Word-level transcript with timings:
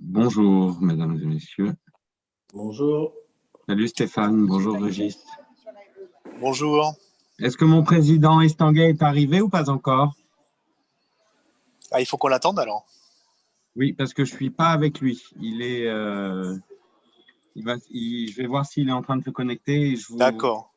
Bonjour, 0.00 0.80
mesdames 0.80 1.18
et 1.22 1.26
messieurs. 1.26 1.74
Bonjour. 2.52 3.12
Salut 3.68 3.88
Stéphane, 3.88 4.46
bonjour 4.46 4.80
Régis. 4.80 5.18
Bonjour. 6.40 6.94
Est-ce 7.38 7.56
que 7.56 7.64
mon 7.64 7.82
président 7.82 8.40
Estanguet 8.40 8.90
est 8.90 9.02
arrivé 9.02 9.40
ou 9.40 9.48
pas 9.48 9.68
encore? 9.70 10.14
Ah, 11.90 12.00
Il 12.00 12.06
faut 12.06 12.16
qu'on 12.16 12.28
l'attende 12.28 12.58
alors. 12.58 12.86
Oui, 13.76 13.92
parce 13.92 14.12
que 14.12 14.24
je 14.24 14.32
ne 14.32 14.36
suis 14.36 14.50
pas 14.50 14.70
avec 14.70 15.00
lui. 15.00 15.22
Il 15.40 15.62
est, 15.62 15.86
euh, 15.86 16.56
il 17.54 17.64
va, 17.64 17.76
je 17.76 18.36
vais 18.36 18.46
voir 18.46 18.66
s'il 18.66 18.88
est 18.88 18.92
en 18.92 19.02
train 19.02 19.16
de 19.16 19.22
se 19.22 19.30
connecter. 19.30 19.96
D'accord. 20.10 20.74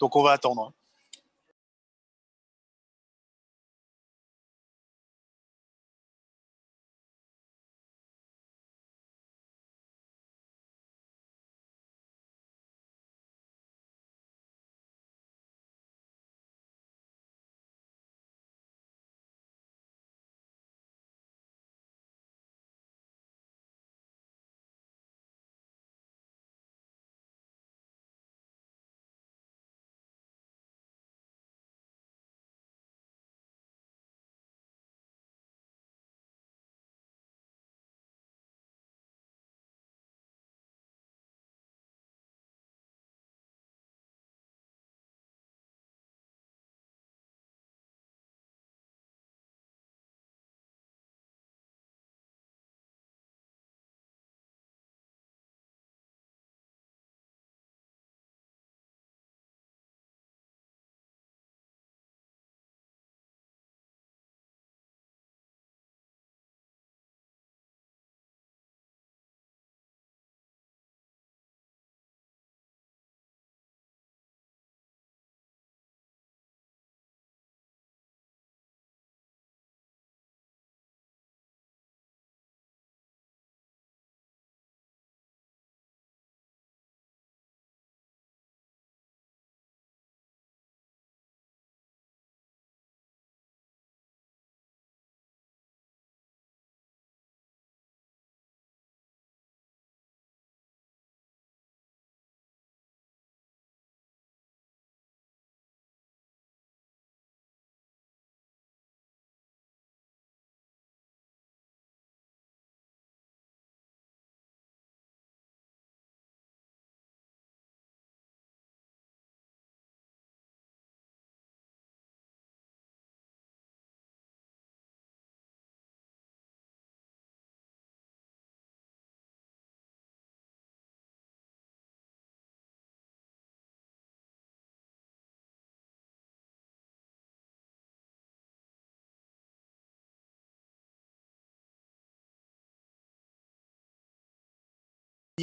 Donc 0.00 0.16
on 0.16 0.22
va 0.22 0.32
attendre. 0.32 0.72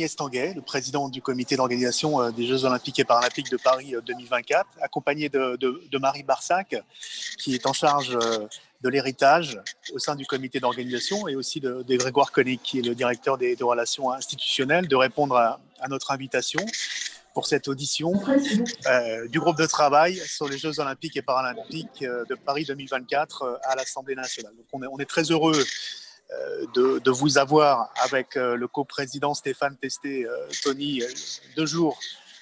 Estanguet, 0.03 0.53
le 0.53 0.61
président 0.61 1.09
du 1.09 1.21
comité 1.21 1.55
d'organisation 1.55 2.21
euh, 2.21 2.31
des 2.31 2.45
Jeux 2.45 2.65
Olympiques 2.65 2.99
et 2.99 3.03
Paralympiques 3.03 3.49
de 3.51 3.57
Paris 3.57 3.93
2024, 4.05 4.65
euh, 4.65 4.83
accompagné 4.83 5.29
de, 5.29 5.97
Marie 5.97 6.23
Barsac, 6.23 6.75
qui 7.39 7.55
est 7.55 7.65
en 7.65 7.73
charge 7.73 8.15
euh, 8.15 8.47
de 8.81 8.89
l'héritage 8.89 9.59
au 9.93 9.99
sein 9.99 10.15
du 10.15 10.25
comité 10.25 10.59
d'organisation, 10.59 11.27
et 11.27 11.35
aussi 11.35 11.59
de, 11.59 11.83
Grégoire 11.97 12.31
Koenig, 12.31 12.59
qui 12.61 12.79
est 12.79 12.83
le 12.83 12.95
directeur 12.95 13.37
des, 13.37 13.55
relations 13.59 14.11
institutionnelles, 14.11 14.87
de 14.87 14.95
répondre 14.95 15.35
à, 15.35 15.59
notre 15.89 16.11
invitation 16.11 16.65
pour 17.33 17.45
cette 17.45 17.67
audition 17.67 18.13
du 19.29 19.39
groupe 19.39 19.57
de 19.57 19.67
travail 19.67 20.19
sur 20.25 20.47
les 20.47 20.57
Jeux 20.57 20.79
Olympiques 20.79 21.17
et 21.17 21.21
Paralympiques 21.21 22.01
de 22.01 22.33
Paris 22.33 22.65
2024 22.65 23.59
à 23.63 23.75
l'Assemblée 23.75 24.15
nationale. 24.15 24.53
Donc 24.55 24.65
on 24.73 24.81
est, 24.81 24.87
on 24.91 24.97
est 24.97 25.05
très 25.05 25.21
heureux 25.21 25.63
euh, 26.31 26.99
de, 26.99 27.11
vous 27.11 27.38
avoir 27.38 27.89
avec 28.03 28.35
euh, 28.35 28.55
le 28.57 28.67
coprésident 28.67 29.33
Stéphane 29.33 29.77
Testé-Tony 29.77 31.01
euh, 31.01 31.07
deux 31.55 31.65
jours 31.65 31.97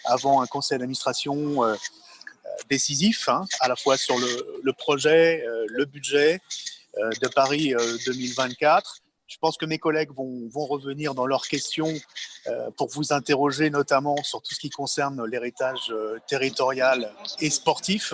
avant 0.06 0.42
un 0.42 0.48
conseil 0.48 0.80
d'administration 0.80 1.62
décisif, 2.70 3.30
hein, 3.30 3.46
à 3.60 3.68
la 3.68 3.76
fois 3.76 3.98
sur 3.98 4.16
le, 4.18 4.74
projet, 4.74 5.44
le 5.68 5.86
budget 5.86 6.42
de 6.96 7.28
Paris 7.28 7.74
2024. 8.06 9.00
Je 9.26 9.38
pense 9.40 9.58
que 9.58 9.66
mes 9.66 9.80
collègues 9.80 10.12
vont 10.12 10.66
revenir 10.68 11.16
dans 11.16 11.26
leurs 11.26 11.48
questions 11.48 11.92
pour 12.78 12.90
vous 12.90 13.14
interroger 13.14 13.72
notamment 13.72 14.16
sur 14.22 14.44
tout 14.44 14.54
ce 14.54 14.60
qui 14.60 14.70
concerne 14.70 15.26
l'héritage 15.26 15.92
territorial 16.28 17.12
et 17.42 17.50
sportif 17.50 18.14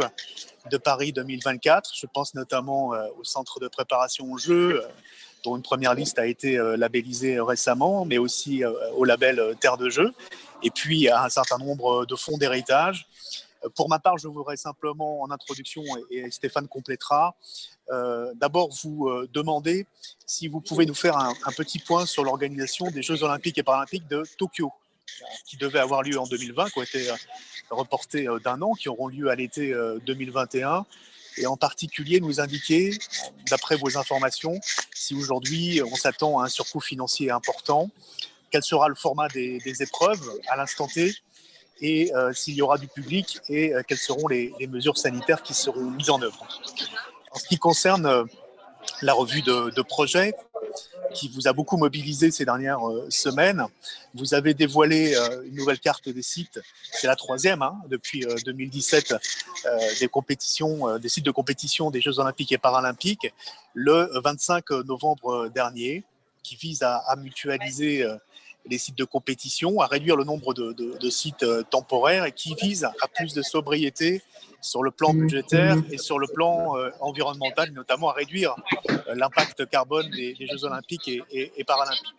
de 0.72 0.78
Paris 0.78 1.12
2024. 1.12 1.92
Je 1.94 2.08
pense 2.08 2.36
notamment 2.36 2.94
au 3.18 3.26
centre 3.26 3.60
de 3.60 3.68
préparation 3.68 4.32
aux 4.32 4.38
Jeux, 4.38 4.82
dont 5.44 5.56
une 5.56 5.64
première 5.64 5.94
liste 5.94 6.20
a 6.20 6.26
été 6.26 6.58
euh, 6.58 6.78
labellisée 6.78 7.40
récemment, 7.40 8.06
mais 8.06 8.18
aussi 8.18 8.64
euh, 8.64 8.72
au 8.96 9.06
label 9.06 9.40
euh, 9.40 9.54
Terre 9.54 9.78
de 9.78 9.90
Jeu, 9.90 10.12
et 10.64 10.70
puis 10.70 11.10
un 11.10 11.30
certain 11.30 11.58
nombre 11.58 12.06
de 12.06 12.16
fonds 12.16 12.38
d'héritage. 12.38 13.08
Pour 13.76 13.90
ma 13.90 14.00
part, 14.00 14.18
je 14.18 14.28
voudrais 14.28 14.58
simplement, 14.58 15.22
en 15.22 15.30
introduction, 15.30 15.84
et 16.10 16.32
Stéphane 16.32 16.68
complétera, 16.68 17.36
d'abord 18.34 18.70
vous 18.84 19.08
demander 19.32 19.86
si 20.26 20.48
vous 20.48 20.62
pouvez 20.62 20.88
nous 20.88 20.96
faire 20.96 21.16
un, 21.18 21.52
petit 21.56 21.78
point 21.78 22.08
sur 22.08 22.24
l'organisation 22.24 22.90
des 22.90 23.04
Jeux 23.04 23.24
olympiques 23.24 23.60
et 23.60 23.64
paralympiques 23.64 24.08
de 24.08 24.24
Tokyo, 24.40 24.72
qui 25.46 25.58
devaient 25.58 25.80
avoir 25.80 26.02
lieu 26.02 26.20
en 26.20 26.26
2020, 26.26 26.70
qui 26.70 26.80
ont 26.80 26.84
été 26.84 27.08
reportés 27.70 28.28
d'un 28.44 28.60
an, 28.64 28.74
qui 28.74 28.90
auront 28.90 29.08
lieu 29.08 29.30
à 29.30 29.36
l'été 29.36 29.76
2021 30.08 30.86
et 31.38 31.46
en 31.48 31.58
particulier 31.58 32.20
nous 32.20 32.40
indiquer, 32.40 32.98
d'après 33.50 33.76
vos 33.76 33.98
informations, 33.98 34.60
si 34.94 35.16
aujourd'hui 35.16 35.82
on 35.84 35.96
s'attend 35.96 36.40
à 36.40 36.46
un 36.46 36.50
surcoût 36.50 36.80
financier 36.80 37.32
important, 37.32 37.90
quel 38.52 38.64
sera 38.64 38.90
le 38.90 38.96
format 38.96 39.28
des, 39.30 39.82
épreuves 39.82 40.22
à 40.50 40.58
l'instant 40.58 40.88
T 40.88 41.16
et 41.82 42.14
euh, 42.14 42.32
s'il 42.34 42.54
y 42.54 42.62
aura 42.62 42.78
du 42.78 42.88
public 42.88 43.40
et 43.50 43.74
euh, 43.74 43.82
quelles 43.88 43.98
seront 43.98 44.28
les, 44.28 44.54
mesures 44.68 44.98
sanitaires 44.98 45.42
qui 45.42 45.54
seront 45.54 45.90
mises 45.90 46.12
en 46.12 46.22
œuvre. 46.22 46.48
En 47.32 47.40
ce 47.40 47.48
qui 47.48 47.58
concerne 47.58 48.06
euh, 48.06 48.24
la 49.02 49.14
revue 49.14 49.42
de, 49.42 49.70
de 49.70 49.82
projet, 49.82 50.34
qui 51.14 51.30
vous 51.30 51.48
a 51.48 51.54
beaucoup 51.54 51.78
mobilisé 51.78 52.32
ces 52.32 52.46
dernières 52.46 52.88
euh, 52.88 53.06
semaines. 53.10 53.66
Vous 54.14 54.34
avez 54.34 54.54
dévoilé 54.54 55.16
euh, 55.16 55.44
une 55.46 55.56
nouvelle 55.56 55.80
carte 55.80 56.10
des 56.10 56.22
sites, 56.22 56.60
c'est 56.92 57.08
la 57.08 57.16
troisième 57.16 57.62
hein, 57.62 57.76
depuis 57.88 58.26
2017, 58.46 59.14
euh, 59.66 59.80
des 60.00 60.08
compétitions, 60.08 60.98
des 60.98 61.10
sites 61.10 61.26
de 61.26 61.32
compétition 61.32 61.92
des 61.92 62.02
Jeux 62.02 62.20
Olympiques 62.20 62.52
et 62.52 62.58
Paralympiques, 62.58 63.34
le 63.74 64.10
25 64.24 64.70
novembre 64.86 65.50
dernier, 65.50 66.04
qui 66.44 66.56
vise 66.56 66.82
à, 66.84 67.16
mutualiser 67.18 68.06
les 68.70 68.78
sites 68.78 68.98
de 68.98 69.04
compétition, 69.04 69.80
à 69.82 69.88
réduire 69.88 70.16
le 70.16 70.24
nombre 70.24 70.54
de, 70.54 71.10
sites 71.10 71.46
temporaires 71.70 72.26
et 72.26 72.32
qui 72.32 72.56
vise 72.62 72.86
à 72.86 73.08
plus 73.08 73.34
de 73.34 73.42
sobriété 73.42 74.22
sur 74.62 74.84
le 74.84 74.92
plan 74.92 75.14
budgétaire 75.14 75.76
et 75.92 75.98
sur 75.98 76.20
le 76.20 76.28
plan 76.28 76.76
environnemental, 77.00 77.72
notamment 77.72 78.10
à 78.12 78.14
réduire 78.14 78.56
l'impact 79.14 79.68
carbone 79.68 80.10
des, 80.12 80.36
Jeux 80.40 80.64
olympiques 80.66 81.10
et, 81.32 81.64
paralympiques. 81.66 82.16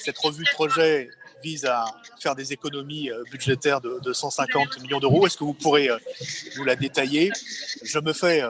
Cette 0.00 0.18
revue 0.18 0.44
de 0.44 0.50
projet 0.50 1.08
vise 1.42 1.64
à 1.64 1.84
faire 2.20 2.34
des 2.34 2.52
économies 2.52 3.10
budgétaires 3.30 3.80
de, 3.80 4.00
de 4.02 4.12
150 4.12 4.82
millions 4.82 5.00
d'euros. 5.00 5.26
Est-ce 5.26 5.36
que 5.36 5.44
vous 5.44 5.54
pourrez 5.54 5.88
nous 6.56 6.64
la 6.64 6.76
détailler? 6.76 7.30
Je 7.82 7.98
me 7.98 8.12
fais 8.12 8.42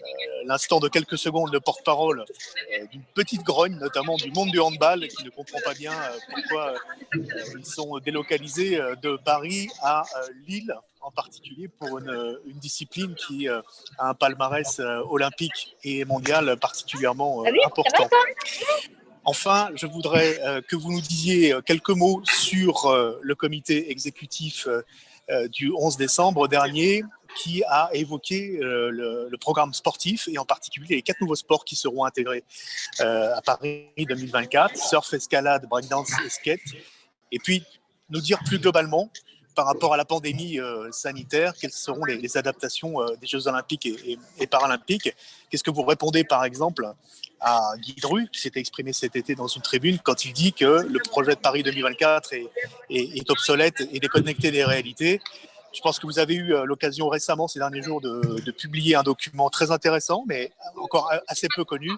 euh, 0.00 0.42
l'instant 0.46 0.80
de 0.80 0.88
quelques 0.88 1.18
secondes, 1.18 1.52
le 1.52 1.60
porte-parole 1.60 2.20
euh, 2.20 2.86
d'une 2.86 3.02
petite 3.14 3.42
grogne, 3.42 3.76
notamment 3.76 4.16
du 4.16 4.30
monde 4.30 4.50
du 4.50 4.60
handball, 4.60 5.06
qui 5.08 5.24
ne 5.24 5.30
comprend 5.30 5.58
pas 5.64 5.74
bien 5.74 5.92
euh, 5.92 6.18
pourquoi 6.32 6.74
ils 7.58 7.66
sont 7.66 7.98
délocalisés 7.98 8.80
de 9.02 9.16
Paris 9.24 9.68
à 9.82 10.04
Lille, 10.46 10.74
en 11.00 11.10
particulier 11.10 11.68
pour 11.68 11.98
une, 11.98 12.38
discipline 12.54 13.14
qui 13.14 13.48
a 13.48 13.62
un 13.98 14.14
palmarès 14.14 14.80
olympique 15.08 15.76
et 15.82 16.04
mondial 16.04 16.56
particulièrement 16.58 17.44
important. 17.64 18.08
Enfin, 19.24 19.70
je 19.74 19.86
voudrais 19.86 20.40
que 20.66 20.76
vous 20.76 20.92
nous 20.92 21.00
disiez 21.00 21.54
quelques 21.66 21.90
mots 21.90 22.22
sur 22.24 22.90
le 23.20 23.34
comité 23.34 23.90
exécutif 23.90 24.66
du 25.50 25.72
11 25.72 25.96
décembre 25.96 26.48
dernier 26.48 27.04
qui 27.36 27.62
a 27.64 27.90
évoqué 27.92 28.58
euh, 28.62 28.90
le, 28.90 29.36
programme 29.38 29.72
sportif 29.72 30.28
et 30.28 30.38
en 30.38 30.44
particulier 30.44 30.96
les 30.96 31.02
quatre 31.02 31.20
nouveaux 31.20 31.36
sports 31.36 31.64
qui 31.64 31.76
seront 31.76 32.04
intégrés 32.04 32.44
euh, 33.00 33.34
à 33.34 33.40
Paris 33.40 33.86
2024, 33.96 34.76
surf, 34.76 35.14
escalade, 35.14 35.66
breakdance 35.66 36.10
et 36.24 36.28
skate. 36.28 36.60
Et 37.32 37.38
puis 37.38 37.64
nous 38.10 38.20
dire 38.20 38.38
plus 38.44 38.58
globalement 38.58 39.10
par 39.54 39.66
rapport 39.66 39.94
à 39.94 39.96
la 39.96 40.04
pandémie 40.04 40.60
euh, 40.60 40.90
sanitaire, 40.92 41.54
quelles 41.58 41.72
seront 41.72 42.04
les, 42.04 42.36
adaptations 42.36 42.96
des 43.20 43.26
Jeux 43.26 43.48
olympiques 43.48 43.86
et, 43.86 44.46
paralympiques. 44.46 45.14
Qu'est-ce 45.48 45.64
que 45.64 45.70
vous 45.70 45.82
répondez 45.82 46.24
par 46.24 46.44
exemple 46.44 46.86
à 47.40 47.72
Guy 47.78 47.94
Dru, 48.00 48.28
qui 48.32 48.40
s'était 48.40 48.60
exprimé 48.60 48.92
cet 48.92 49.16
été 49.16 49.34
dans 49.34 49.46
une 49.46 49.62
tribune, 49.62 49.98
quand 49.98 50.24
il 50.24 50.32
dit 50.32 50.52
que 50.52 50.86
le 50.88 50.98
projet 50.98 51.34
de 51.34 51.40
Paris 51.40 51.62
2024 51.62 52.32
est, 52.34 52.48
est 52.90 53.30
obsolète 53.30 53.80
et 53.92 54.00
déconnecté 54.00 54.50
des 54.50 54.64
réalités 54.64 55.20
je 55.72 55.80
pense 55.80 55.98
que 55.98 56.06
vous 56.06 56.18
avez 56.18 56.34
eu 56.34 56.52
euh, 56.52 56.64
l'occasion 56.64 57.08
récemment, 57.08 57.46
ces 57.46 57.58
derniers 57.58 57.82
jours, 57.82 58.00
de, 58.00 58.50
publier 58.50 58.96
un 58.96 59.02
document 59.02 59.48
très 59.50 59.70
intéressant, 59.70 60.24
mais 60.26 60.50
encore 60.76 61.10
assez 61.28 61.46
peu 61.54 61.64
connu, 61.64 61.90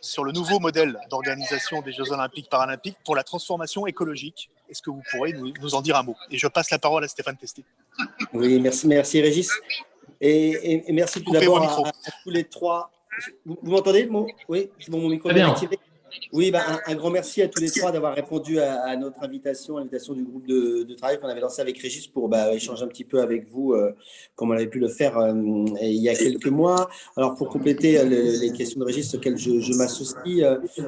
sur 0.00 0.24
le 0.24 0.32
nouveau 0.32 0.58
modèle 0.58 0.98
d'organisation 1.10 1.80
des 1.80 1.92
Jeux 1.92 2.10
Olympiques 2.10 2.50
Paralympiques 2.50 2.96
pour 3.04 3.14
la 3.14 3.22
transformation 3.22 3.86
écologique. 3.86 4.50
Est-ce 4.68 4.82
que 4.82 4.90
vous 4.90 5.02
pourrez 5.10 5.32
nous, 5.32 5.74
en 5.74 5.82
dire 5.82 5.96
un 5.96 6.02
mot? 6.02 6.16
Et 6.30 6.38
je 6.38 6.46
passe 6.48 6.70
la 6.70 6.78
parole 6.78 7.04
à 7.04 7.08
Stéphane 7.08 7.36
Testé. 7.36 7.64
Oui, 8.32 8.58
merci, 8.60 8.86
merci 8.88 9.20
Régis. 9.20 9.50
Et, 10.20 10.84
merci 10.92 11.22
tout 11.22 11.32
d'abord 11.32 11.62
à, 11.62 11.92
tous 12.24 12.30
les 12.30 12.44
trois. 12.44 12.90
Vous, 13.44 13.58
m'entendez 13.62 14.08
Oui, 14.48 14.70
bon, 14.88 15.00
mon 15.00 15.08
micro 15.08 15.30
est 15.30 15.40
activé. 15.40 15.78
Oui, 16.32 16.50
bah, 16.50 16.62
un, 16.86 16.94
grand 16.94 17.10
merci 17.10 17.42
à 17.42 17.48
tous 17.48 17.60
les 17.60 17.70
trois 17.70 17.92
d'avoir 17.92 18.14
répondu 18.14 18.58
à, 18.58 18.96
notre 18.96 19.22
invitation, 19.22 19.76
à 19.76 19.80
l'invitation 19.80 20.14
du 20.14 20.24
groupe 20.24 20.46
de, 20.46 20.94
travail 20.94 21.18
qu'on 21.18 21.28
avait 21.28 21.40
lancé 21.40 21.60
avec 21.60 21.78
Régis 21.78 22.06
pour 22.06 22.28
bah, 22.28 22.54
échanger 22.54 22.84
un 22.84 22.88
petit 22.88 23.04
peu 23.04 23.20
avec 23.20 23.48
vous, 23.48 23.72
euh, 23.72 23.94
comme 24.34 24.50
on 24.50 24.54
avait 24.54 24.66
pu 24.66 24.78
le 24.78 24.88
faire 24.88 25.18
euh, 25.18 25.32
il 25.80 26.02
y 26.02 26.08
a 26.08 26.14
quelques 26.14 26.48
mois. 26.48 26.88
Alors, 27.16 27.34
pour 27.34 27.48
compléter 27.48 27.98
euh, 27.98 28.04
les 28.04 28.52
questions 28.52 28.80
de 28.80 28.84
Régis 28.84 29.14
auxquelles 29.14 29.38
je, 29.38 29.76
m'associe, 29.76 30.44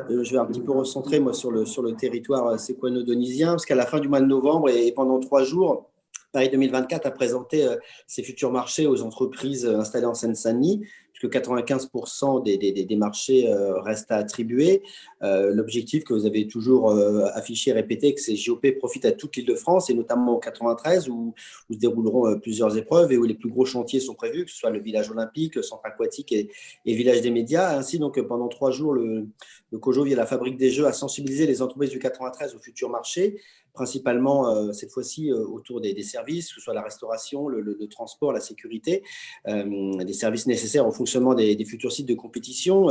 je 0.09 0.31
vais 0.31 0.39
un 0.39 0.47
petit 0.47 0.61
peu 0.61 0.73
recentrer 0.73 1.21
moi 1.21 1.33
sur 1.33 1.51
le, 1.51 1.65
sur 1.65 1.83
le 1.83 1.95
territoire 1.95 2.59
séquano-donisien, 2.59 3.53
parce 3.53 3.67
qu'à 3.67 3.75
la 3.75 3.87
fin 3.87 4.01
du 4.01 4.09
mois 4.09 4.21
de 4.21 4.27
novembre 4.27 4.69
et 4.71 4.93
pendant 4.93 5.21
trois 5.21 5.43
jours, 5.43 5.91
Paris 6.33 6.51
2024 6.51 7.07
a 7.07 7.11
présenté 7.13 7.65
ses 8.09 8.25
futurs 8.25 8.51
marchés 8.51 8.87
aux 8.87 9.03
entreprises 9.03 9.67
installées 9.67 10.07
en 10.07 10.15
Seine-Saint-Denis 10.15 10.85
puisque 11.15 11.33
95% 11.33 12.43
des, 12.43 12.59
des, 12.59 12.97
marchés 12.97 13.49
euh, 13.49 13.81
restent 13.81 14.11
à 14.11 14.17
attribuer. 14.17 14.83
Euh, 15.23 15.53
l'objectif 15.55 16.05
que 16.05 16.13
vous 16.13 16.27
avez 16.27 16.49
toujours 16.49 16.91
euh, 16.91 17.27
affiché 17.35 17.71
et 17.71 17.73
répété, 17.73 18.15
que 18.15 18.21
ces 18.21 18.37
JOP 18.37 18.67
profitent 18.79 19.05
à 19.05 19.13
toute 19.13 19.37
l'île 19.37 19.47
de 19.47 19.55
France, 19.55 19.91
et 19.91 19.95
notamment 19.95 20.33
au 20.33 20.39
93, 20.39 21.09
où, 21.09 21.35
où 21.71 21.73
se 21.73 21.79
dérouleront 21.79 22.39
plusieurs 22.41 22.77
épreuves 22.77 23.13
et 23.13 23.17
où 23.17 23.25
les 23.25 23.35
plus 23.35 23.49
gros 23.49 23.65
chantiers 23.65 24.01
sont 24.01 24.15
prévus, 24.15 24.45
que 24.45 24.51
ce 24.51 24.59
soit 24.59 24.71
le 24.71 24.81
village 24.81 25.11
olympique, 25.11 25.55
le 25.55 25.63
centre 25.63 25.87
aquatique 25.87 26.33
et, 26.33 26.51
et 26.85 26.95
village 26.95 27.21
des 27.21 27.31
médias. 27.31 27.79
Ainsi, 27.79 27.99
donc, 27.99 28.21
pendant 28.23 28.49
trois 28.49 28.73
jours, 28.73 28.93
le, 28.93 29.29
le 29.71 29.79
COJO, 29.79 30.05
via 30.05 30.17
la 30.17 30.27
fabrique 30.27 30.57
des 30.57 30.71
jeux, 30.71 30.87
a 30.87 30.93
sensibilisé 30.93 31.47
les 31.47 31.63
entreprises 31.63 31.91
du 31.91 32.01
93 32.01 32.55
au 32.57 32.59
futur 32.59 32.91
marché 32.91 33.41
principalement 33.75 34.49
euh, 34.49 34.73
cette 34.73 34.91
fois-ci 34.91 35.31
euh, 35.31 35.45
autour 35.47 35.81
des, 35.81 36.03
services, 36.03 36.49
que 36.49 36.55
ce 36.55 36.61
soit 36.61 36.75
la 36.75 36.83
restauration, 36.83 37.49
le, 37.49 37.89
transport, 37.89 38.33
la 38.33 38.41
sécurité, 38.41 39.03
euh, 39.49 40.03
des 40.05 40.13
services 40.13 40.47
nécessaires 40.47 40.87
au 40.87 40.93
fonctionnement 40.93 41.35
des, 41.35 41.65
futurs 41.65 41.93
sites 41.93 42.07
de 42.07 42.15
compétition. 42.15 42.89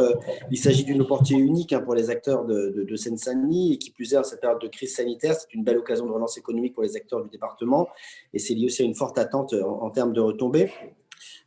il 0.52 0.58
s'agit 0.58 0.84
d'une 0.84 1.02
opportunité 1.02 1.44
unique 1.46 1.74
hein, 1.74 1.80
pour 1.80 1.96
les 1.96 2.10
acteurs 2.10 2.46
de, 2.46 2.86
de, 2.88 2.96
Seine-Saint-Denis 2.96 3.74
et 3.74 3.78
qui 3.78 3.92
plus 3.92 4.14
est 4.14 4.18
en 4.18 4.24
cette 4.24 4.42
période 4.42 4.62
de 4.62 4.68
crise 4.68 4.96
sanitaire, 4.96 5.36
c'est 5.36 5.54
une 5.54 5.64
belle 5.64 5.78
occasion 5.78 6.06
de 6.06 6.12
relance 6.12 6.38
économique 6.38 6.74
pour 6.74 6.84
les 6.84 6.96
acteurs 6.96 7.24
du 7.24 7.30
département 7.30 7.88
et 8.34 8.40
c'est 8.40 8.54
lié 8.54 8.66
aussi 8.66 8.82
à 8.82 8.86
une 8.86 8.96
forte 8.96 9.18
attente 9.18 9.54
en 9.54 9.90
termes 9.90 10.14
de 10.14 10.22
retombées. 10.22 10.70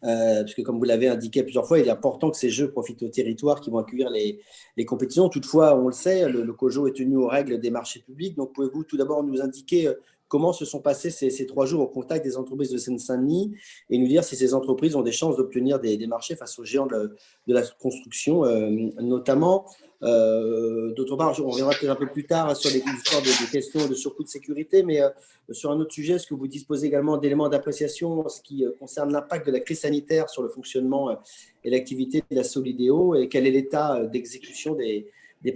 Euh, 0.05 0.43
puisque 0.45 0.63
comme 0.63 0.79
vous 0.79 0.85
l'avez 0.85 1.09
indiqué 1.09 1.43
plusieurs 1.43 1.67
fois, 1.67 1.79
il 1.79 1.87
est 1.87 1.91
important 1.91 2.31
que 2.31 2.37
ces 2.37 2.51
jeux 2.51 2.71
profitent 2.71 3.03
aux 3.03 3.09
territoires 3.09 3.61
qui 3.61 3.71
vont 3.71 3.79
accueillir 3.79 4.11
les, 4.11 4.85
compétitions. 4.85 5.29
Toutefois, 5.29 5.77
on 5.77 5.87
le 5.87 5.93
sait, 5.93 6.29
le, 6.29 6.53
COJO 6.53 6.89
est 6.89 6.97
tenu 6.97 7.17
aux 7.17 7.29
règles 7.29 7.59
des 7.59 7.71
marchés 7.71 8.01
publics. 8.01 8.37
Donc, 8.37 8.53
pouvez-vous 8.55 8.85
tout 8.85 8.97
d'abord 8.97 9.23
nous 9.23 9.41
indiquer 9.41 9.89
euh, 9.89 9.95
comment 10.29 10.53
se 10.53 10.65
sont 10.65 10.81
passés 10.81 11.11
ces, 11.11 11.47
trois 11.47 11.67
jours 11.67 11.83
au 11.83 11.87
contact 11.87 12.25
des 12.25 12.37
entreprises 12.37 12.71
de 12.71 12.79
Seine-Saint-Denis 12.79 13.55
et 13.91 13.99
nous 13.99 14.09
dire 14.09 14.25
si 14.25 14.37
ces 14.37 14.55
entreprises 14.55 14.97
ont 14.97 15.03
des 15.03 15.13
chances 15.13 15.37
d'obtenir 15.37 15.79
des, 15.79 16.05
marchés 16.07 16.37
face 16.37 16.59
aux 16.59 16.65
géants 16.65 16.87
de, 16.87 17.17
la 17.47 17.63
construction, 17.63 18.45
euh, 18.45 18.69
notamment? 19.01 19.67
Euh, 20.03 20.93
d'autre 20.93 21.17
part, 21.17 21.39
on 21.41 21.51
reviendra 21.51 21.75
peut-être 21.75 21.91
un 21.91 21.97
peu 21.97 22.07
plus 22.07 22.27
tard 22.27 22.55
sur 22.57 22.71
les 22.71 22.81
de, 22.81 23.51
questions 23.51 23.87
de 23.87 23.95
surcoût 23.95 24.23
de 24.23 24.29
sécurité, 24.29 24.83
mais 24.83 25.01
euh, 25.01 25.09
sur 25.53 25.71
un 25.71 25.81
autre 25.81 25.93
sujet, 25.93 26.15
est-ce 26.15 26.27
que 26.27 26.35
vous 26.35 26.49
disposez 26.49 26.87
également 26.87 27.17
d'éléments 27.17 27.49
d'appréciation 27.49 28.21
en 28.21 28.29
ce 28.29 28.43
qui 28.43 28.65
concerne 28.79 29.13
l'impact 29.13 29.47
de 29.47 29.53
la 29.53 29.61
crise 29.61 29.81
sanitaire 29.81 30.29
sur 30.29 30.43
le 30.43 30.49
fonctionnement 30.49 31.17
et 31.65 31.71
l'activité 31.71 32.23
de 32.31 32.37
la 32.37 32.45
Solidéo 32.45 33.15
et 33.15 33.29
quel 33.29 33.47
est 33.47 33.51
l'état 33.51 34.05
d'exécution 34.05 34.75
des, 34.75 35.07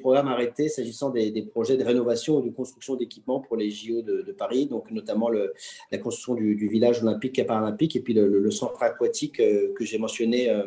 programmes 0.00 0.28
arrêtés 0.28 0.68
s'agissant 0.68 1.10
des, 1.10 1.42
projets 1.50 1.76
de 1.76 1.84
rénovation 1.84 2.36
ou 2.36 2.42
de 2.42 2.50
construction 2.50 2.94
d'équipements 2.94 3.40
pour 3.40 3.56
les 3.56 3.70
JO 3.70 4.02
de, 4.02 4.32
Paris, 4.32 4.66
donc 4.66 4.90
notamment 4.92 5.28
le, 5.28 5.52
la 5.90 5.98
construction 5.98 6.34
du, 6.34 6.68
village 6.68 7.02
olympique 7.02 7.38
et 7.40 7.44
paralympique 7.44 7.96
et 7.96 8.00
puis 8.00 8.14
le, 8.14 8.50
centre 8.50 8.82
aquatique 8.82 9.40
euh, 9.40 9.72
que 9.74 9.84
j'ai 9.84 9.98
mentionné 9.98 10.48
euh, 10.48 10.62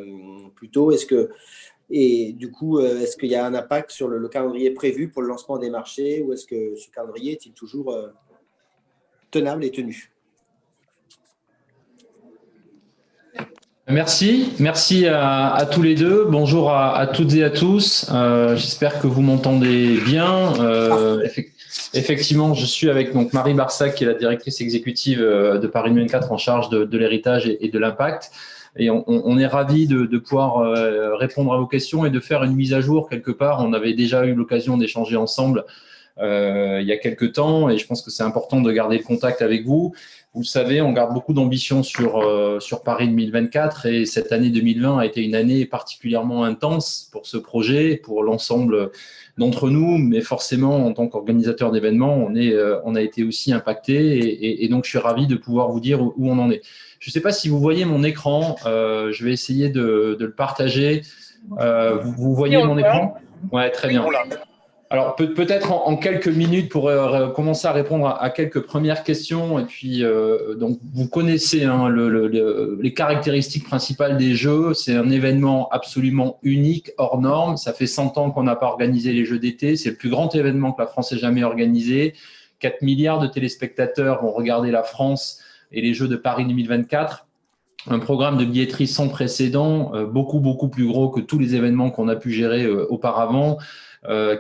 plus 0.56 0.70
tôt. 0.70 0.92
Est-ce 0.92 1.06
que 1.06 1.30
et 1.90 2.34
du 2.34 2.52
coup, 2.52 2.80
euh, 2.80 3.00
est-ce 3.00 3.18
qu'il 3.18 3.30
y 3.30 3.36
a 3.36 3.46
un 3.46 3.54
impact 3.54 3.92
sur 3.92 4.08
le, 4.08 4.28
calendrier 4.28 4.72
prévu 4.72 5.10
pour 5.10 5.22
le 5.22 5.28
lancement 5.28 5.58
des 5.58 5.70
marchés 5.70 6.22
ou 6.22 6.34
est-ce 6.34 6.46
que 6.46 6.76
ce 6.76 6.90
calendrier 6.90 7.34
est-il 7.34 7.54
toujours 7.54 7.96
tenable 9.32 9.64
et 9.66 9.72
tenu? 9.72 10.14
Merci, 13.90 14.54
merci 14.60 15.08
à, 15.08 15.68
tous 15.70 15.82
les 15.82 15.96
deux. 15.96 16.26
Bonjour 16.30 16.72
à, 16.72 17.06
toutes 17.08 17.34
et 17.34 17.44
à 17.44 17.50
tous. 17.50 18.10
Euh, 18.14 18.56
j'espère 18.56 19.00
que 19.00 19.08
vous 19.08 19.22
m'entendez 19.22 20.00
bien. 20.06 20.54
Euh, 20.62 21.28
effectivement, 21.94 22.54
je 22.54 22.66
suis 22.66 22.90
avec 22.90 23.14
donc 23.14 23.34
Marie 23.34 23.54
Barsac, 23.54 23.96
qui 23.96 24.06
est 24.06 24.08
la 24.08 24.14
directrice 24.14 24.62
exécutive 24.62 25.20
euh, 25.22 25.58
de 25.58 25.68
Paris 25.68 25.94
24 25.94 26.32
en 26.32 26.38
charge 26.38 26.70
de, 26.70 26.98
l'héritage 26.98 27.46
et, 27.46 27.68
de 27.68 27.78
l'impact. 27.78 28.32
Et 28.78 28.90
on, 28.90 29.38
est 29.38 29.46
ravis 29.46 29.86
de, 29.86 30.08
de 30.08 30.18
pouvoir 30.18 30.74
répondre 31.20 31.54
à 31.54 31.58
vos 31.58 31.68
questions 31.68 32.06
et 32.06 32.10
de 32.10 32.20
faire 32.20 32.44
une 32.44 32.56
mise 32.56 32.74
à 32.74 32.82
jour 32.82 33.08
quelque 33.08 33.30
part. 33.30 33.64
On 33.64 33.72
avait 33.72 33.94
déjà 33.94 34.26
eu 34.26 34.34
l'occasion 34.34 34.78
d'échanger 34.78 35.16
ensemble 35.16 35.66
il 36.20 36.84
y 36.84 36.92
a 36.92 36.98
quelques 36.98 37.34
temps 37.34 37.70
et 37.70 37.78
je 37.78 37.86
pense 37.86 38.02
que 38.02 38.10
c'est 38.10 38.24
important 38.24 38.62
de 38.62 38.72
garder 38.72 38.98
le 38.98 39.04
contact 39.04 39.44
avec 39.44 39.64
vous. 39.64 39.94
Vous 40.34 40.42
le 40.42 40.48
savez, 40.48 40.82
on 40.82 40.94
garde 40.94 41.14
beaucoup 41.14 41.34
d'ambition 41.34 41.84
sur, 41.84 42.18
euh, 42.18 42.60
sur 42.60 42.82
Paris 42.82 43.08
2024 43.08 43.86
et 43.86 44.08
cette 44.08 44.32
année 44.32 44.50
2020 44.50 44.98
a 44.98 45.06
été 45.06 45.24
une 45.24 45.36
année 45.36 45.68
particulièrement 45.68 46.44
intense 46.44 47.08
pour 47.12 47.28
ce 47.28 47.38
projet, 47.38 47.98
pour 47.98 48.24
l'ensemble 48.24 48.90
d'entre 49.38 49.70
nous, 49.70 50.00
mais 50.00 50.22
forcément, 50.22 50.88
en 50.88 50.94
tant 50.94 51.08
qu'organisateur 51.08 51.72
d'événements, 51.72 52.16
on, 52.16 52.34
est, 52.34 52.52
euh, 52.52 52.80
on 52.84 52.96
a 52.96 53.02
été 53.04 53.24
aussi 53.24 53.54
impacté 53.54 54.64
et, 54.64 54.68
donc 54.70 54.86
je 54.86 54.90
suis 54.90 54.98
ravi 54.98 55.28
de 55.28 55.36
pouvoir 55.36 55.72
vous 55.72 55.80
dire 55.80 56.02
où 56.02 56.14
on 56.18 56.40
en 56.40 56.50
est. 56.50 56.64
Je 57.04 57.10
ne 57.10 57.12
sais 57.12 57.20
pas 57.20 57.34
si 57.34 57.50
vous 57.50 57.60
voyez 57.60 57.84
mon 57.84 58.02
écran, 58.02 58.56
euh, 58.66 59.12
je 59.12 59.26
vais 59.26 59.34
essayer 59.34 59.68
de, 59.68 60.16
de 60.18 60.26
le 60.26 60.32
partager. 60.32 61.02
vous, 61.50 62.14
vous, 62.14 62.34
voyez 62.34 62.64
mon 62.64 62.78
écran? 62.78 63.18
Ouais, 63.52 63.70
très 63.72 63.90
bien. 63.90 64.06
Alors 64.90 65.18
peut-être 65.18 65.74
en, 65.74 65.98
quelques 65.98 66.30
minutes 66.30 66.72
pour 66.72 66.88
euh, 66.88 67.28
commencer 67.32 67.68
à 67.68 67.74
répondre 67.74 68.08
à, 68.08 68.30
quelques 68.30 68.62
premières 68.62 69.04
questions. 69.04 69.60
Et 69.60 69.66
puis 69.66 70.02
euh, 70.02 70.56
donc 70.56 70.80
vous 70.94 71.10
connaissez 71.10 71.66
hein, 71.66 71.94
les 71.94 72.94
caractéristiques 72.94 73.66
principales 73.66 74.16
des 74.16 74.34
Jeux. 74.34 74.74
C'est 74.74 74.96
un 74.96 75.10
événement 75.10 75.68
absolument 75.72 76.40
unique, 76.42 76.92
hors 76.98 77.20
norme. 77.20 77.58
Ça 77.58 77.74
fait 77.74 77.86
100 77.86 78.18
ans 78.18 78.32
qu'on 78.32 78.44
n'a 78.44 78.56
pas 78.56 78.68
organisé 78.68 79.12
les 79.12 79.26
Jeux 79.26 79.40
d'été. 79.40 79.76
C'est 79.76 79.90
le 79.90 79.98
plus 79.98 80.10
grand 80.10 80.34
événement 80.36 80.72
que 80.72 80.82
la 80.82 80.88
France 80.88 81.12
ait 81.12 81.18
jamais 81.18 81.44
organisé. 81.44 82.14
4 82.60 82.82
milliards 82.82 83.20
de 83.20 83.28
téléspectateurs 83.28 84.24
vont 84.24 84.32
regarder 84.32 84.72
la 84.72 84.84
France 84.84 85.43
et 85.74 85.82
les 85.82 85.94
Jeux 85.94 86.08
de 86.08 86.16
Paris 86.16 86.46
2024 86.46 87.28
un 87.88 88.00
programme 88.00 88.38
de 88.38 88.46
billetterie 88.46 88.88
sans 88.88 89.10
précédent, 89.10 89.92
euh, 89.94 90.06
beaucoup, 90.06 90.40
beaucoup 90.40 90.70
plus 90.70 90.88
gros 90.88 91.10
que 91.10 91.20
tous 91.20 91.40
les 91.40 91.56
événements 91.56 91.92
qu'on 91.92 92.08
a 92.08 92.16
pu 92.16 92.32
gérer 92.32 92.64
euh, 92.64 92.86
auparavant. 92.90 93.58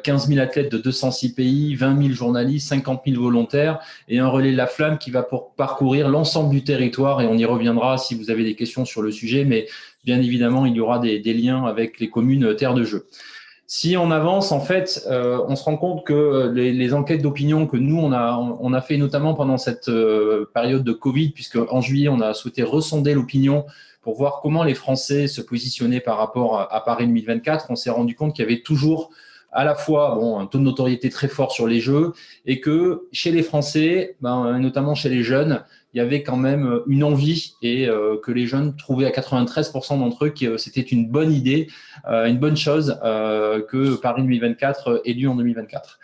15 0.04 0.28
000 0.28 0.42
athlètes 0.42 0.70
de 0.70 0.78
206 0.78 1.36
pays, 1.36 1.76
20 1.76 1.98
000 1.98 2.14
journalistes, 2.14 2.68
50 2.68 3.04
000 3.08 3.22
volontaires 3.22 3.80
et 4.10 4.20
un 4.20 4.28
relais 4.28 4.52
de 4.52 4.58
la 4.58 4.68
flamme 4.68 4.98
qui 4.98 5.10
va 5.10 5.26
parcourir 5.56 6.10
l'ensemble 6.10 6.50
du 6.50 6.66
territoire 6.66 7.22
et 7.22 7.28
on 7.28 7.38
y 7.38 7.46
reviendra 7.46 7.98
si 7.98 8.14
vous 8.14 8.30
avez 8.30 8.44
des 8.44 8.56
questions 8.56 8.84
sur 8.84 9.02
le 9.02 9.10
sujet, 9.10 9.46
mais 9.46 9.68
bien 10.04 10.20
évidemment, 10.22 10.66
il 10.66 10.76
y 10.76 10.82
aura 10.82 11.00
des, 11.00 11.22
liens 11.34 11.64
avec 11.64 12.02
les 12.02 12.10
communes 12.10 12.58
terres 12.58 12.74
de 12.74 12.84
jeu. 12.84 13.08
Si 13.66 13.96
on 13.98 14.12
avance, 14.12 14.52
en 14.52 14.60
fait, 14.60 15.04
euh, 15.08 15.44
on 15.48 15.56
se 15.56 15.64
rend 15.64 15.78
compte 15.78 16.06
que 16.06 16.52
les, 16.54 16.94
enquêtes 16.94 17.22
d'opinion 17.22 17.66
que 17.66 17.78
nous, 17.78 17.98
on 17.98 18.12
a, 18.12 18.36
on 18.38 18.74
a 18.74 18.82
fait 18.82 18.98
notamment 18.98 19.34
pendant 19.34 19.58
cette 19.58 19.90
euh, 19.90 20.50
période 20.54 20.84
de 20.84 20.92
Covid, 20.92 21.30
puisque 21.30 21.56
en 21.56 21.82
juillet, 21.82 22.10
on 22.10 22.20
a 22.20 22.34
souhaité 22.34 22.62
ressonder 22.62 23.14
l'opinion 23.14 23.66
pour 24.02 24.18
voir 24.18 24.42
comment 24.42 24.64
les 24.64 24.74
Français 24.74 25.28
se 25.28 25.42
positionnaient 25.42 26.02
par 26.02 26.18
rapport 26.18 26.60
à, 26.60 26.76
à 26.76 26.82
Paris 26.82 27.08
2024, 27.08 27.68
on 27.70 27.76
s'est 27.76 27.90
rendu 27.90 28.16
compte 28.16 28.36
qu'il 28.36 28.44
y 28.44 28.48
avait 28.48 28.62
toujours 28.62 29.12
à 29.54 29.64
la 29.64 29.76
fois 29.76 30.16
bon, 30.16 30.40
un 30.40 30.46
taux 30.46 30.58
de 30.58 30.64
notoriété 30.64 31.10
très 31.10 31.28
fort 31.28 31.52
sur 31.52 31.68
les 31.68 31.80
jeux 31.80 32.14
et 32.46 32.60
que 32.60 33.08
chez 33.12 33.32
les 33.32 33.44
Français, 33.44 34.18
ben, 34.20 34.60
notamment 34.60 34.96
chez 34.96 35.10
les 35.10 35.24
jeunes, 35.24 35.64
il 35.94 36.00
y 36.00 36.02
avait 36.02 36.24
quand 36.24 36.38
même 36.38 36.82
une 36.88 37.04
envie 37.04 37.56
et 37.62 37.88
euh, 37.88 38.18
que 38.18 38.32
les 38.32 38.48
jeunes 38.48 38.76
trouvaient 38.76 39.06
à 39.06 39.12
93% 39.12 40.00
d'entre 40.00 40.26
eux 40.26 40.30
que 40.30 40.58
c'était 40.58 40.82
une 40.82 41.08
bonne 41.08 41.32
idée, 41.32 41.68
euh, 42.10 42.26
une 42.26 42.40
bonne 42.40 42.58
chose 42.58 43.00
euh, 43.04 43.62
que 43.62 43.96
Paris 43.96 44.24
2024 44.24 45.04
ait 45.06 45.14
lieu 45.14 45.30
en 45.30 45.36
2024. 45.36 46.00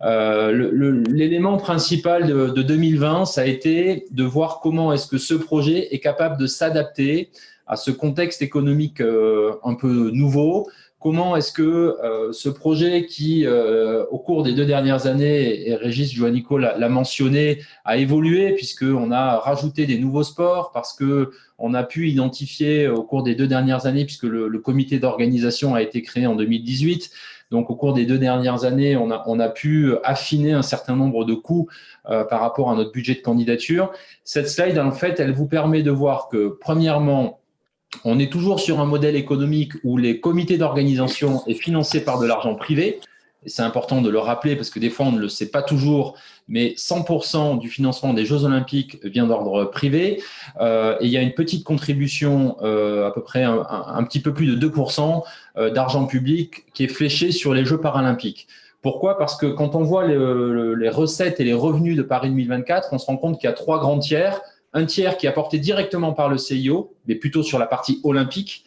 L'élément 0.00 1.56
principal 1.56 2.26
de, 2.26 2.62
2020, 2.62 3.26
ça 3.26 3.42
a 3.42 3.44
été 3.44 4.06
de 4.10 4.24
voir 4.24 4.60
comment 4.60 4.92
est-ce 4.92 5.06
que 5.06 5.18
ce 5.18 5.34
projet 5.34 5.94
est 5.94 5.98
capable 5.98 6.38
de 6.38 6.46
s'adapter 6.46 7.30
à 7.66 7.76
ce 7.76 7.90
contexte 7.90 8.40
économique 8.40 9.00
un 9.00 9.74
peu 9.74 10.10
nouveau, 10.12 10.68
Comment 11.00 11.36
est-ce 11.36 11.52
que 11.52 11.62
euh, 11.62 12.32
ce 12.32 12.48
projet 12.48 13.06
qui, 13.06 13.46
euh, 13.46 14.04
au 14.10 14.18
cours 14.18 14.42
des 14.42 14.52
deux 14.52 14.66
dernières 14.66 15.06
années, 15.06 15.68
et 15.68 15.76
Régis 15.76 16.12
Joannico 16.12 16.58
l'a 16.58 16.88
mentionné, 16.88 17.60
a 17.84 17.98
évolué 17.98 18.52
puisqu'on 18.54 19.12
a 19.12 19.38
rajouté 19.38 19.86
des 19.86 19.98
nouveaux 19.98 20.24
sports, 20.24 20.72
parce 20.72 20.92
que 20.92 21.30
on 21.58 21.72
a 21.72 21.84
pu 21.84 22.08
identifier 22.08 22.88
au 22.88 23.04
cours 23.04 23.22
des 23.22 23.36
deux 23.36 23.46
dernières 23.46 23.86
années, 23.86 24.04
puisque 24.04 24.24
le, 24.24 24.58
comité 24.58 24.98
d'organisation 24.98 25.76
a 25.76 25.82
été 25.82 26.02
créé 26.02 26.26
en 26.26 26.34
2018, 26.34 27.10
donc 27.52 27.70
au 27.70 27.76
cours 27.76 27.94
des 27.94 28.04
deux 28.04 28.18
dernières 28.18 28.64
années, 28.64 28.96
on 28.96 29.10
a, 29.10 29.48
pu 29.48 29.94
affiner 30.02 30.52
un 30.52 30.62
certain 30.62 30.96
nombre 30.96 31.24
de 31.24 31.34
coûts 31.34 31.68
euh, 32.10 32.24
par 32.24 32.40
rapport 32.40 32.70
à 32.70 32.74
notre 32.74 32.92
budget 32.92 33.14
de 33.14 33.20
candidature. 33.20 33.92
Cette 34.24 34.48
slide, 34.48 34.78
en 34.78 34.92
fait, 34.92 35.20
elle 35.20 35.32
vous 35.32 35.46
permet 35.46 35.82
de 35.82 35.90
voir 35.90 36.28
que, 36.28 36.58
premièrement, 36.60 37.40
on 38.04 38.18
est 38.18 38.30
toujours 38.30 38.60
sur 38.60 38.80
un 38.80 38.86
modèle 38.86 39.16
économique 39.16 39.72
où 39.82 39.96
les 39.96 40.20
comités 40.20 40.58
d'organisation 40.58 41.42
est 41.46 41.54
financé 41.54 42.04
par 42.04 42.18
de 42.18 42.26
l'argent 42.26 42.54
privé. 42.54 43.00
C'est 43.46 43.62
important 43.62 44.02
de 44.02 44.10
le 44.10 44.18
rappeler 44.18 44.56
parce 44.56 44.68
que 44.68 44.78
des 44.78 44.90
fois, 44.90 45.06
on 45.06 45.12
ne 45.12 45.20
le 45.20 45.28
sait 45.28 45.50
pas 45.50 45.62
toujours, 45.62 46.16
mais 46.48 46.74
100% 46.76 47.58
du 47.58 47.68
financement 47.68 48.12
des 48.12 48.26
Jeux 48.26 48.44
Olympiques 48.44 48.98
vient 49.04 49.26
d'ordre 49.26 49.64
privé. 49.66 50.22
Euh, 50.60 50.96
et 51.00 51.06
il 51.06 51.10
y 51.10 51.16
a 51.16 51.22
une 51.22 51.34
petite 51.34 51.64
contribution, 51.64 52.56
euh, 52.62 53.06
à 53.06 53.10
peu 53.12 53.22
près 53.22 53.44
un, 53.44 54.02
petit 54.04 54.20
peu 54.20 54.34
plus 54.34 54.46
de 54.46 54.68
2% 54.68 55.22
euh, 55.56 55.70
d'argent 55.70 56.06
public 56.06 56.64
qui 56.74 56.84
est 56.84 56.88
fléché 56.88 57.30
sur 57.30 57.54
les 57.54 57.64
Jeux 57.64 57.80
paralympiques. 57.80 58.48
Pourquoi? 58.82 59.18
Parce 59.18 59.36
que 59.36 59.46
quand 59.46 59.74
on 59.74 59.82
voit 59.82 60.06
les 60.06 60.88
recettes 60.88 61.40
et 61.40 61.44
les 61.44 61.54
revenus 61.54 61.96
de 61.96 62.02
Paris 62.02 62.28
2024, 62.30 62.88
on 62.92 62.98
se 62.98 63.06
rend 63.06 63.16
compte 63.16 63.38
qu'il 63.38 63.48
y 63.48 63.52
a 63.52 63.54
trois 63.54 63.80
grands 63.80 63.98
tiers 63.98 64.40
un 64.72 64.84
tiers 64.84 65.16
qui 65.16 65.26
est 65.26 65.28
apporté 65.28 65.58
directement 65.58 66.12
par 66.12 66.28
le 66.28 66.38
CIO, 66.38 66.94
mais 67.06 67.14
plutôt 67.14 67.42
sur 67.42 67.58
la 67.58 67.66
partie 67.66 68.00
olympique, 68.04 68.64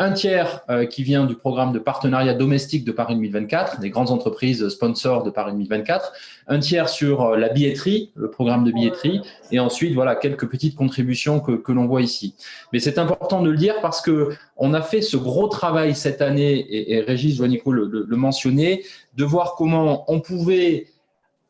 un 0.00 0.12
tiers 0.12 0.60
euh, 0.70 0.86
qui 0.86 1.02
vient 1.02 1.24
du 1.24 1.34
programme 1.34 1.72
de 1.72 1.80
partenariat 1.80 2.32
domestique 2.32 2.84
de 2.84 2.92
Paris 2.92 3.16
2024, 3.16 3.80
des 3.80 3.90
grandes 3.90 4.10
entreprises 4.10 4.68
sponsors 4.68 5.24
de 5.24 5.30
Paris 5.30 5.50
2024, 5.52 6.12
un 6.46 6.60
tiers 6.60 6.88
sur 6.88 7.22
euh, 7.22 7.36
la 7.36 7.48
billetterie, 7.48 8.12
le 8.14 8.30
programme 8.30 8.62
de 8.62 8.70
billetterie, 8.70 9.22
et 9.50 9.58
ensuite 9.58 9.94
voilà 9.94 10.14
quelques 10.14 10.48
petites 10.48 10.76
contributions 10.76 11.40
que, 11.40 11.72
l'on 11.72 11.86
voit 11.86 12.02
ici. 12.02 12.36
Mais 12.72 12.78
c'est 12.78 12.98
important 12.98 13.42
de 13.42 13.50
le 13.50 13.56
dire 13.56 13.80
parce 13.82 14.00
que 14.00 14.30
on 14.56 14.72
a 14.72 14.82
fait 14.82 15.02
ce 15.02 15.16
gros 15.16 15.48
travail 15.48 15.96
cette 15.96 16.22
année, 16.22 16.64
et, 16.70 17.00
Régis 17.00 17.36
Joannico 17.36 17.72
le, 17.72 18.06
le 18.06 18.16
mentionnait, 18.16 18.84
de 19.16 19.24
voir 19.24 19.56
comment 19.56 20.04
on 20.06 20.20
pouvait 20.20 20.86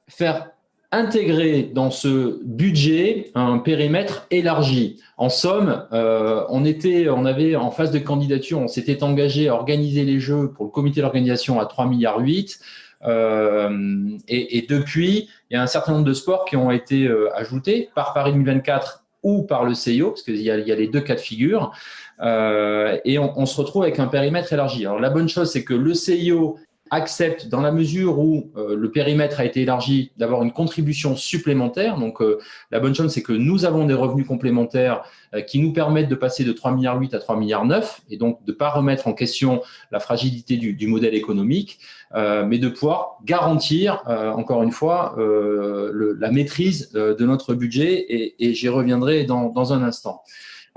faire 0.08 0.50
intégrer 0.90 1.64
dans 1.74 1.90
ce 1.90 2.40
budget 2.44 3.30
un 3.34 3.58
périmètre 3.58 4.26
élargi. 4.30 5.00
En 5.18 5.28
somme, 5.28 5.86
euh, 5.92 6.44
on 6.48 6.64
était, 6.64 7.08
on 7.10 7.26
avait 7.26 7.56
en 7.56 7.70
phase 7.70 7.90
de 7.90 7.98
candidature, 7.98 8.58
on 8.58 8.68
s'était 8.68 9.02
engagé 9.02 9.48
à 9.48 9.54
organiser 9.54 10.04
les 10.04 10.18
Jeux 10.18 10.50
pour 10.52 10.64
le 10.64 10.70
comité 10.70 11.02
d'organisation 11.02 11.60
à 11.60 11.66
3 11.66 11.86
milliards 11.86 12.20
8. 12.20 12.58
Euh, 13.04 14.08
et, 14.28 14.58
et, 14.58 14.62
depuis, 14.62 15.28
il 15.50 15.54
y 15.54 15.56
a 15.56 15.62
un 15.62 15.66
certain 15.66 15.92
nombre 15.92 16.04
de 16.04 16.14
sports 16.14 16.44
qui 16.46 16.56
ont 16.56 16.70
été 16.70 17.06
euh, 17.06 17.28
ajoutés 17.36 17.90
par 17.94 18.12
Paris 18.12 18.32
2024 18.32 19.04
ou 19.22 19.42
par 19.42 19.64
le 19.64 19.74
CIO, 19.74 20.10
parce 20.10 20.22
qu'il 20.22 20.36
y, 20.36 20.44
y, 20.44 20.50
a 20.50 20.56
les 20.56 20.88
deux 20.88 21.00
cas 21.00 21.14
de 21.14 21.20
figure, 21.20 21.72
euh, 22.20 22.98
et 23.04 23.18
on, 23.18 23.38
on, 23.38 23.46
se 23.46 23.60
retrouve 23.60 23.82
avec 23.82 23.98
un 23.98 24.06
périmètre 24.06 24.52
élargi. 24.52 24.86
Alors 24.86 25.00
la 25.00 25.10
bonne 25.10 25.28
chose, 25.28 25.50
c'est 25.50 25.64
que 25.64 25.74
le 25.74 25.94
CIO 25.94 26.56
accepte, 26.90 27.48
dans 27.48 27.60
la 27.60 27.72
mesure 27.72 28.18
où 28.18 28.50
euh, 28.56 28.76
le 28.76 28.90
périmètre 28.90 29.40
a 29.40 29.44
été 29.44 29.62
élargi, 29.62 30.12
d'avoir 30.16 30.42
une 30.42 30.52
contribution 30.52 31.16
supplémentaire. 31.16 31.98
Donc, 31.98 32.20
euh, 32.20 32.38
la 32.70 32.80
bonne 32.80 32.94
chose, 32.94 33.12
c'est 33.12 33.22
que 33.22 33.32
nous 33.32 33.64
avons 33.64 33.84
des 33.84 33.94
revenus 33.94 34.26
complémentaires 34.26 35.02
euh, 35.34 35.40
qui 35.40 35.60
nous 35.60 35.72
permettent 35.72 36.08
de 36.08 36.14
passer 36.14 36.44
de 36.44 36.52
3,8 36.52 36.74
milliards 36.76 36.96
à 36.96 37.18
3,9 37.18 37.38
milliards 37.38 37.66
et 38.10 38.16
donc 38.16 38.44
de 38.44 38.52
ne 38.52 38.56
pas 38.56 38.70
remettre 38.70 39.08
en 39.08 39.12
question 39.12 39.62
la 39.90 40.00
fragilité 40.00 40.56
du, 40.56 40.72
du 40.72 40.86
modèle 40.86 41.14
économique, 41.14 41.78
mais 42.14 42.58
de 42.58 42.68
pouvoir 42.68 43.18
garantir, 43.24 44.02
encore 44.06 44.62
une 44.62 44.72
fois, 44.72 45.14
le, 45.18 46.16
la 46.18 46.30
maîtrise 46.30 46.90
de 46.92 47.24
notre 47.24 47.54
budget 47.54 47.92
et, 47.92 48.34
et 48.38 48.54
j'y 48.54 48.68
reviendrai 48.68 49.24
dans, 49.24 49.50
dans 49.50 49.72
un 49.72 49.82
instant. 49.82 50.22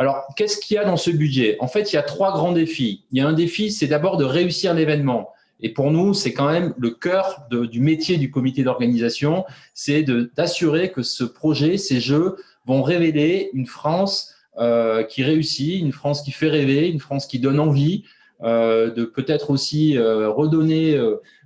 Alors, 0.01 0.25
qu'est-ce 0.35 0.57
qu'il 0.57 0.75
y 0.75 0.77
a 0.79 0.83
dans 0.83 0.97
ce 0.97 1.11
budget? 1.11 1.57
En 1.59 1.67
fait, 1.67 1.93
il 1.93 1.95
y 1.95 1.99
a 1.99 2.01
trois 2.01 2.31
grands 2.31 2.53
défis. 2.53 3.05
Il 3.11 3.19
y 3.19 3.21
a 3.21 3.27
un 3.27 3.33
défi, 3.33 3.71
c'est 3.71 3.85
d'abord 3.85 4.17
de 4.17 4.25
réussir 4.25 4.73
l'événement. 4.73 5.29
Et 5.61 5.69
pour 5.69 5.91
nous, 5.91 6.13
c'est 6.13 6.33
quand 6.33 6.49
même 6.49 6.73
le 6.77 6.89
cœur 6.89 7.47
du 7.51 7.79
métier 7.81 8.17
du 8.17 8.31
comité 8.31 8.63
d'organisation, 8.63 9.45
c'est 9.73 10.03
d'assurer 10.35 10.91
que 10.91 11.03
ce 11.03 11.23
projet, 11.23 11.77
ces 11.77 11.99
jeux, 11.99 12.37
vont 12.65 12.81
révéler 12.81 13.49
une 13.53 13.65
France 13.65 14.35
euh, 14.57 15.03
qui 15.03 15.23
réussit, 15.23 15.79
une 15.79 15.91
France 15.91 16.21
qui 16.21 16.31
fait 16.31 16.49
rêver, 16.49 16.89
une 16.89 16.99
France 16.99 17.25
qui 17.25 17.39
donne 17.39 17.59
envie, 17.59 18.03
euh, 18.43 18.91
de 18.91 19.05
peut-être 19.05 19.51
aussi 19.51 19.97
euh, 19.97 20.29
redonner 20.29 20.99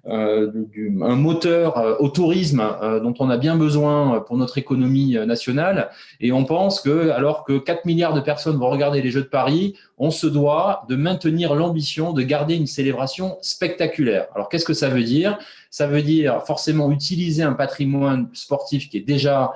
euh, 0.07 0.51
un 1.01 1.15
moteur 1.15 1.79
euh, 1.79 1.95
au 1.97 2.09
tourisme 2.09 2.61
euh, 2.83 2.99
dont 2.99 3.15
on 3.19 3.31
a 3.31 3.37
bien 3.37 3.55
besoin 3.55 4.19
pour 4.19 4.37
notre 4.37 4.59
économie 4.59 5.17
nationale. 5.25 5.89
Et 6.19 6.31
on 6.31 6.45
pense 6.45 6.79
que, 6.79 7.09
alors 7.09 7.43
que 7.43 7.57
4 7.57 7.85
milliards 7.85 8.13
de 8.13 8.21
personnes 8.21 8.57
vont 8.57 8.69
regarder 8.69 9.01
les 9.01 9.09
Jeux 9.09 9.23
de 9.23 9.27
Paris, 9.27 9.75
on 9.97 10.11
se 10.11 10.27
doit 10.27 10.85
de 10.89 10.95
maintenir 10.95 11.55
l'ambition 11.55 12.13
de 12.13 12.21
garder 12.21 12.55
une 12.55 12.67
célébration 12.67 13.37
spectaculaire. 13.41 14.27
Alors, 14.35 14.49
qu'est-ce 14.49 14.65
que 14.65 14.73
ça 14.73 14.89
veut 14.89 15.03
dire? 15.03 15.39
Ça 15.71 15.87
veut 15.87 16.03
dire 16.03 16.43
forcément 16.45 16.91
utiliser 16.91 17.41
un 17.41 17.53
patrimoine 17.53 18.29
sportif 18.33 18.89
qui 18.89 18.97
est 18.97 19.07
déjà 19.07 19.53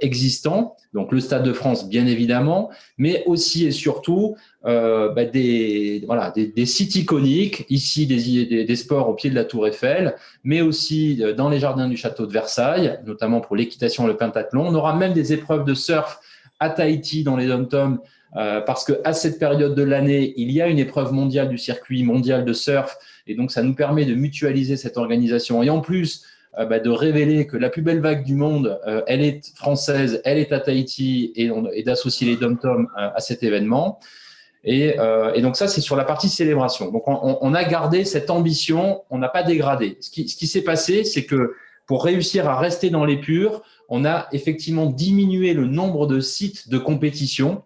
existants, 0.00 0.76
donc 0.94 1.12
le 1.12 1.20
Stade 1.20 1.44
de 1.44 1.52
France 1.52 1.88
bien 1.88 2.06
évidemment, 2.06 2.70
mais 2.96 3.22
aussi 3.26 3.66
et 3.66 3.70
surtout 3.70 4.36
euh, 4.64 5.12
bah, 5.12 5.24
des, 5.24 6.02
voilà, 6.06 6.30
des, 6.30 6.46
des, 6.46 6.66
sites 6.66 6.96
iconiques, 6.96 7.66
ici 7.68 8.06
des, 8.06 8.64
des, 8.64 8.76
sports 8.76 9.08
au 9.08 9.14
pied 9.14 9.30
de 9.30 9.34
la 9.34 9.44
Tour 9.44 9.68
Eiffel, 9.68 10.16
mais 10.42 10.60
aussi 10.60 11.22
euh, 11.22 11.34
dans 11.34 11.48
les 11.48 11.60
jardins 11.60 11.88
du 11.88 11.96
château 11.96 12.26
de 12.26 12.32
Versailles, 12.32 12.98
notamment 13.06 13.40
pour 13.40 13.54
l'équitation 13.54 14.04
et 14.04 14.08
le 14.08 14.16
pentathlon. 14.16 14.66
On 14.66 14.74
aura 14.74 14.96
même 14.96 15.12
des 15.12 15.32
épreuves 15.32 15.64
de 15.64 15.74
surf 15.74 16.18
à 16.58 16.70
Tahiti 16.70 17.22
dans 17.22 17.36
les 17.36 17.46
dom 17.46 18.00
euh, 18.36 18.60
parce 18.60 18.84
que 18.84 18.94
à 19.04 19.12
cette 19.12 19.38
période 19.38 19.74
de 19.74 19.82
l'année, 19.82 20.34
il 20.36 20.50
y 20.50 20.60
a 20.60 20.68
une 20.68 20.78
épreuve 20.78 21.12
mondiale 21.12 21.48
du 21.48 21.58
circuit 21.58 22.02
mondial 22.02 22.44
de 22.44 22.52
surf, 22.52 22.96
et 23.26 23.34
donc 23.34 23.52
ça 23.52 23.62
nous 23.62 23.74
permet 23.74 24.04
de 24.04 24.14
mutualiser 24.14 24.76
cette 24.76 24.96
organisation. 24.96 25.62
Et 25.62 25.70
en 25.70 25.80
plus, 25.80 26.24
euh, 26.24 26.35
bah, 26.64 26.80
de 26.80 26.88
révéler 26.88 27.46
que 27.46 27.58
la 27.58 27.68
plus 27.68 27.82
belle 27.82 28.00
vague 28.00 28.24
du 28.24 28.34
monde, 28.34 28.80
euh, 28.86 29.02
elle 29.06 29.22
est 29.22 29.54
française, 29.54 30.22
elle 30.24 30.38
est 30.38 30.52
à 30.52 30.60
Tahiti, 30.60 31.32
et, 31.36 31.50
d'associer 31.82 32.26
les 32.26 32.36
dom-tom 32.36 32.88
à, 32.96 33.16
à, 33.16 33.20
cet 33.20 33.42
événement. 33.42 34.00
Et, 34.64 34.98
euh, 34.98 35.38
donc 35.42 35.56
ça, 35.56 35.68
c'est 35.68 35.82
sur 35.82 35.96
la 35.96 36.04
partie 36.04 36.30
célébration. 36.30 36.90
Donc 36.90 37.06
on, 37.08 37.38
on 37.40 37.54
a 37.54 37.64
gardé 37.64 38.04
cette 38.04 38.30
ambition, 38.30 39.02
on 39.10 39.18
n'a 39.18 39.28
pas 39.28 39.42
dégradé. 39.42 39.98
Ce 40.00 40.10
qui, 40.10 40.28
ce 40.28 40.36
qui 40.36 40.46
s'est 40.46 40.64
passé, 40.64 41.04
c'est 41.04 41.24
que 41.24 41.54
pour 41.86 42.04
réussir 42.04 42.48
à 42.48 42.58
rester 42.58 42.90
dans 42.90 43.04
les 43.04 43.18
purs, 43.18 43.62
on 43.88 44.04
a 44.04 44.26
effectivement 44.32 44.86
diminué 44.86 45.54
le 45.54 45.66
nombre 45.66 46.06
de 46.06 46.20
sites 46.20 46.68
de 46.68 46.78
compétition 46.78 47.62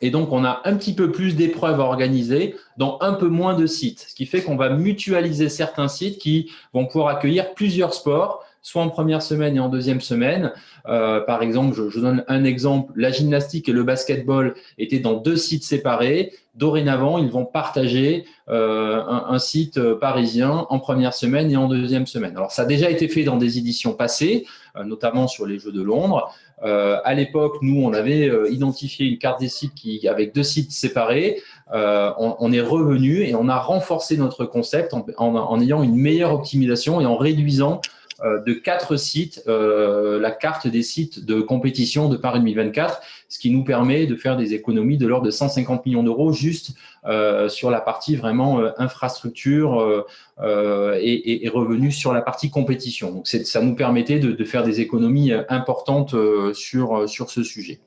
et 0.00 0.10
donc, 0.10 0.32
on 0.32 0.44
a 0.44 0.62
un 0.64 0.76
petit 0.76 0.94
peu 0.94 1.10
plus 1.10 1.36
d'épreuves 1.36 1.80
à 1.80 1.84
organiser 1.84 2.56
dans 2.76 2.98
un 3.00 3.12
peu 3.12 3.28
moins 3.28 3.54
de 3.54 3.66
sites, 3.66 4.06
ce 4.08 4.14
qui 4.14 4.26
fait 4.26 4.42
qu'on 4.42 4.56
va 4.56 4.70
mutualiser 4.70 5.48
certains 5.48 5.88
sites 5.88 6.18
qui 6.18 6.50
vont 6.72 6.86
pouvoir 6.86 7.08
accueillir 7.08 7.54
plusieurs 7.54 7.94
sports 7.94 8.44
soit 8.62 8.82
en 8.82 8.90
première 8.90 9.22
semaine 9.22 9.56
et 9.56 9.60
en 9.60 9.68
deuxième 9.68 10.00
semaine. 10.00 10.52
Euh, 10.86 11.20
par 11.20 11.42
exemple, 11.42 11.74
je, 11.74 12.00
donne 12.00 12.24
un 12.28 12.44
exemple, 12.44 12.92
la 12.96 13.10
gymnastique 13.10 13.68
et 13.68 13.72
le 13.72 13.84
basketball 13.84 14.54
étaient 14.78 14.98
dans 14.98 15.14
deux 15.14 15.36
sites 15.36 15.64
séparés. 15.64 16.32
Dorénavant, 16.54 17.18
ils 17.18 17.30
vont 17.30 17.46
partager 17.46 18.26
euh, 18.48 19.02
un, 19.06 19.38
site 19.38 19.78
euh, 19.78 19.98
parisien 19.98 20.66
en 20.68 20.78
première 20.78 21.14
semaine 21.14 21.50
et 21.50 21.56
en 21.56 21.68
deuxième 21.68 22.06
semaine. 22.06 22.36
Alors, 22.36 22.52
ça 22.52 22.62
a 22.62 22.66
déjà 22.66 22.90
été 22.90 23.08
fait 23.08 23.24
dans 23.24 23.36
des 23.36 23.58
éditions 23.58 23.94
passées, 23.94 24.46
notamment 24.84 25.26
sur 25.26 25.46
les 25.46 25.58
Jeux 25.58 25.72
de 25.72 25.82
Londres. 25.82 26.32
À 26.62 27.14
l'époque, 27.14 27.56
nous, 27.62 27.82
on 27.82 27.92
avait 27.92 28.30
identifié 28.50 29.06
une 29.06 29.18
carte 29.18 29.40
des 29.40 29.48
sites 29.48 29.74
qui, 29.74 30.06
avec 30.08 30.34
deux 30.34 30.42
sites 30.42 30.72
séparés. 30.72 31.40
On, 31.72 32.52
est 32.52 32.60
revenu 32.60 33.22
et 33.22 33.34
on 33.34 33.48
a 33.48 33.58
renforcé 33.58 34.16
notre 34.16 34.44
concept 34.44 34.94
en 35.16 35.60
ayant 35.60 35.82
une 35.82 35.96
meilleure 35.96 36.34
optimisation 36.34 37.00
et 37.00 37.06
en 37.06 37.16
réduisant 37.16 37.80
euh, 37.80 37.99
de 38.22 38.52
quatre 38.52 38.96
sites, 38.96 39.42
euh, 39.48 40.20
la 40.20 40.30
carte 40.30 40.66
des 40.66 40.82
sites 40.82 41.24
de 41.24 41.40
compétition 41.40 42.08
de 42.08 42.16
Paris 42.16 42.40
2024, 42.40 43.00
ce 43.28 43.38
qui 43.38 43.50
nous 43.50 43.64
permet 43.64 44.06
de 44.06 44.16
faire 44.16 44.36
des 44.36 44.54
économies 44.54 44.98
de 44.98 45.06
l'ordre 45.06 45.26
de 45.26 45.30
150 45.30 45.86
millions 45.86 46.02
d'euros 46.02 46.32
juste 46.32 46.74
euh, 47.06 47.48
sur 47.48 47.70
la 47.70 47.80
partie 47.80 48.16
vraiment 48.16 48.60
infrastructure 48.76 50.04
et, 50.42 51.50
revenus 51.52 51.96
sur 51.96 52.12
la 52.12 52.22
partie 52.22 52.50
compétition. 52.50 53.12
Donc 53.12 53.26
ça 53.26 53.60
nous 53.60 53.74
permettait 53.74 54.18
de, 54.18 54.44
faire 54.44 54.64
des 54.64 54.80
économies 54.80 55.32
importantes 55.48 56.14
sur, 56.52 57.08
sur 57.08 57.30
ce 57.30 57.42
sujet. 57.42 57.80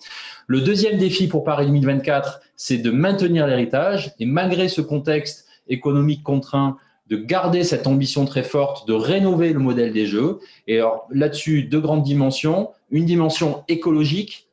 Le 0.48 0.62
deuxième 0.62 0.98
défi 0.98 1.28
pour 1.28 1.44
Paris 1.44 1.66
2024, 1.68 2.42
c'est 2.56 2.78
de 2.78 2.92
maintenir 2.92 3.48
l'héritage 3.48 4.14
et 4.20 4.26
malgré 4.26 4.68
ce 4.68 4.82
contexte 4.82 5.48
économique 5.68 6.24
contraint, 6.24 6.78
de 7.08 7.18
garder 7.18 7.64
cette 7.64 7.88
ambition 7.88 8.26
très 8.26 8.44
forte 8.44 8.88
de 8.88 8.94
rénover 8.94 9.54
le 9.54 9.60
modèle 9.60 9.92
des 9.92 10.06
jeux. 10.06 10.40
Et 10.68 10.78
alors 10.78 11.08
là-dessus, 11.12 11.64
deux 11.64 11.82
grandes 11.82 12.04
dimensions. 12.04 12.70
Une 12.92 13.06
dimension 13.06 13.64
écologique. 13.68 14.48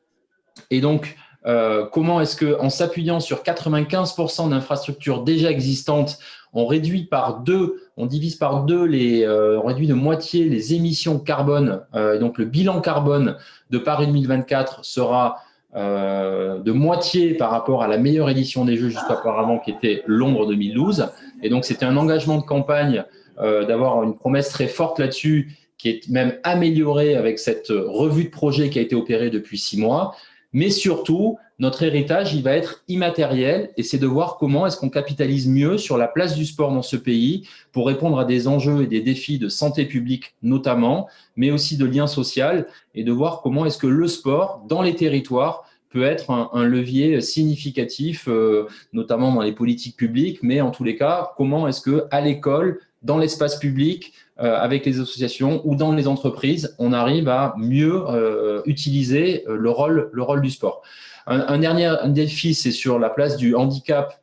Et 0.70 0.80
donc, 0.80 1.16
euh, 1.46 1.86
comment 1.90 2.20
est-ce 2.20 2.36
qu'en 2.36 2.68
s'appuyant 2.68 3.20
sur 3.20 3.42
95% 3.42 4.50
d'infrastructures 4.50 5.22
déjà 5.22 5.50
existantes, 5.50 6.18
on 6.52 6.66
réduit 6.66 7.04
par 7.04 7.40
deux, 7.40 7.82
on 7.96 8.06
divise 8.06 8.34
par 8.34 8.64
deux, 8.64 8.84
les, 8.84 9.24
euh, 9.24 9.60
on 9.62 9.66
réduit 9.66 9.86
de 9.86 9.94
moitié 9.94 10.48
les 10.48 10.74
émissions 10.74 11.18
carbone. 11.18 11.82
Euh, 11.94 12.18
donc 12.18 12.38
le 12.38 12.44
bilan 12.44 12.80
carbone 12.80 13.36
de 13.70 13.78
Paris 13.78 14.06
2024 14.06 14.84
sera 14.84 15.38
de 15.72 16.72
moitié 16.72 17.34
par 17.34 17.52
rapport 17.52 17.84
à 17.84 17.86
la 17.86 17.96
meilleure 17.96 18.28
édition 18.28 18.64
des 18.64 18.74
Jeux 18.74 18.88
jusqu'auparavant, 18.88 19.60
qui 19.60 19.70
était 19.70 20.02
Londres 20.04 20.44
2012. 20.48 21.10
Et 21.42 21.48
donc, 21.48 21.64
c'était 21.64 21.84
un 21.84 21.96
engagement 21.96 22.38
de 22.38 22.44
campagne 22.44 23.04
euh, 23.40 23.64
d'avoir 23.64 24.02
une 24.02 24.16
promesse 24.16 24.48
très 24.50 24.66
forte 24.66 24.98
là-dessus, 24.98 25.56
qui 25.78 25.88
est 25.88 26.08
même 26.08 26.38
améliorée 26.42 27.14
avec 27.14 27.38
cette 27.38 27.68
revue 27.68 28.24
de 28.24 28.30
projet 28.30 28.68
qui 28.68 28.78
a 28.78 28.82
été 28.82 28.94
opérée 28.94 29.30
depuis 29.30 29.58
six 29.58 29.78
mois. 29.78 30.14
Mais 30.52 30.68
surtout, 30.68 31.38
notre 31.60 31.82
héritage, 31.82 32.34
il 32.34 32.42
va 32.42 32.56
être 32.56 32.82
immatériel 32.88 33.70
et 33.76 33.82
c'est 33.82 33.98
de 33.98 34.06
voir 34.06 34.38
comment 34.38 34.66
est-ce 34.66 34.78
qu'on 34.78 34.88
capitalise 34.88 35.46
mieux 35.46 35.76
sur 35.76 35.98
la 35.98 36.08
place 36.08 36.34
du 36.34 36.46
sport 36.46 36.72
dans 36.72 36.82
ce 36.82 36.96
pays 36.96 37.46
pour 37.70 37.86
répondre 37.86 38.18
à 38.18 38.24
des 38.24 38.48
enjeux 38.48 38.82
et 38.82 38.86
des 38.86 39.02
défis 39.02 39.38
de 39.38 39.48
santé 39.48 39.84
publique 39.84 40.34
notamment, 40.42 41.06
mais 41.36 41.50
aussi 41.50 41.76
de 41.76 41.84
lien 41.84 42.06
social 42.06 42.66
et 42.94 43.04
de 43.04 43.12
voir 43.12 43.42
comment 43.42 43.66
est-ce 43.66 43.76
que 43.76 43.86
le 43.86 44.08
sport 44.08 44.62
dans 44.68 44.80
les 44.80 44.96
territoires 44.96 45.64
peut 45.90 46.04
être 46.04 46.30
un, 46.30 46.64
levier 46.64 47.20
significatif, 47.20 48.28
euh, 48.28 48.66
notamment 48.92 49.32
dans 49.32 49.42
les 49.42 49.52
politiques 49.52 49.96
publiques, 49.96 50.38
mais 50.42 50.60
en 50.60 50.70
tous 50.70 50.84
les 50.84 50.96
cas, 50.96 51.32
comment 51.36 51.66
est-ce 51.66 51.80
que 51.80 52.04
à 52.10 52.20
l'école, 52.20 52.80
dans 53.02 53.18
l'espace 53.18 53.58
public, 53.58 54.12
euh, 54.40 54.56
avec 54.56 54.86
les 54.86 55.00
associations 55.00 55.60
ou 55.64 55.74
dans 55.74 55.92
les 55.92 56.06
entreprises, 56.06 56.76
on 56.78 56.92
arrive 56.92 57.28
à 57.28 57.54
mieux 57.58 58.04
euh, 58.08 58.62
utiliser 58.66 59.44
le 59.48 59.70
rôle, 59.70 60.10
le 60.12 60.22
rôle 60.22 60.40
du 60.40 60.50
sport? 60.50 60.82
Un, 61.26 61.58
dernier 61.58 61.94
défi, 62.06 62.54
c'est 62.54 62.72
sur 62.72 62.98
la 62.98 63.08
place 63.08 63.36
du 63.36 63.54
handicap, 63.54 64.20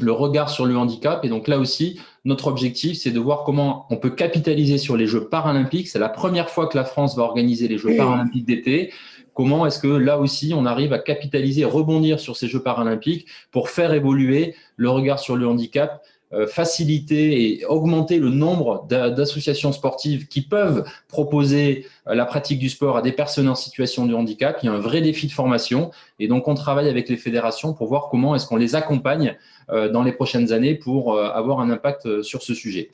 le 0.00 0.10
regard 0.10 0.48
sur 0.48 0.66
le 0.66 0.76
handicap. 0.76 1.24
Et 1.24 1.28
donc 1.28 1.46
là 1.46 1.58
aussi, 1.58 2.00
notre 2.24 2.48
objectif, 2.48 2.98
c'est 2.98 3.10
de 3.10 3.20
voir 3.20 3.44
comment 3.44 3.86
on 3.90 3.96
peut 3.96 4.10
capitaliser 4.10 4.78
sur 4.78 4.96
les 4.96 5.06
Jeux 5.06 5.28
paralympiques. 5.28 5.88
C'est 5.88 5.98
la 5.98 6.08
première 6.08 6.50
fois 6.50 6.66
que 6.66 6.76
la 6.76 6.84
France 6.84 7.16
va 7.16 7.22
organiser 7.22 7.68
les 7.68 7.78
Jeux 7.78 7.96
paralympiques 7.96 8.46
d'été. 8.46 8.92
Comment 9.40 9.64
est-ce 9.64 9.78
que 9.78 9.88
là 9.88 10.18
aussi, 10.18 10.52
on 10.54 10.66
arrive 10.66 10.92
à 10.92 10.98
capitaliser, 10.98 11.64
rebondir 11.64 12.20
sur 12.20 12.36
ces 12.36 12.46
Jeux 12.46 12.62
paralympiques 12.62 13.26
pour 13.50 13.70
faire 13.70 13.94
évoluer 13.94 14.54
le 14.76 14.90
regard 14.90 15.18
sur 15.18 15.34
le 15.34 15.48
handicap 15.48 16.02
euh, 16.34 16.46
faciliter 16.46 17.58
et 17.58 17.64
augmenter 17.64 18.18
le 18.18 18.28
nombre 18.28 18.86
d'associations 18.86 19.72
sportives 19.72 20.28
qui 20.28 20.42
peuvent 20.42 20.84
proposer 21.08 21.86
euh, 22.06 22.14
la 22.14 22.26
pratique 22.26 22.58
du 22.58 22.68
sport 22.68 22.98
à 22.98 23.02
des 23.02 23.12
personnes 23.12 23.48
en 23.48 23.54
situation 23.54 24.04
de 24.04 24.12
handicap? 24.12 24.58
Il 24.62 24.66
y 24.66 24.68
a 24.68 24.72
un 24.72 24.78
vrai 24.78 25.00
défi 25.00 25.26
de 25.26 25.32
formation 25.32 25.90
et 26.18 26.28
donc 26.28 26.46
on 26.46 26.54
travaille 26.54 26.90
avec 26.90 27.08
les 27.08 27.16
fédérations 27.16 27.72
pour 27.72 27.88
voir 27.88 28.10
comment 28.10 28.34
est-ce 28.34 28.46
qu'on 28.46 28.56
les 28.56 28.74
accompagne 28.74 29.38
euh, 29.70 29.88
dans 29.88 30.02
les 30.02 30.12
prochaines 30.12 30.52
années 30.52 30.74
pour 30.74 31.18
avoir 31.18 31.60
un 31.60 31.70
impact 31.70 32.20
sur 32.20 32.42
ce 32.42 32.52
sujet. 32.52 32.90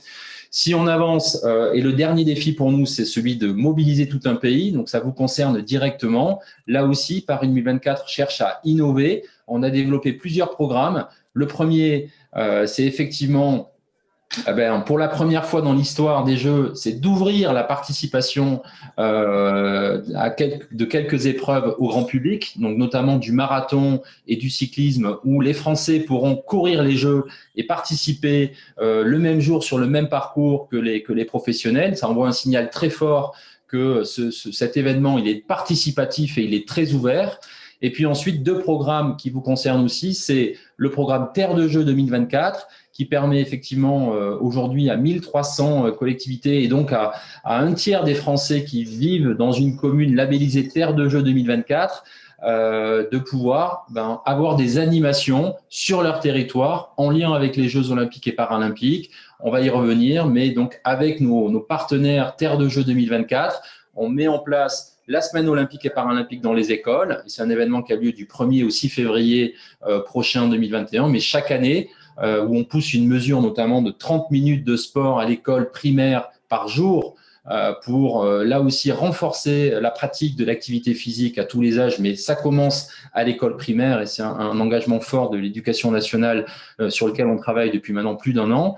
Si 0.59 0.75
on 0.75 0.87
avance, 0.87 1.45
euh, 1.45 1.75
et 1.75 1.83
le 1.83 1.93
dernier 1.93 2.25
défi 2.25 2.53
pour 2.53 2.73
nous, 2.73 2.87
c'est 2.87 3.05
celui 3.05 3.37
de 3.37 3.49
mobiliser 3.49 4.09
tout 4.09 4.23
un 4.25 4.37
pays, 4.37 4.73
donc 4.73 4.89
ça 4.89 5.01
vous 5.01 5.13
concerne 5.13 5.61
directement. 5.61 6.41
Là 6.67 6.87
aussi, 6.87 7.21
Paris 7.21 7.49
2024 7.49 8.09
cherche 8.09 8.41
à 8.41 8.61
innover. 8.65 9.23
On 9.47 9.63
a 9.63 9.69
développé 9.69 10.15
plusieurs 10.15 10.49
programmes. 10.49 11.09
Le 11.35 11.47
premier, 11.47 12.09
euh, 12.39 12.67
c'est 12.67 12.85
effectivement 12.85 13.71
eh 14.47 14.53
ben, 14.53 14.81
pour 14.81 14.99
la 14.99 15.09
première 15.09 15.47
fois 15.47 15.63
dans 15.63 15.73
l'histoire 15.73 16.25
des 16.25 16.37
Jeux, 16.37 16.73
c'est 16.75 17.01
d'ouvrir 17.01 17.53
la 17.53 17.65
participation 17.65 18.63
euh, 18.99 20.03
de 20.73 20.85
quelques 20.85 21.27
épreuves 21.27 21.75
au 21.79 21.89
grand 21.89 22.05
public, 22.05 22.55
donc 22.61 22.77
notamment 22.77 23.17
du 23.17 23.33
marathon 23.33 24.03
et 24.27 24.37
du 24.37 24.51
cyclisme, 24.51 25.17
où 25.25 25.41
les 25.41 25.55
Français 25.55 26.01
pourront 26.01 26.37
courir 26.37 26.83
les 26.83 26.97
Jeux 26.97 27.25
et 27.55 27.65
participer 27.65 28.53
euh, 28.81 29.05
le 29.05 29.19
même 29.19 29.41
jour 29.41 29.65
sur 29.65 29.79
le 29.79 29.87
même 29.87 30.09
parcours 30.09 30.69
que 30.69 30.77
les, 30.77 31.25
professionnels. 31.25 31.97
Ça 31.97 32.09
envoie 32.09 32.29
un 32.29 32.33
signal 32.33 32.71
très 32.71 32.91
fort 32.91 33.35
que 33.69 34.05
ce, 34.05 34.31
cet 34.31 34.77
événement 34.77 35.19
est 35.19 35.47
participatif 35.47 36.37
et 36.37 36.43
il 36.43 36.55
est 36.55 36.69
très 36.69 36.93
ouvert. 36.93 37.41
Et 37.83 37.91
puis 37.91 38.07
ensuite, 38.07 38.43
deux 38.43 38.59
programmes 38.59 39.17
qui 39.17 39.31
vous 39.31 39.41
concernent 39.41 39.85
aussi, 39.85 40.15
c'est 40.15 40.57
le 40.77 40.91
programme 40.91 41.31
Terre 41.35 41.55
de 41.55 41.69
Jeux 41.69 41.85
2024 41.85 42.69
qui 42.97 43.05
permet 43.05 43.41
effectivement 43.43 44.15
euh, 44.15 44.39
aujourd'hui 44.41 44.89
à 44.89 44.97
1300 44.97 45.87
euh, 45.87 45.91
collectivités 45.91 46.63
et 46.65 46.69
donc 46.69 46.93
à, 46.93 47.13
un 47.45 47.75
tiers 47.75 48.05
des 48.05 48.15
Français 48.15 48.65
qui 48.65 48.85
vivent 48.85 49.35
dans 49.35 49.53
une 49.53 49.77
commune 49.77 50.17
labellisée 50.17 50.67
Terre 50.67 50.95
de 50.95 51.07
Jeux 51.07 51.23
2024 51.23 52.05
euh, 52.45 53.07
de 53.11 53.19
pouvoir 53.19 53.87
ben, 53.91 54.23
avoir 54.25 54.57
des 54.57 54.79
animations 54.79 55.57
sur 55.69 56.03
leur 56.03 56.21
territoire 56.21 56.95
en 56.97 57.11
lien 57.11 57.35
avec 57.35 57.57
les 57.57 57.69
Jeux 57.69 57.91
olympiques 57.91 58.29
et 58.29 58.33
paralympiques. 58.33 59.11
On 59.41 59.51
va 59.51 59.61
y 59.61 59.69
revenir, 59.69 60.27
mais 60.27 60.51
donc 60.51 60.81
avec 60.83 61.21
nos, 61.21 61.51
nos 61.51 61.61
partenaires 61.61 62.35
Terre 62.37 62.57
de 62.57 62.67
Jeux 62.67 62.85
2024, 62.85 63.61
on 63.95 64.09
met 64.09 64.29
en 64.29 64.39
place 64.39 64.97
la 65.07 65.21
semaine 65.21 65.51
olympique 65.51 65.85
et 65.85 65.91
paralympique 65.91 66.41
dans 66.41 66.55
les 66.55 66.73
écoles. 66.73 67.23
C'est 67.27 67.43
un 67.43 67.51
événement 67.51 67.83
qui 67.83 67.93
a 67.93 67.97
lieu 67.97 68.13
du 68.13 68.25
1er 68.25 68.65
au 68.65 68.71
6 68.71 68.89
février 68.89 69.55
prochain 70.05 70.49
2021, 70.49 71.09
mais 71.09 71.21
chaque 71.21 71.53
année, 71.53 71.91
euh, 72.23 72.45
où 72.45 72.57
on 72.57 72.65
pousse 72.65 72.95
une 72.95 73.07
mesure 73.07 73.43
notamment 73.43 73.83
de 73.83 73.91
30 73.91 74.31
minutes 74.31 74.65
de 74.65 74.77
sport 74.77 75.21
à 75.21 75.27
l'école 75.27 75.71
primaire 75.71 76.31
par 76.49 76.69
jour 76.69 77.15
euh, 77.51 77.73
pour 77.85 78.25
euh, 78.25 78.43
là 78.43 78.61
aussi 78.61 78.91
renforcer 78.91 79.71
la 79.81 79.91
pratique 79.91 80.35
de 80.37 80.45
l'activité 80.45 80.95
physique 80.95 81.39
à 81.39 81.45
tous 81.45 81.61
les 81.61 81.79
âges, 81.79 81.99
mais 81.99 82.17
ça 82.17 82.35
commence 82.35 82.91
à 83.13 83.23
l'école 83.23 83.57
primaire 83.57 84.01
et 84.01 84.07
c'est 84.07 84.23
un, 84.23 84.59
engagement 84.59 84.99
fort 84.99 85.31
de 85.31 85.37
l'éducation 85.37 85.91
nationale 85.91 86.47
sur 86.89 87.07
lequel 87.07 87.27
on 87.27 87.37
travaille 87.37 87.71
depuis 87.71 87.93
maintenant 87.93 88.17
plus 88.17 88.33
d'un 88.33 88.51
an. 88.51 88.77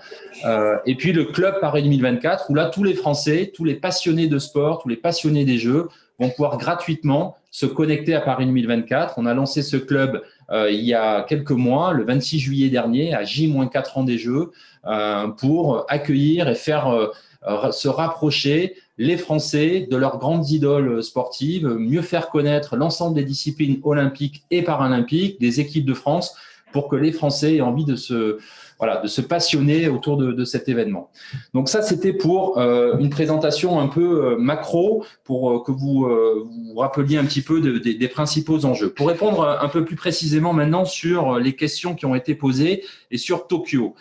et 0.85 0.95
puis 0.97 1.13
le 1.13 1.25
club 1.25 1.61
Paris 1.61 1.83
2024, 1.83 2.51
où 2.51 2.55
là 2.55 2.67
tous 2.67 2.83
les 2.83 2.95
Français, 2.95 3.53
tous 3.55 3.65
les 3.65 3.75
passionnés 3.75 4.27
de 4.27 4.39
sport, 4.39 4.83
tous 4.83 4.89
les 4.89 4.97
passionnés 4.97 5.45
des 5.45 5.59
Jeux 5.59 5.89
vont 6.19 6.31
pouvoir 6.31 6.59
gratuitement 6.59 7.37
se 7.51 7.67
connecter 7.67 8.15
à 8.15 8.21
Paris 8.21 8.47
2024. 8.47 9.15
On 9.17 9.27
a 9.27 9.35
lancé 9.35 9.63
ce 9.63 9.77
club 9.77 10.23
euh, 10.51 10.71
il 10.71 10.81
y 10.81 10.95
a 10.95 11.23
quelques 11.23 11.51
mois, 11.53 11.93
le 11.93 12.05
26 12.05 12.39
juillet 12.39 12.71
dernier, 12.71 13.15
à 13.15 13.25
J-4 13.25 13.99
ans 13.99 14.05
des 14.05 14.19
Jeux, 14.19 14.51
euh, 14.87 15.29
pour 15.29 15.85
accueillir 15.89 16.49
et 16.49 16.55
faire 16.55 16.89
euh, 16.89 17.71
se 17.71 17.89
rapprocher 17.89 18.75
les 18.97 19.17
Français 19.17 19.87
de 19.91 19.97
leurs 19.97 20.19
grandes 20.19 20.51
idoles 20.51 21.03
sportives, 21.03 21.69
mieux 21.69 22.03
faire 22.03 22.31
connaître 22.31 22.77
l'ensemble 22.77 23.15
des 23.15 23.25
disciplines 23.25 23.81
olympiques 23.85 24.43
et 24.51 24.63
paralympiques, 24.63 25.41
des 25.41 25.61
équipes 25.61 25.85
de 25.85 25.95
France, 25.95 26.35
pour 26.73 26.89
que 26.89 26.97
les 26.97 27.13
Français 27.13 27.57
aient 27.57 27.61
envie 27.61 27.85
de 27.85 27.97
se, 27.97 28.39
voilà, 28.79 28.99
de 28.99 29.09
se 29.09 29.21
passionner 29.21 29.89
autour 29.89 30.17
de, 30.17 30.45
cet 30.45 30.69
événement. 30.69 31.11
Donc 31.53 31.69
ça, 31.69 31.83
c'était 31.83 32.13
pour 32.13 32.59
euh, 32.59 32.97
une 32.99 33.11
présentation 33.11 33.81
un 33.81 33.89
peu 33.89 34.25
euh, 34.25 34.37
macro, 34.39 35.05
pour 35.25 35.51
euh, 35.51 35.63
que 35.65 35.73
vous 35.73 36.09
vous 36.09 36.77
rappeliez 36.77 37.19
un 37.19 37.25
petit 37.25 37.43
peu 37.43 37.61
des 37.61 38.09
principaux 38.09 38.65
enjeux. 38.65 38.91
Pour 38.91 39.09
répondre 39.09 39.59
un 39.61 39.69
peu 39.69 39.85
plus 39.85 39.97
précisément 39.97 40.53
maintenant 40.53 40.85
sur 40.85 41.39
les 41.39 41.57
questions 41.57 41.95
qui 41.95 42.07
ont 42.07 42.15
été 42.15 42.35
posées 42.35 42.85
et 43.11 43.19
sur 43.19 43.47
Tokyo. 43.47 43.95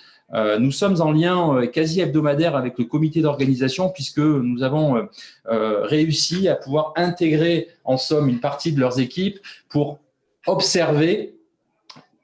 nous 0.59 0.71
sommes 0.71 1.01
en 1.01 1.11
lien 1.11 1.65
quasi 1.67 2.01
hebdomadaire 2.01 2.55
avec 2.55 2.77
le 2.77 2.85
comité 2.85 3.21
d'organisation 3.21 3.89
puisque 3.89 4.19
nous 4.19 4.63
avons 4.63 5.07
réussi 5.45 6.47
à 6.47 6.55
pouvoir 6.55 6.93
intégrer 6.95 7.69
en 7.83 7.97
somme 7.97 8.29
une 8.29 8.39
partie 8.39 8.71
de 8.71 8.79
leurs 8.79 8.99
équipes 8.99 9.39
pour 9.69 9.99
observer 10.45 11.36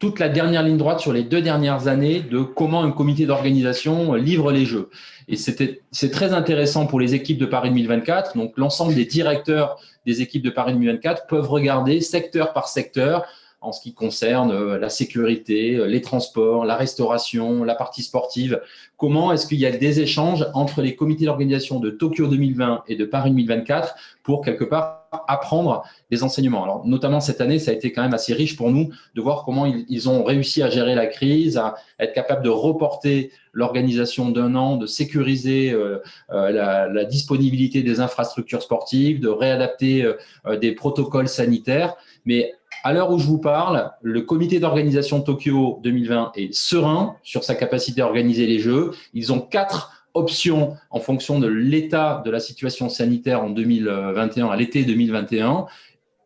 toute 0.04 0.20
la 0.20 0.28
dernière 0.28 0.64
ligne 0.64 0.76
droite 0.76 1.00
sur 1.00 1.14
les 1.14 1.24
deux 1.24 1.42
dernières 1.42 1.88
années 1.88 2.20
de 2.20 2.42
comment 2.42 2.84
un 2.84 2.92
comité 2.92 3.26
d'organisation 3.26 4.16
livre 4.16 4.52
les 4.52 4.66
jeux. 4.66 4.90
Et 5.30 5.38
c'est 5.38 6.12
très 6.12 6.34
intéressant 6.34 6.88
pour 6.88 7.00
les 7.00 7.16
équipes 7.16 7.38
de 7.38 7.46
Paris 7.46 7.70
2024. 7.70 8.36
Donc, 8.36 8.52
l'ensemble 8.58 8.96
des 8.96 9.06
directeurs 9.06 9.80
des 10.06 10.22
équipes 10.22 10.44
de 10.44 10.50
Paris 10.50 10.74
2024 10.74 11.26
peuvent 11.28 11.50
regarder 11.50 12.02
secteur 12.02 12.52
par 12.52 12.68
secteur 12.68 13.24
en 13.62 13.72
ce 13.72 13.80
qui 13.80 13.94
concerne 13.94 14.52
euh, 14.52 14.78
la 14.78 14.90
sécurité, 14.90 15.76
euh, 15.76 15.86
les 15.86 16.02
transports, 16.02 16.66
la 16.66 16.76
restauration, 16.76 17.64
la 17.64 17.74
partie 17.74 18.04
sportive. 18.04 18.62
Comment 18.98 19.32
est-ce 19.32 19.48
qu'il 19.48 19.60
y 19.60 19.66
a 19.66 19.72
des 19.72 20.02
échanges 20.02 20.46
entre 20.54 20.82
les 20.82 20.98
comités 20.98 21.24
d'organisation 21.24 21.80
de 21.80 21.90
Tokyo 21.90 22.28
2020 22.28 22.84
et 22.90 22.98
de 22.98 23.06
Paris 23.06 23.32
2024 23.32 23.96
pour 24.22 24.44
quelque 24.44 24.66
part 24.66 25.03
apprendre 25.28 25.84
des 26.12 26.24
enseignements. 26.24 26.64
Alors, 26.64 26.86
notamment 26.86 27.20
cette 27.20 27.42
année, 27.42 27.60
ça 27.60 27.72
a 27.72 27.74
été 27.74 27.92
quand 27.92 28.02
même 28.02 28.14
assez 28.14 28.34
riche 28.34 28.56
pour 28.56 28.72
nous 28.72 28.90
de 29.16 29.22
voir 29.22 29.44
comment 29.46 29.66
ils, 29.66 30.10
ont 30.10 30.24
réussi 30.24 30.62
à 30.62 30.70
gérer 30.70 30.96
la 30.96 31.08
crise, 31.08 31.58
à 31.58 31.76
être 32.00 32.14
capable 32.14 32.44
de 32.44 32.50
reporter 32.50 33.32
l'organisation 33.54 34.30
d'un 34.30 34.56
an, 34.56 34.78
de 34.78 34.88
sécuriser 34.88 35.72
euh, 35.72 36.00
la, 36.30 36.88
la, 36.88 37.06
disponibilité 37.06 37.84
des 37.84 38.00
infrastructures 38.00 38.62
sportives, 38.62 39.20
de 39.20 39.30
réadapter 39.30 40.12
des 40.60 40.72
protocoles 40.72 41.28
sanitaires. 41.28 41.96
Mais 42.26 42.54
à 42.84 42.92
l'heure 42.92 43.12
où 43.12 43.20
je 43.20 43.26
vous 43.26 43.38
parle, 43.38 43.92
le 44.02 44.22
comité 44.22 44.60
d'organisation 44.60 45.22
Tokyo 45.22 45.80
2020 45.84 46.34
est 46.36 46.54
serein 46.54 47.16
sur 47.24 47.44
sa 47.44 47.56
capacité 47.56 48.02
à 48.02 48.08
organiser 48.08 48.46
les 48.46 48.60
Jeux. 48.60 48.92
Ils 49.14 49.32
ont 49.32 49.40
quatre 49.40 50.03
options 50.14 50.76
en 50.92 51.00
fonction 51.00 51.40
de 51.40 51.48
l'état 51.48 52.22
de 52.26 52.32
la 52.32 52.40
situation 52.40 52.90
sanitaire 52.90 53.44
en 53.44 53.50
2021, 53.50 54.48
à 54.48 54.56
l'été 54.56 54.84
2021, 54.84 55.66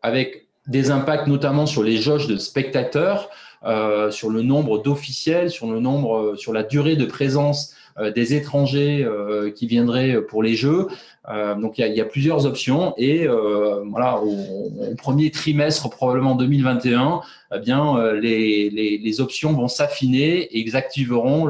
avec 0.02 0.48
des 0.66 0.90
impacts 0.90 1.26
notamment 1.26 1.66
sur 1.66 1.82
les 1.82 1.96
jauges 1.96 2.26
de 2.26 2.36
spectateurs, 2.36 3.30
euh, 3.64 4.12
sur 4.12 4.30
le 4.30 4.42
nombre 4.42 4.80
d'officiels, 4.80 5.50
sur 5.50 5.66
le 5.66 5.78
euh, 5.80 6.36
sur 6.36 6.52
la 6.52 6.62
durée 6.62 6.94
de 6.94 7.06
présence 7.06 7.74
euh, 7.98 8.12
des 8.12 8.34
étrangers 8.34 9.04
qui 9.56 9.66
viendraient 9.66 10.22
pour 10.22 10.42
les 10.42 10.54
Jeux. 10.54 10.86
Donc 11.60 11.78
il 11.78 11.86
y, 11.86 12.00
a, 12.00 12.04
plusieurs 12.06 12.46
options 12.46 12.94
et 12.96 13.26
voilà 13.26 14.18
au, 14.22 14.94
premier 14.96 15.30
trimestre 15.30 15.90
probablement 15.90 16.34
2021, 16.34 17.20
eh 17.54 17.58
bien 17.58 18.12
les, 18.12 18.70
les, 18.70 19.20
options 19.20 19.52
vont 19.52 19.68
s'affiner 19.68 20.38
et 20.38 20.58
ils 20.60 20.74
activeront 20.74 21.46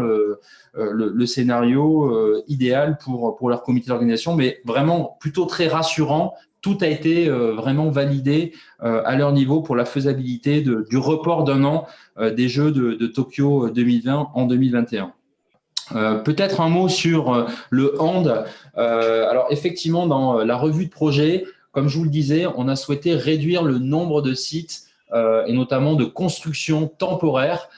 le, 0.74 1.12
le, 1.14 1.26
scénario 1.26 2.42
idéal 2.46 2.98
pour, 2.98 3.48
leur 3.48 3.62
comité 3.62 3.88
d'organisation, 3.88 4.34
mais 4.34 4.60
vraiment 4.64 5.16
plutôt 5.20 5.44
très 5.44 5.68
rassurant. 5.68 6.34
Tout 6.60 6.78
a 6.80 6.86
été 6.86 7.28
vraiment 7.28 7.90
validé 7.90 8.52
à 8.80 9.16
leur 9.16 9.32
niveau 9.32 9.62
pour 9.62 9.76
la 9.76 9.84
faisabilité 9.84 10.60
du 10.60 10.96
report 10.96 11.44
d'un 11.44 11.64
an 11.64 11.86
des 12.18 12.48
Jeux 12.48 12.72
de, 12.72 13.06
Tokyo 13.06 13.70
2020 13.70 14.30
en 14.34 14.46
2021. 14.46 15.12
Euh, 15.94 16.18
peut-être 16.18 16.60
un 16.60 16.68
mot 16.68 16.88
sur 16.88 17.32
euh, 17.32 17.46
le 17.70 18.00
hand. 18.00 18.44
Euh, 18.76 19.28
alors 19.28 19.46
effectivement, 19.50 20.06
dans 20.06 20.38
la 20.44 20.56
revue 20.56 20.86
de 20.86 20.90
projet, 20.90 21.44
comme 21.72 21.88
je 21.88 21.96
vous 21.96 22.04
le 22.04 22.10
disais, 22.10 22.46
on 22.56 22.68
a 22.68 22.76
souhaité 22.76 23.14
réduire 23.14 23.62
le 23.62 23.78
nombre 23.78 24.22
de 24.22 24.34
sites 24.34 24.84
et 25.46 25.54
notamment 25.54 25.94
de 25.94 26.04
constructions 26.04 26.86
temporaires 26.86 27.70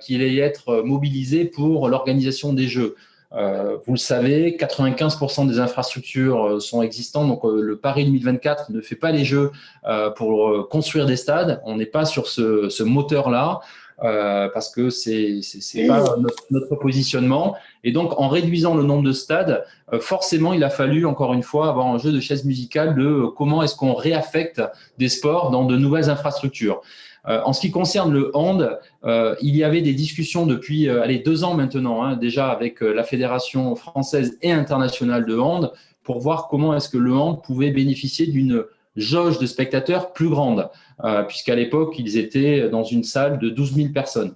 qui 0.00 0.14
allaient 0.14 0.38
être 0.38 0.82
mobilisés 0.82 1.44
pour 1.44 1.88
l'organisation 1.88 2.52
des 2.52 2.68
jeux. 2.68 2.96
vous 3.32 3.92
le 3.92 3.96
savez, 3.96 4.56
95% 4.58 5.48
des 5.48 5.58
infrastructures 5.58 6.60
sont 6.60 6.82
existantes, 6.82 7.28
donc 7.28 7.40
le 7.44 7.76
Paris 7.76 8.04
2024 8.04 8.70
ne 8.70 8.80
fait 8.80 8.96
pas 8.96 9.12
les 9.12 9.24
jeux 9.24 9.50
pour 10.16 10.68
construire 10.68 11.06
des 11.06 11.16
stades. 11.16 11.62
On 11.64 11.76
n'est 11.76 11.86
pas 11.86 12.04
sur 12.04 12.28
ce, 12.28 12.68
ce 12.68 12.82
moteur-là. 12.82 13.60
Euh, 14.04 14.50
parce 14.52 14.68
que 14.68 14.90
c'est 14.90 15.40
c'est 15.40 15.86
pas 15.86 16.16
notre, 16.50 16.76
positionnement. 16.76 17.56
Et 17.82 17.92
donc, 17.92 18.20
en 18.20 18.28
réduisant 18.28 18.74
le 18.74 18.82
nombre 18.82 19.02
de 19.02 19.12
stades, 19.12 19.64
euh, 19.92 20.00
forcément, 20.00 20.52
il 20.52 20.62
a 20.64 20.70
fallu 20.70 21.06
encore 21.06 21.32
une 21.32 21.42
fois 21.42 21.70
avoir 21.70 21.86
un 21.86 21.96
jeu 21.96 22.12
de 22.12 22.20
chaise 22.20 22.44
musicale 22.44 22.94
de 22.94 23.06
euh, 23.06 23.26
comment 23.34 23.62
est-ce 23.62 23.74
qu'on 23.74 23.94
réaffecte 23.94 24.60
des 24.98 25.08
sports 25.08 25.50
dans 25.50 25.64
de 25.64 25.78
nouvelles 25.78 26.10
infrastructures. 26.10 26.82
En 27.26 27.52
ce 27.52 27.60
qui 27.60 27.70
concerne 27.70 28.12
le 28.12 28.30
hand, 28.34 28.78
il 29.04 29.56
y 29.56 29.64
avait 29.64 29.82
des 29.82 29.94
discussions 29.94 30.46
depuis 30.46 30.88
allez, 30.88 31.18
deux 31.18 31.44
ans 31.44 31.54
maintenant, 31.54 32.04
hein, 32.04 32.16
déjà 32.16 32.48
avec 32.50 32.80
la 32.80 33.02
Fédération 33.02 33.74
française 33.74 34.38
et 34.42 34.52
internationale 34.52 35.26
de 35.26 35.36
hand, 35.36 35.72
pour 36.04 36.20
voir 36.20 36.46
comment 36.48 36.74
est-ce 36.74 36.88
que 36.88 36.98
le 36.98 37.12
hand 37.14 37.42
pouvait 37.42 37.72
bénéficier 37.72 38.26
d'une 38.28 38.64
jauge 38.96 39.38
de 39.38 39.46
spectateurs 39.46 40.12
plus 40.12 40.28
grande, 40.28 40.70
euh, 41.04 41.22
puisqu'à 41.22 41.54
l'époque, 41.54 41.94
ils 41.98 42.16
étaient 42.16 42.68
dans 42.68 42.84
une 42.84 43.04
salle 43.04 43.38
de 43.38 43.50
12 43.50 43.74
000 43.74 43.88
personnes. 43.90 44.34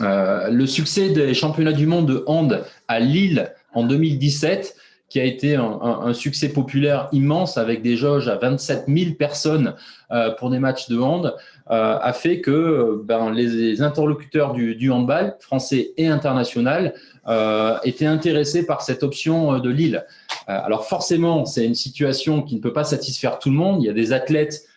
Euh, 0.00 0.50
le 0.50 0.66
succès 0.66 1.10
des 1.10 1.34
championnats 1.34 1.72
du 1.72 1.86
monde 1.86 2.06
de 2.06 2.24
hand 2.26 2.64
à 2.88 2.98
Lille 2.98 3.52
en 3.74 3.84
2017 3.84 4.76
qui 5.10 5.20
a 5.20 5.24
été 5.24 5.54
un, 5.54 6.12
succès 6.12 6.48
populaire 6.48 7.08
immense 7.12 7.56
avec 7.56 7.82
des 7.82 7.96
jauges 7.96 8.26
à 8.26 8.34
27 8.34 8.86
000 8.88 9.12
personnes 9.16 9.74
euh, 10.10 10.32
pour 10.32 10.50
des 10.50 10.58
matchs 10.58 10.88
de 10.88 10.98
hand, 10.98 11.36
a 11.66 12.12
fait 12.12 12.40
que 12.40 13.00
ben, 13.04 13.30
les, 13.30 13.80
interlocuteurs 13.80 14.52
du, 14.52 14.74
du, 14.74 14.90
handball, 14.90 15.36
français 15.40 15.92
et 15.96 16.06
international, 16.06 16.94
étaient 17.84 18.06
intéressés 18.06 18.66
par 18.66 18.82
cette 18.82 19.02
option 19.02 19.58
de 19.58 19.70
Lille. 19.70 20.04
Euh, 20.48 20.58
alors 20.62 20.86
forcément, 20.86 21.44
c'est 21.44 21.64
une 21.64 21.74
situation 21.74 22.42
qui 22.42 22.56
ne 22.56 22.60
peut 22.60 22.72
pas 22.72 22.84
satisfaire 22.84 23.38
tout 23.38 23.50
le 23.50 23.56
monde. 23.56 23.82
Il 23.82 23.86
y 23.86 23.90
a 23.90 23.94
des 23.94 24.12
athlètes 24.12 24.64
euh, 24.64 24.68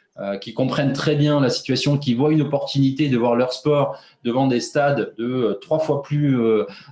qui 0.42 0.54
comprennent 0.54 0.94
très 0.94 1.16
bien 1.16 1.40
la 1.40 1.50
situation, 1.50 1.98
qui 1.98 2.14
voient 2.14 2.32
une 2.32 2.42
opportunité 2.42 3.10
de 3.10 3.18
voir 3.18 3.36
leur 3.36 3.54
sport 3.54 4.00
devant 4.24 4.48
des 4.48 4.60
stades 4.60 5.14
de 5.18 5.26
euh, 5.26 5.54
trois 5.62 5.80
fois 5.80 6.02
plus 6.02 6.38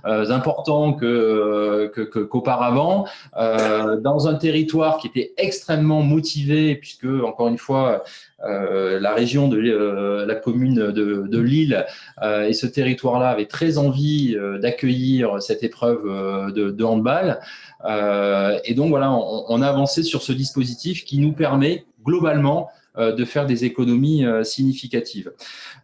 importants 0.04 0.92
que, 0.92 1.90
qu'auparavant, 2.24 3.06
dans 3.34 4.28
un 4.28 4.34
territoire 4.34 4.98
qui 4.98 5.08
était 5.08 5.32
extrêmement 5.36 6.02
motivé, 6.02 6.76
puisque 6.76 7.06
encore 7.06 7.48
une 7.48 7.58
fois, 7.58 8.04
la 8.40 9.14
région 9.14 9.48
de 9.48 9.58
la 10.26 10.34
commune 10.34 10.90
de, 10.92 11.40
Lille 11.40 11.84
et 12.22 12.52
ce 12.52 12.66
territoire-là 12.66 13.30
avaient 13.30 13.46
très 13.46 13.78
envie 13.78 14.36
d'accueillir 14.60 15.42
cette 15.42 15.62
épreuve 15.62 16.52
de, 16.52 16.70
de 16.70 16.84
handball. 16.84 17.40
Euh, 17.84 18.58
et 18.64 18.74
donc 18.74 18.90
voilà, 18.90 19.12
on, 19.12 19.62
a 19.62 19.68
avancé 19.68 20.02
sur 20.02 20.22
ce 20.22 20.32
dispositif 20.32 21.04
qui 21.04 21.18
nous 21.18 21.32
permet 21.32 21.84
globalement 22.04 22.68
euh, 22.68 22.68
de 22.98 23.24
faire 23.24 23.46
des 23.46 23.64
économies 23.64 24.24
euh, 24.24 24.44
significatives. 24.44 25.32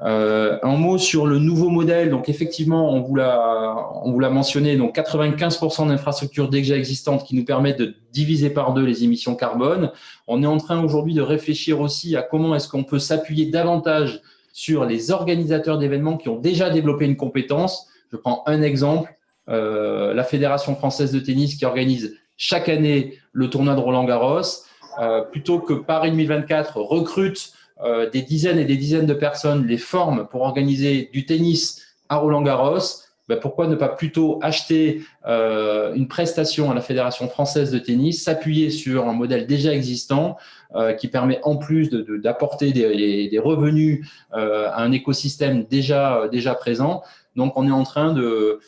un 0.00 0.76
mot 0.76 0.98
sur 0.98 1.26
le 1.26 1.38
nouveau 1.38 1.68
modèle. 1.68 2.10
Donc 2.10 2.28
effectivement, 2.28 2.92
on 2.92 3.00
vous 3.00 3.14
l'a, 3.14 3.88
on 4.02 4.12
vous 4.12 4.20
l'a 4.20 4.30
mentionné. 4.30 4.76
Donc 4.76 4.96
95% 4.96 5.88
d'infrastructures 5.88 6.48
déjà 6.48 6.76
existantes 6.76 7.24
qui 7.24 7.34
nous 7.36 7.44
permettent 7.44 7.78
de 7.78 7.94
diviser 8.12 8.50
par 8.50 8.74
deux 8.74 8.84
les 8.84 9.04
émissions 9.04 9.34
carbone. 9.34 9.92
On 10.26 10.42
est 10.42 10.46
en 10.46 10.58
train 10.58 10.82
aujourd'hui 10.82 11.14
de 11.14 11.22
réfléchir 11.22 11.80
aussi 11.80 12.16
à 12.16 12.22
comment 12.22 12.54
est-ce 12.54 12.68
qu'on 12.68 12.84
peut 12.84 12.98
s'appuyer 12.98 13.46
davantage 13.46 14.22
sur 14.52 14.84
les 14.84 15.10
organisateurs 15.10 15.78
d'événements 15.78 16.16
qui 16.16 16.28
ont 16.28 16.38
déjà 16.38 16.70
développé 16.70 17.06
une 17.06 17.16
compétence. 17.16 17.88
Je 18.10 18.16
prends 18.16 18.42
un 18.46 18.62
exemple. 18.62 19.16
Euh, 19.48 20.14
la 20.14 20.24
Fédération 20.24 20.76
française 20.76 21.12
de 21.12 21.18
tennis 21.18 21.56
qui 21.56 21.64
organise 21.64 22.16
chaque 22.36 22.68
année 22.68 23.18
le 23.32 23.50
tournoi 23.50 23.74
de 23.74 23.80
Roland 23.80 24.04
Garros, 24.04 24.40
euh, 24.40 24.42
plutôt 25.30 25.58
que 25.58 25.74
Paris 25.74 26.10
2024 26.10 26.76
recrute 26.78 27.52
euh, 27.82 28.08
des 28.10 28.22
dizaines 28.22 28.58
et 28.58 28.64
des 28.64 28.76
dizaines 28.76 29.06
de 29.06 29.14
personnes, 29.14 29.66
les 29.66 29.78
forme 29.78 30.28
pour 30.28 30.42
organiser 30.42 31.10
du 31.12 31.26
tennis 31.26 31.82
à 32.08 32.16
Roland 32.16 32.42
Garros, 32.42 32.78
ben 33.28 33.38
pourquoi 33.40 33.66
ne 33.66 33.76
pas 33.76 33.88
plutôt 33.88 34.38
acheter 34.42 35.02
une 35.24 36.06
prestation 36.08 36.70
à 36.70 36.74
la 36.74 36.80
Fédération 36.80 37.28
française 37.28 37.70
de 37.70 37.78
tennis, 37.78 38.24
s'appuyer 38.24 38.68
sur 38.68 39.08
un 39.08 39.12
modèle 39.12 39.46
déjà 39.46 39.72
existant 39.72 40.36
qui 40.98 41.06
permet 41.06 41.38
en 41.44 41.56
plus 41.56 41.88
d'apporter 41.88 42.72
des, 42.72 43.28
des, 43.28 43.38
revenus 43.38 44.06
à 44.32 44.82
un 44.82 44.90
écosystème 44.90 45.64
déjà, 45.64 46.28
déjà 46.32 46.54
présent. 46.54 47.04
Donc 47.36 47.52
on 47.56 47.66
est 47.66 47.72
en 47.72 47.84
train 47.84 48.12
de, 48.12 48.60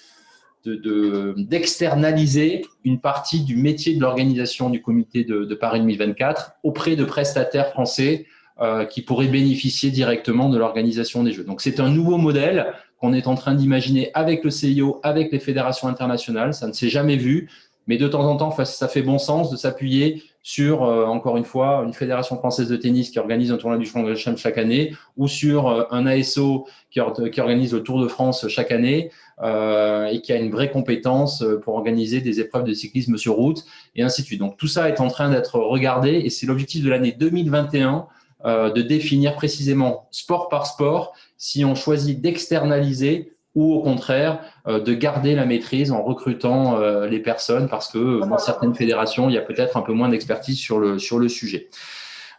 d'externaliser 0.66 2.64
une 2.84 3.00
partie 3.00 3.40
du 3.40 3.56
métier 3.56 3.94
de 3.94 4.00
l'organisation 4.00 4.70
du 4.70 4.80
comité 4.80 5.24
de, 5.24 5.54
Paris 5.54 5.80
2024 5.80 6.54
auprès 6.62 6.96
de 6.96 7.04
prestataires 7.04 7.68
français 7.70 8.26
euh, 8.60 8.84
qui 8.84 9.02
pourraient 9.02 9.28
bénéficier 9.28 9.90
directement 9.90 10.48
de 10.48 10.58
l'organisation 10.58 11.22
des 11.22 11.32
Jeux. 11.32 11.44
Donc 11.44 11.60
c'est 11.60 11.80
un 11.80 11.90
nouveau 11.90 12.18
modèle 12.18 12.72
qu'on 12.98 13.12
est 13.12 13.26
en 13.26 13.34
train 13.34 13.54
d'imaginer 13.54 14.10
avec 14.14 14.44
le 14.44 14.50
CIO, 14.50 15.00
avec 15.02 15.32
les 15.32 15.40
fédérations 15.40 15.88
internationales. 15.88 16.54
Ça 16.54 16.66
ne 16.66 16.72
s'est 16.72 16.88
jamais 16.88 17.16
vu, 17.16 17.50
mais 17.86 17.96
de 17.96 18.08
temps 18.08 18.24
en 18.24 18.36
temps, 18.36 18.50
ça 18.64 18.88
fait 18.88 19.02
bon 19.02 19.18
sens 19.18 19.50
de 19.50 19.56
s'appuyer 19.56 20.22
sur, 20.44 20.84
euh, 20.84 21.06
encore 21.06 21.38
une 21.38 21.46
fois, 21.46 21.82
une 21.86 21.94
fédération 21.94 22.36
française 22.36 22.68
de 22.68 22.76
tennis 22.76 23.08
qui 23.08 23.18
organise 23.18 23.50
un 23.50 23.56
tournoi 23.56 23.78
du 23.78 23.90
de 23.90 24.36
chaque 24.36 24.58
année, 24.58 24.94
ou 25.16 25.26
sur 25.26 25.68
euh, 25.68 25.84
un 25.90 26.06
ASO 26.06 26.68
qui, 26.90 27.00
organise 27.00 27.72
le 27.72 27.82
Tour 27.82 28.02
de 28.02 28.08
France 28.08 28.46
chaque 28.48 28.70
année 28.70 29.10
euh, 29.42 30.06
et 30.08 30.20
qui 30.20 30.34
a 30.34 30.36
une 30.36 30.50
vraie 30.50 30.70
compétence 30.70 31.42
pour 31.62 31.76
organiser 31.76 32.20
des 32.20 32.40
épreuves 32.40 32.64
de 32.64 32.74
cyclisme 32.74 33.16
sur 33.16 33.36
route, 33.36 33.64
et 33.96 34.02
ainsi 34.02 34.20
de 34.20 34.26
suite. 34.26 34.40
Donc 34.40 34.58
tout 34.58 34.68
ça 34.68 34.90
est 34.90 35.00
en 35.00 35.08
train 35.08 35.30
d'être 35.30 35.58
regardé, 35.58 36.10
et 36.10 36.28
c'est 36.28 36.44
l'objectif 36.44 36.84
de 36.84 36.90
l'année 36.90 37.12
2021 37.12 38.06
de 38.44 38.82
définir 38.82 39.36
précisément 39.36 40.08
sport 40.10 40.50
par 40.50 40.66
sport 40.66 41.14
si 41.38 41.64
on 41.64 41.74
choisit 41.74 42.20
d'externaliser 42.20 43.33
ou 43.54 43.74
au 43.74 43.80
contraire 43.80 44.40
euh, 44.66 44.80
de 44.80 44.94
garder 44.94 45.34
la 45.34 45.46
maîtrise 45.46 45.92
en 45.92 46.02
recrutant 46.02 46.78
euh, 46.78 47.06
les 47.06 47.20
personnes 47.20 47.68
parce 47.68 47.88
que 47.88 48.20
dans 48.20 48.38
certaines 48.38 48.74
fédérations, 48.74 49.28
il 49.28 49.34
y 49.34 49.38
a 49.38 49.42
peut-être 49.42 49.76
un 49.76 49.82
peu 49.82 49.92
moins 49.92 50.08
d'expertise 50.08 50.58
sur 50.58 50.78
le, 50.78 50.98
sur 50.98 51.18
le 51.18 51.28
sujet. 51.28 51.68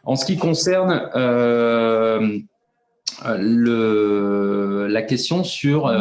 En 0.03 0.15
ce 0.15 0.25
qui 0.25 0.37
concerne 0.37 1.09
euh, 1.15 2.37
le, 3.37 4.87
la 4.89 5.01
question 5.01 5.43
sur 5.43 5.91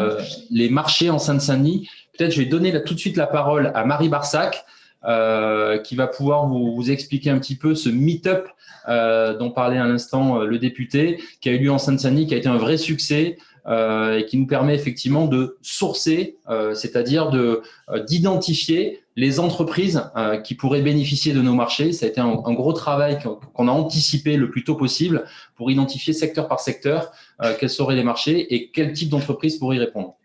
les 0.50 0.68
marchés 0.68 1.10
en 1.10 1.18
Seine-Saint-Denis, 1.18 1.88
peut-être 2.16 2.32
je 2.32 2.40
vais 2.40 2.46
donner 2.46 2.72
là, 2.72 2.80
tout 2.80 2.94
de 2.94 2.98
suite 2.98 3.16
la 3.16 3.26
parole 3.26 3.70
à 3.74 3.84
Marie 3.84 4.08
Barsac. 4.08 4.64
qui 5.84 5.96
va 5.96 6.06
pouvoir 6.06 6.48
vous, 6.48 6.74
vous, 6.74 6.90
expliquer 6.90 7.30
un 7.30 7.38
petit 7.38 7.56
peu 7.56 7.74
ce 7.74 7.88
meet-up 7.88 8.48
dont 8.88 9.50
parlait 9.50 9.78
à 9.78 9.86
l'instant 9.86 10.40
le 10.40 10.58
député, 10.58 11.22
qui 11.40 11.48
a 11.48 11.52
eu 11.52 11.58
lieu 11.58 11.70
en 11.70 11.78
Seine-Saint-Denis, 11.78 12.26
qui 12.26 12.34
a 12.34 12.38
été 12.38 12.48
un 12.48 12.58
vrai 12.58 12.76
succès, 12.76 13.38
euh, 13.38 13.53
et 13.66 14.26
qui 14.26 14.36
nous 14.36 14.46
permet 14.46 14.74
effectivement 14.74 15.26
de 15.26 15.56
sourcer, 15.62 16.36
euh, 16.50 16.74
c'est-à-dire 16.74 17.30
de 17.30 17.62
euh, 17.90 18.02
d'identifier 18.02 19.00
les 19.16 19.38
entreprises 19.38 20.02
qui 20.42 20.56
pourraient 20.56 20.82
bénéficier 20.82 21.32
de 21.32 21.40
nos 21.40 21.54
marchés. 21.54 21.92
Ça 21.92 22.04
a 22.04 22.08
été 22.08 22.20
un, 22.20 22.42
un 22.44 22.52
gros 22.52 22.72
travail 22.72 23.20
qu'on 23.54 23.68
a 23.68 23.70
anticipé 23.70 24.36
le 24.36 24.50
plus 24.50 24.64
tôt 24.64 24.74
possible 24.74 25.24
pour 25.54 25.70
identifier 25.70 26.12
secteur 26.12 26.48
par 26.48 26.58
secteur 26.58 27.12
quels 27.60 27.70
seraient 27.70 27.94
les 27.94 28.02
marchés 28.02 28.52
et 28.52 28.72
quel 28.72 28.92
type 28.92 29.10
d'entreprise 29.10 29.56
pourrait 29.56 29.76
y 29.76 29.78
répondre. 29.78 30.16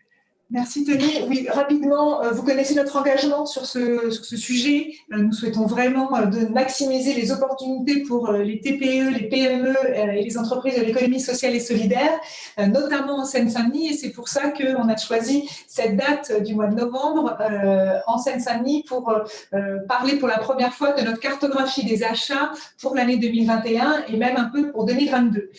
Merci 0.51 0.83
Tony. 0.83 1.21
Oui, 1.27 1.47
rapidement, 1.47 2.23
euh, 2.23 2.31
vous 2.31 2.41
connaissez 2.41 2.73
notre 2.73 2.95
engagement 2.95 3.45
sur 3.45 3.67
ce, 3.67 4.09
sur 4.09 4.25
ce 4.25 4.35
sujet. 4.35 4.95
Euh, 5.13 5.17
nous 5.17 5.31
souhaitons 5.31 5.67
vraiment 5.67 6.17
euh, 6.17 6.25
de 6.25 6.47
maximiser 6.47 7.13
les 7.13 7.31
opportunités 7.31 8.01
pour 8.01 8.31
les 8.31 8.59
TPE, 8.59 9.13
les 9.13 9.29
PME 9.29 9.75
et 9.93 10.23
les 10.23 10.37
entreprises 10.39 10.75
de 10.79 10.81
l'économie 10.81 11.19
sociale 11.19 11.55
et 11.55 11.59
solidaire, 11.59 12.19
notamment 12.57 13.19
en 13.19 13.25
Seine-Saint-Denis. 13.25 13.89
Et 13.89 13.93
c'est 13.93 14.09
pour 14.09 14.27
ça 14.27 14.49
qu'on 14.49 14.89
a 14.89 14.97
choisi 14.97 15.47
cette 15.67 15.95
date 15.95 16.43
du 16.43 16.55
mois 16.55 16.65
de 16.65 16.75
novembre 16.75 17.37
en 18.07 18.17
Seine-Saint-Denis 18.17 18.85
pour 18.87 19.13
parler 19.87 20.15
pour 20.17 20.27
la 20.27 20.39
première 20.39 20.73
fois 20.73 20.93
de 20.93 21.05
notre 21.05 21.19
cartographie 21.19 21.85
des 21.85 22.03
achats 22.03 22.51
pour 22.81 22.95
l'année 22.95 23.17
2021 23.17 24.05
et 24.07 24.17
même 24.17 24.37
un 24.37 24.45
peu 24.45 24.71
pour 24.71 24.85
2022. 24.85 25.51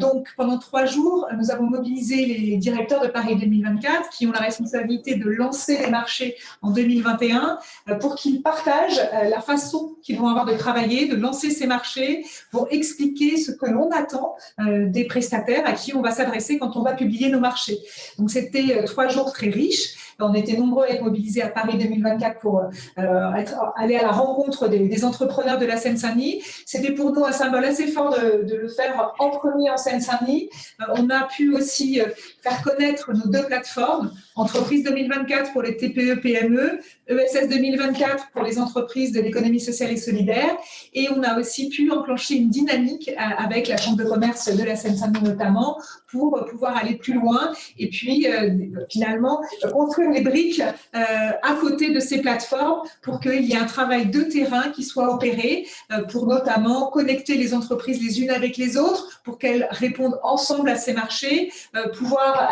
Donc, 0.00 0.28
pendant 0.36 0.58
trois 0.58 0.84
jours, 0.84 1.28
nous 1.36 1.50
avons 1.50 1.64
mobilisé 1.64 2.26
les 2.26 2.56
directeurs 2.56 3.02
de 3.02 3.08
Paris 3.08 3.36
2024 3.36 4.10
qui 4.10 4.26
ont 4.26 4.31
la 4.32 4.40
responsabilité 4.40 5.14
de 5.14 5.28
lancer 5.28 5.78
les 5.78 5.90
marchés 5.90 6.36
en 6.62 6.70
2021 6.70 7.58
euh, 7.88 7.94
pour 7.96 8.14
qu'ils 8.16 8.42
partagent 8.42 8.98
euh, 8.98 9.28
la 9.28 9.40
façon 9.40 9.96
qu'ils 10.02 10.18
vont 10.18 10.28
avoir 10.28 10.44
de 10.44 10.54
travailler, 10.54 11.06
de 11.06 11.16
lancer 11.16 11.50
ces 11.50 11.66
marchés, 11.66 12.24
pour 12.50 12.68
expliquer 12.70 13.36
ce 13.36 13.52
que 13.52 13.66
l'on 13.66 13.90
attend 13.90 14.34
euh, 14.60 14.86
des 14.86 15.04
prestataires 15.04 15.66
à 15.66 15.72
qui 15.72 15.94
on 15.94 16.02
va 16.02 16.10
s'adresser 16.10 16.58
quand 16.58 16.76
on 16.76 16.82
va 16.82 16.94
publier 16.94 17.30
nos 17.30 17.40
marchés. 17.40 17.78
Donc 18.18 18.30
c'était 18.30 18.84
trois 18.84 19.08
jours 19.08 19.32
très 19.32 19.48
riches. 19.48 20.11
On 20.22 20.34
était 20.34 20.56
nombreux 20.56 20.84
à 20.84 20.90
être 20.90 21.02
mobilisés 21.02 21.42
à 21.42 21.48
Paris 21.48 21.78
2024 21.78 22.38
pour 22.38 22.62
aller 22.96 23.96
à 23.96 24.02
la 24.02 24.12
rencontre 24.12 24.68
des, 24.68 25.04
entrepreneurs 25.04 25.58
de 25.58 25.66
la 25.66 25.76
Seine-Saint-Denis. 25.76 26.42
C'était 26.64 26.92
pour 26.92 27.12
nous 27.12 27.24
un 27.24 27.32
symbole 27.32 27.64
assez 27.64 27.88
fort 27.88 28.14
de, 28.14 28.44
de 28.44 28.56
le 28.56 28.68
faire 28.68 29.12
en 29.18 29.30
premier 29.30 29.70
en 29.70 29.76
Seine-Saint-Denis. 29.76 30.48
on 30.96 31.10
a 31.10 31.26
pu 31.26 31.54
aussi 31.54 32.00
faire 32.42 32.62
connaître 32.62 33.12
nos 33.12 33.30
deux 33.30 33.44
plateformes, 33.46 34.12
Entreprise 34.34 34.82
2024 34.84 35.52
pour 35.52 35.60
les 35.60 35.76
TPE, 35.76 36.20
PME, 36.20 36.80
ESS 37.06 37.48
2024 37.48 38.30
pour 38.32 38.42
les 38.42 38.58
entreprises 38.58 39.12
de 39.12 39.20
l'économie 39.20 39.60
sociale 39.60 39.92
et 39.92 39.98
solidaire. 39.98 40.56
Et 40.94 41.08
on 41.14 41.22
a 41.22 41.38
aussi 41.38 41.68
pu 41.68 41.90
enclencher 41.90 42.36
une 42.36 42.48
dynamique 42.48 43.10
euh, 43.10 43.14
avec 43.36 43.68
la 43.68 43.76
Chambre 43.76 43.98
de 43.98 44.04
commerce 44.04 44.54
de 44.54 44.64
la 44.64 44.74
Seine-Saint-Denis 44.74 45.22
notamment 45.22 45.78
pour 46.10 46.44
pouvoir 46.50 46.76
aller 46.78 46.96
plus 46.96 47.12
loin 47.12 47.52
et 47.78 47.90
puis 47.90 48.26
euh, 48.26 48.50
finalement 48.90 49.42
construire 49.70 50.10
les 50.10 50.22
briques 50.22 50.60
euh, 50.60 50.98
à 51.42 51.54
côté 51.60 51.90
de 51.90 52.00
ces 52.00 52.22
plateformes 52.22 52.80
pour 53.02 53.20
qu'il 53.20 53.44
y 53.44 53.52
ait 53.52 53.58
un 53.58 53.66
travail 53.66 54.06
de 54.06 54.22
terrain 54.22 54.70
qui 54.70 54.82
soit 54.82 55.12
opéré 55.12 55.66
pour 56.10 56.26
notamment 56.26 56.90
connecter 56.90 57.34
les 57.34 57.52
entreprises 57.54 58.02
les 58.02 58.22
unes 58.22 58.30
avec 58.30 58.56
les 58.56 58.78
autres 58.78 59.20
pour 59.24 59.38
qu'elles 59.38 59.68
répondent 59.70 60.18
ensemble 60.22 60.70
à 60.70 60.76
ces 60.76 60.92
marchés, 60.92 61.52
pouvoir 61.96 62.50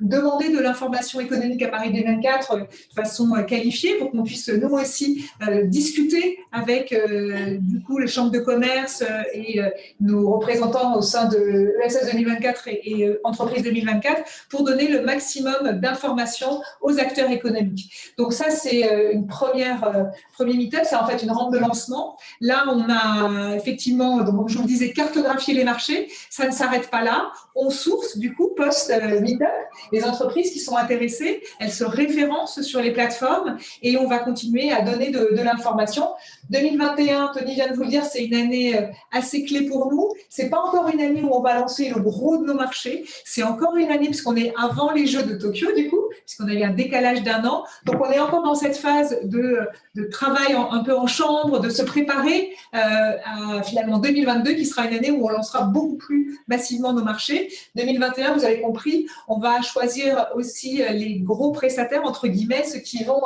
demander 0.00 0.50
de 0.50 0.58
l'information 0.58 1.20
économique 1.20 1.62
à 1.62 1.68
Paris 1.68 1.92
2024 1.92 2.56
de 2.58 2.66
façon 2.94 3.34
euh, 3.34 3.42
qualifiée 3.42 3.96
pour 3.96 4.10
qu'on 4.10 4.22
puisse 4.22 4.48
nous 4.48 4.68
aussi 4.70 5.24
euh, 5.46 5.64
discuter 5.64 6.38
avec 6.52 6.92
euh, 6.92 7.58
du 7.60 7.82
coup 7.82 7.98
les 7.98 8.06
chambres 8.06 8.30
de 8.30 8.38
commerce 8.38 9.04
et 9.34 9.60
nos 10.00 10.30
représentants 10.32 10.96
au 10.96 11.02
sein 11.02 11.26
de 11.26 11.74
ESS 11.84 12.10
2024 12.12 12.68
et, 12.68 12.90
et 12.90 13.16
Entreprise 13.24 13.62
2024 13.62 14.22
pour 14.48 14.64
donner 14.64 14.88
le 14.88 15.02
maximum 15.02 15.80
d'informations 15.80 16.60
aux 16.80 16.98
acteurs 16.98 17.30
économiques. 17.30 18.14
Donc 18.18 18.32
ça 18.32 18.50
c'est 18.50 19.12
une 19.12 19.26
première 19.26 20.10
premier 20.32 20.54
meet-up, 20.54 20.82
c'est 20.84 20.96
en 20.96 21.06
fait 21.06 21.22
une 21.22 21.30
rampe 21.30 21.52
de 21.52 21.58
lancement. 21.58 22.16
Là 22.40 22.64
on 22.68 22.90
a 22.90 23.54
effectivement, 23.56 24.22
donc 24.22 24.48
je 24.48 24.58
vous 24.58 24.66
disais, 24.66 24.92
cartographier 24.92 25.54
les 25.54 25.64
marchés. 25.64 26.08
Ça 26.30 26.46
ne 26.46 26.52
s'arrête 26.52 26.90
pas 26.90 27.02
là. 27.02 27.32
On 27.54 27.70
source 27.70 28.18
du 28.18 28.34
coup 28.34 28.50
post 28.56 28.92
meet-up 29.20 29.48
les 29.92 30.04
entreprises 30.04 30.52
qui 30.52 30.58
sont 30.58 30.76
intéressées, 30.76 31.42
elles 31.58 31.72
se 31.72 31.84
référencent 31.84 32.62
sur 32.62 32.80
les 32.80 32.92
plateformes 32.92 33.56
et 33.82 33.96
on 33.96 34.06
va 34.06 34.18
continuer 34.18 34.72
à 34.72 34.82
donner 34.82 35.10
de, 35.10 35.28
l'information. 35.42 36.08
2021, 36.50 37.32
Tony 37.34 37.54
vient 37.54 37.70
de 37.70 37.74
vous 37.74 37.82
le 37.82 37.88
dire, 37.88 38.04
c'est 38.04 38.24
une 38.24 38.34
année 38.34 38.76
euh, 38.76 38.86
assez 39.12 39.44
clé 39.44 39.62
pour 39.62 39.90
nous. 39.90 40.10
C'est 40.28 40.50
pas 40.50 40.60
encore 40.60 40.88
une 40.88 41.00
année 41.00 41.22
où 41.22 41.34
on 41.34 41.40
va 41.40 41.54
lancer 41.54 41.88
le 41.88 42.00
gros 42.00 42.36
de 42.38 42.44
nos 42.44 42.54
marchés. 42.54 43.04
C'est 43.24 43.42
encore 43.42 43.76
une 43.76 43.90
année 43.90 44.06
puisqu'on 44.06 44.36
est 44.36 44.52
avant 44.58 44.92
les 44.92 45.06
Jeux 45.06 45.22
de 45.22 45.34
Tokyo 45.34 45.68
du 45.74 45.88
coup, 45.88 45.99
puisqu'on 46.26 46.48
a 46.48 46.54
eu 46.54 46.62
un 46.62 46.70
décalage 46.70 47.22
d'un 47.22 47.44
an. 47.44 47.64
Donc 47.84 47.96
on 48.00 48.10
est 48.10 48.18
encore 48.18 48.42
dans 48.42 48.54
cette 48.54 48.76
phase 48.76 49.18
de, 49.24 49.68
travail 50.10 50.54
un 50.54 50.82
peu 50.82 50.96
en 50.96 51.06
chambre, 51.06 51.60
de 51.60 51.68
se 51.68 51.82
préparer 51.82 52.52
euh, 52.74 52.78
à 52.78 53.62
finalement 53.62 53.98
2022 53.98 54.52
qui 54.52 54.66
sera 54.66 54.86
une 54.86 54.94
année 54.94 55.10
où 55.10 55.26
on 55.26 55.28
lancera 55.28 55.62
beaucoup 55.62 55.96
plus 55.96 56.38
massivement 56.48 56.92
nos 56.92 57.04
marchés. 57.04 57.50
2021, 57.76 58.34
vous 58.34 58.44
avez 58.44 58.60
compris, 58.60 59.06
on 59.28 59.38
va 59.38 59.62
choisir 59.62 60.28
aussi 60.34 60.82
euh, 60.82 60.90
les 60.90 61.18
gros 61.20 61.52
prestataires, 61.52 62.04
entre 62.04 62.28
guillemets, 62.28 62.64
ceux 62.64 62.80
qui 62.80 63.04
vont 63.04 63.22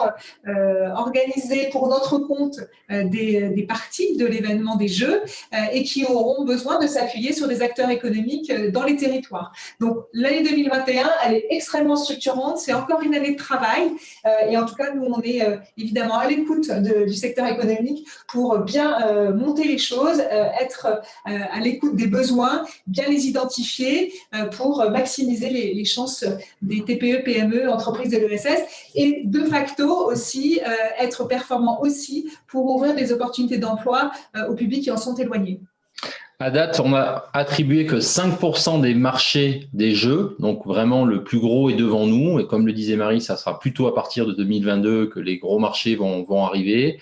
euh, 0.47 0.91
organiser 0.91 1.69
pour 1.71 1.89
notre 1.89 2.19
compte 2.19 2.61
euh, 2.91 3.05
des, 3.05 3.65
parties 3.69 4.17
de 4.17 4.27
l'événement 4.27 4.77
des 4.77 4.89
Jeux 4.89 5.23
et 5.73 5.85
qui 5.85 6.05
auront 6.05 6.45
besoin 6.45 6.79
de 6.79 6.87
s'appuyer 6.87 7.33
sur 7.33 7.49
des 7.49 7.63
acteurs 7.63 7.89
économiques 7.89 8.53
dans 8.73 8.83
les 8.83 8.97
territoires. 8.97 9.53
Donc 9.81 9.97
l'année 10.13 10.43
2021, 10.43 11.11
elle 11.25 11.35
est 11.35 11.47
extrêmement 11.49 11.97
structurante, 11.97 12.59
encore 12.75 13.03
une 13.03 13.15
année 13.15 13.33
de 13.33 13.39
travail 13.39 13.91
et 14.49 14.57
en 14.57 14.65
tout 14.65 14.75
cas, 14.75 14.93
nous, 14.95 15.05
on 15.05 15.21
est 15.23 15.43
évidemment 15.77 16.19
à 16.19 16.29
l'écoute 16.29 16.71
du 16.71 17.15
secteur 17.15 17.47
économique 17.47 18.07
pour 18.29 18.59
bien 18.59 19.33
monter 19.33 19.65
les 19.65 19.79
choses, 19.79 20.21
être 20.61 21.03
à 21.25 21.61
l'écoute 21.61 21.97
des 21.97 22.07
besoins, 22.07 22.65
bien 22.87 23.09
les 23.09 23.27
identifier 23.27 24.13
pour 24.53 24.89
maximiser 24.91 25.51
les, 25.51 25.85
chances 25.85 26.25
des 26.63 26.83
TPE, 26.83 27.25
PME, 27.25 27.69
entreprises 27.71 28.11
de 28.11 28.19
l'ESS, 28.19 28.63
et 28.95 29.23
de 29.25 29.45
facto 29.45 30.11
aussi 30.11 30.61
euh, 30.67 30.71
être 30.99 31.25
performant 31.25 31.81
aussi 31.81 32.31
pour 32.47 32.75
ouvrir 32.75 32.95
des 32.95 33.13
opportunités 33.13 33.59
d'emploi 33.59 34.11
euh, 34.37 34.49
au 34.49 34.55
public 34.55 34.85
qui 34.85 34.91
en 34.91 34.97
sont 34.97 35.15
éloignés. 35.15 35.61
À 36.41 36.51
date, 36.51 36.81
on 36.81 36.95
a 36.95 37.31
attribué 37.33 37.87
que 37.87 37.97
5% 37.97 38.81
des 38.81 38.95
marchés 38.95 39.69
des 39.73 39.95
jeux, 39.95 40.37
donc 40.41 40.67
vraiment 40.67 41.05
le 41.05 41.23
plus 41.23 41.39
gros 41.39 41.71
est 41.71 41.75
devant 41.75 42.07
nous. 42.07 42.41
Et 42.41 42.47
comme 42.47 42.67
le 42.67 42.73
disait 42.73 42.97
Marie, 42.97 43.21
ça 43.21 43.37
sera 43.37 43.59
plutôt 43.61 43.87
à 43.87 43.95
partir 43.95 44.27
de 44.27 44.33
2022 44.33 45.07
que 45.07 45.21
les 45.21 45.39
gros 45.39 45.61
marchés 45.61 45.95
vont, 45.95 46.45
arriver. 46.45 47.01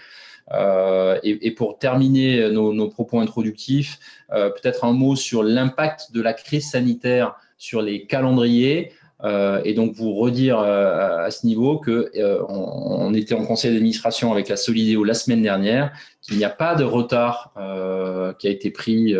Euh, 0.52 1.18
et, 1.22 1.50
pour 1.52 1.78
terminer 1.78 2.50
nos, 2.50 2.88
propos 2.88 3.20
introductifs, 3.20 3.98
peut-être 4.28 4.84
un 4.84 4.92
mot 4.92 5.16
sur 5.16 5.42
l'impact 5.42 6.12
de 6.12 6.20
la 6.20 6.34
crise 6.34 6.70
sanitaire 6.70 7.34
sur 7.56 7.80
les 7.80 8.06
calendriers. 8.06 8.92
Euh, 9.24 9.60
et 9.64 9.72
donc 9.74 9.94
vous 9.94 10.14
redire 10.14 10.58
euh, 10.58 11.24
à 11.24 11.30
ce 11.30 11.46
niveau 11.46 11.78
que 11.78 12.10
euh, 12.16 12.42
on, 12.48 13.14
était 13.14 13.34
en 13.34 13.44
conseil 13.44 13.72
d'administration 13.72 14.32
avec 14.32 14.48
la 14.48 14.56
Solidéo 14.56 15.04
la 15.04 15.14
semaine 15.14 15.42
dernière, 15.42 15.92
qu'il 16.22 16.36
n'y 16.38 16.44
a 16.44 16.50
pas 16.50 16.74
de 16.74 16.82
retard 16.82 17.52
qui 18.38 18.48
a 18.48 18.50
été 18.50 18.70
pris 18.70 19.14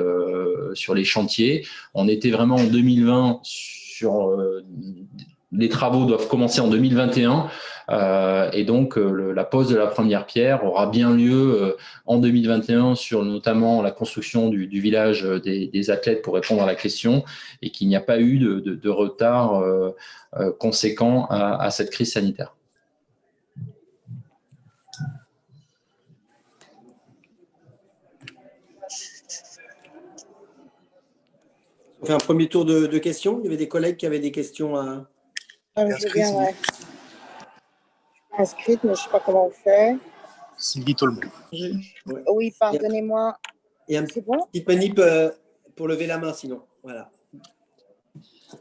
sur 0.74 0.94
les 0.94 1.04
chantiers. 1.04 1.66
On 1.94 2.08
était 2.08 2.30
vraiment 2.30 2.56
en 2.56 2.64
2020 2.64 3.40
sur 3.42 4.34
les 5.52 5.68
travaux 5.68 6.04
doivent 6.04 6.28
commencer 6.28 6.60
en 6.60 6.68
2021. 6.68 7.48
Euh, 7.90 8.50
et 8.52 8.64
donc, 8.64 8.96
euh, 8.96 9.32
la 9.32 9.44
pose 9.44 9.68
de 9.68 9.76
la 9.76 9.86
première 9.86 10.24
pierre 10.24 10.64
aura 10.64 10.86
bien 10.86 11.14
lieu 11.14 11.62
euh, 11.62 11.76
en 12.06 12.18
2021 12.18 12.94
sur 12.94 13.24
notamment 13.24 13.82
la 13.82 13.90
construction 13.90 14.48
du, 14.48 14.66
village 14.80 15.24
des, 15.24 15.90
athlètes 15.90 16.22
pour 16.22 16.34
répondre 16.34 16.62
à 16.62 16.66
la 16.66 16.74
question 16.74 17.24
et 17.60 17.70
qu'il 17.70 17.88
n'y 17.88 17.96
a 17.96 18.00
pas 18.00 18.20
eu 18.20 18.38
de, 18.38 18.88
retard 18.88 19.62
conséquent 20.58 21.26
à, 21.30 21.70
cette 21.70 21.90
crise 21.90 22.12
sanitaire. 22.12 22.54
On 32.00 32.06
fait 32.06 32.12
un 32.12 32.18
premier 32.18 32.48
tour 32.48 32.64
de, 32.64 32.98
questions. 32.98 33.38
Il 33.40 33.44
y 33.44 33.46
avait 33.48 33.56
des 33.56 33.68
collègues 33.68 33.96
qui 33.96 34.06
avaient 34.06 34.18
des 34.18 34.32
questions 34.32 34.76
à. 34.76 35.06
Ah, 35.74 35.84
inscrite, 38.38 38.84
mais 38.84 38.88
je 38.88 38.88
ne 38.90 38.94
sais 38.94 39.10
pas 39.10 39.20
comment 39.20 39.46
on 39.46 39.50
fait. 39.50 39.96
Sylvie 40.58 40.94
Tolmont. 40.94 41.20
Oui, 42.30 42.52
pardonnez-moi. 42.58 43.38
Et 43.88 43.96
un 43.96 44.06
C'est 44.06 44.20
bon? 44.20 44.38
petit 44.52 44.60
panip 44.60 44.98
euh, 44.98 45.30
pour 45.74 45.88
lever 45.88 46.06
la 46.06 46.18
main, 46.18 46.34
sinon. 46.34 46.62
Voilà. 46.82 47.10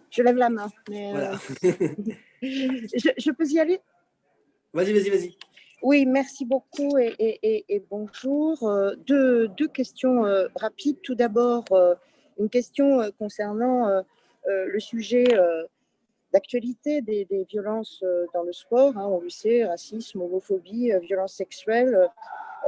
Je 0.10 0.24
lève 0.24 0.38
la 0.38 0.50
main. 0.50 0.70
Mais 0.90 1.12
voilà. 1.12 1.38
Euh, 2.44 2.88
je, 3.18 3.30
peux 3.30 3.46
y 3.46 3.60
aller? 3.60 3.80
Vas-y, 4.74 4.94
vas-y, 4.94 5.10
vas-y. 5.12 5.38
Oui, 5.84 6.08
merci 6.08 6.44
beaucoup 6.44 6.98
et, 6.98 7.14
et, 7.44 7.84
bonjour. 7.88 8.64
Euh, 8.64 8.96
deux, 9.06 9.48
deux, 9.50 9.68
questions 9.68 10.24
rapides. 10.56 11.00
Tout 11.04 11.14
d'abord, 11.14 11.66
une 12.40 12.50
question 12.50 13.00
concernant 13.20 14.04
le 14.48 14.80
sujet 14.80 15.26
d'actualité 16.34 17.02
des, 17.02 17.46
violences 17.50 18.02
euh, 18.04 18.26
dans 18.34 18.44
le 18.44 18.54
sport. 18.54 18.98
Hein, 18.98 19.08
on 19.08 19.20
le 19.20 19.30
sait, 19.30 19.66
racisme, 19.66 20.22
homophobie, 20.22 20.92
euh, 20.92 21.00
violence 21.00 21.34
sexuelle. 21.34 22.10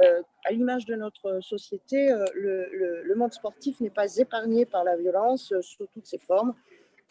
Euh, 0.04 0.22
à 0.46 0.52
l'image 0.52 0.86
de 0.86 0.96
notre 0.96 1.40
société, 1.42 2.12
le, 2.34 3.14
monde 3.16 3.32
sportif 3.32 3.80
n'est 3.80 3.92
pas 3.92 4.18
épargné 4.18 4.66
par 4.66 4.84
la 4.84 4.98
violence 4.98 5.54
sous 5.62 5.86
toutes 5.86 6.08
ses 6.08 6.18
formes. 6.18 6.54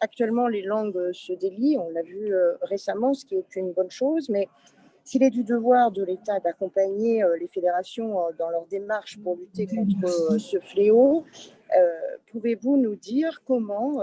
Actuellement, 0.00 0.48
les 0.48 0.62
langues 0.62 1.12
se 1.12 1.32
délient, 1.32 1.78
on 1.78 1.88
l'a 1.90 2.02
vu 2.02 2.34
récemment, 2.62 3.14
ce 3.14 3.24
qui 3.24 3.36
est 3.36 3.54
une 3.54 3.72
bonne 3.72 3.90
chose, 3.90 4.28
mais 4.28 4.48
s'il 5.04 5.22
est 5.22 5.30
du 5.30 5.44
devoir 5.44 5.92
de 5.92 6.02
l'État 6.02 6.40
d'accompagner 6.40 7.24
les 7.38 7.46
fédérations 7.46 8.18
dans 8.36 8.50
leur 8.50 8.66
démarche 8.66 9.16
pour 9.22 9.36
lutter 9.36 9.68
contre 9.68 10.40
ce 10.40 10.58
fléau, 10.58 11.24
pouvez-vous 12.32 12.76
nous 12.76 12.96
dire 12.96 13.42
comment 13.46 14.02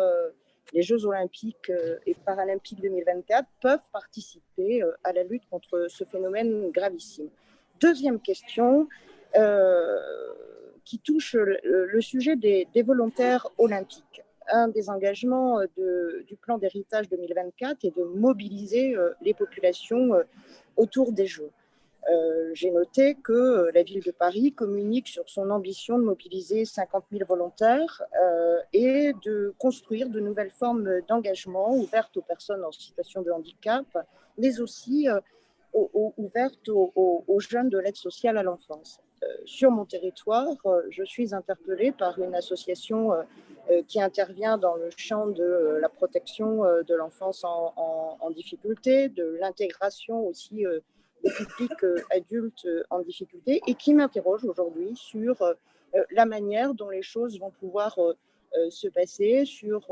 les 0.74 0.82
Jeux 0.82 1.06
olympiques 1.06 1.70
euh, 1.70 1.98
et 2.06 2.14
paralympiques 2.14 2.82
2024 2.82 3.48
peuvent 3.62 3.90
participer 3.92 4.84
euh, 4.84 4.92
à 5.04 5.14
la 5.14 5.24
lutte 5.24 5.44
contre 5.50 5.88
ce 5.90 6.04
phénomène 6.04 6.72
gravissime. 6.72 7.30
Deuxième 7.80 8.20
question 8.20 8.88
euh, 9.36 9.98
qui 10.86 11.00
touche 11.00 11.36
le, 11.36 12.02
sujet 12.02 12.36
des, 12.36 12.68
volontaires 12.84 13.48
olympiques. 13.58 14.24
Un 14.52 14.68
des 14.68 14.90
engagements 14.90 15.60
du 15.78 16.36
plan 16.36 16.58
d'héritage 16.58 17.08
2024 17.10 17.86
est 17.86 17.96
de 17.96 18.04
mobiliser 18.04 18.96
les 19.22 19.36
populations 19.36 20.10
autour 20.76 21.12
des 21.12 21.28
Jeux. 21.28 21.52
Euh, 22.12 22.52
j'ai 22.54 22.72
noté 22.72 23.16
que 23.16 23.34
euh, 23.34 23.72
la 23.74 23.84
ville 23.84 24.02
de 24.02 24.12
Paris 24.12 24.54
communique 24.54 25.08
sur 25.08 25.30
son 25.30 25.50
ambition 25.52 26.00
de 26.00 26.04
mobiliser 26.04 26.66
50 26.66 27.06
000 27.12 27.26
volontaires 27.28 28.02
euh, 28.20 28.58
et 28.74 29.14
de 29.24 29.54
construire 29.60 30.10
de 30.10 30.20
nouvelles 30.20 30.50
formes 30.50 31.02
d'engagement 31.08 31.76
ouvertes 31.76 32.16
aux 32.18 32.22
personnes 32.22 32.64
en 32.64 32.72
situation 32.72 33.22
de 33.22 33.32
handicap, 33.32 33.86
mais 34.38 34.60
aussi 34.60 35.08
ouvertes 35.74 36.68
aux, 36.70 37.40
jeunes 37.40 37.70
de 37.70 37.78
l'aide 37.78 37.96
sociale 37.96 38.38
à 38.38 38.44
l'enfance. 38.44 39.00
sur 39.46 39.70
mon 39.70 39.86
territoire, 39.86 40.48
je 40.90 41.04
suis 41.04 41.36
interpellée 41.36 41.92
par 41.92 42.18
une 42.20 42.34
association 42.34 43.12
qui 43.88 44.02
intervient 44.02 44.58
dans 44.58 44.76
le 44.76 44.90
champ 44.98 45.28
de 45.28 45.78
la 45.80 45.90
protection 45.90 46.64
de 46.64 46.96
l'enfance 46.96 47.44
en, 47.44 47.74
en, 48.20 48.32
difficulté, 48.32 49.10
de 49.10 49.38
l'intégration 49.40 50.26
aussi 50.26 50.66
des 51.24 51.32
publics 51.32 51.84
euh, 51.84 52.02
adultes 52.12 52.66
euh, 52.66 52.84
en 52.90 53.00
difficulté 53.00 53.62
et 53.68 53.76
qui 53.76 53.94
m'interroge 53.94 54.46
aujourd'hui 54.46 54.96
sur 54.96 55.42
euh, 55.42 55.54
la 56.12 56.26
manière 56.26 56.74
dont 56.74 56.90
les 56.90 57.02
choses 57.02 57.40
vont 57.40 57.52
pouvoir 57.52 57.98
se 58.70 58.88
passer, 58.88 59.46
sur 59.46 59.88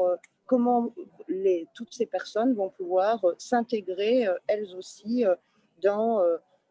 comment 0.45 0.93
les, 1.27 1.67
toutes 1.73 1.91
ces 1.91 2.05
personnes 2.05 2.53
vont 2.53 2.69
pouvoir 2.69 3.25
s'intégrer 3.39 4.27
elles 4.45 4.75
aussi 4.75 5.25
dans 5.81 6.23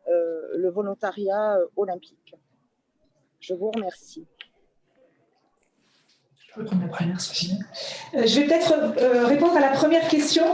le 0.06 0.68
volontariat 0.68 1.58
olympique. 1.76 2.36
Je 3.40 3.54
vous 3.54 3.72
remercie. 3.72 4.26
Je 6.58 6.62
euh, 8.18 8.26
je 8.26 8.40
vais 8.40 8.46
peut-être 8.46 8.72
euh, 8.98 9.26
répondre 9.26 9.56
à 9.56 9.60
la 9.60 9.68
première 9.68 10.08
question, 10.08 10.44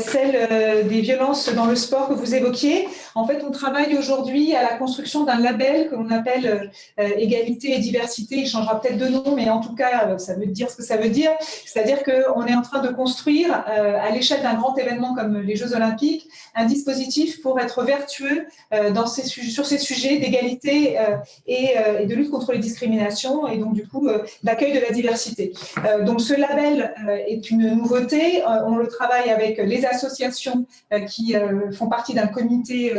celle 0.00 0.34
euh, 0.34 0.82
des 0.82 1.00
violences 1.00 1.52
dans 1.54 1.66
le 1.66 1.76
sport 1.76 2.08
que 2.08 2.14
vous 2.14 2.34
évoquiez. 2.34 2.88
En 3.14 3.26
fait, 3.26 3.44
on 3.46 3.50
travaille 3.50 3.96
aujourd'hui 3.96 4.56
à 4.56 4.62
la 4.62 4.76
construction 4.76 5.24
d'un 5.24 5.38
label 5.38 5.88
que 5.88 5.94
l'on 5.94 6.10
appelle 6.10 6.70
égalité 6.96 7.74
et 7.74 7.78
diversité. 7.78 8.36
Il 8.36 8.48
changera 8.48 8.80
peut-être 8.80 8.96
de 8.96 9.06
nom, 9.06 9.36
mais 9.36 9.50
en 9.50 9.60
tout 9.60 9.74
cas, 9.74 10.16
ça 10.18 10.34
veut 10.34 10.46
dire 10.46 10.70
ce 10.70 10.76
que 10.76 10.82
ça 10.82 10.96
veut 10.96 11.10
dire. 11.10 11.30
C'est-à-dire 11.66 12.02
qu'on 12.04 12.46
est 12.46 12.54
en 12.54 12.62
train 12.62 12.80
de 12.80 12.88
construire, 12.88 13.52
à 13.66 14.10
l'échelle 14.10 14.42
d'un 14.42 14.54
grand 14.54 14.76
événement 14.78 15.14
comme 15.14 15.42
les 15.42 15.56
Jeux 15.56 15.74
Olympiques, 15.74 16.26
un 16.54 16.64
dispositif 16.64 17.42
pour 17.42 17.60
être 17.60 17.82
vertueux 17.82 18.46
dans 18.94 19.06
ces, 19.06 19.24
sur 19.24 19.66
ces 19.66 19.78
sujets 19.78 20.16
d'égalité 20.16 20.98
et, 21.46 21.74
et, 22.00 22.06
de 22.06 22.14
lutte 22.14 22.30
contre 22.30 22.52
les 22.52 22.60
discriminations 22.60 23.46
et 23.46 23.58
donc 23.58 23.74
du 23.74 23.86
coup 23.86 24.08
d'accueil 24.42 24.72
de 24.72 24.80
la 24.80 24.90
diversité. 24.90 25.51
Euh, 25.84 26.02
donc 26.04 26.20
ce 26.20 26.34
label 26.34 26.94
euh, 27.06 27.16
est 27.26 27.50
une 27.50 27.74
nouveauté. 27.74 28.42
Euh, 28.42 28.64
on 28.66 28.76
le 28.76 28.88
travaille 28.88 29.30
avec 29.30 29.58
les 29.58 29.84
associations 29.84 30.66
qui 31.08 31.34
font 31.76 31.88
partie 31.88 32.14
d'un 32.14 32.26
comité 32.26 32.92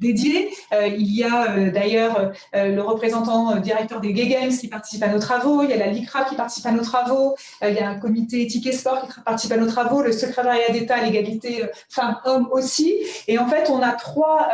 dédié. 0.00 0.50
il 0.72 1.14
y 1.14 1.24
a 1.24 1.70
d'ailleurs 1.70 2.32
le 2.54 2.80
représentant 2.80 3.56
directeur 3.56 4.00
des 4.00 4.12
Gay 4.12 4.28
Games 4.28 4.50
qui 4.50 4.68
participe 4.68 5.02
à 5.02 5.08
nos 5.08 5.18
travaux. 5.18 5.62
Il 5.62 5.70
y 5.70 5.72
a 5.72 5.76
la 5.76 5.88
LICRA 5.88 6.24
qui 6.24 6.34
participe 6.34 6.66
à 6.66 6.72
nos 6.72 6.82
travaux. 6.82 7.34
il 7.62 7.74
y 7.74 7.78
a 7.78 7.88
un 7.88 7.98
comité 7.98 8.42
éthique 8.42 8.66
et 8.66 8.72
sport 8.72 9.06
qui 9.08 9.20
participe 9.20 9.52
à 9.52 9.56
nos 9.56 9.66
travaux. 9.66 10.02
Le 10.02 10.12
secrétariat 10.12 10.70
d'État 10.72 10.96
à 10.96 11.04
l'égalité 11.04 11.64
femmes-hommes 11.88 12.48
aussi. 12.50 12.94
Et 13.28 13.38
en 13.38 13.46
fait, 13.46 13.70
on 13.70 13.82
a 13.82 13.92
trois 13.92 14.48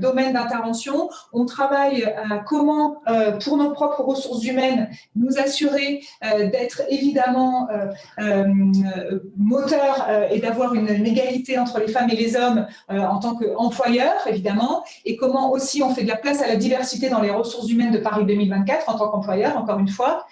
domaines 0.00 0.34
d'intervention. 0.34 1.08
On 1.32 1.46
travaille 1.46 2.04
à 2.04 2.38
comment, 2.38 3.02
pour 3.42 3.56
nos 3.56 3.70
propres 3.70 4.02
ressources 4.02 4.44
humaines, 4.44 4.90
nous 5.16 5.38
assurer 5.38 5.57
euh, 5.66 6.50
d'être 6.50 6.82
évidemment 6.88 7.68
euh, 7.70 7.86
euh, 8.20 8.46
moteur 9.36 10.08
et 10.30 10.38
d'avoir 10.38 10.74
une, 10.74 10.88
égalité 10.88 11.58
entre 11.58 11.78
les 11.78 11.88
femmes 11.88 12.10
et 12.10 12.16
les 12.16 12.36
hommes 12.36 12.66
en 12.88 13.18
tant 13.18 13.34
qu'employeur, 13.34 14.14
évidemment, 14.26 14.84
et 15.04 15.16
comment 15.16 15.50
aussi 15.52 15.82
on 15.82 15.94
fait 15.94 16.02
de 16.02 16.08
la 16.08 16.16
place 16.16 16.42
à 16.42 16.46
la 16.46 16.56
diversité 16.56 17.08
dans 17.08 17.20
les 17.20 17.30
ressources 17.30 17.70
humaines 17.70 17.92
de 17.92 17.98
Paris 17.98 18.24
2024 18.26 18.88
en 18.88 18.98
tant 18.98 19.08
qu'employeur, 19.08 19.56
encore 19.56 19.78
une 19.78 19.88
fois. 19.88 20.26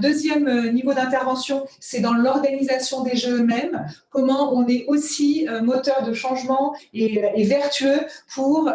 Deuxième 0.00 0.72
niveau 0.72 0.92
d'intervention, 0.92 1.64
c'est 1.78 2.00
dans 2.00 2.14
l'organisation 2.14 3.02
des 3.02 3.16
jeux 3.16 3.40
eux-mêmes, 3.40 3.86
comment 4.10 4.52
on 4.52 4.66
est 4.66 4.86
aussi 4.88 5.46
moteur 5.62 6.02
de 6.02 6.12
changement 6.14 6.74
et, 6.92 7.44
vertueux 7.44 8.00
pour 8.34 8.70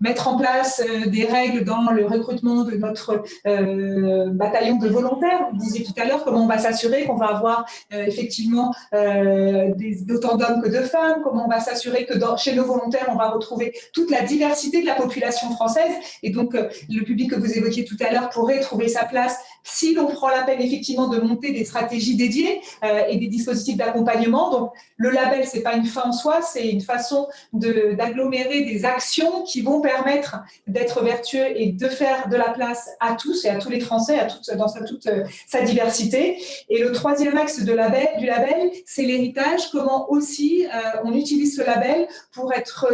mettre 0.00 0.28
en 0.28 0.36
place 0.36 0.82
des 1.06 1.24
règles 1.24 1.64
dans 1.64 1.90
le 1.90 2.04
recrutement 2.04 2.64
de 2.64 2.76
notre 2.76 3.22
bataillon 3.44 4.76
de 4.76 4.88
volontaires. 4.88 5.05
Vous 5.52 5.58
disiez 5.58 5.84
tout 5.84 5.92
à 6.00 6.04
l'heure 6.04 6.24
comment 6.24 6.44
on 6.44 6.46
va 6.46 6.58
s'assurer 6.58 7.04
qu'on 7.04 7.16
va 7.16 7.26
avoir 7.26 7.66
effectivement 7.92 8.72
autant 8.92 10.36
d'hommes 10.36 10.62
que 10.62 10.68
de 10.68 10.82
femmes, 10.82 11.20
comment 11.22 11.46
on 11.46 11.48
va 11.48 11.60
s'assurer 11.60 12.06
que 12.06 12.14
chez 12.36 12.54
nos 12.54 12.64
volontaires, 12.64 13.06
on 13.08 13.16
va 13.16 13.30
retrouver 13.30 13.74
toute 13.92 14.10
la 14.10 14.22
diversité 14.22 14.80
de 14.80 14.86
la 14.86 14.94
population 14.94 15.50
française. 15.50 15.92
Et 16.22 16.30
donc, 16.30 16.54
le 16.54 17.02
public 17.04 17.30
que 17.30 17.36
vous 17.36 17.52
évoquiez 17.52 17.84
tout 17.84 17.96
à 18.00 18.12
l'heure 18.12 18.28
pourrait 18.30 18.60
trouver 18.60 18.88
sa 18.88 19.04
place 19.04 19.38
si 19.66 19.94
l'on 19.94 20.06
prend 20.06 20.28
la 20.28 20.42
peine 20.42 20.60
effectivement 20.60 21.08
de 21.08 21.20
monter 21.20 21.50
des 21.50 21.64
stratégies 21.64 22.16
dédiées 22.16 22.60
euh, 22.84 23.02
et 23.08 23.16
des 23.16 23.26
dispositifs 23.26 23.76
d'accompagnement. 23.76 24.50
Donc, 24.50 24.72
le 24.96 25.10
label, 25.10 25.44
c'est 25.44 25.62
pas 25.62 25.74
une 25.74 25.84
fin 25.84 26.04
en 26.04 26.12
soi, 26.12 26.40
c'est 26.40 26.68
une 26.68 26.80
façon 26.80 27.28
d'agglomérer 27.52 28.62
des 28.62 28.84
actions 28.84 29.42
qui 29.42 29.60
vont 29.60 29.80
permettre 29.80 30.38
d'être 30.66 31.02
vertueux 31.02 31.46
et 31.56 31.72
de 31.72 31.88
faire 31.88 32.28
de 32.28 32.36
la 32.36 32.50
place 32.50 32.88
à 33.00 33.14
tous 33.14 33.44
et 33.44 33.48
à 33.48 33.58
tous 33.58 33.68
les 33.68 33.80
Français, 33.80 34.18
à 34.18 34.26
toute, 34.26 34.48
dans 34.56 34.68
sa, 34.68 34.84
toute 34.84 35.06
euh, 35.06 35.24
sa 35.46 35.62
diversité. 35.62 36.38
Et 36.68 36.78
le 36.78 36.92
troisième 36.92 37.36
axe 37.36 37.60
du 37.60 37.74
label, 37.74 38.70
c'est 38.86 39.02
l'héritage. 39.02 39.70
Comment 39.72 40.10
aussi 40.10 40.66
euh, 40.66 41.00
on 41.04 41.12
utilise 41.12 41.56
ce 41.56 41.62
label 41.62 42.06
pour 42.32 42.52
être 42.52 42.86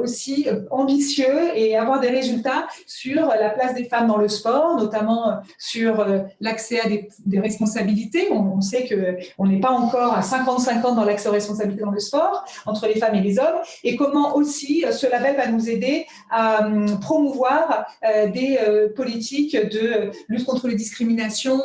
aussi 0.00 0.46
ambitieux 0.70 1.56
et 1.56 1.76
avoir 1.76 1.98
des 2.00 2.08
résultats 2.08 2.68
sur 2.86 3.26
la 3.26 3.50
place 3.50 3.74
des 3.74 3.84
femmes 3.84 4.06
dans 4.06 4.16
le 4.16 4.28
sport, 4.28 4.76
notamment 4.76 5.38
sur 5.58 6.03
euh, 6.08 6.20
l'accès 6.40 6.80
à 6.80 6.88
des, 6.88 7.08
responsabilités. 7.38 8.28
On, 8.30 8.60
sait 8.60 8.88
qu'on 8.88 9.46
n'est 9.46 9.60
pas 9.60 9.70
encore 9.70 10.14
à 10.14 10.20
50-50 10.20 10.94
dans 10.94 11.04
l'accès 11.04 11.28
aux 11.28 11.32
responsabilités 11.32 11.82
dans 11.82 11.90
le 11.90 11.98
sport, 11.98 12.44
entre 12.66 12.86
les 12.86 12.94
femmes 12.94 13.14
et 13.14 13.20
les 13.20 13.38
hommes, 13.38 13.58
et 13.82 13.96
comment 13.96 14.36
aussi 14.36 14.84
ce 14.90 15.06
label 15.06 15.36
va 15.36 15.48
nous 15.48 15.68
aider 15.68 16.06
à 16.30 16.66
promouvoir 17.00 17.86
des 18.32 18.58
politiques 18.96 19.56
de 19.56 20.10
lutte 20.28 20.44
contre 20.44 20.68
les 20.68 20.76
discriminations, 20.76 21.60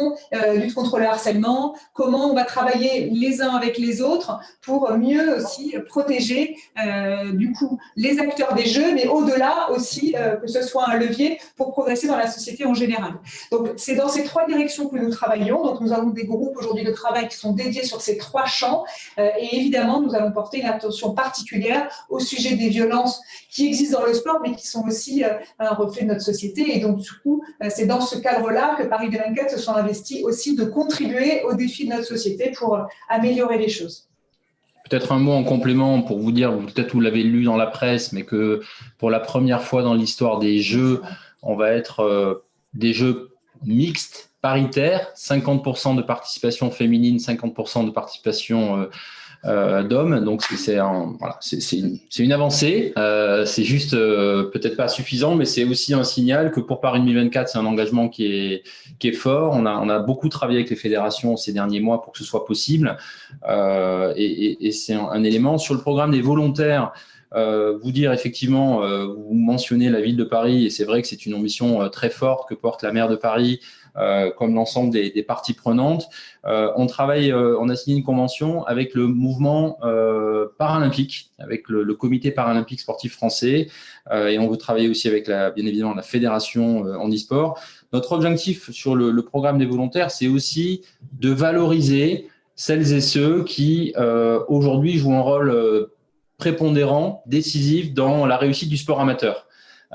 lutte 0.55 0.73
contre 0.73 0.97
le 0.97 1.05
harcèlement, 1.05 1.75
comment 1.93 2.31
on 2.31 2.33
va 2.33 2.43
travailler 2.43 3.09
les 3.11 3.41
uns 3.41 3.55
avec 3.55 3.77
les 3.77 4.01
autres 4.01 4.39
pour 4.61 4.91
mieux 4.97 5.37
aussi 5.37 5.75
protéger 5.87 6.55
du 7.33 7.53
coup 7.53 7.79
les 7.95 8.19
acteurs 8.19 8.55
des 8.55 8.65
jeux, 8.65 8.93
mais 8.93 9.07
au-delà 9.07 9.69
aussi 9.71 10.15
que 10.41 10.47
ce 10.47 10.63
soit 10.63 10.89
un 10.89 10.97
levier 10.97 11.39
pour 11.55 11.71
progresser 11.71 12.07
dans 12.07 12.17
la 12.17 12.27
société 12.27 12.65
en 12.65 12.73
général. 12.73 13.13
Donc, 13.51 13.69
c'est 13.77 13.95
dans 13.95 14.09
ces 14.09 14.18
trois 14.23 14.45
directions 14.45 14.87
que 14.87 14.97
nous 14.97 15.09
travaillons. 15.09 15.63
Donc, 15.63 15.81
nous 15.81 15.93
avons 15.93 16.09
des 16.09 16.25
groupes 16.25 16.55
aujourd'hui 16.57 16.83
de 16.83 16.91
travail 16.91 17.27
qui 17.27 17.35
sont 17.35 17.53
dédiés 17.53 17.83
sur 17.83 18.01
ces 18.01 18.17
trois 18.17 18.45
champs. 18.45 18.85
Euh, 19.17 19.29
et 19.39 19.57
évidemment, 19.57 20.01
nous 20.01 20.15
allons 20.15 20.31
porter 20.31 20.59
une 20.59 20.67
attention 20.67 21.13
particulière 21.13 21.89
au 22.09 22.19
sujet 22.19 22.55
des 22.55 22.69
violences 22.69 23.21
qui 23.49 23.67
existent 23.67 23.99
dans 23.99 24.05
le 24.05 24.13
sport, 24.13 24.39
mais 24.41 24.55
qui 24.55 24.67
sont 24.67 24.85
aussi 24.87 25.23
euh, 25.23 25.33
un 25.59 25.73
reflet 25.73 26.03
de 26.03 26.07
notre 26.09 26.21
société. 26.21 26.75
Et 26.75 26.79
donc, 26.79 26.97
du 26.97 27.11
coup, 27.23 27.43
euh, 27.63 27.67
c'est 27.69 27.85
dans 27.85 28.01
ce 28.01 28.17
cadre-là 28.17 28.75
que 28.77 28.83
Paris 28.83 29.09
2024 29.09 29.51
se 29.51 29.59
sont 29.59 29.73
investis 29.73 30.23
aussi 30.23 30.55
de 30.55 30.65
contribuer 30.65 31.43
aux 31.43 31.53
défis 31.53 31.85
de 31.85 31.93
notre 31.93 32.05
société 32.05 32.51
pour 32.57 32.79
améliorer 33.09 33.57
les 33.57 33.69
choses. 33.69 34.07
Peut-être 34.89 35.11
un 35.11 35.19
mot 35.19 35.33
en 35.33 35.43
complément 35.43 36.01
pour 36.01 36.19
vous 36.19 36.31
dire, 36.31 36.57
peut-être 36.57 36.93
vous 36.93 37.01
l'avez 37.01 37.21
lu 37.21 37.43
dans 37.43 37.57
la 37.57 37.67
presse, 37.67 38.11
mais 38.11 38.23
que 38.23 38.61
pour 38.97 39.11
la 39.11 39.19
première 39.19 39.61
fois 39.61 39.83
dans 39.83 39.93
l'histoire 39.93 40.39
des 40.39 40.59
Jeux, 40.61 41.01
on 41.43 41.55
va 41.55 41.71
être 41.71 42.41
des 42.73 42.93
Jeux 42.93 43.29
mixtes, 43.65 44.29
paritaires, 44.41 45.07
50% 45.15 45.95
de 45.95 46.01
participation 46.01 46.71
féminine, 46.71 47.17
50% 47.17 47.85
de 47.85 47.91
participation 47.91 48.81
euh, 48.81 48.85
euh, 49.45 49.83
d'hommes. 49.83 50.23
Donc 50.23 50.43
c'est 50.43 50.77
une, 50.77 52.31
avancée. 52.31 52.93
Euh, 52.97 53.45
c'est 53.45 53.63
juste 53.63 53.91
peut-être 53.91 54.77
pas 54.77 54.87
suffisant, 54.87 55.35
mais 55.35 55.45
c'est 55.45 55.65
aussi 55.65 55.93
un 55.93 56.03
signal 56.03 56.51
que 56.51 56.59
pour 56.59 56.79
Paris 56.79 57.01
2024, 57.01 57.49
c'est 57.49 57.57
un 57.57 57.65
engagement 57.65 58.07
qui 58.09 58.25
est, 58.25 59.11
fort. 59.13 59.53
On 59.55 59.65
a, 59.65 59.99
beaucoup 59.99 60.29
travaillé 60.29 60.59
avec 60.59 60.69
les 60.69 60.75
fédérations 60.75 61.35
ces 61.35 61.51
derniers 61.51 61.79
mois 61.79 62.01
pour 62.01 62.13
que 62.13 62.19
ce 62.19 62.25
soit 62.25 62.45
possible. 62.45 62.97
Et, 63.45 64.71
c'est 64.71 64.93
un, 64.93 65.23
élément. 65.23 65.57
Sur 65.57 65.73
le 65.73 65.81
programme 65.81 66.11
des 66.11 66.21
volontaires, 66.21 66.93
vous 67.33 67.91
dire 67.91 68.11
effectivement, 68.11 68.83
euh, 68.83 69.05
vous 69.05 69.33
mentionnez 69.33 69.89
la 69.89 70.01
ville 70.01 70.17
de 70.17 70.23
Paris 70.23 70.65
et 70.65 70.69
c'est 70.69 70.85
vrai 70.85 71.01
que 71.01 71.07
c'est 71.07 71.25
une 71.25 71.33
ambition 71.33 71.87
très 71.89 72.09
forte 72.09 72.49
que 72.49 72.55
porte 72.55 72.83
la 72.83 72.91
maire 72.91 73.07
de 73.07 73.15
Paris 73.15 73.59
euh, 73.97 74.31
comme 74.31 74.53
l'ensemble 74.53 74.91
des, 74.91 75.09
des, 75.09 75.23
parties 75.23 75.53
prenantes. 75.53 76.09
Euh, 76.45 76.71
on 76.75 76.85
travaille, 76.85 77.31
euh, 77.31 77.57
on 77.59 77.69
a 77.69 77.75
signé 77.75 77.97
une 77.97 78.03
convention 78.03 78.63
avec 78.63 78.93
le 78.93 79.07
mouvement 79.07 79.77
paralympique, 80.57 81.31
avec 81.39 81.67
le, 81.69 81.83
le, 81.83 81.95
comité 81.95 82.31
paralympique 82.31 82.79
sportif 82.79 83.13
français, 83.13 83.67
et 84.11 84.39
on 84.39 84.47
veut 84.49 84.57
travailler 84.57 84.89
aussi 84.89 85.07
avec 85.07 85.27
la, 85.27 85.51
bien 85.51 85.65
évidemment 85.65 85.93
la 85.93 86.01
fédération 86.01 86.81
en 86.81 87.09
e-sport. 87.09 87.59
Notre 87.93 88.13
objectif 88.13 88.71
sur 88.71 88.95
le, 88.95 89.11
le 89.11 89.21
programme 89.23 89.57
des 89.57 89.65
volontaires, 89.65 90.11
c'est 90.11 90.27
aussi 90.27 90.81
de 91.19 91.29
valoriser 91.29 92.27
celles 92.55 92.93
et 92.93 93.01
ceux 93.01 93.43
qui 93.43 93.93
aujourd'hui 94.47 94.97
jouent 94.97 95.13
un 95.13 95.21
rôle 95.21 95.89
prépondérant, 96.39 97.21
décisif 97.27 97.93
dans 97.93 98.25
la 98.25 98.37
réussite 98.37 98.69
du 98.69 98.77
sport 98.77 98.99
amateur. 98.99 99.45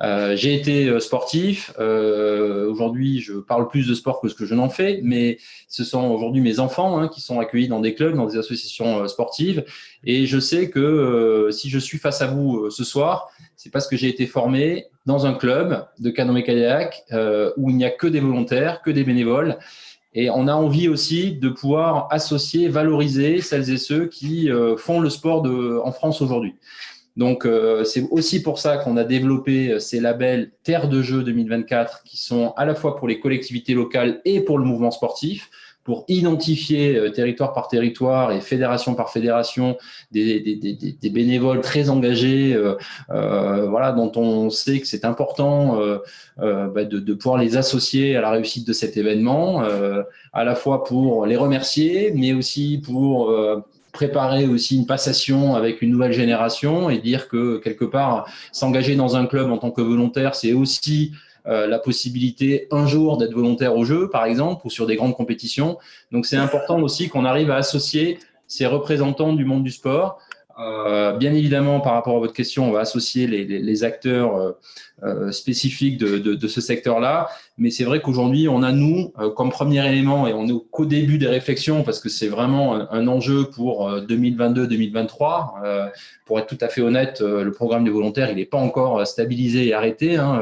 Euh, 0.03 0.35
j'ai 0.35 0.55
été 0.55 0.89
euh, 0.89 0.99
sportif. 0.99 1.73
Euh, 1.79 2.69
aujourd'hui, 2.69 3.21
je 3.21 3.35
parle 3.35 3.69
plus 3.69 3.87
de 3.87 3.95
sport 3.95 4.21
que 4.21 4.29
ce 4.29 4.35
que 4.35 4.45
je 4.45 4.55
n'en 4.55 4.69
fais, 4.69 5.01
mais 5.05 5.39
ce 5.69 5.85
sont 5.85 6.11
aujourd'hui 6.11 6.41
mes 6.41 6.59
enfants 6.59 6.99
hein, 6.99 7.09
qui 7.09 7.21
sont 7.21 7.39
accueillis 7.39 7.69
dans 7.69 7.81
des 7.81 7.95
clubs, 7.95 8.17
dans 8.17 8.27
des 8.27 8.37
associations 8.37 9.07
sportives. 9.07 9.65
Et 10.03 10.27
je 10.27 10.39
sais 10.39 10.69
que 10.69 11.51
si 11.53 11.71
je 11.71 11.79
suis 11.79 11.99
face 11.99 12.23
à 12.23 12.27
vous 12.27 12.71
ce 12.71 12.83
soir, 12.83 13.31
c'est 13.57 13.71
parce 13.71 13.87
que 13.87 13.97
j'ai 13.97 14.09
été 14.09 14.27
formé 14.27 14.87
dans 15.07 15.27
un 15.27 15.35
club 15.35 15.87
de 16.01 16.11
canoë-kayak 16.11 17.05
où 17.57 17.71
il 17.71 17.77
n'y 17.77 17.85
a 17.85 17.91
que 17.91 18.09
des 18.09 18.21
volontaires, 18.21 18.83
que 18.83 18.91
des 18.91 19.05
bénévoles. 19.05 19.59
Et 20.15 20.31
on 20.31 20.47
a 20.47 20.55
envie 20.55 20.89
aussi 20.89 21.33
de 21.33 21.49
pouvoir 21.49 22.09
associer, 22.11 22.69
valoriser 22.69 23.41
celles 23.41 23.71
et 23.71 23.79
ceux 23.79 24.07
qui 24.07 24.49
font 24.79 25.01
le 25.01 25.11
sport 25.11 25.45
en 25.85 25.91
France 25.91 26.23
aujourd'hui. 26.23 26.55
Donc, 27.17 27.47
euh, 27.47 27.85
c'est 27.85 28.03
aussi 28.11 28.43
pour 28.43 28.59
ça 28.59 28.77
qu'on 28.77 28.97
a 28.97 29.05
développé 29.05 29.73
euh, 29.73 29.79
ces 29.79 30.01
labels 30.01 30.51
Terre 30.65 30.89
de 30.89 31.01
jeu 31.01 31.23
2024 31.23 32.03
qui 32.03 32.17
sont 32.17 32.53
à 32.57 32.65
la 32.65 32.75
fois 32.75 32.97
pour 32.97 33.07
les 33.07 33.21
collectivités 33.21 33.75
locales 33.75 34.21
et 34.25 34.41
pour 34.41 34.59
le 34.59 34.65
mouvement 34.65 34.91
sportif 34.91 35.51
pour 35.85 36.05
identifier 36.09 36.97
euh, 36.97 37.11
territoire 37.11 37.53
par 37.53 37.69
territoire 37.69 38.33
et 38.33 38.41
fédération 38.41 38.95
par 38.95 39.11
fédération 39.11 39.77
des, 40.11 40.41
des, 40.41 40.57
des, 40.57 40.75
des 40.75 41.11
bénévoles 41.11 41.61
très 41.61 41.91
engagés, 41.91 42.55
euh, 42.55 42.77
euh, 43.11 43.69
voilà, 43.69 43.93
dont 43.93 44.11
on 44.17 44.51
sait 44.51 44.81
que 44.81 44.87
c'est 44.87 45.05
important 45.05 45.79
euh, 45.81 45.99
bah 46.69 46.85
de, 46.85 46.99
de, 46.99 47.15
pouvoir 47.15 47.39
les 47.39 47.57
associer 47.57 48.17
à 48.17 48.21
la 48.21 48.31
réussite 48.31 48.67
de 48.67 48.73
cet 48.73 48.97
événement, 48.97 49.63
à 50.33 50.45
la 50.45 50.55
fois 50.55 50.85
pour 50.85 51.27
les 51.27 51.37
remercier, 51.37 52.13
mais 52.15 52.33
aussi 52.33 52.83
pour 52.85 53.33
préparer 53.93 54.47
aussi 54.47 54.77
une 54.77 54.87
passation 54.87 55.55
avec 55.55 55.81
une 55.81 55.91
nouvelle 55.91 56.13
génération 56.13 56.91
et 56.91 56.99
dire 56.99 57.29
que 57.29 57.59
quelque 57.59 57.85
part, 57.85 58.27
s'engager 58.51 58.97
dans 58.97 59.17
un 59.17 59.27
club 59.27 59.51
en 59.53 59.59
tant 59.59 59.71
que 59.71 59.81
volontaire, 59.81 60.35
c'est 60.35 60.53
aussi 60.53 61.13
euh, 61.47 61.67
la 61.67 61.79
possibilité 61.79 62.67
un 62.71 62.87
jour 62.87 63.19
d'être 63.19 63.35
volontaire 63.35 63.77
au 63.77 63.85
jeu, 63.85 64.09
par 64.09 64.25
exemple, 64.25 64.67
ou 64.67 64.71
sur 64.71 64.87
des 64.87 64.97
grandes 64.97 65.15
compétitions. 65.15 65.79
Donc 66.11 66.27
c'est 66.27 66.37
important 66.37 66.81
aussi 66.81 67.09
qu'on 67.09 67.25
arrive 67.25 67.51
à 67.51 67.57
associer 67.57 68.19
ces 68.47 68.67
représentants 68.67 69.33
du 69.33 69.45
monde 69.45 69.63
du 69.63 69.71
sport 69.71 70.19
euh, 70.59 71.17
bien 71.17 71.35
évidemment, 71.35 71.81
par 71.81 71.95
rapport 71.95 72.17
à 72.17 72.19
votre 72.21 72.33
question, 72.33 72.69
on 72.69 72.73
va 72.73 72.81
associer 72.81 73.27
les, 73.27 73.45
les, 73.45 73.59
les 73.59 73.85
acteurs 73.85 74.37
euh, 74.37 74.53
euh 75.03 75.33
spécifiques 75.33 75.99
de, 75.99 76.19
de, 76.19 76.35
de 76.35 76.49
ce 76.49 76.61
secteur-là. 76.61 77.29
Mais 77.59 77.71
c'est 77.71 77.85
vrai 77.85 78.01
qu'aujourd'hui, 78.01 78.49
on 78.49 78.63
a 78.63 78.71
nous, 78.71 79.13
euh, 79.19 79.31
comme 79.31 79.51
premier 79.51 79.85
élément, 79.87 80.29
et 80.29 80.33
on 80.33 80.47
est 80.47 80.53
qu'au 80.71 80.87
début 80.87 81.19
des 81.19 81.27
réflexions, 81.27 81.83
parce 81.83 81.99
que 81.99 82.09
c'est 82.09 82.29
vraiment 82.29 82.75
un, 82.75 83.09
enjeu 83.09 83.45
pour 83.51 83.91
2022-2023. 83.91 85.65
Euh, 85.65 85.87
pour 86.25 86.39
être 86.39 86.47
tout 86.47 86.59
à 86.61 86.69
fait 86.69 86.81
honnête, 86.81 87.21
le 87.21 87.51
programme 87.51 87.85
des 87.85 87.91
volontaires, 87.91 88.31
il 88.31 88.37
n'est 88.37 88.47
pas 88.47 88.59
encore 88.59 89.07
stabilisé 89.07 89.67
et 89.67 89.75
arrêté. 89.75 90.17
Hein. 90.17 90.41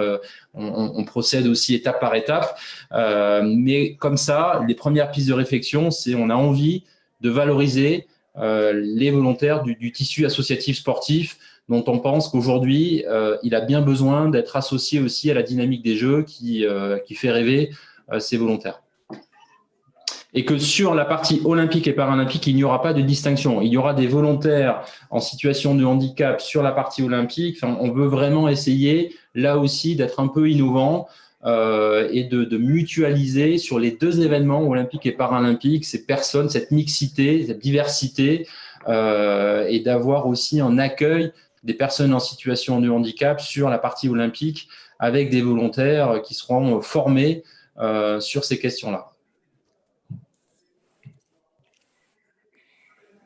On, 0.55 0.93
on, 0.95 1.05
procède 1.05 1.49
aussi 1.49 1.75
étape 1.75 1.99
par 1.99 2.15
étape. 2.15 2.57
mais 2.93 3.97
comme 3.97 4.17
ça, 4.17 4.63
les 4.69 4.77
premières 4.77 5.11
pistes 5.11 5.29
de 5.29 5.35
réflexion, 5.35 5.91
c'est 5.91 6.15
on 6.15 6.31
a 6.31 6.37
envie 6.37 6.85
de 7.21 7.31
valoriser 7.31 8.07
les 8.37 9.11
volontaires 9.11 9.63
du, 9.63 9.93
tissu 9.93 10.25
associatif 10.25 10.79
sportif 10.79 11.39
dont 11.69 11.85
on 11.87 11.99
pense 11.99 12.29
qu'aujourd'hui, 12.29 13.05
euh, 13.09 13.37
il 13.43 13.55
a 13.55 13.61
bien 13.61 13.81
besoin 13.83 14.29
d'être 14.29 14.57
associé 14.57 15.01
aussi 15.01 15.31
à 15.31 15.35
la 15.35 15.43
dynamique 15.43 15.83
des 15.83 15.97
Jeux 15.97 16.23
qui, 16.23 16.67
euh, 16.67 16.99
fait 17.15 17.31
rêver 17.31 17.71
ces 18.19 18.37
volontaires. 18.37 18.83
Et 20.35 20.45
que 20.45 20.59
sur 20.59 20.95
la 20.95 21.05
partie 21.05 21.43
olympique 21.45 21.87
et 21.87 21.93
paralympique, 21.93 22.47
il 22.47 22.57
n'y 22.57 22.65
aura 22.65 22.83
pas 22.83 22.95
de 22.95 23.03
distinction. 23.03 23.61
Il 23.61 23.69
y 23.69 23.77
aura 23.77 23.93
des 23.95 24.07
volontaires 24.07 24.83
en 25.11 25.21
situation 25.21 25.75
de 25.75 25.85
handicap 25.85 26.41
sur 26.41 26.63
la 26.63 26.73
partie 26.73 27.03
olympique. 27.03 27.59
Enfin, 27.63 27.77
on 27.81 27.91
veut 27.91 28.07
vraiment 28.07 28.49
essayer, 28.49 29.15
là 29.35 29.59
aussi, 29.59 29.95
d'être 29.95 30.21
un 30.21 30.29
peu 30.29 30.49
innovant 30.51 31.07
euh, 31.45 32.09
et 32.13 32.23
de, 32.25 32.45
de, 32.45 32.57
mutualiser 32.57 33.59
sur 33.59 33.81
les 33.81 33.91
deux 33.91 34.23
événements 34.23 34.63
olympiques 34.63 35.07
et 35.07 35.13
paralympiques 35.13 35.85
ces 35.85 36.07
personnes, 36.07 36.49
cette 36.49 36.71
mixité, 36.71 37.47
cette 37.47 37.59
diversité, 37.59 38.47
euh, 38.89 39.67
et 39.69 39.81
d'avoir 39.81 40.29
aussi 40.29 40.61
un 40.61 40.79
accueil 40.79 41.33
des 41.65 41.75
personnes 41.75 42.15
en 42.15 42.21
situation 42.21 42.81
de 42.81 42.89
handicap 42.89 43.41
sur 43.41 43.69
la 43.71 43.79
partie 43.79 44.09
olympique 44.09 44.69
avec 45.01 45.31
des 45.31 45.43
volontaires 45.43 46.23
qui 46.23 46.35
seront 46.35 46.81
formés 46.81 47.43
euh, 47.79 48.21
sur 48.21 48.45
ces 48.45 48.61
questions-là. 48.61 49.09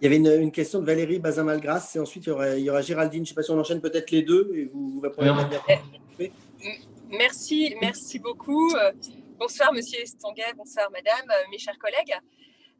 Il 0.00 0.04
y 0.04 0.06
avait 0.06 0.16
une, 0.16 0.42
une, 0.42 0.52
question 0.52 0.80
de 0.80 0.86
Valérie 0.86 1.18
Bazin-Malgras 1.18 1.92
et 1.96 1.98
ensuite 1.98 2.24
il 2.24 2.28
y, 2.28 2.32
aura, 2.32 2.56
il 2.56 2.64
y 2.64 2.70
aura 2.70 2.80
Géraldine. 2.80 3.20
Je 3.20 3.22
ne 3.24 3.26
sais 3.28 3.34
pas 3.34 3.42
si 3.42 3.50
on 3.50 3.58
enchaîne 3.58 3.80
peut-être 3.80 4.10
les 4.10 4.22
deux 4.22 4.52
et 4.54 4.70
vous, 4.72 4.92
vous 4.92 5.00
répondez. 5.00 5.32
Merci, 7.10 7.76
merci 7.80 8.18
beaucoup. 8.18 8.74
Euh, 8.74 8.92
bonsoir, 9.38 9.72
monsieur 9.72 10.00
Estanguet, 10.00 10.52
bonsoir, 10.56 10.90
madame, 10.90 11.30
euh, 11.30 11.50
mes 11.50 11.58
chers 11.58 11.78
collègues. 11.78 12.16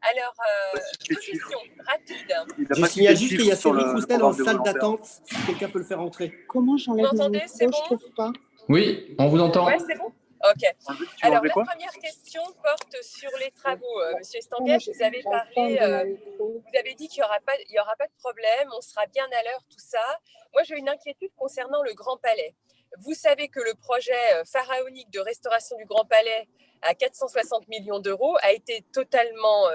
Alors, 0.01 0.33
euh, 0.75 0.79
deux 1.09 1.15
questions 1.15 1.59
rapides. 1.85 2.67
Je 2.69 2.85
signale 2.85 3.15
juste 3.17 3.35
qu'il 3.35 3.45
y 3.45 3.51
a 3.51 3.55
Céline 3.55 3.91
Roussel 3.91 4.23
en 4.23 4.33
salle 4.33 4.61
d'attente, 4.63 5.05
si 5.05 5.35
quelqu'un 5.45 5.69
peut 5.69 5.79
le 5.79 5.85
faire 5.85 6.01
entrer. 6.01 6.33
Comment 6.47 6.77
j'enlève 6.77 7.07
Vous 7.07 7.17
m'entendez, 7.17 7.43
c'est 7.47 7.67
bon 7.67 7.97
pas. 8.15 8.31
Oui, 8.69 9.15
on 9.17 9.27
vous 9.27 9.39
entend. 9.39 9.65
Ouais, 9.65 9.77
c'est 9.79 9.97
bon 9.97 10.11
Ok. 10.51 10.75
Alors, 11.23 11.43
la 11.43 11.49
première 11.49 11.93
question 11.93 12.43
porte 12.61 12.95
sur 13.01 13.31
les 13.39 13.49
travaux. 13.51 14.01
Monsieur 14.19 14.37
Estanguet, 14.37 14.77
vous 14.77 15.03
avez 15.03 15.23
parlé, 15.23 15.79
euh, 15.81 16.15
vous 16.39 16.79
avez 16.79 16.93
dit 16.93 17.07
qu'il 17.07 17.21
n'y 17.21 17.25
aura, 17.25 17.39
pas, 17.39 17.53
il 17.67 17.79
aura 17.79 17.95
pas 17.95 18.05
de 18.05 18.13
problème, 18.19 18.69
on 18.77 18.81
sera 18.81 19.07
bien 19.07 19.25
à 19.25 19.43
l'heure, 19.43 19.63
tout 19.67 19.79
ça. 19.79 20.19
Moi, 20.53 20.61
j'ai 20.63 20.77
une 20.77 20.89
inquiétude 20.89 21.31
concernant 21.37 21.81
le 21.81 21.93
Grand 21.95 22.17
Palais 22.17 22.53
vous 23.01 23.13
savez 23.13 23.47
que 23.47 23.59
le 23.59 23.73
projet 23.75 24.13
pharaonique 24.45 25.11
de 25.11 25.19
restauration 25.19 25.77
du 25.77 25.85
Grand 25.85 26.05
Palais 26.05 26.47
à 26.81 26.93
460 26.93 27.67
millions 27.67 27.99
d'euros 27.99 28.37
a 28.41 28.51
été 28.51 28.83
totalement 28.93 29.65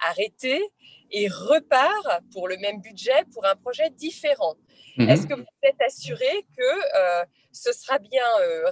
arrêté 0.00 0.62
et 1.10 1.28
repart 1.28 2.22
pour 2.32 2.48
le 2.48 2.56
même 2.58 2.80
budget 2.80 3.24
pour 3.32 3.46
un 3.46 3.54
projet 3.56 3.90
différent. 3.90 4.56
Mhm. 4.96 5.08
Est-ce 5.08 5.26
que 5.26 5.34
vous 5.34 5.46
êtes 5.62 5.80
assuré 5.80 6.46
que 6.56 7.26
ce 7.52 7.72
sera 7.72 7.98
bien 7.98 8.26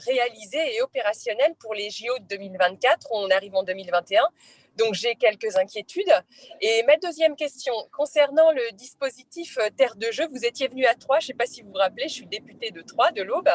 réalisé 0.07 0.77
et 0.77 0.83
opérationnel 0.83 1.55
pour 1.61 1.75
les 1.75 1.91
JO 1.91 2.19
de 2.19 2.27
2024 2.37 3.07
On 3.13 3.31
arrive 3.31 3.55
en 3.55 3.63
2021. 3.63 4.29
Donc 4.77 4.95
j'ai 4.95 5.15
quelques 5.15 5.57
inquiétudes. 5.57 6.13
Et 6.61 6.83
ma 6.87 6.97
deuxième 6.97 7.37
question, 7.37 7.73
concernant 7.97 8.53
le 8.53 8.73
dispositif 8.75 9.59
euh, 9.59 9.69
Terre 9.77 9.97
de 9.97 10.11
jeu, 10.11 10.27
vous 10.31 10.45
étiez 10.45 10.69
venu 10.69 10.87
à 10.87 10.95
Troyes, 10.95 11.21
je 11.21 11.25
ne 11.25 11.27
sais 11.29 11.35
pas 11.35 11.47
si 11.47 11.63
vous 11.63 11.69
vous 11.69 11.79
rappelez, 11.79 12.09
je 12.09 12.15
suis 12.15 12.27
députée 12.27 12.71
de 12.71 12.83
Troyes, 12.83 13.13
de 13.13 13.23
l'Aube. 13.23 13.49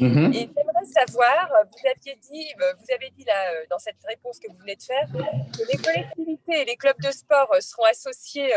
Mhm. 0.00 0.32
Et 0.34 0.48
savoir, 0.84 1.50
vous 1.70 1.88
aviez 1.88 2.16
dit, 2.16 2.52
euh, 2.60 2.74
vous 2.78 2.94
avez 2.94 3.10
dit 3.10 3.24
là, 3.24 3.52
euh, 3.52 3.64
dans 3.70 3.78
cette 3.78 4.02
réponse 4.06 4.38
que 4.38 4.50
vous 4.50 4.58
venez 4.58 4.76
de 4.76 4.82
faire, 4.82 5.08
que 5.12 5.62
les 5.70 5.78
collectivités 5.78 6.62
et 6.62 6.64
les 6.64 6.76
clubs 6.76 7.00
de 7.00 7.10
sport 7.10 7.54
seront 7.60 7.84
associés 7.84 8.52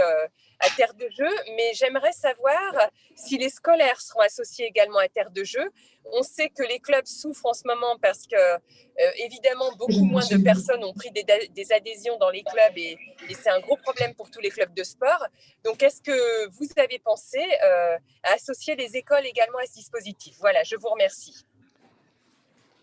à 0.59 0.69
Terre 0.75 0.93
de 0.95 1.07
jeu, 1.15 1.29
mais 1.55 1.73
j'aimerais 1.73 2.11
savoir 2.11 2.89
si 3.15 3.37
les 3.37 3.49
scolaires 3.49 4.01
seront 4.01 4.21
associés 4.21 4.65
également 4.65 4.99
à 4.99 5.07
Terre 5.07 5.31
de 5.31 5.43
jeu. 5.43 5.71
On 6.13 6.23
sait 6.23 6.49
que 6.49 6.63
les 6.63 6.79
clubs 6.79 7.05
souffrent 7.05 7.47
en 7.47 7.53
ce 7.53 7.63
moment 7.65 7.97
parce 8.01 8.25
que, 8.27 8.35
euh, 8.35 9.11
évidemment, 9.17 9.71
beaucoup 9.77 10.05
moins 10.05 10.25
de 10.25 10.41
personnes 10.41 10.83
ont 10.83 10.93
pris 10.93 11.11
des, 11.11 11.71
adhésions 11.71 12.17
dans 12.17 12.29
les 12.29 12.43
clubs 12.43 12.77
et, 12.77 12.97
c'est 13.29 13.49
un 13.49 13.59
gros 13.59 13.77
problème 13.77 14.13
pour 14.15 14.29
tous 14.31 14.39
les 14.39 14.49
clubs 14.49 14.73
de 14.73 14.83
sport. 14.83 15.25
Donc, 15.63 15.83
est-ce 15.83 16.01
que 16.01 16.47
vous 16.49 16.67
avez 16.77 16.99
pensé 16.99 17.39
euh, 17.63 17.97
à 18.23 18.33
associer 18.33 18.75
les 18.75 18.95
écoles 18.95 19.25
également 19.25 19.59
à 19.59 19.65
ce 19.65 19.73
dispositif? 19.73 20.35
Voilà, 20.39 20.63
je 20.63 20.75
vous 20.75 20.89
remercie. 20.89 21.45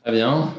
Très 0.04 0.12
bien. 0.12 0.52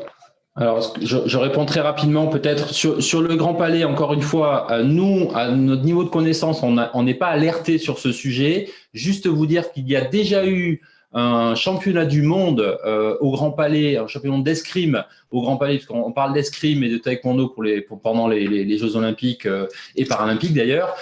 Alors, 0.55 0.95
je, 1.01 1.37
réponds 1.37 1.65
très 1.65 1.81
rapidement 1.81 2.27
peut-être 2.27 2.73
sur, 2.73 3.21
le 3.21 3.35
Grand 3.35 3.53
Palais. 3.53 3.83
Encore 3.83 4.13
une 4.13 4.23
fois, 4.23 4.71
euh, 4.71 4.83
nous, 4.83 5.29
à 5.35 5.51
notre 5.51 5.83
niveau 5.83 6.03
de 6.03 6.09
connaissance, 6.09 6.63
on 6.63 7.03
n'est 7.03 7.13
pas 7.13 7.27
alerté 7.27 7.77
sur 7.77 7.99
ce 7.99 8.11
sujet. 8.11 8.69
Juste 8.93 9.27
vous 9.27 9.45
dire 9.45 9.71
qu'il 9.71 9.87
y 9.87 9.95
a 9.95 10.01
déjà 10.01 10.47
eu 10.47 10.81
un 11.13 11.53
championnat 11.53 12.05
du 12.05 12.23
monde 12.23 12.79
euh, 12.85 13.17
au 13.19 13.31
Grand 13.31 13.51
Palais, 13.51 13.97
un 13.97 14.07
championnat 14.07 14.41
d'escrime 14.41 15.03
au 15.29 15.41
Grand 15.41 15.57
Palais, 15.57 15.75
parce 15.75 15.85
qu'on 15.85 16.11
parle 16.11 16.33
d'escrime 16.33 16.83
et 16.83 16.89
de 16.89 16.97
taekwondo 16.97 17.49
pour 17.49 17.61
les, 17.61 17.81
pendant 17.81 18.27
les, 18.27 18.77
Jeux 18.79 18.95
Olympiques 18.95 19.45
euh, 19.45 19.67
et 19.95 20.05
Paralympiques 20.05 20.55
d'ailleurs. 20.55 20.95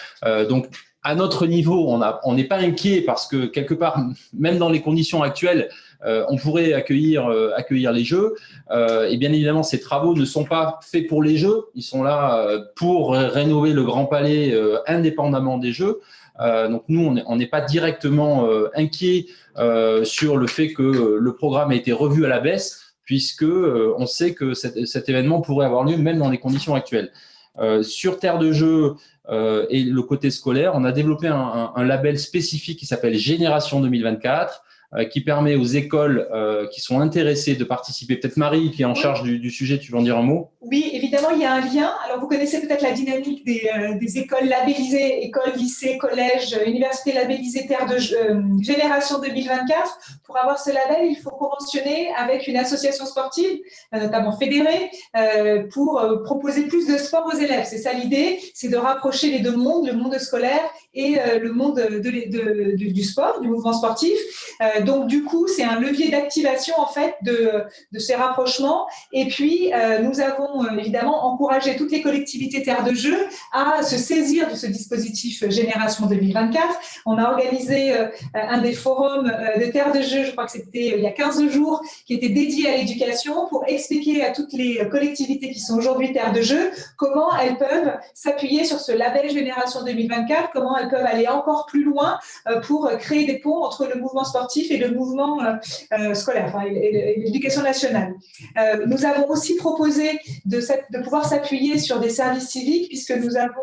donc, 0.49 0.67
à 1.03 1.15
notre 1.15 1.47
niveau, 1.47 1.99
on 2.23 2.33
n'est 2.33 2.43
pas 2.45 2.57
inquiet 2.57 3.01
parce 3.01 3.27
que 3.27 3.45
quelque 3.45 3.73
part, 3.73 3.99
même 4.33 4.57
dans 4.57 4.69
les 4.69 4.81
conditions 4.81 5.21
actuelles, 5.21 5.69
euh, 6.05 6.25
on 6.29 6.37
pourrait 6.37 6.73
accueillir, 6.73 7.27
euh, 7.27 7.51
accueillir 7.55 7.91
les 7.91 8.03
jeux. 8.03 8.35
Euh, 8.71 9.09
et 9.09 9.17
bien 9.17 9.31
évidemment, 9.31 9.63
ces 9.63 9.79
travaux 9.79 10.15
ne 10.15 10.25
sont 10.25 10.45
pas 10.45 10.79
faits 10.81 11.07
pour 11.07 11.23
les 11.23 11.37
jeux, 11.37 11.65
ils 11.75 11.83
sont 11.83 12.03
là 12.03 12.45
pour 12.75 13.13
rénover 13.13 13.73
le 13.73 13.83
Grand 13.83 14.05
Palais 14.05 14.55
indépendamment 14.87 15.57
des 15.57 15.71
jeux. 15.71 16.01
donc 16.39 16.83
nous, 16.87 17.15
on 17.25 17.35
n'est 17.35 17.47
pas 17.47 17.61
directement 17.61 18.47
inquiet 18.75 19.27
sur 20.03 20.37
le 20.37 20.47
fait 20.47 20.73
que 20.73 21.17
le 21.19 21.35
programme 21.35 21.71
a 21.71 21.75
été 21.75 21.91
revu 21.91 22.25
à 22.25 22.29
la 22.29 22.39
baisse, 22.39 22.95
puisque 23.03 23.45
on 23.45 24.05
sait 24.05 24.33
que 24.33 24.53
cet, 24.53 25.09
événement 25.09 25.41
pourrait 25.41 25.65
avoir 25.65 25.83
lieu 25.83 25.97
même 25.97 26.19
dans 26.19 26.29
les 26.29 26.39
conditions 26.39 26.75
actuelles. 26.75 27.11
Sur 27.81 28.19
Terre 28.19 28.39
de 28.39 28.51
Jeux 28.51 28.95
et 29.29 29.83
le 29.83 30.01
côté 30.01 30.31
scolaire, 30.31 30.73
on 30.75 30.83
a 30.83 30.91
développé 30.91 31.27
un, 31.27 31.83
label 31.83 32.19
spécifique 32.19 32.79
qui 32.79 32.85
s'appelle 32.85 33.15
Génération 33.15 33.79
2024 33.81 34.53
euh, 34.53 34.62
qui 35.09 35.21
permet 35.21 35.55
aux 35.55 35.65
écoles 35.65 36.27
euh, 36.31 36.67
qui 36.67 36.81
sont 36.81 36.99
intéressées 36.99 37.55
de 37.55 37.63
participer. 37.63 38.15
Peut-être 38.17 38.37
Marie, 38.37 38.71
qui 38.71 38.83
est 38.83 38.85
en 38.85 38.93
charge 38.93 39.23
du, 39.23 39.49
sujet, 39.49 39.79
tu 39.79 39.91
veux 39.91 39.97
en 39.97 40.03
dire 40.03 40.17
un 40.17 40.23
mot? 40.23 40.51
Oui, 40.61 40.89
évidemment, 40.93 41.31
il 41.31 41.41
y 41.41 41.45
a 41.45 41.53
un 41.53 41.61
lien. 41.61 41.91
Alors, 42.05 42.19
vous 42.19 42.27
connaissez 42.27 42.61
peut-être 42.61 42.83
la 42.83 42.91
dynamique 42.91 43.43
des, 43.45 43.69
euh, 43.75 43.97
des, 43.97 44.19
écoles 44.19 44.45
labellisées, 44.45 45.23
écoles, 45.25 45.53
lycées, 45.55 45.97
collèges, 45.97 46.55
universités 46.65 47.13
labellisées 47.13 47.65
Terre 47.65 47.87
de 47.87 47.97
Génération 48.61 49.19
2024. 49.19 49.99
Pour 50.25 50.37
avoir 50.37 50.59
ce 50.59 50.69
label, 50.69 51.09
il 51.09 51.15
faut 51.15 51.31
conventionner 51.31 52.09
avec 52.15 52.47
une 52.47 52.57
association 52.57 53.05
sportive, 53.05 53.59
notamment 53.91 54.37
fédérée, 54.37 54.91
pour 55.71 56.01
proposer 56.23 56.67
plus 56.67 56.87
de 56.87 56.97
sport 56.97 57.29
aux 57.33 57.37
élèves. 57.37 57.65
C'est 57.67 57.77
ça 57.77 57.93
l'idée, 57.93 58.39
c'est 58.53 58.69
de 58.69 58.77
rapprocher 58.77 59.31
les 59.31 59.39
deux 59.39 59.55
mondes, 59.55 59.87
le 59.87 59.93
monde 59.93 60.17
scolaire 60.19 60.61
et 60.93 61.17
le 61.41 61.51
monde 61.51 61.75
de, 61.75 62.75
du 62.75 63.03
sport, 63.03 63.41
du 63.41 63.49
mouvement 63.49 63.73
sportif 63.73 64.17
donc, 64.83 65.07
du 65.07 65.23
coup, 65.23 65.47
c'est 65.47 65.63
un 65.63 65.79
levier 65.79 66.09
d'activation 66.09 66.75
en 66.77 66.87
fait 66.87 67.15
de, 67.21 67.63
ces 67.97 68.15
rapprochements. 68.15 68.87
Et 69.11 69.27
puis, 69.27 69.73
euh, 69.73 69.99
nous 69.99 70.19
avons 70.19 70.63
euh, 70.63 70.77
évidemment 70.77 71.25
encouragé 71.25 71.75
toutes 71.75 71.91
les 71.91 72.01
collectivités 72.01 72.63
terres 72.63 72.83
de 72.83 72.93
jeu 72.93 73.17
à 73.51 73.83
se 73.83 73.97
saisir 73.97 74.49
de 74.49 74.55
ce 74.55 74.67
dispositif 74.67 75.47
Génération 75.49 76.05
2024. 76.07 76.67
On 77.05 77.17
a 77.17 77.29
organisé 77.29 77.93
euh, 77.93 78.07
un 78.33 78.61
des 78.61 78.73
forums 78.73 79.31
de 79.59 79.65
terres 79.65 79.91
de 79.91 80.01
jeu, 80.01 80.25
je 80.25 80.31
crois 80.31 80.45
que 80.45 80.51
c'était 80.51 80.97
il 80.97 81.01
y 81.01 81.07
a 81.07 81.11
15 81.11 81.47
jours, 81.49 81.81
qui 82.05 82.13
était 82.15 82.29
dédié 82.29 82.69
à 82.69 82.77
l'éducation 82.77 83.47
pour 83.47 83.63
expliquer 83.67 84.23
à 84.23 84.31
toutes 84.31 84.53
les 84.53 84.87
collectivités 84.89 85.51
qui 85.51 85.59
sont 85.59 85.77
aujourd'hui 85.77 86.11
terres 86.11 86.33
de 86.33 86.41
jeu 86.41 86.71
comment 86.97 87.35
elles 87.37 87.57
peuvent 87.57 87.93
s'appuyer 88.13 88.65
sur 88.65 88.79
ce 88.79 88.91
label 88.91 89.29
Génération 89.29 89.83
2024, 89.83 90.49
comment 90.51 90.77
elles 90.77 90.89
peuvent 90.89 91.05
aller 91.05 91.27
encore 91.27 91.65
plus 91.67 91.83
loin 91.83 92.19
pour 92.63 92.89
créer 92.99 93.25
des 93.25 93.39
ponts 93.39 93.63
entre 93.63 93.87
le 93.87 93.99
mouvement 93.99 94.23
sportif 94.23 94.71
le 94.77 94.91
mouvement 94.91 95.41
euh, 95.43 95.53
euh, 95.93 96.13
scolaire 96.13 96.53
et, 96.65 97.15
l'éducation 97.17 97.61
nationale. 97.61 98.13
Euh, 98.57 98.85
nous 98.85 99.05
avons 99.05 99.27
aussi 99.29 99.55
proposé 99.55 100.19
de, 100.45 100.59
pouvoir 101.03 101.25
s'appuyer 101.25 101.77
sur 101.77 101.99
des 101.99 102.09
services 102.09 102.49
civiques, 102.49 102.89
puisque 102.89 103.11
nous 103.11 103.37
avons, 103.37 103.53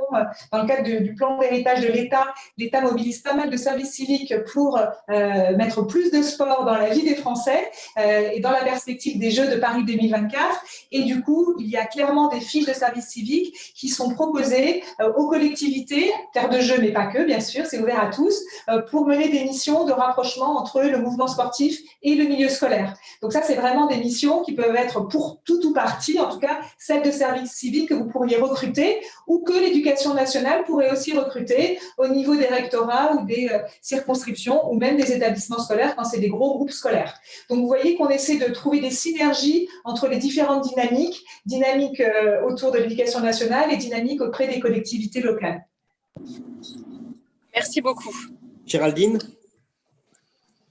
dans 0.52 0.62
le 0.62 0.68
cadre 0.68 0.82
du 0.82 1.14
plan 1.14 1.38
d'héritage 1.38 1.80
de 1.80 1.88
l'État, 1.88 2.26
l'État 2.58 2.80
mobilise 2.80 3.20
pas 3.20 3.34
mal 3.34 3.50
de 3.50 3.56
services 3.56 3.92
civiques 3.92 4.34
pour 4.52 4.80
mettre 5.08 5.82
plus 5.82 6.10
de 6.10 6.22
sport 6.22 6.64
dans 6.64 6.74
la 6.74 6.90
vie 6.90 7.02
des 7.02 7.14
Français 7.14 7.70
et 7.98 8.40
dans 8.40 8.50
la 8.50 8.62
perspective 8.62 9.18
des 9.18 9.30
Jeux 9.30 9.48
de 9.48 9.56
Paris 9.56 9.84
2024. 9.84 10.40
Et 10.92 11.02
du 11.02 11.22
coup, 11.22 11.54
il 11.58 11.68
y 11.68 11.76
a 11.76 11.86
clairement 11.86 12.28
des 12.28 12.40
fiches 12.40 12.66
de 12.66 12.72
services 12.72 13.08
civiques 13.08 13.54
qui 13.74 13.88
sont 13.88 14.10
proposées 14.10 14.82
aux 15.16 15.28
collectivités, 15.28 16.12
terre 16.32 16.48
de 16.48 16.60
jeu, 16.60 16.76
mais 16.80 16.92
pas 16.92 17.06
que, 17.06 17.24
bien 17.24 17.40
sûr, 17.40 17.66
c'est 17.66 17.78
ouvert 17.78 18.02
à 18.02 18.10
tous, 18.10 18.42
pour 18.90 19.06
mener 19.06 19.28
des 19.28 19.44
missions 19.44 19.84
de 19.84 19.92
rapprochement 19.92 20.58
entre 20.58 20.82
le 20.82 20.98
mouvement 21.00 21.26
sportif 21.26 21.80
et 22.02 22.14
le 22.14 22.24
milieu 22.24 22.48
scolaire. 22.48 22.94
Donc 23.22 23.32
ça, 23.32 23.42
c'est 23.42 23.54
vraiment 23.54 23.86
des 23.86 23.96
missions 23.96 24.42
qui 24.42 24.52
peuvent 24.52 24.74
être 24.76 25.08
pour 25.08 25.40
tout 25.44 25.64
ou 25.66 25.72
partie, 25.72 26.18
en 26.18 26.30
tout 26.30 26.38
cas 26.38 26.60
celles 26.78 27.02
de 27.02 27.10
service 27.10 27.52
civique 27.52 27.88
que 27.88 27.94
vous 27.94 28.06
pourriez 28.06 28.36
recruter 28.36 29.00
ou 29.26 29.40
que 29.40 29.52
l'éducation 29.52 30.14
nationale 30.14 30.64
pourrait 30.64 30.90
aussi 30.90 31.16
recruter 31.16 31.78
au 31.98 32.08
niveau 32.08 32.36
des 32.36 32.46
rectorats 32.46 33.14
ou 33.14 33.26
des 33.26 33.48
euh, 33.52 33.58
circonscriptions 33.80 34.70
ou 34.70 34.78
même 34.78 34.96
des 34.96 35.12
établissements 35.12 35.58
scolaires 35.58 35.94
quand 35.96 36.04
c'est 36.04 36.20
des 36.20 36.28
gros 36.28 36.54
groupes 36.54 36.70
scolaires. 36.70 37.14
Donc 37.48 37.60
vous 37.60 37.66
voyez 37.66 37.96
qu'on 37.96 38.08
essaie 38.08 38.38
de 38.38 38.52
trouver 38.52 38.80
des 38.80 38.90
synergies 38.90 39.68
entre 39.84 40.08
les 40.08 40.18
différentes 40.18 40.68
dynamiques, 40.68 41.24
dynamiques 41.46 42.00
euh, 42.00 42.42
autour 42.46 42.70
de 42.72 42.78
l'éducation 42.78 43.20
nationale 43.20 43.72
et 43.72 43.76
dynamiques 43.76 44.20
auprès 44.20 44.48
des 44.48 44.60
collectivités 44.60 45.20
locales. 45.20 45.64
Merci 47.54 47.80
beaucoup. 47.80 48.14
Géraldine? 48.66 49.18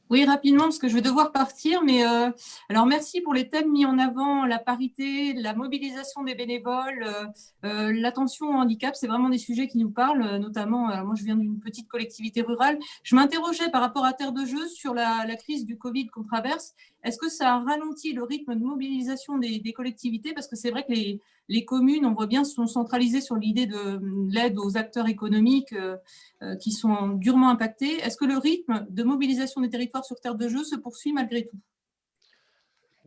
Oui, 0.09 0.25
rapidement, 0.25 0.63
parce 0.63 0.79
que 0.79 0.87
je 0.87 0.95
vais 0.95 1.01
devoir 1.01 1.31
partir. 1.31 1.83
Mais 1.83 2.03
euh, 2.03 2.31
alors, 2.67 2.87
merci 2.87 3.21
pour 3.21 3.33
les 3.33 3.47
thèmes 3.47 3.71
mis 3.71 3.85
en 3.85 3.99
avant, 3.99 4.45
la 4.45 4.57
parité, 4.57 5.33
la 5.33 5.53
mobilisation 5.53 6.23
des 6.23 6.33
bénévoles, 6.33 7.03
euh, 7.03 7.25
euh, 7.65 7.93
l'attention 7.93 8.47
au 8.47 8.53
handicap. 8.53 8.95
C'est 8.95 9.05
vraiment 9.05 9.29
des 9.29 9.37
sujets 9.37 9.67
qui 9.67 9.77
nous 9.77 9.91
parlent, 9.91 10.37
notamment. 10.37 10.87
moi, 11.05 11.13
je 11.15 11.23
viens 11.23 11.35
d'une 11.35 11.59
petite 11.59 11.87
collectivité 11.87 12.41
rurale. 12.41 12.79
Je 13.03 13.15
m'interrogeais 13.15 13.69
par 13.69 13.81
rapport 13.81 14.05
à 14.05 14.13
Terre 14.13 14.31
de 14.31 14.45
Jeu 14.45 14.67
sur 14.67 14.95
la, 14.95 15.25
crise 15.35 15.65
du 15.65 15.77
Covid 15.77 16.07
qu'on 16.07 16.23
traverse. 16.23 16.73
Est-ce 17.03 17.19
que 17.19 17.29
ça 17.29 17.53
a 17.53 17.59
ralenti 17.59 18.11
le 18.13 18.23
rythme 18.23 18.55
de 18.55 18.63
mobilisation 18.63 19.37
des, 19.37 19.59
des 19.59 19.73
collectivités? 19.73 20.33
Parce 20.33 20.47
que 20.47 20.55
c'est 20.55 20.71
vrai 20.71 20.83
que 20.83 20.91
les, 20.91 21.21
les 21.49 21.65
communes, 21.65 22.05
on 22.05 22.13
voit 22.13 22.27
bien, 22.27 22.43
sont 22.43 22.67
centralisées 22.67 23.21
sur 23.21 23.35
l'idée 23.35 23.65
de 23.65 23.99
l'aide 24.31 24.57
aux 24.59 24.77
acteurs 24.77 25.07
économiques 25.07 25.73
euh, 25.73 25.97
euh, 26.43 26.55
qui 26.55 26.71
sont 26.71 27.09
durement 27.09 27.49
impactés. 27.49 27.97
Est-ce 27.99 28.17
que 28.17 28.25
le 28.25 28.37
rythme 28.37 28.85
de 28.89 29.03
mobilisation 29.03 29.61
des 29.61 29.69
territoires 29.69 30.05
sur 30.05 30.19
terre 30.21 30.35
de 30.35 30.47
jeu 30.47 30.63
se 30.63 30.75
poursuit 30.75 31.11
malgré 31.11 31.47
tout? 31.47 31.57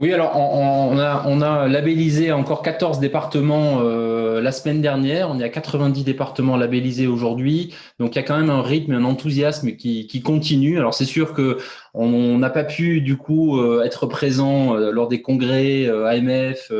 Oui, 0.03 0.12
alors 0.12 0.36
on, 0.36 0.98
a, 0.98 1.68
labellisé 1.68 2.32
encore 2.32 2.61
14 2.62 3.00
départements 3.00 3.80
euh, 3.80 4.40
la 4.40 4.53
semaine 4.53 4.82
dernière. 4.82 5.30
On 5.30 5.40
est 5.40 5.44
à 5.44 5.48
90 5.48 6.05
départements 6.05 6.57
labellisés 6.57 7.07
aujourd'hui. 7.07 7.74
Donc 7.98 8.14
il 8.14 8.16
y 8.16 8.18
a 8.18 8.24
quand 8.24 8.36
même 8.36 8.50
un 8.50 8.62
rythme, 8.62 8.92
un 8.92 9.05
enthousiasme 9.05 9.72
qui, 9.76 10.22
continue. 10.22 10.78
Alors 10.78 10.92
c'est 10.92 11.05
sûr 11.05 11.32
que 11.32 11.59
on 11.94 12.36
n'a 12.36 12.50
pas 12.50 12.64
pu 12.64 13.00
du 13.00 13.16
coup 13.16 13.62
être 13.82 14.07
présent 14.07 14.74
lors 14.74 15.09
des 15.09 15.22
congrès 15.22 15.88
AMF, 15.88 16.72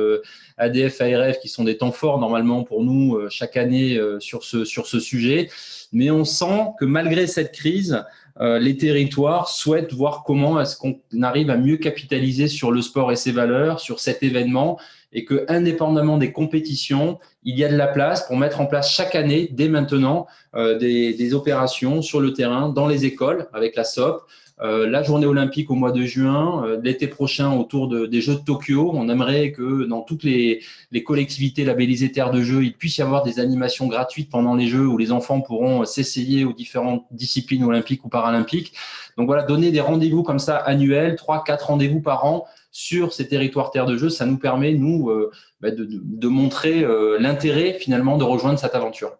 ADF, 0.63 1.01
ARF, 1.01 1.39
qui 1.41 1.49
sont 1.49 1.65
des 1.65 1.77
temps 1.77 1.93
forts 1.93 2.19
normalement 2.19 2.63
pour 2.63 2.85
nous 2.85 3.17
euh, 3.17 3.29
chaque 3.31 3.57
année 3.57 3.97
euh, 3.97 4.21
sur 4.21 4.45
ce, 4.45 4.65
sur 4.65 4.87
ce 4.87 5.01
sujet. 5.01 5.51
Mais 5.93 6.11
on 6.11 6.25
sent 6.25 6.69
que 6.79 6.85
malgré 6.85 7.27
cette 7.27 7.53
crise, 7.53 8.03
les 8.41 8.77
territoires 8.77 9.49
souhaitent 9.49 9.93
voir 9.93 10.25
comment 10.25 10.61
est-ce 10.61 10.77
qu'on 10.77 10.99
arrive 11.23 11.51
à 11.51 11.57
mieux 11.57 11.77
capitaliser 11.77 12.49
sur 12.49 12.73
le 12.73 12.81
sport 12.81 13.13
et 13.13 13.17
ses 13.17 13.31
valeurs, 13.31 13.79
sur 13.79 14.01
cet 14.01 14.23
événement, 14.23 14.79
et 15.13 15.25
que 15.25 15.45
indépendamment 15.49 16.17
des 16.17 16.33
compétitions, 16.33 17.19
il 17.45 17.59
y 17.59 17.65
a 17.65 17.69
de 17.69 17.77
la 17.77 17.89
place 17.89 18.27
pour 18.27 18.37
mettre 18.39 18.61
en 18.61 18.67
place 18.67 18.91
chaque 18.91 19.15
année, 19.15 19.49
dès 19.53 19.69
maintenant, 19.69 20.27
des, 20.55 21.13
des, 21.13 21.35
opérations 21.35 22.01
sur 22.01 22.21
le 22.21 22.33
terrain, 22.33 22.71
dans 22.71 22.87
les 22.87 23.05
écoles, 23.05 23.49
avec 23.53 23.77
la 23.77 23.85
SOP, 23.85 24.23
euh, 24.23 24.52
la 24.63 25.03
journée 25.03 25.27
olympique 25.27 25.71
au 25.71 25.75
mois 25.75 25.91
de 25.91 26.05
juin, 26.05 26.65
euh, 26.65 26.81
l'été 26.83 27.09
prochain 27.09 27.53
autour 27.53 27.89
des 27.89 28.21
Jeux 28.21 28.37
de 28.37 28.41
Tokyo. 28.41 28.93
On 28.95 29.09
aimerait 29.09 29.51
que 29.51 29.85
dans 29.87 30.03
toutes 30.03 30.23
les, 30.23 30.61
collectivités 31.05 31.65
labellisées 31.65 32.13
terres 32.13 32.31
de 32.31 32.43
jeux, 32.43 32.63
il 32.63 32.75
puisse 32.75 32.99
y 32.99 33.03
avoir 33.03 33.25
des 33.25 33.41
animations 33.41 33.89
gratuites 33.89 34.31
pendant 34.31 34.55
les 34.55 34.69
Jeux 34.69 34.87
où 34.87 34.99
les 34.99 35.11
enfants 35.11 35.41
pourront 35.41 35.85
s'essayer 35.85 36.45
aux 36.45 36.53
différentes 36.53 37.05
disciplines 37.11 37.65
olympiques 37.65 38.05
ou 38.05 38.09
paralympiques. 38.09 38.73
Donc 39.17 39.27
voilà, 39.27 39.43
donner 39.43 39.73
des 39.73 39.81
rendez-vous 39.81 40.23
comme 40.23 40.39
ça 40.39 40.57
annuels, 40.57 41.17
trois, 41.17 41.43
quatre 41.43 41.67
rendez-vous 41.67 42.01
par 42.01 42.25
an 42.25 42.47
sur 42.71 43.13
ces 43.13 43.29
territoires 43.29 43.71
terres 43.71 43.87
de 43.87 43.97
jeux, 43.97 44.11
ça 44.11 44.27
nous 44.27 44.39
permet, 44.39 44.75
nous, 44.75 45.11
euh, 45.11 45.31
bah, 45.61 45.71
de, 45.71 46.29
montrer 46.29 46.87
l'intérêt 47.19 47.75
finalement 47.75 48.17
de 48.17 48.25
rejoindre 48.25 48.59
cette 48.59 48.75
aventure 48.75 49.19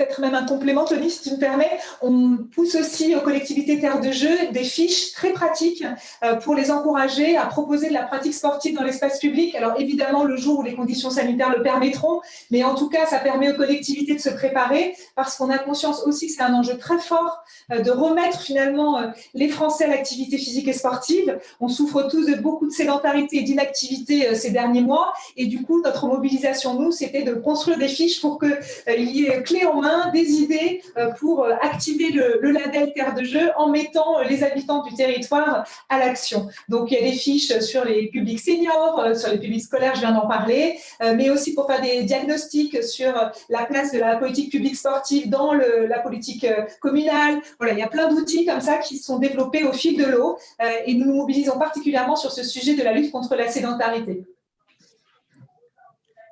peut-être 0.00 0.20
même 0.20 0.34
un 0.34 0.46
complément, 0.46 0.84
Tony, 0.84 1.10
si 1.10 1.20
tu 1.20 1.30
me 1.34 1.38
permets. 1.38 1.70
On 2.00 2.38
pousse 2.54 2.74
aussi 2.74 3.14
aux 3.14 3.20
collectivités 3.20 3.78
terres 3.78 4.00
de 4.00 4.10
jeu 4.10 4.30
des 4.52 4.64
fiches 4.64 5.12
très 5.12 5.30
pratiques 5.30 5.84
euh, 6.24 6.36
pour 6.36 6.54
les 6.54 6.70
encourager 6.70 7.36
à 7.36 7.44
proposer 7.46 7.88
de 7.88 7.94
la 7.94 8.04
pratique 8.04 8.32
sportive 8.32 8.74
dans 8.74 8.82
l'espace 8.82 9.18
public. 9.18 9.54
Alors 9.54 9.78
évidemment, 9.78 10.24
le 10.24 10.36
jour 10.36 10.60
où 10.60 10.62
les 10.62 10.74
conditions 10.74 11.10
sanitaires 11.10 11.54
le 11.54 11.62
permettront, 11.62 12.20
mais 12.50 12.64
en 12.64 12.74
tout 12.74 12.88
cas, 12.88 13.04
ça 13.04 13.18
permet 13.18 13.52
aux 13.52 13.56
collectivités 13.56 14.14
de 14.14 14.20
se 14.20 14.30
préparer 14.30 14.94
parce 15.16 15.36
qu'on 15.36 15.50
a 15.50 15.58
conscience 15.58 16.02
aussi 16.06 16.28
que 16.28 16.32
c'est 16.32 16.42
un 16.42 16.54
enjeu 16.54 16.78
très 16.78 16.98
fort 16.98 17.44
euh, 17.70 17.80
de 17.80 17.90
remettre 17.90 18.40
finalement 18.40 18.98
euh, 18.98 19.08
les 19.34 19.48
Français 19.48 19.84
à 19.84 19.88
l'activité 19.88 20.38
physique 20.38 20.68
et 20.68 20.72
sportive. 20.72 21.38
On 21.60 21.68
souffre 21.68 22.02
tous 22.04 22.24
de 22.24 22.36
beaucoup 22.36 22.66
de 22.66 22.72
sédentarité 22.72 23.38
et 23.38 23.42
d'inactivité 23.42 24.34
ces 24.34 24.50
derniers 24.50 24.82
mois. 24.82 25.12
Et 25.36 25.46
du 25.46 25.62
coup, 25.62 25.82
notre 25.82 26.06
mobilisation, 26.06 26.80
nous, 26.80 26.90
c'était 26.90 27.22
de 27.22 27.34
construire 27.34 27.78
des 27.78 27.88
fiches 27.88 28.20
pour 28.20 28.38
qu'il 28.38 29.10
y 29.10 29.26
ait 29.26 29.42
clé 29.42 29.66
en 29.66 29.80
main 29.82 29.89
des 30.12 30.30
idées 30.32 30.82
euh, 30.96 31.12
pour 31.18 31.44
euh, 31.44 31.54
activer 31.60 32.10
le, 32.10 32.50
label 32.50 32.92
Terre 32.92 33.14
de 33.14 33.24
Jeu 33.24 33.50
en 33.56 33.68
mettant 33.68 34.18
euh, 34.18 34.24
les 34.24 34.42
habitants 34.42 34.82
du 34.82 34.94
territoire 34.94 35.64
à 35.88 35.98
l'action. 35.98 36.48
Donc, 36.68 36.90
il 36.90 36.94
y 36.94 36.98
a 36.98 37.10
des 37.10 37.16
fiches 37.16 37.58
sur 37.60 37.84
les 37.84 38.08
publics 38.08 38.40
seniors, 38.40 39.16
sur 39.16 39.30
les 39.30 39.38
publics 39.38 39.62
scolaires, 39.62 39.94
je 39.94 40.00
viens 40.00 40.12
d'en 40.12 40.26
parler, 40.26 40.78
mais 41.00 41.30
aussi 41.30 41.54
pour 41.54 41.66
faire 41.66 41.80
des 41.80 42.02
diagnostics 42.02 42.82
sur 42.82 43.12
la 43.48 43.64
place 43.64 43.92
de 43.92 43.98
la 43.98 44.16
politique 44.16 44.50
publique 44.50 44.76
sportive 44.76 45.28
dans 45.28 45.52
la 45.52 45.98
politique 46.00 46.46
communale. 46.80 47.40
Voilà, 47.58 47.74
il 47.74 47.78
y 47.78 47.82
a 47.82 47.88
plein 47.88 48.08
d'outils 48.08 48.44
comme 48.46 48.60
ça 48.60 48.78
qui 48.78 48.98
sont 48.98 49.18
développés 49.18 49.64
au 49.64 49.72
fil 49.72 49.96
de 49.96 50.04
l'eau 50.04 50.38
et 50.86 50.94
nous 50.94 51.06
nous 51.06 51.14
mobilisons 51.14 51.58
particulièrement 51.58 52.16
sur 52.16 52.32
ce 52.32 52.42
sujet 52.42 52.74
de 52.74 52.82
la 52.82 52.92
lutte 52.92 53.12
contre 53.12 53.34
la 53.36 53.48
sédentarité. 53.48 54.24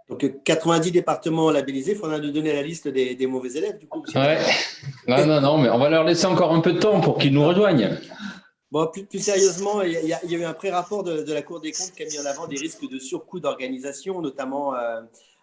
Donc 0.09 0.43
90 0.43 0.91
départements 0.91 1.51
labellisés, 1.51 1.93
il 1.93 1.99
faudra 1.99 2.19
nous 2.19 2.31
donner 2.31 2.55
la 2.55 2.63
liste 2.63 2.89
des, 2.89 3.27
mauvais 3.27 3.53
élèves 3.53 3.79
du 3.79 3.87
coup. 3.87 4.03
Ouais. 4.15 4.39
Non, 5.07 5.27
non, 5.27 5.41
non, 5.41 5.59
mais 5.59 5.69
on 5.69 5.79
va 5.79 5.91
leur 5.91 6.05
laisser 6.05 6.27
encore 6.27 6.55
un 6.55 6.61
peu 6.61 6.73
de 6.73 6.79
temps 6.79 7.01
pour 7.01 7.19
qu'ils 7.19 7.33
nous 7.33 7.47
rejoignent. 7.47 7.99
Bon, 8.71 8.87
plus, 8.87 9.05
plus 9.05 9.19
sérieusement, 9.19 9.81
il 9.83 9.93
y, 9.93 10.13
a, 10.13 10.25
eu 10.25 10.45
un 10.45 10.53
pré-rapport 10.53 11.03
de, 11.03 11.33
la 11.33 11.43
Cour 11.43 11.61
des 11.61 11.73
comptes 11.73 11.93
qui 11.93 12.03
a 12.03 12.07
mis 12.07 12.19
en 12.19 12.27
avant 12.27 12.47
des 12.47 12.59
risques 12.59 12.89
de 12.89 12.99
surcoût 12.99 13.41
d'organisation, 13.41 14.21
notamment 14.21 14.75
euh, 14.75 15.01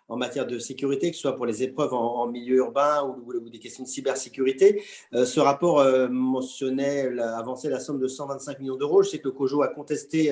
en 0.07 0.15
matière 0.15 0.45
de 0.45 0.59
sécurité, 0.59 1.09
que 1.09 1.15
ce 1.15 1.23
soit 1.23 1.35
pour 1.35 1.47
les 1.47 1.63
épreuves 1.63 1.93
en, 1.95 2.27
milieu 2.27 2.57
urbain 2.57 3.03
ou, 3.03 3.49
des 3.49 3.57
questions 3.57 3.83
de 3.83 3.87
cybersécurité. 3.87 4.83
Euh, 5.13 5.25
ce 5.25 5.39
rapport 5.39 5.79
euh, 5.79 6.07
mentionnait, 6.07 7.07
avançait 7.19 7.69
la 7.69 7.79
somme 7.79 7.99
de 7.99 8.07
125 8.07 8.59
millions 8.59 8.77
d'euros. 8.77 9.01
Je 9.01 9.09
sais 9.09 9.19
que 9.19 9.27
le 9.27 9.31
COJO 9.31 9.63
a 9.63 9.69
contesté 9.69 10.31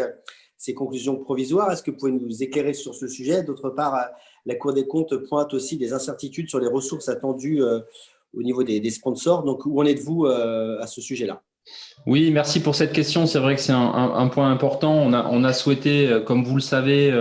ces 0.63 0.73
conclusions 0.73 1.17
provisoires. 1.17 1.69
Est-ce 1.73 1.83
que 1.83 1.91
vous 1.91 1.97
pouvez 1.97 2.13
nous 2.13 2.41
éclairer 2.41 2.73
sur 2.73 2.95
ce 2.95 3.09
sujet? 3.09 3.43
D'autre 3.43 3.69
part, 3.69 3.95
euh, 3.95 4.03
la 4.45 4.55
Cour 4.55 4.71
des 4.71 4.87
comptes 4.87 5.13
pointe 5.27 5.53
aussi 5.53 5.75
des 5.75 5.91
incertitudes 5.91 6.47
sur 6.47 6.57
les 6.57 6.67
ressources 6.67 7.09
attendues 7.09 7.61
euh, 7.61 7.81
au 8.33 8.41
niveau 8.43 8.63
des, 8.63 8.89
sponsors. 8.89 9.43
Donc, 9.43 9.65
où 9.65 9.81
en 9.81 9.85
êtes-vous 9.85 10.25
euh, 10.25 10.79
à 10.79 10.87
ce 10.87 11.01
sujet-là? 11.01 11.41
Oui, 12.05 12.31
merci 12.31 12.61
pour 12.61 12.75
cette 12.75 12.93
question. 12.93 13.27
C'est 13.27 13.39
vrai 13.39 13.55
que 13.55 13.61
c'est 13.61 13.73
un, 13.73 14.27
point 14.29 14.49
important. 14.49 14.93
On 14.93 15.43
a, 15.43 15.53
souhaité, 15.53 16.21
comme 16.25 16.45
vous 16.45 16.55
le 16.55 16.61
savez, 16.61 17.11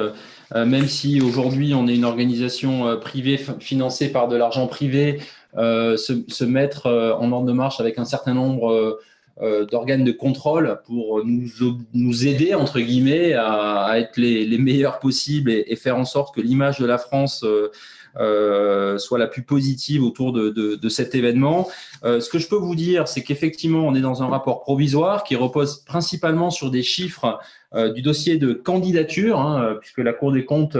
même 0.52 0.86
si 0.86 1.20
aujourd'hui 1.20 1.74
on 1.74 1.86
est 1.86 1.94
une 1.94 2.04
organisation 2.04 2.98
privée 2.98 3.38
financée 3.60 4.10
par 4.10 4.26
de 4.26 4.34
l'argent 4.34 4.66
privé, 4.66 5.20
se, 5.54 6.24
se, 6.26 6.44
mettre 6.44 6.88
en 7.20 7.30
ordre 7.30 7.46
de 7.46 7.52
marche 7.52 7.78
avec 7.78 8.00
un 8.00 8.04
certain 8.04 8.34
nombre 8.34 8.98
d'organes 9.40 10.04
de 10.04 10.12
contrôle 10.12 10.80
pour 10.84 11.24
nous, 11.24 11.48
nous, 11.94 12.26
aider, 12.26 12.54
entre 12.54 12.80
guillemets, 12.80 13.32
à, 13.32 13.94
être 13.96 14.16
les, 14.16 14.58
meilleurs 14.58 14.98
possibles 14.98 15.50
et, 15.50 15.76
faire 15.76 15.96
en 15.96 16.04
sorte 16.04 16.34
que 16.34 16.40
l'image 16.40 16.78
de 16.78 16.86
la 16.86 16.98
France 16.98 17.42
euh, 17.44 17.52
euh, 17.62 17.70
soit 18.16 19.18
la 19.18 19.26
plus 19.26 19.42
positive 19.42 20.02
autour 20.04 20.32
de, 20.32 20.50
de, 20.50 20.76
de 20.76 20.88
cet 20.88 21.14
événement. 21.14 21.68
Euh, 22.04 22.20
ce 22.20 22.28
que 22.28 22.38
je 22.38 22.48
peux 22.48 22.56
vous 22.56 22.74
dire, 22.74 23.08
c'est 23.08 23.22
qu'effectivement, 23.22 23.86
on 23.86 23.94
est 23.94 24.00
dans 24.00 24.22
un 24.22 24.28
rapport 24.28 24.60
provisoire 24.60 25.24
qui 25.24 25.36
repose 25.36 25.84
principalement 25.84 26.50
sur 26.50 26.70
des 26.70 26.82
chiffres 26.82 27.38
euh, 27.74 27.92
du 27.92 28.02
dossier 28.02 28.36
de 28.36 28.52
candidature, 28.52 29.40
hein, 29.40 29.76
puisque 29.80 29.98
la 29.98 30.12
Cour 30.12 30.32
des 30.32 30.44
comptes, 30.44 30.76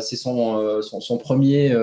c'est 0.00 0.16
son, 0.16 0.82
son, 0.82 1.00
son, 1.00 1.16
premier, 1.16 1.74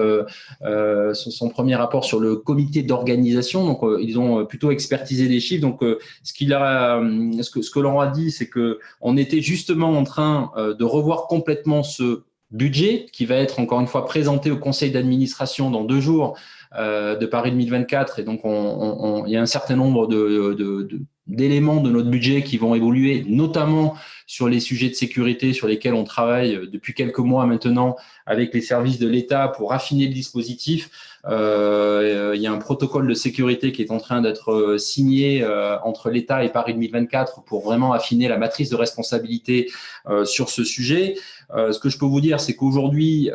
son, 1.14 1.50
premier 1.50 1.76
rapport 1.76 2.06
sur 2.06 2.20
le 2.20 2.36
comité 2.36 2.84
d'organisation. 2.84 3.66
Donc, 3.66 3.82
ils 4.00 4.20
ont 4.20 4.46
plutôt 4.46 4.72
expertisé 4.72 5.28
les 5.28 5.40
chiffres. 5.40 5.62
Donc, 5.62 5.80
ce, 6.24 6.34
qu'il 6.34 6.54
a, 6.54 7.02
ce 7.42 7.50
que, 7.50 7.62
ce 7.62 7.72
que 7.72 7.80
l'on 7.80 8.00
a 8.00 8.08
dit, 8.08 8.30
c'est 8.30 8.48
que 8.48 8.80
on 9.02 9.18
était 9.18 9.42
justement 9.42 9.98
en 9.98 10.04
train 10.04 10.52
de 10.58 10.84
revoir 10.84 11.28
complètement 11.28 11.82
ce 11.82 12.24
budget 12.52 13.08
qui 13.12 13.26
va 13.26 13.36
être 13.36 13.60
encore 13.60 13.80
une 13.80 13.88
fois 13.88 14.06
présenté 14.06 14.52
au 14.52 14.58
conseil 14.58 14.92
d'administration 14.92 15.72
dans 15.72 15.84
deux 15.84 16.00
jours 16.00 16.38
euh, 16.78 17.16
de 17.16 17.26
Paris 17.26 17.52
2024. 17.52 18.20
Et 18.20 18.24
donc, 18.24 18.42
on, 18.44 19.24
il 19.26 19.34
y 19.34 19.38
a 19.38 19.42
un 19.42 19.46
certain 19.46 19.76
nombre 19.76 20.08
de, 20.08 20.88
d'éléments 21.28 21.82
de 21.82 21.90
notre 21.90 22.10
budget 22.10 22.44
qui 22.44 22.58
vont 22.58 22.76
évoluer, 22.76 23.24
notamment 23.28 23.96
sur 24.28 24.48
les 24.48 24.60
sujets 24.60 24.90
de 24.90 24.96
sécurité 24.96 25.54
sur 25.54 25.68
lesquels 25.68 25.94
on 25.94 26.04
travaille 26.04 26.68
depuis 26.72 26.94
quelques 26.94 27.20
mois 27.20 27.46
maintenant 27.46 27.96
avec 28.26 28.54
les 28.54 28.62
services 28.62 29.00
de 29.00 29.08
l'État 29.08 29.48
pour 29.48 29.74
affiner 29.74 30.08
le 30.08 30.14
dispositif. 30.14 30.90
Euh, 31.28 32.34
il 32.36 32.42
y 32.42 32.48
a 32.48 32.52
un 32.52 32.58
protocole 32.58 33.08
de 33.08 33.14
sécurité 33.14 33.72
qui 33.72 33.82
est 33.82 33.92
en 33.92 33.98
train 33.98 34.22
d'être 34.22 34.52
euh, 34.52 34.78
signé 34.78 35.42
euh, 35.42 35.78
entre 35.84 36.10
l'État 36.10 36.44
et 36.44 36.50
Paris 36.50 36.74
2024 36.74 37.44
pour 37.44 37.64
vraiment 37.64 37.94
affiner 37.94 38.28
la 38.28 38.38
matrice 38.38 38.70
de 38.70 38.76
responsabilité 38.76 39.70
sur 40.26 40.50
ce 40.50 40.64
sujet. 40.64 41.16
ce 41.52 41.80
que 41.80 41.90
je 41.90 41.98
peux 41.98 42.06
vous 42.06 42.22
dire, 42.22 42.40
c'est 42.40 42.56
qu'aujourd'hui, 42.56 43.32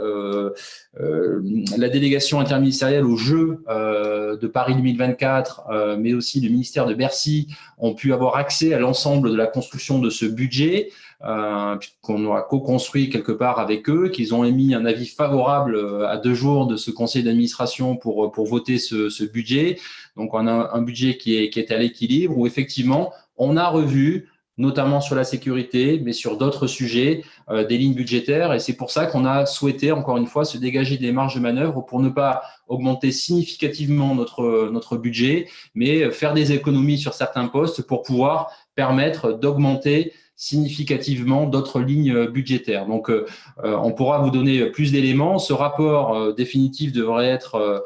la 0.96 1.88
délégation 1.88 2.38
interministérielle 2.38 3.04
aux 3.04 3.16
Jeux 3.16 3.64
de 3.68 4.46
Paris 4.46 4.76
2024, 4.76 5.96
mais 5.98 6.14
aussi 6.14 6.40
le 6.40 6.48
ministère 6.48 6.86
de 6.86 6.94
Bercy, 6.94 7.48
ont 7.78 7.94
pu 7.94 8.12
avoir 8.12 8.36
accès 8.36 8.72
à 8.72 8.78
l'ensemble 8.78 9.32
de 9.32 9.36
la 9.36 9.48
construction 9.48 9.98
de 9.98 10.10
ce 10.10 10.26
budget 10.26 10.90
euh, 10.90 11.09
qu'on 11.20 12.24
aura 12.24 12.42
co-construit 12.42 13.10
quelque 13.10 13.32
part 13.32 13.58
avec 13.58 13.90
eux, 13.90 14.08
qu'ils 14.08 14.34
ont 14.34 14.42
émis 14.42 14.74
un 14.74 14.86
avis 14.86 15.06
favorable 15.06 15.76
euh, 15.76 16.08
à 16.08 16.16
deux 16.16 16.32
jours 16.32 16.66
de 16.66 16.76
ce 16.76 16.90
conseil 16.90 17.22
d'administration 17.22 17.96
pour, 17.96 18.32
pour 18.32 18.46
voter 18.46 18.78
ce, 18.78 19.10
ce, 19.10 19.24
budget. 19.24 19.78
Donc, 20.16 20.32
on 20.32 20.46
a 20.46 20.70
un 20.72 20.82
budget 20.82 21.18
qui 21.18 21.36
est, 21.36 21.50
qui 21.50 21.60
est 21.60 21.72
à 21.72 21.78
l'équilibre 21.78 22.38
où 22.38 22.46
effectivement, 22.46 23.12
on 23.36 23.58
a 23.58 23.68
revu 23.68 24.28
notamment 24.56 25.00
sur 25.00 25.14
la 25.14 25.24
sécurité, 25.24 26.00
mais 26.02 26.12
sur 26.12 26.36
d'autres 26.36 26.66
sujets, 26.66 27.22
euh, 27.50 27.66
des 27.66 27.76
lignes 27.76 27.94
budgétaires. 27.94 28.52
Et 28.54 28.58
c'est 28.58 28.76
pour 28.76 28.90
ça 28.90 29.06
qu'on 29.06 29.26
a 29.26 29.44
souhaité, 29.44 29.92
encore 29.92 30.16
une 30.16 30.26
fois, 30.26 30.46
se 30.46 30.56
dégager 30.56 30.96
des 30.96 31.12
marges 31.12 31.34
de 31.34 31.40
manœuvre 31.40 31.82
pour 31.82 32.00
ne 32.00 32.08
pas 32.08 32.42
augmenter 32.66 33.12
significativement 33.12 34.14
notre, 34.14 34.70
notre 34.70 34.96
budget, 34.96 35.48
mais 35.74 36.10
faire 36.10 36.34
des 36.34 36.52
économies 36.52 36.98
sur 36.98 37.14
certains 37.14 37.48
postes 37.48 37.82
pour 37.82 38.02
pouvoir 38.02 38.50
permettre 38.74 39.32
d'augmenter 39.32 40.12
significativement 40.40 41.44
d'autres 41.44 41.80
lignes 41.80 42.26
budgétaires. 42.28 42.86
Donc, 42.86 43.10
euh, 43.10 43.26
euh, 43.62 43.76
on 43.76 43.92
pourra 43.92 44.20
vous 44.20 44.30
donner 44.30 44.64
plus 44.70 44.90
d'éléments. 44.90 45.38
Ce 45.38 45.52
rapport 45.52 46.16
euh, 46.16 46.32
définitif 46.32 46.92
devrait 46.92 47.28
être 47.28 47.84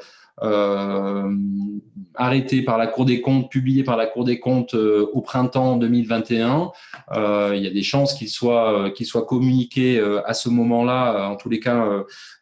arrêté 2.17 2.63
par 2.63 2.77
la 2.77 2.89
Cour 2.89 3.05
des 3.05 3.21
comptes, 3.21 3.51
publié 3.51 3.85
par 3.85 3.97
la 3.97 4.07
Cour 4.07 4.25
des 4.25 4.41
comptes 4.41 4.75
au 4.75 5.21
printemps 5.21 5.77
2021. 5.77 6.73
il 7.55 7.63
y 7.63 7.67
a 7.69 7.71
des 7.71 7.83
chances 7.85 8.15
qu'il 8.15 8.29
soit, 8.29 8.91
qu'il 8.97 9.07
soit 9.07 9.27
communiqué 9.27 10.03
à 10.27 10.35
ce 10.35 10.49
moment-là. 10.49 11.31
En 11.31 11.37
tous 11.37 11.49
les 11.49 11.61
cas, 11.61 11.89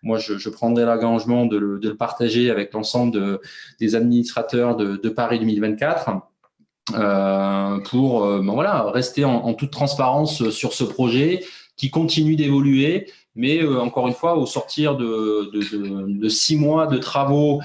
moi, 0.02 0.16
je, 0.16 0.48
prendrai 0.48 0.86
l'engagement 0.86 1.44
de, 1.44 1.58
le, 1.58 1.94
partager 1.94 2.50
avec 2.50 2.72
l'ensemble 2.72 3.12
de, 3.12 3.42
des 3.78 3.94
administrateurs 3.94 4.74
de, 4.74 4.96
de 4.96 5.08
Paris 5.10 5.38
2024. 5.38 6.31
Euh, 6.94 7.78
pour 7.78 8.24
euh, 8.24 8.42
ben 8.42 8.52
voilà, 8.52 8.90
rester 8.90 9.24
en, 9.24 9.54
toute 9.54 9.70
transparence 9.70 10.50
sur 10.50 10.72
ce 10.72 10.82
projet, 10.82 11.44
qui 11.76 11.90
continue 11.90 12.34
d'évoluer, 12.36 13.08
mais 13.34 13.64
encore 13.64 14.08
une 14.08 14.14
fois, 14.14 14.36
au 14.36 14.46
sortir 14.46 14.96
de, 14.96 16.28
six 16.28 16.56
mois 16.56 16.86
de 16.86 16.98
travaux 16.98 17.60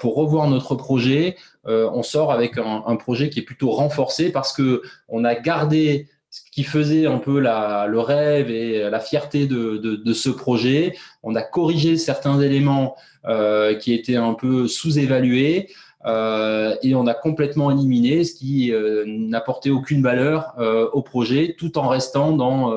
pour 0.00 0.14
revoir 0.14 0.46
notre 0.48 0.74
projet, 0.74 1.36
on 1.64 2.02
sort 2.02 2.32
avec 2.32 2.58
un, 2.58 2.96
projet 2.96 3.30
qui 3.30 3.38
est 3.38 3.42
plutôt 3.42 3.70
renforcé 3.70 4.30
parce 4.30 4.52
que 4.52 4.82
on 5.08 5.24
a 5.24 5.34
gardé 5.34 6.06
ce 6.30 6.42
qui 6.52 6.64
faisait 6.64 7.06
un 7.06 7.16
peu 7.16 7.40
le 7.40 7.98
rêve 7.98 8.50
et 8.50 8.90
la 8.90 9.00
fierté 9.00 9.46
de, 9.46 10.12
ce 10.12 10.28
projet. 10.28 10.94
On 11.22 11.34
a 11.34 11.42
corrigé 11.42 11.96
certains 11.96 12.38
éléments 12.40 12.94
euh, 13.28 13.74
qui 13.74 13.92
étaient 13.92 14.14
un 14.16 14.34
peu 14.34 14.68
sous-évalués. 14.68 15.68
Euh, 16.04 16.76
et 16.82 16.94
on 16.94 17.06
a 17.06 17.14
complètement 17.14 17.70
éliminé 17.70 18.22
ce 18.24 18.34
qui 18.34 18.72
euh, 18.72 19.04
n'apportait 19.06 19.70
aucune 19.70 20.02
valeur 20.02 20.54
euh, 20.58 20.88
au 20.92 21.02
projet, 21.02 21.56
tout 21.58 21.78
en 21.78 21.88
restant 21.88 22.32
dans 22.32 22.74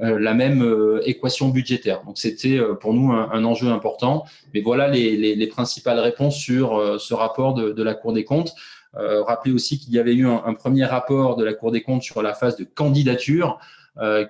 la 0.00 0.32
même 0.32 0.64
équation 1.04 1.48
budgétaire. 1.48 2.04
Donc 2.04 2.18
c'était 2.18 2.60
pour 2.80 2.94
nous 2.94 3.10
un, 3.12 3.44
enjeu 3.44 3.68
important. 3.68 4.24
Mais 4.54 4.60
voilà 4.60 4.86
les, 4.86 5.16
les, 5.16 5.34
les 5.34 5.46
principales 5.48 5.98
réponses 5.98 6.36
sur 6.36 7.00
ce 7.00 7.14
rapport 7.14 7.54
de, 7.54 7.82
la 7.82 7.94
Cour 7.94 8.12
des 8.12 8.22
comptes. 8.22 8.52
Rappelez 8.94 9.52
aussi 9.52 9.80
qu'il 9.80 9.92
y 9.92 9.98
avait 9.98 10.14
eu 10.14 10.28
un, 10.28 10.54
premier 10.54 10.84
rapport 10.84 11.34
de 11.34 11.44
la 11.44 11.52
Cour 11.52 11.72
des 11.72 11.82
comptes 11.82 12.04
sur 12.04 12.22
la 12.22 12.32
phase 12.32 12.56
de 12.56 12.62
candidature 12.62 13.58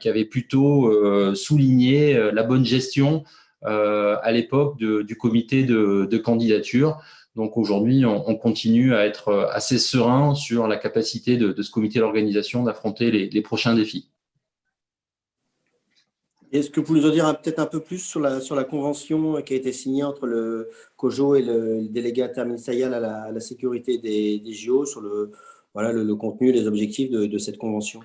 qui 0.01 0.09
avait 0.09 0.24
plutôt 0.24 1.35
souligné 1.35 2.18
la 2.33 2.43
bonne 2.45 2.64
gestion 2.64 3.24
à 3.61 4.33
l'époque 4.33 4.79
du 4.79 5.16
comité 5.18 5.64
de 5.64 6.16
candidature. 6.16 6.99
Donc 7.39 7.57
aujourd'hui, 7.57 8.05
on, 8.05 8.28
on, 8.28 8.34
continue 8.34 8.97
à 8.97 9.07
être 9.07 9.49
assez 9.53 9.78
serein 9.78 10.34
sur 10.34 10.66
la 10.66 10.76
capacité 10.76 11.36
de, 11.36 11.62
ce 11.62 11.70
comité 11.70 12.01
d'organisation 12.01 12.64
d'affronter 12.64 13.12
les, 13.12 13.43
prochains 13.43 13.76
défis. 13.76 14.11
Est-ce 16.51 16.68
que 16.68 16.80
vous 16.80 16.86
pouvez 16.86 17.01
nous 17.01 17.07
en 17.07 17.12
dire 17.12 17.41
peut-être 17.41 17.61
un 17.61 17.66
peu 17.66 17.78
plus 17.78 17.99
sur 17.99 18.18
la, 18.18 18.41
sur 18.41 18.57
la 18.57 18.64
convention 18.64 19.41
qui 19.43 19.55
a 19.55 19.57
été 19.57 19.72
signée 19.72 20.03
entre 20.03 20.26
le 20.26 20.68
COJO 20.97 21.36
et 21.36 21.43
le, 21.43 21.86
délégué 21.89 22.24
interministériel 22.24 22.93
à 22.93 22.99
la, 22.99 23.22
à 23.22 23.30
la 23.30 23.39
sécurité 23.39 23.99
des, 23.99 24.43
JO, 24.53 24.84
sur 24.84 25.01
le, 25.01 25.30
voilà, 25.74 25.93
le, 25.93 26.16
contenu, 26.16 26.51
les 26.51 26.66
objectifs 26.66 27.09
de, 27.09 27.39
cette 27.39 27.59
convention? 27.59 28.01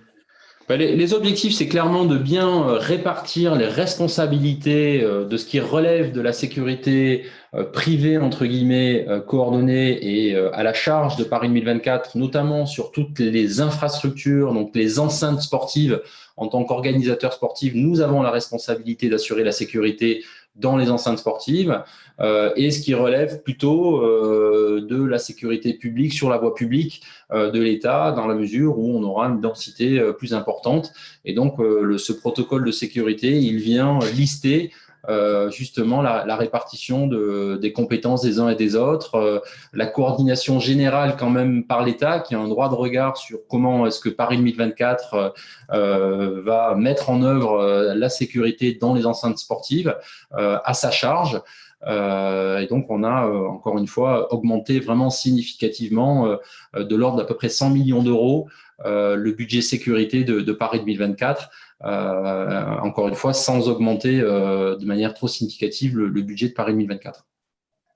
Les, 0.70 0.95
les, 0.95 1.14
objectifs, 1.14 1.53
c'est 1.53 1.68
clairement 1.68 2.05
de 2.05 2.18
bien 2.18 2.47
euh, 2.47 2.78
répartir 2.78 3.55
les 3.55 3.68
responsabilités 3.68 5.03
euh, 5.03 5.26
de 5.26 5.38
ce 5.38 5.45
qui 5.45 5.59
relève 5.59 6.11
de 6.11 6.22
la 6.22 6.34
sécurité 6.34 7.26
euh, 7.53 7.64
privée, 7.64 8.18
entre 8.18 8.45
guillemets, 8.45 9.05
coordonnée 9.28 9.99
et 10.01 10.36
à 10.36 10.64
la 10.64 10.74
charge 10.74 11.18
de 11.18 11.24
Paris 11.24 11.49
2024, 11.49 12.18
notamment 12.18 12.66
sur 12.66 12.91
toutes 12.91 13.20
les 13.20 13.61
infrastructures, 13.61 14.53
donc 14.53 14.72
les 14.74 14.99
enceintes 14.99 15.41
sportives. 15.41 16.01
En 16.36 16.47
tant 16.47 16.64
qu'organisateur 16.64 17.32
sportif, 17.32 17.74
nous 17.76 18.01
avons 18.01 18.24
la 18.24 18.32
responsabilité 18.32 19.07
d'assurer 19.07 19.43
la 19.43 19.51
sécurité 19.51 20.24
dans 20.56 20.78
les 20.78 20.91
enceintes 20.91 21.18
sportives 21.18 21.84
euh, 22.20 22.51
et 22.56 22.70
ce 22.72 22.82
qui 22.82 22.93
relève 22.93 23.41
plutôt 23.41 24.01
euh, 24.01 24.86
de 24.88 25.04
la 25.04 25.18
sécurité 25.18 25.74
publique 25.74 26.14
sur 26.14 26.30
la 26.30 26.38
voie 26.38 26.54
publique 26.54 27.01
euh, 27.32 27.49
de 27.49 27.60
l'État 27.60 28.12
dans 28.12 28.28
la 28.28 28.36
mesure 28.36 28.78
où 28.78 28.95
on 28.95 29.04
aura 29.04 29.28
une 29.28 29.41
densité 29.41 29.99
plus 30.18 30.34
importante. 30.34 30.93
Et 31.26 31.34
donc, 31.34 31.58
le, 31.60 31.97
ce 31.97 32.14
protocole 32.14 32.66
de 32.66 32.72
sécurité, 32.72 33.39
il 33.39 33.58
vient 33.58 33.99
lister 34.16 34.72
euh, 35.10 35.51
justement 35.51 36.01
la, 36.01 36.26
la, 36.26 36.38
répartition 36.38 37.08
de, 37.08 37.60
des 37.62 37.74
compétences 37.74 38.22
des 38.22 38.39
uns 38.39 38.49
et 38.49 38.56
des 38.56 38.78
autres, 38.78 39.16
euh, 39.16 39.39
la 39.74 39.86
coordination 39.86 40.60
générale 40.60 41.16
quand 41.20 41.30
même 41.30 41.66
par 41.66 41.84
l'État 41.84 42.20
qui 42.20 42.36
a 42.36 42.39
un 42.39 42.47
droit 42.47 42.70
de 42.70 42.76
regard 42.76 43.18
sur 43.18 43.39
comment 43.49 43.86
est-ce 43.86 43.99
que 43.99 44.10
Paris 44.10 44.38
2024 44.38 45.14
euh, 45.14 45.30
euh, 45.74 46.41
va 46.43 46.76
mettre 46.76 47.10
en 47.10 47.22
œuvre 47.22 47.60
euh, 47.60 47.93
la 47.95 48.08
sécurité 48.08 48.78
dans 48.80 48.93
les 48.93 49.06
enceintes 49.06 49.38
sportives 49.38 49.95
à 50.32 50.74
sa 50.74 50.89
charge. 50.89 51.41
et 51.86 52.68
donc, 52.70 52.86
on 52.89 53.04
a 53.04 53.28
encore 53.28 53.78
une 53.78 53.88
fois 53.88 54.34
augmenté 54.34 54.80
vraiment 54.80 55.10
significativement 55.10 56.38
de 56.76 56.95
l'ordre 56.95 57.18
d'à 57.18 57.26
peu 57.26 57.36
près 57.36 57.49
100 57.49 57.70
millions 57.72 58.01
d'euros 58.04 58.47
le 58.86 59.32
budget 59.32 59.62
sécurité 59.62 60.24
de, 60.24 60.41
de 60.41 60.54
Paris 60.54 60.80
2024 60.80 61.49
euh, 61.49 61.72
encore 61.84 63.07
une 63.07 63.15
fois, 63.15 63.34
sans 63.34 63.67
augmenter 63.67 64.19
euh, 64.19 64.75
de 64.77 64.86
manière 64.86 65.13
trop 65.13 65.27
significative 65.27 65.97
le, 65.97 66.07
le, 66.07 66.21
budget 66.21 66.49
de 66.49 66.53
Paris 66.53 66.73
2024. 66.73 67.25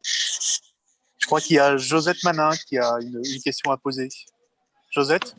Je 0.04 1.26
crois 1.26 1.42
qu'il 1.42 1.56
y 1.56 1.60
a 1.60 1.78
Josette 1.78 2.24
Manin 2.24 2.52
qui 2.68 2.78
a 2.78 2.98
une, 3.02 3.22
une, 3.24 3.42
question 3.42 3.72
à 3.72 3.78
poser. 3.78 4.10
Josette? 4.92 5.36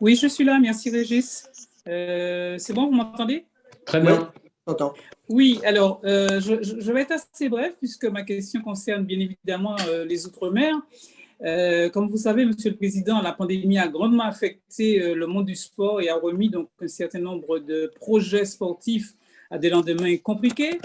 Oui, 0.00 0.16
je 0.16 0.26
suis 0.26 0.44
là. 0.44 0.58
Merci, 0.58 0.90
Régis. 0.90 1.48
Euh, 1.88 2.56
C'est 2.58 2.72
bon, 2.72 2.86
vous 2.86 2.92
m'entendez? 2.92 3.46
Très 3.84 4.00
bien. 4.00 4.32
Oui, 4.66 4.74
oui 5.28 5.60
alors, 5.64 6.00
euh, 6.04 6.40
je, 6.40 6.62
je, 6.62 6.92
vais 6.92 7.02
être 7.02 7.12
assez 7.12 7.48
bref 7.48 7.74
puisque 7.78 8.04
ma 8.04 8.22
question 8.22 8.62
concerne 8.62 9.04
bien 9.04 9.18
évidemment 9.18 9.76
euh, 9.88 10.04
les 10.04 10.26
Outre-mer. 10.26 10.74
Euh, 11.44 11.90
comme 11.90 12.08
vous 12.08 12.18
savez, 12.18 12.44
Monsieur 12.44 12.70
le 12.70 12.76
Président, 12.76 13.20
la 13.20 13.32
pandémie 13.32 13.78
a 13.78 13.88
grandement 13.88 14.24
affecté 14.24 15.02
euh, 15.02 15.14
le 15.14 15.26
monde 15.26 15.46
du 15.46 15.56
sport 15.56 16.00
et 16.00 16.08
a 16.08 16.14
remis 16.14 16.48
donc 16.48 16.68
un 16.80 16.86
certain 16.86 17.18
nombre 17.18 17.58
de 17.58 17.90
projets 17.96 18.44
sportifs 18.44 19.14
à 19.50 19.58
des 19.58 19.68
lendemains 19.68 20.16
compliqués. 20.18 20.78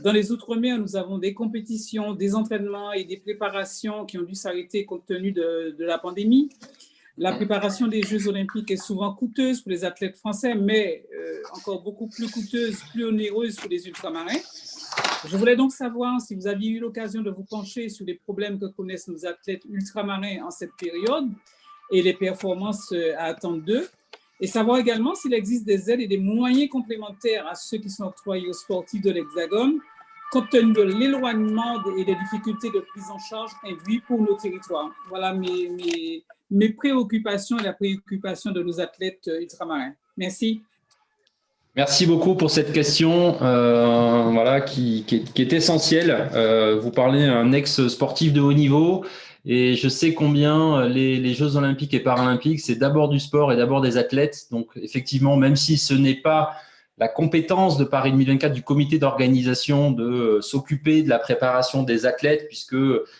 Dans 0.00 0.10
les 0.10 0.32
Outre-mer, 0.32 0.78
nous 0.78 0.96
avons 0.96 1.18
des 1.18 1.32
compétitions, 1.32 2.12
des 2.12 2.34
entraînements 2.34 2.92
et 2.92 3.04
des 3.04 3.18
préparations 3.18 4.04
qui 4.04 4.18
ont 4.18 4.22
dû 4.22 4.34
s'arrêter 4.34 4.84
compte 4.84 5.06
tenu 5.06 5.30
de, 5.30 5.76
la 5.78 5.96
pandémie. 5.96 6.50
La 7.16 7.32
préparation 7.32 7.86
des 7.86 8.02
Jeux 8.02 8.28
olympiques 8.28 8.70
est 8.70 8.82
souvent 8.82 9.14
coûteuse 9.14 9.60
pour 9.60 9.70
les 9.70 9.84
athlètes 9.84 10.16
français, 10.16 10.54
mais 10.54 11.06
euh, 11.14 11.42
encore 11.54 11.82
beaucoup 11.82 12.08
plus 12.08 12.28
coûteuse, 12.30 12.78
plus 12.92 13.04
onéreuse 13.04 13.56
pour 13.56 13.70
les 13.70 13.86
ultramarins. 13.86 14.40
Je 15.26 15.36
voulais 15.36 15.56
donc 15.56 15.72
savoir 15.72 16.20
si 16.20 16.34
vous 16.34 16.46
aviez 16.46 16.70
eu 16.70 16.80
l'occasion 16.80 17.20
de 17.22 17.30
vous 17.30 17.44
pencher 17.44 17.88
sur 17.88 18.06
les 18.06 18.14
problèmes 18.14 18.58
que 18.58 18.66
connaissent 18.66 19.08
nos 19.08 19.26
athlètes 19.26 19.62
ultramarins 19.68 20.42
en 20.42 20.50
cette 20.50 20.74
période 20.78 21.28
et 21.90 22.02
les 22.02 22.14
performances 22.14 22.92
euh, 22.92 23.14
à 23.18 23.24
attendre 23.24 23.62
d'eux, 23.62 23.88
et 24.40 24.46
savoir 24.46 24.78
également 24.78 25.14
s'il 25.14 25.34
existe 25.34 25.66
des 25.66 25.90
aides 25.90 26.00
et 26.00 26.06
des 26.06 26.18
moyens 26.18 26.70
complémentaires 26.70 27.46
à 27.46 27.54
ceux 27.54 27.78
qui 27.78 27.90
sont 27.90 28.04
octroyés 28.04 28.48
aux 28.48 28.54
sportifs 28.54 29.02
de 29.02 29.10
l'Hexagone, 29.10 29.80
compte 30.30 30.48
tenu 30.48 30.72
de 30.72 30.82
l'éloignement 30.82 31.84
et 31.98 32.04
des 32.04 32.14
difficultés 32.14 32.70
de 32.70 32.80
prise 32.80 33.10
en 33.10 33.18
charge 33.18 33.50
induits 33.64 34.00
pour 34.06 34.22
nos 34.22 34.36
territoires. 34.36 34.90
Voilà 35.08 35.34
mes, 35.34 35.68
mes, 35.68 36.24
mes 36.50 36.70
préoccupations 36.70 37.58
et 37.58 37.64
la 37.64 37.72
préoccupation 37.74 38.52
de 38.52 38.62
nos 38.62 38.80
athlètes 38.80 39.28
euh, 39.28 39.40
ultramarins. 39.40 39.92
Merci. 40.16 40.62
Merci 41.76 42.04
beaucoup 42.04 42.34
pour 42.34 42.50
cette 42.50 42.72
question 42.72 43.36
euh, 43.42 44.30
voilà, 44.32 44.60
qui, 44.60 45.04
qui, 45.06 45.16
est, 45.16 45.32
qui, 45.32 45.42
est, 45.42 45.52
essentielle. 45.52 46.28
Euh, 46.34 46.78
vous 46.80 46.90
parlez 46.90 47.24
un 47.24 47.52
ex-sportif 47.52 48.32
de 48.32 48.40
haut 48.40 48.52
niveau 48.52 49.04
et 49.44 49.76
je 49.76 49.88
sais 49.88 50.12
combien 50.12 50.86
les, 50.88 51.16
les 51.16 51.32
Jeux 51.32 51.56
olympiques 51.56 51.94
et 51.94 52.00
paralympiques, 52.00 52.60
c'est 52.60 52.74
d'abord 52.74 53.08
du 53.08 53.20
sport 53.20 53.52
et 53.52 53.56
d'abord 53.56 53.80
des 53.80 53.98
athlètes. 53.98 54.46
Donc 54.50 54.68
effectivement, 54.82 55.36
même 55.36 55.54
si 55.54 55.78
ce 55.78 55.94
n'est 55.94 56.16
pas 56.16 56.56
la 56.98 57.08
compétence 57.08 57.78
de 57.78 57.84
Paris 57.84 58.10
2024 58.10 58.52
du 58.52 58.62
comité 58.62 58.98
d'organisation 58.98 59.92
de 59.92 60.40
s'occuper 60.42 61.02
de 61.02 61.08
la 61.08 61.18
préparation 61.18 61.84
des 61.84 62.04
athlètes, 62.04 62.46
puisque 62.48 62.76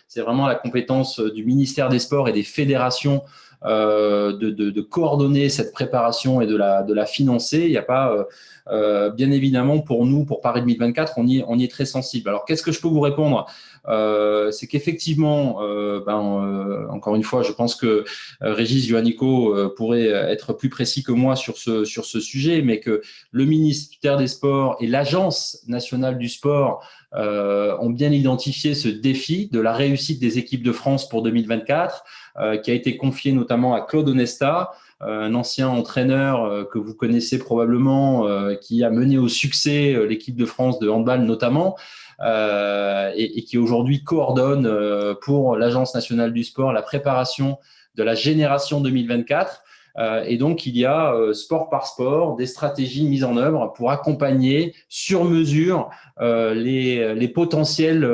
c'est 0.08 0.20
vraiment 0.20 0.46
la 0.46 0.56
compétence 0.56 1.20
du 1.20 1.44
ministère 1.44 1.88
des 1.88 2.00
Sports 2.00 2.28
et 2.28 2.32
des 2.32 2.42
fédérations 2.42 3.22
euh, 3.22 3.28
de, 3.64 4.50
de, 4.50 4.70
de, 4.70 4.80
coordonner 4.80 5.48
cette 5.48 5.72
préparation 5.72 6.40
et 6.40 6.46
de 6.46 6.56
la, 6.56 6.82
de 6.82 6.94
la 6.94 7.06
financer. 7.06 7.60
Il 7.60 7.70
n'y 7.70 7.76
a 7.76 7.82
pas, 7.82 8.12
euh, 8.12 8.24
euh, 8.68 9.10
bien 9.10 9.30
évidemment, 9.30 9.80
pour 9.80 10.06
nous, 10.06 10.24
pour 10.24 10.40
Paris 10.40 10.60
2024, 10.60 11.14
on 11.16 11.26
y, 11.26 11.44
on 11.46 11.58
y 11.58 11.64
est 11.64 11.70
très 11.70 11.84
sensible. 11.84 12.28
Alors, 12.28 12.44
qu'est-ce 12.44 12.62
que 12.62 12.72
je 12.72 12.80
peux 12.80 12.88
vous 12.88 13.00
répondre? 13.00 13.46
Euh, 13.88 14.50
C'est 14.50 14.66
qu'effectivement, 14.66 15.62
euh, 15.62 16.00
ben, 16.04 16.88
encore 16.90 17.16
une 17.16 17.22
fois, 17.22 17.42
je 17.42 17.52
pense 17.52 17.74
que 17.74 18.04
Régis 18.40 18.86
Joannico 18.86 19.54
pourrait 19.76 20.06
être 20.06 20.52
plus 20.52 20.68
précis 20.68 21.02
que 21.02 21.12
moi 21.12 21.36
sur 21.36 21.58
ce, 21.58 21.84
sur 21.84 22.04
ce 22.04 22.20
sujet, 22.20 22.62
mais 22.62 22.80
que 22.80 23.02
le 23.30 23.44
ministère 23.44 24.16
des 24.16 24.26
Sports 24.26 24.76
et 24.80 24.86
l'Agence 24.86 25.62
nationale 25.66 26.18
du 26.18 26.28
sport 26.28 26.82
euh, 27.16 27.76
ont 27.80 27.90
bien 27.90 28.12
identifié 28.12 28.76
ce 28.76 28.86
défi 28.86 29.48
de 29.48 29.58
la 29.58 29.72
réussite 29.72 30.20
des 30.20 30.38
équipes 30.38 30.62
de 30.62 30.70
France 30.70 31.08
pour 31.08 31.22
2024. 31.22 32.04
Euh, 32.38 32.56
qui 32.58 32.70
a 32.70 32.74
été 32.74 32.96
confié 32.96 33.32
notamment 33.32 33.74
à 33.74 33.80
Claude 33.80 34.08
Onesta, 34.08 34.70
euh, 35.02 35.24
un 35.24 35.34
ancien 35.34 35.68
entraîneur 35.68 36.44
euh, 36.44 36.64
que 36.64 36.78
vous 36.78 36.94
connaissez 36.94 37.40
probablement, 37.40 38.28
qui 38.60 38.84
a 38.84 38.90
mené 38.90 39.18
au 39.18 39.28
succès 39.28 39.96
l'équipe 40.06 40.36
de 40.36 40.46
France 40.46 40.78
de 40.78 40.88
handball 40.88 41.22
notamment. 41.22 41.76
Et, 42.22 43.44
qui 43.48 43.56
aujourd'hui 43.56 44.04
coordonne 44.04 45.16
pour 45.22 45.56
l'Agence 45.56 45.94
nationale 45.94 46.34
du 46.34 46.44
sport 46.44 46.72
la 46.72 46.82
préparation 46.82 47.58
de 47.94 48.02
la 48.02 48.14
génération 48.14 48.80
2024. 48.82 49.62
Et 49.98 50.36
donc, 50.36 50.66
il 50.66 50.76
y 50.76 50.84
a 50.84 51.14
sport 51.32 51.68
par 51.68 51.86
sport 51.86 52.36
des 52.36 52.46
stratégies 52.46 53.04
mises 53.04 53.24
en 53.24 53.36
œuvre 53.36 53.72
pour 53.76 53.90
accompagner 53.90 54.74
sur 54.88 55.24
mesure 55.24 55.90
les, 56.20 57.14
les, 57.14 57.28
potentiels 57.28 58.06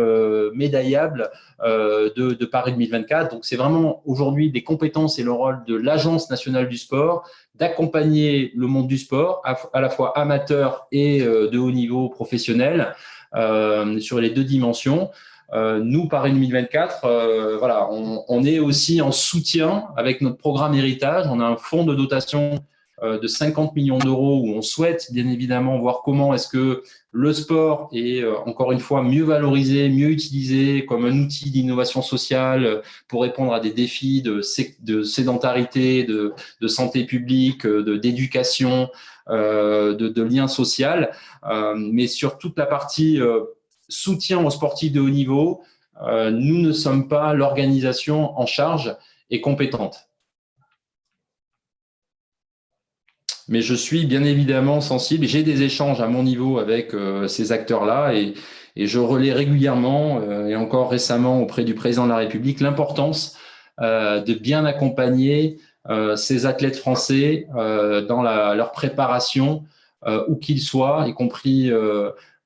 médaillables 0.55 1.31
de, 1.63 2.35
de, 2.35 2.45
Paris 2.47 2.73
2024. 2.73 3.33
Donc, 3.33 3.45
c'est 3.45 3.57
vraiment 3.57 4.03
aujourd'hui 4.05 4.51
des 4.51 4.63
compétences 4.63 5.19
et 5.19 5.23
le 5.23 5.33
rôle 5.33 5.65
de 5.67 5.77
l'Agence 5.77 6.31
nationale 6.31 6.69
du 6.69 6.79
sport 6.79 7.29
d'accompagner 7.55 8.53
le 8.55 8.67
monde 8.67 8.89
du 8.89 8.99
sport, 8.99 9.43
à, 9.45 9.81
la 9.81 9.91
fois 9.91 10.19
amateur 10.19 10.87
et 10.93 11.21
de 11.21 11.59
haut 11.59 11.71
niveau 11.71 12.09
professionnel, 12.09 12.95
sur 14.01 14.21
les 14.21 14.31
deux 14.31 14.45
dimensions. 14.45 15.11
Euh, 15.53 15.81
nous, 15.81 16.09
Paris 16.09 16.33
2024, 16.33 17.05
euh, 17.05 17.59
voilà, 17.59 17.89
on, 17.91 18.25
on, 18.29 18.45
est 18.45 18.59
aussi 18.59 19.01
en 19.01 19.13
soutien 19.13 19.85
avec 19.97 20.21
notre 20.21 20.39
programme 20.39 20.75
héritage. 20.75 21.27
On 21.31 21.41
a 21.41 21.45
un 21.45 21.57
fonds 21.57 21.85
de 21.85 21.95
dotation 21.95 22.59
euh, 23.03 23.21
de 23.21 23.29
50 23.29 23.77
millions 23.77 23.99
d'euros 23.99 24.41
où 24.43 24.55
on 24.55 24.63
souhaite 24.63 25.13
bien 25.13 25.29
évidemment 25.29 25.79
voir 25.79 26.03
comment 26.05 26.35
est-ce 26.35 26.49
que 26.49 26.83
le 27.13 27.33
sport 27.33 27.89
est 27.93 28.25
encore 28.45 28.73
une 28.73 28.81
fois 28.81 29.03
mieux 29.03 29.23
valorisé, 29.25 29.89
mieux 29.89 30.11
utilisé 30.11 30.85
comme 30.85 31.05
un 31.07 31.17
outil 31.19 31.51
d'innovation 31.51 32.03
sociale 32.03 32.83
pour 33.09 33.23
répondre 33.23 33.55
à 33.55 33.61
des 33.61 33.71
défis 33.71 34.23
de, 34.23 34.43
de 34.81 35.03
sédentarité, 35.03 36.05
de, 36.05 36.35
de, 36.61 36.69
santé 36.69 37.05
publique, 37.05 37.67
d'éducation, 37.67 38.91
de, 39.31 39.95
de, 39.95 40.23
lien 40.23 40.47
social, 40.47 41.11
mais 41.75 42.07
sur 42.07 42.37
toute 42.37 42.59
la 42.59 42.67
partie 42.67 43.19
soutien 43.89 44.45
aux 44.45 44.51
sportifs 44.51 44.93
de 44.93 45.01
haut 45.01 45.11
niveau, 45.11 45.63
euh, 46.03 46.31
nous 46.31 46.61
ne 46.61 46.73
sommes 46.73 47.09
pas 47.09 47.33
l'organisation 47.35 48.39
en 48.39 48.47
charge 48.47 48.95
et 49.31 49.41
compétente. 49.41 50.09
Mais 53.49 53.61
je 53.61 53.75
suis 53.75 54.07
bien 54.07 54.25
évidemment 54.25 54.81
sensible. 54.81 55.27
J'ai 55.27 55.43
des 55.43 55.63
échanges 55.63 56.01
à 56.01 56.09
mon 56.09 56.25
niveau 56.25 56.59
avec 56.59 56.95
euh, 56.95 57.29
ces 57.29 57.53
acteurs-là 57.53 58.15
et, 58.15 58.35
je 58.79 58.99
relais 58.99 59.33
régulièrement 59.33 60.21
euh, 60.21 60.49
et 60.49 60.57
encore 60.57 60.91
récemment 60.91 61.41
auprès 61.41 61.65
du 61.65 61.75
président 61.75 62.05
de 62.05 62.11
la 62.11 62.19
République 62.19 62.61
l'importance 62.61 63.39
de 63.79 64.33
bien 64.33 64.65
accompagner 64.65 65.59
ces 66.17 66.47
athlètes 66.47 66.79
français 66.79 67.47
dans 67.55 68.23
leur 68.23 68.73
préparation, 68.73 69.65
où 70.29 70.37
qu'ils 70.37 70.63
soient, 70.63 71.05
y 71.07 71.13
compris 71.13 71.71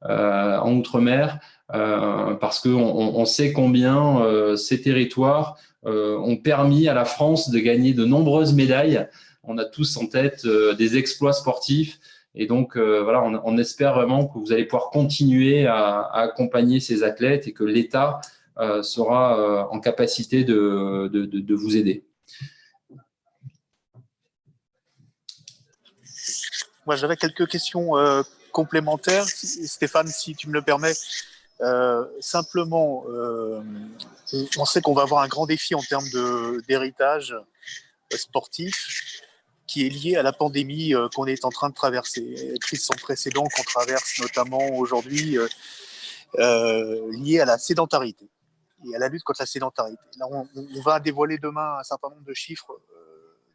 en 0.03 0.75
Outre-mer, 0.77 1.39
euh, 1.75 2.35
parce 2.35 2.59
qu'on 2.59 2.71
on 2.73 3.25
sait 3.25 3.53
combien 3.53 4.23
euh, 4.23 4.57
ces 4.57 4.81
territoires 4.81 5.57
ont 5.83 6.37
permis 6.37 6.89
à 6.89 6.95
la 6.95 7.07
France 7.07 7.49
de 7.51 7.59
gagner 7.59 7.95
de 7.95 8.05
nombreuses 8.05 8.53
médailles. 8.53 9.09
On 9.45 9.57
a 9.57 9.65
tous 9.65 9.97
en 9.97 10.07
tête 10.07 10.47
des 10.77 10.99
exploits 10.99 11.33
sportifs. 11.33 11.99
Et 12.35 12.47
donc, 12.47 12.77
voilà, 12.77 13.23
on, 13.23 13.57
espère 13.57 13.95
vraiment 13.95 14.27
que 14.27 14.39
vous 14.39 14.53
allez 14.53 14.67
pouvoir 14.67 14.91
continuer 14.91 15.67
à, 15.67 16.03
accompagner 16.13 16.81
ces 16.81 17.03
athlètes 17.03 17.49
et 17.49 17.55
que 17.55 17.65
l'État 17.65 18.21
sera 18.83 19.71
en 19.71 19.81
capacité 19.81 20.45
de, 20.45 21.55
vous 21.55 21.77
aider. 21.79 22.05
Moi, 26.85 26.97
j'avais 26.97 27.17
quelques 27.17 27.49
questions 27.49 27.95
complémentaire, 28.51 29.27
Stéphane, 29.27 30.09
si 30.09 30.35
tu 30.35 30.49
me 30.49 30.53
le 30.53 30.63
permets. 30.63 30.95
Euh, 31.63 32.07
simplement, 32.21 33.05
euh, 33.09 33.61
on 34.57 34.65
sait 34.65 34.81
qu'on 34.81 34.95
va 34.95 35.03
avoir 35.03 35.23
un 35.23 35.29
grand 35.29 35.47
défi 35.47 35.75
en 35.75 35.83
termes 35.83 36.09
d'héritage 36.67 37.37
sportif 38.15 39.23
qui 39.67 39.87
est 39.87 39.91
lié 39.91 40.17
à 40.17 40.23
la 40.23 40.33
pandémie 40.33 40.95
euh, 40.95 41.09
qu'on 41.15 41.27
est 41.27 41.45
en 41.45 41.51
train 41.51 41.69
de 41.69 41.75
traverser, 41.75 42.57
crise 42.61 42.85
sans 42.85 42.97
précédent 42.97 43.45
qu'on 43.45 43.63
traverse 43.63 44.19
notamment 44.21 44.71
aujourd'hui, 44.71 45.37
liée 46.39 47.41
à 47.41 47.45
la 47.45 47.59
sédentarité 47.59 48.29
et 48.87 48.97
à 48.97 48.99
la 48.99 49.09
lutte 49.09 49.23
contre 49.23 49.43
la 49.43 49.47
sédentarité. 49.47 50.03
Là, 50.19 50.27
on, 50.31 50.49
on 50.57 50.81
va 50.81 50.99
dévoiler 50.99 51.39
demain 51.39 51.77
un 51.79 51.83
certain 51.83 52.09
nombre 52.09 52.25
de 52.25 52.35
chiffres 52.35 52.81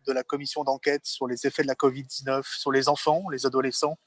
de 0.06 0.14
la 0.14 0.24
commission 0.24 0.64
d'enquête 0.64 1.06
sur 1.06 1.26
les 1.26 1.48
effets 1.48 1.64
de 1.64 1.68
la 1.68 1.74
Covid-19 1.74 2.44
sur 2.60 2.72
les 2.72 2.88
enfants, 2.88 3.28
les 3.32 3.48
adolescents 3.48 3.98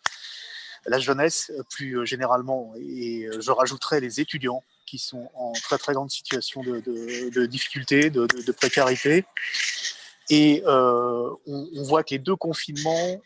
la 0.89 0.99
jeunesse 0.99 1.53
plus 1.71 1.99
euh, 1.99 2.05
généralement. 2.05 2.73
Et 2.77 3.25
euh, 3.25 3.41
je 3.41 3.51
rajouterai 3.51 4.01
les 4.01 4.21
étudiants 4.21 4.63
qui 4.87 4.99
sont 4.99 5.31
en 5.35 5.53
très 5.53 5.79
très 5.79 5.93
grande 5.93 6.11
situation 6.11 6.63
de, 6.63 7.47
difficulté, 7.47 8.09
de, 8.09 8.53
précarité. 8.53 9.27
Et 10.31 10.63
euh, 10.67 11.31
on, 11.47 11.83
voit 11.83 12.03
que 12.03 12.15
les 12.15 12.19
deux 12.19 12.37
confinements, 12.37 13.21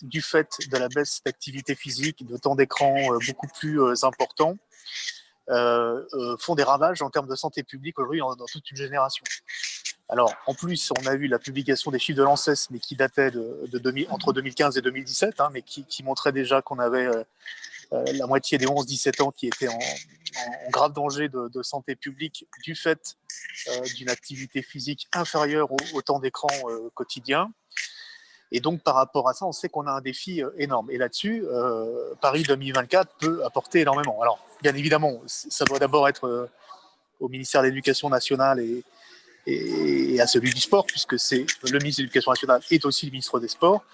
du 0.00 0.22
fait 0.22 0.48
de 0.70 0.76
la 0.78 0.88
baisse 0.88 1.20
d'activité 1.24 1.74
physique, 1.74 2.26
de 2.26 2.36
temps 2.38 2.56
d'écran 2.56 2.94
beaucoup 3.26 3.46
plus 3.46 4.02
important, 4.04 4.56
font 5.48 6.54
des 6.54 6.62
ravages 6.62 7.02
en 7.02 7.10
termes 7.10 7.28
de 7.28 7.36
santé 7.36 7.62
publique 7.62 7.98
aujourd'hui 7.98 8.20
dans 8.20 8.46
toute 8.46 8.70
une 8.70 8.78
génération. 8.78 9.22
Alors, 10.12 10.34
en 10.46 10.52
plus, 10.52 10.92
on 11.00 11.06
a 11.06 11.14
eu 11.14 11.26
la 11.26 11.38
publication 11.38 11.90
des 11.90 11.98
chiffres 11.98 12.18
de 12.18 12.22
l'ANSES, 12.22 12.68
mais 12.70 12.78
qui 12.78 12.96
dataient 12.96 13.30
de, 13.30 14.06
entre 14.10 14.34
2015 14.34 14.76
et 14.76 14.82
2017, 14.82 15.40
hein, 15.40 15.48
mais 15.54 15.62
qui, 15.62 15.84
qui 15.86 16.02
montrait 16.02 16.32
déjà 16.32 16.60
qu'on 16.60 16.78
avait 16.80 17.06
euh, 17.06 17.24
euh, 17.94 18.04
la 18.12 18.26
moitié 18.26 18.58
des 18.58 18.66
11-17 18.66 19.22
ans 19.22 19.30
qui 19.30 19.46
étaient 19.46 19.68
en, 19.68 19.78
grave 20.70 20.92
danger 20.92 21.30
de, 21.30 21.62
santé 21.62 21.96
publique 21.96 22.46
du 22.62 22.74
fait 22.74 23.16
euh, 23.68 23.80
d'une 23.96 24.10
activité 24.10 24.60
physique 24.60 25.08
inférieure 25.14 25.70
au, 25.94 26.02
temps 26.02 26.18
d'écran 26.18 26.48
quotidien. 26.92 27.50
Et 28.50 28.60
donc, 28.60 28.82
par 28.82 28.96
rapport 28.96 29.30
à 29.30 29.32
ça, 29.32 29.46
on 29.46 29.52
sait 29.52 29.70
qu'on 29.70 29.86
a 29.86 29.92
un 29.92 30.02
défi 30.02 30.42
énorme. 30.58 30.90
Et 30.90 30.98
là-dessus, 30.98 31.42
Paris 32.20 32.42
2024 32.42 33.16
peut 33.16 33.42
apporter 33.46 33.80
énormément. 33.80 34.20
Alors, 34.20 34.46
bien 34.60 34.74
évidemment, 34.74 35.22
ça 35.26 35.64
doit 35.64 35.78
d'abord 35.78 36.06
être 36.06 36.50
au 37.18 37.30
ministère 37.30 37.62
de 37.62 37.68
l'Éducation 37.68 38.10
nationale 38.10 38.60
et, 38.60 38.84
et, 39.46 40.20
à 40.20 40.26
celui 40.26 40.52
du 40.52 40.60
sport, 40.60 40.86
puisque 40.86 41.18
c'est 41.18 41.46
le 41.70 41.78
ministre 41.78 42.00
de 42.00 42.04
l'Éducation 42.04 42.30
nationale 42.30 42.62
est 42.70 42.84
aussi 42.84 43.06
le 43.06 43.12
ministre 43.12 43.40
des 43.40 43.48
Sports, 43.48 43.84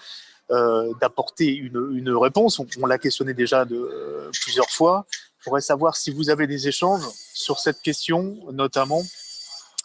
euh, 0.51 0.93
d'apporter 1.01 1.55
une, 1.55 1.91
une, 1.95 2.11
réponse. 2.11 2.59
On, 2.59 2.87
l'a 2.87 2.99
questionné 2.99 3.35
déjà 3.35 3.65
de, 3.65 3.77
euh, 3.77 4.31
plusieurs 4.43 4.71
fois. 4.71 5.07
Je 5.39 5.45
pourrais 5.45 5.61
savoir 5.61 5.97
si 5.97 6.11
vous 6.11 6.31
avez 6.31 6.47
des 6.47 6.69
échanges 6.69 7.05
sur 7.35 7.59
cette 7.59 7.81
question, 7.81 8.37
notamment 8.53 9.03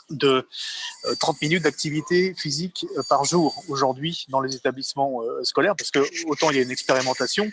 de 0.09 0.45
30 1.19 1.35
euh, 1.35 1.37
minutes 1.41 1.63
d'activité 1.63 2.33
physique 2.33 2.85
euh, 2.97 3.01
par 3.09 3.23
jour 3.25 3.63
aujourd'hui 3.67 4.25
dans 4.29 4.41
les 4.41 4.55
établissements 4.55 5.21
scolaires, 5.43 5.75
parce 5.77 5.91
que 5.91 5.99
autant 6.27 6.49
il 6.49 6.57
y 6.57 6.59
a 6.59 6.63
une 6.63 6.71
expérimentation, 6.71 7.49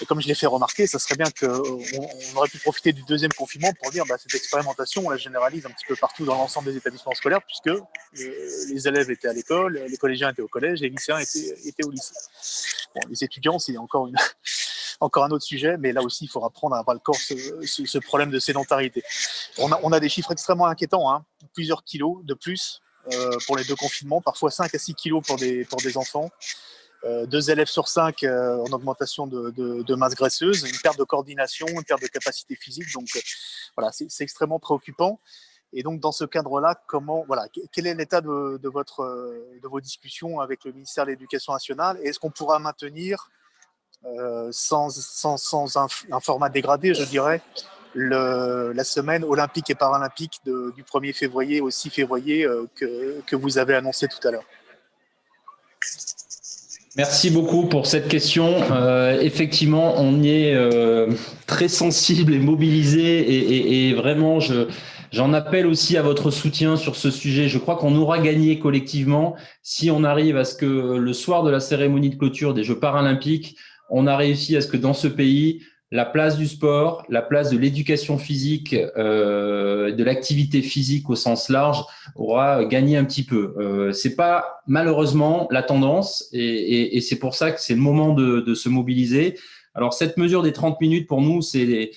et 0.00 0.06
comme 0.06 0.20
je 0.20 0.26
l'ai 0.26 0.34
fait 0.34 0.46
remarquer, 0.46 0.86
ça 0.86 0.98
serait 0.98 1.14
bien 1.14 1.30
qu'on 1.38 1.78
on 1.98 2.36
aurait 2.36 2.48
pu 2.48 2.58
profiter 2.58 2.92
du 2.92 3.02
deuxième 3.02 3.32
confinement 3.32 3.72
pour 3.80 3.90
dire 3.90 4.04
bah, 4.08 4.16
cette 4.18 4.34
expérimentation, 4.34 5.06
on 5.06 5.10
la 5.10 5.16
généralise 5.16 5.66
un 5.66 5.70
petit 5.70 5.86
peu 5.86 5.96
partout 5.96 6.24
dans 6.24 6.34
l'ensemble 6.34 6.70
des 6.70 6.76
établissements 6.76 7.14
scolaires, 7.14 7.40
puisque 7.42 7.68
euh, 7.68 7.80
les 8.14 8.88
élèves 8.88 9.10
étaient 9.10 9.28
à 9.28 9.32
l'école, 9.32 9.84
les 9.88 9.96
collégiens 9.96 10.30
étaient 10.30 10.42
au 10.42 10.48
collège, 10.48 10.80
les 10.80 10.88
lycéens 10.88 11.18
étaient, 11.18 11.54
étaient 11.64 11.84
au 11.84 11.90
lycée. 11.90 12.14
Bon, 12.94 13.02
les 13.08 13.22
étudiants, 13.22 13.58
c'est 13.58 13.76
encore, 13.76 14.08
une, 14.08 14.16
encore 15.00 15.24
un 15.24 15.30
autre 15.30 15.44
sujet, 15.44 15.76
mais 15.78 15.92
là 15.92 16.02
aussi, 16.02 16.24
il 16.24 16.28
faudra 16.28 16.50
prendre 16.50 16.74
à 16.74 16.82
bras 16.82 16.94
le 16.94 17.00
corps 17.00 17.16
ce, 17.16 17.34
ce, 17.64 17.98
problème 17.98 18.30
de 18.30 18.38
sédentarité. 18.38 19.02
On 19.58 19.70
a, 19.70 19.80
on 19.82 19.92
a, 19.92 20.00
des 20.00 20.08
chiffres 20.08 20.32
extrêmement 20.32 20.66
inquiétants, 20.66 21.10
hein, 21.10 21.24
plusieurs 21.52 21.84
kilos 21.84 22.18
de 22.24 22.34
plus 22.34 22.80
euh, 23.12 23.36
pour 23.46 23.56
les 23.56 23.64
deux 23.64 23.76
confinements, 23.76 24.20
parfois 24.20 24.50
5 24.50 24.74
à 24.74 24.78
6 24.78 24.94
kilos 24.94 25.22
pour 25.26 25.36
des, 25.36 25.64
pour 25.64 25.80
des 25.80 25.96
enfants. 25.96 26.30
Euh, 27.04 27.26
deux 27.26 27.50
élèves 27.50 27.66
sur 27.66 27.86
cinq 27.86 28.22
euh, 28.22 28.56
en 28.56 28.72
augmentation 28.72 29.26
de, 29.26 29.94
masse 29.94 30.14
graisseuse, 30.14 30.62
une 30.62 30.78
perte 30.82 30.98
de 30.98 31.04
coordination, 31.04 31.66
une 31.68 31.84
perte 31.84 32.00
de 32.00 32.06
capacité 32.06 32.56
physique. 32.56 32.90
Donc 32.94 33.08
euh, 33.14 33.20
voilà, 33.76 33.92
c'est 33.92 34.24
extrêmement 34.24 34.58
préoccupant. 34.58 35.20
Et 35.74 35.82
donc 35.82 36.00
dans 36.00 36.12
ce 36.12 36.24
cadre-là, 36.24 36.80
comment 36.86 37.24
voilà, 37.26 37.46
quel 37.72 37.86
est 37.86 37.94
l'état 37.94 38.20
de, 38.20 38.68
votre 38.68 39.04
de 39.60 39.68
vos 39.68 39.80
discussions 39.80 40.40
avec 40.40 40.64
le 40.64 40.72
ministère 40.72 41.04
de 41.04 41.10
l'Éducation 41.10 41.52
nationale? 41.52 41.98
Est-ce 42.02 42.18
qu'on 42.18 42.30
pourra 42.30 42.58
maintenir 42.58 43.28
sans, 44.52 44.90
sans, 44.90 45.76
un, 45.76 46.20
format 46.20 46.48
dégradé, 46.48 46.94
je 46.94 47.02
dirais, 47.02 47.42
la 47.96 48.84
semaine 48.84 49.24
olympique 49.24 49.68
et 49.68 49.74
paralympique 49.74 50.40
du 50.44 50.84
1er 50.84 51.12
février 51.12 51.60
au 51.60 51.70
6 51.70 51.90
février 51.90 52.46
que, 52.76 53.20
que 53.22 53.34
vous 53.34 53.58
avez 53.58 53.74
annoncé 53.74 54.06
tout 54.06 54.28
à 54.28 54.30
l'heure? 54.30 54.44
Merci 56.96 57.30
beaucoup 57.30 57.66
pour 57.66 57.86
cette 57.86 58.06
question. 58.06 58.54
Euh, 58.70 59.20
effectivement, 59.20 59.94
on 59.96 60.22
y 60.22 60.28
est 60.28 60.54
euh, 60.54 61.10
très 61.48 61.66
sensible 61.66 62.32
et 62.32 62.38
mobilisé 62.38 63.88
et, 63.88 63.94
vraiment, 63.94 64.38
je, 64.38 64.68
j'en 65.10 65.32
appelle 65.32 65.66
aussi 65.66 65.96
à 65.96 66.02
votre 66.02 66.30
soutien 66.30 66.76
sur 66.76 66.94
ce 66.94 67.10
sujet. 67.10 67.48
Je 67.48 67.58
crois 67.58 67.74
qu'on 67.74 67.96
aura 67.96 68.20
gagné 68.20 68.60
collectivement 68.60 69.34
si 69.64 69.90
on 69.90 70.04
arrive 70.04 70.36
à 70.36 70.44
ce 70.44 70.54
que 70.54 70.66
le 70.96 71.12
soir 71.12 71.42
de 71.42 71.50
la 71.50 71.58
cérémonie 71.58 72.10
de 72.10 72.14
clôture 72.14 72.54
des 72.54 72.62
Jeux 72.62 72.78
paralympiques, 72.78 73.56
on 73.90 74.06
a 74.06 74.16
réussi 74.16 74.56
à 74.56 74.60
ce 74.60 74.68
que 74.68 74.76
dans 74.76 74.94
ce 74.94 75.08
pays, 75.08 75.62
la 75.94 76.04
place 76.04 76.36
du 76.36 76.48
sport, 76.48 77.04
la 77.08 77.22
place 77.22 77.50
de 77.50 77.56
l'éducation 77.56 78.18
physique, 78.18 78.74
euh, 78.96 79.92
de 79.92 80.02
l'activité 80.02 80.60
physique 80.60 81.08
au 81.08 81.14
sens 81.14 81.48
large 81.48 81.84
aura 82.16 82.64
gagné 82.64 82.96
un 82.96 83.04
petit 83.04 83.22
peu. 83.22 83.54
Euh, 83.60 83.92
c'est 83.92 84.16
pas 84.16 84.60
malheureusement 84.66 85.46
la 85.52 85.62
tendance 85.62 86.28
et, 86.32 87.00
c'est 87.00 87.20
pour 87.20 87.36
ça 87.36 87.52
que 87.52 87.60
c'est 87.60 87.74
le 87.74 87.80
moment 87.80 88.12
de, 88.12 88.54
se 88.54 88.68
mobiliser. 88.68 89.38
Alors 89.76 89.94
cette 89.94 90.16
mesure 90.16 90.42
des 90.42 90.52
30 90.52 90.80
minutes 90.80 91.06
pour 91.06 91.20
nous, 91.20 91.42
c'est 91.42 91.92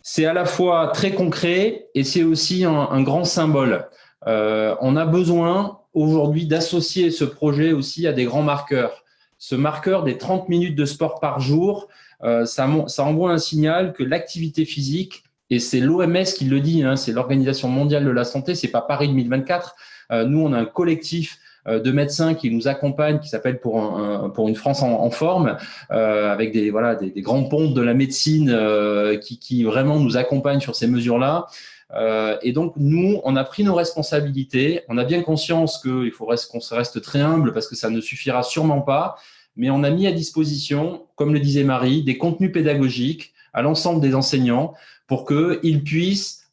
c'est 0.00 0.24
à 0.24 0.32
la 0.32 0.46
fois 0.46 0.90
très 0.94 1.10
concret 1.10 1.88
et 1.94 2.04
c'est 2.04 2.22
aussi 2.22 2.64
un, 2.64 3.02
grand 3.02 3.24
symbole. 3.24 3.90
Euh, 4.26 4.74
on 4.80 4.96
a 4.96 5.04
besoin 5.04 5.80
aujourd'hui 5.92 6.46
d'associer 6.46 7.10
ce 7.10 7.24
projet 7.24 7.72
aussi 7.72 8.06
à 8.06 8.14
des 8.14 8.24
grands 8.24 8.42
marqueurs. 8.42 9.04
Ce 9.36 9.54
marqueur 9.54 10.02
des 10.02 10.16
30 10.16 10.48
minutes 10.48 10.76
de 10.76 10.86
sport 10.86 11.20
par 11.20 11.40
jour, 11.40 11.88
euh, 12.24 12.44
ça, 12.44 12.68
ça, 12.86 13.04
envoie 13.04 13.32
un 13.32 13.38
signal 13.38 13.92
que 13.92 14.02
l'activité 14.02 14.64
physique, 14.64 15.24
et 15.50 15.60
c'est 15.60 15.80
l'OMS 15.80 16.24
qui 16.24 16.44
le 16.44 16.60
dit, 16.60 16.82
hein, 16.82 16.96
c'est 16.96 17.12
l'Organisation 17.12 17.68
mondiale 17.68 18.04
de 18.04 18.10
la 18.10 18.24
santé, 18.24 18.54
c'est 18.54 18.68
pas 18.68 18.82
Paris 18.82 19.08
2024. 19.08 19.76
Euh, 20.10 20.24
nous, 20.24 20.40
on 20.40 20.52
a 20.52 20.58
un 20.58 20.64
collectif 20.64 21.38
euh, 21.66 21.80
de 21.80 21.90
médecins 21.90 22.34
qui 22.34 22.50
nous 22.50 22.68
accompagnent, 22.68 23.18
qui 23.18 23.28
s'appelle 23.28 23.60
pour, 23.60 23.80
un, 23.80 24.30
pour 24.30 24.48
une 24.48 24.54
France 24.54 24.82
en, 24.82 25.10
forme, 25.10 25.56
euh, 25.90 26.30
avec 26.32 26.52
des, 26.52 26.70
voilà, 26.70 26.94
des, 26.94 27.20
grands 27.20 27.44
ponts 27.44 27.70
de 27.70 27.82
la 27.82 27.94
médecine 27.94 28.50
euh, 28.50 29.16
qui, 29.18 29.38
qui, 29.38 29.64
vraiment 29.64 29.98
nous 29.98 30.16
accompagnent 30.16 30.60
sur 30.60 30.76
ces 30.76 30.86
mesures-là. 30.86 31.46
Euh, 31.94 32.36
et 32.42 32.52
donc, 32.52 32.74
nous, 32.76 33.20
on 33.24 33.36
a 33.36 33.44
pris 33.44 33.64
nos 33.64 33.74
responsabilités. 33.74 34.82
On 34.88 34.98
a 34.98 35.04
bien 35.04 35.22
conscience 35.22 35.80
qu'il 35.82 36.12
faudrait 36.12 36.36
qu'on 36.50 36.60
se 36.60 36.74
reste 36.74 37.00
très 37.02 37.20
humble 37.20 37.52
parce 37.52 37.66
que 37.66 37.76
ça 37.76 37.90
ne 37.90 38.00
suffira 38.00 38.42
sûrement 38.42 38.82
pas 38.82 39.16
mais 39.58 39.68
on 39.70 39.82
a 39.82 39.90
mis 39.90 40.06
à 40.06 40.12
disposition, 40.12 41.06
comme 41.16 41.34
le 41.34 41.40
disait 41.40 41.64
Marie, 41.64 42.02
des 42.02 42.16
contenus 42.16 42.52
pédagogiques 42.52 43.34
à 43.52 43.60
l'ensemble 43.60 44.00
des 44.00 44.14
enseignants 44.14 44.72
pour 45.06 45.26
qu'ils 45.26 45.82
puissent, 45.84 46.50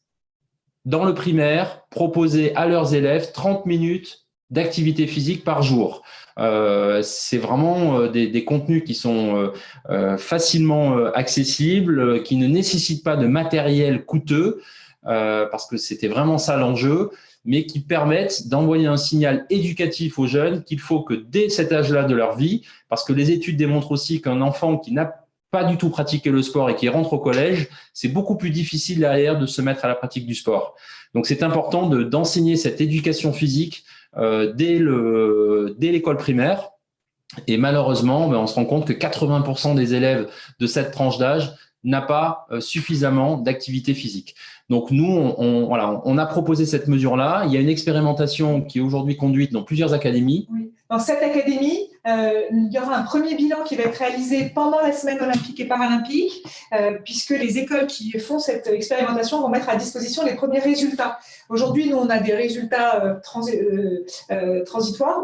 dans 0.84 1.04
le 1.04 1.14
primaire, 1.14 1.82
proposer 1.90 2.54
à 2.54 2.66
leurs 2.66 2.94
élèves 2.94 3.32
30 3.32 3.64
minutes 3.66 4.26
d'activité 4.50 5.06
physique 5.06 5.44
par 5.44 5.62
jour. 5.62 6.02
Euh, 6.38 7.00
c'est 7.02 7.38
vraiment 7.38 8.00
euh, 8.00 8.08
des, 8.08 8.44
contenus 8.44 8.84
qui 8.84 8.94
sont 8.94 9.52
euh, 9.88 10.18
facilement 10.18 10.96
accessibles, 11.06 12.22
qui 12.22 12.36
ne 12.36 12.46
nécessitent 12.46 13.04
pas 13.04 13.16
de 13.16 13.26
matériel 13.26 14.04
coûteux, 14.04 14.60
parce 15.02 15.68
que 15.68 15.76
c'était 15.76 16.08
vraiment 16.08 16.36
ça 16.36 16.56
l'enjeu 16.56 17.10
mais 17.46 17.64
qui 17.64 17.80
permettent 17.80 18.48
d'envoyer 18.48 18.86
un 18.86 18.96
signal 18.96 19.46
éducatif 19.50 20.18
aux 20.18 20.26
jeunes 20.26 20.62
qu'il 20.64 20.80
faut 20.80 21.02
que 21.02 21.14
dès 21.14 21.48
cet 21.48 21.72
âge-là 21.72 22.04
de 22.04 22.14
leur 22.14 22.36
vie, 22.36 22.62
parce 22.88 23.04
que 23.04 23.12
les 23.12 23.30
études 23.30 23.56
démontrent 23.56 23.92
aussi 23.92 24.20
qu'un 24.20 24.40
enfant 24.40 24.76
qui 24.76 24.92
n'a 24.92 25.26
pas 25.50 25.64
du 25.64 25.78
tout 25.78 25.88
pratiqué 25.88 26.30
le 26.30 26.42
sport 26.42 26.68
et 26.68 26.76
qui 26.76 26.88
rentre 26.88 27.12
au 27.12 27.18
collège, 27.18 27.68
c'est 27.94 28.08
beaucoup 28.08 28.36
plus 28.36 28.50
difficile 28.50 28.98
derrière 28.98 29.38
de 29.38 29.46
se 29.46 29.62
mettre 29.62 29.84
à 29.84 29.88
la 29.88 29.94
pratique 29.94 30.26
du 30.26 30.34
sport. 30.34 30.74
Donc 31.14 31.26
c'est 31.26 31.42
important 31.42 31.88
d'enseigner 31.88 32.56
cette 32.56 32.80
éducation 32.80 33.32
physique 33.32 33.84
euh, 34.16 34.52
dès 34.52 35.92
l'école 35.92 36.16
primaire. 36.16 36.70
Et 37.46 37.56
malheureusement, 37.56 38.28
ben, 38.28 38.36
on 38.36 38.46
se 38.46 38.54
rend 38.54 38.64
compte 38.64 38.86
que 38.86 38.92
80% 38.92 39.74
des 39.74 39.94
élèves 39.94 40.28
de 40.60 40.66
cette 40.66 40.92
tranche 40.92 41.18
d'âge 41.18 41.52
n'a 41.86 42.02
pas 42.02 42.46
euh, 42.50 42.60
suffisamment 42.60 43.38
d'activité 43.38 43.94
physique. 43.94 44.34
Donc 44.68 44.90
nous, 44.90 45.06
on, 45.06 45.66
voilà, 45.66 46.02
on 46.04 46.18
a 46.18 46.26
proposé 46.26 46.66
cette 46.66 46.88
mesure-là. 46.88 47.44
Il 47.46 47.52
y 47.52 47.56
a 47.56 47.60
une 47.60 47.68
expérimentation 47.68 48.62
qui 48.62 48.78
est 48.78 48.82
aujourd'hui 48.82 49.16
conduite 49.16 49.52
dans 49.52 49.62
plusieurs 49.62 49.94
académies. 49.94 50.48
Dans 50.90 50.98
cette 50.98 51.22
académie, 51.22 51.88
euh, 52.06 52.42
il 52.50 52.72
y 52.72 52.78
aura 52.78 52.96
un 52.96 53.02
premier 53.02 53.34
bilan 53.34 53.62
qui 53.64 53.76
va 53.76 53.84
être 53.84 53.96
réalisé 53.96 54.50
pendant 54.54 54.80
la 54.80 54.92
semaine 54.92 55.20
olympique 55.20 55.58
et 55.60 55.64
paralympique, 55.64 56.44
euh, 56.72 56.98
puisque 57.04 57.30
les 57.30 57.58
écoles 57.58 57.86
qui 57.86 58.10
font 58.18 58.38
cette 58.38 58.66
expérimentation 58.66 59.40
vont 59.40 59.48
mettre 59.48 59.68
à 59.68 59.76
disposition 59.76 60.24
les 60.24 60.34
premiers 60.34 60.60
résultats. 60.60 61.18
Aujourd'hui, 61.48 61.88
nous, 61.88 61.96
on 61.96 62.08
a 62.08 62.18
des 62.18 62.34
résultats 62.34 63.20
transitoires, 63.22 65.22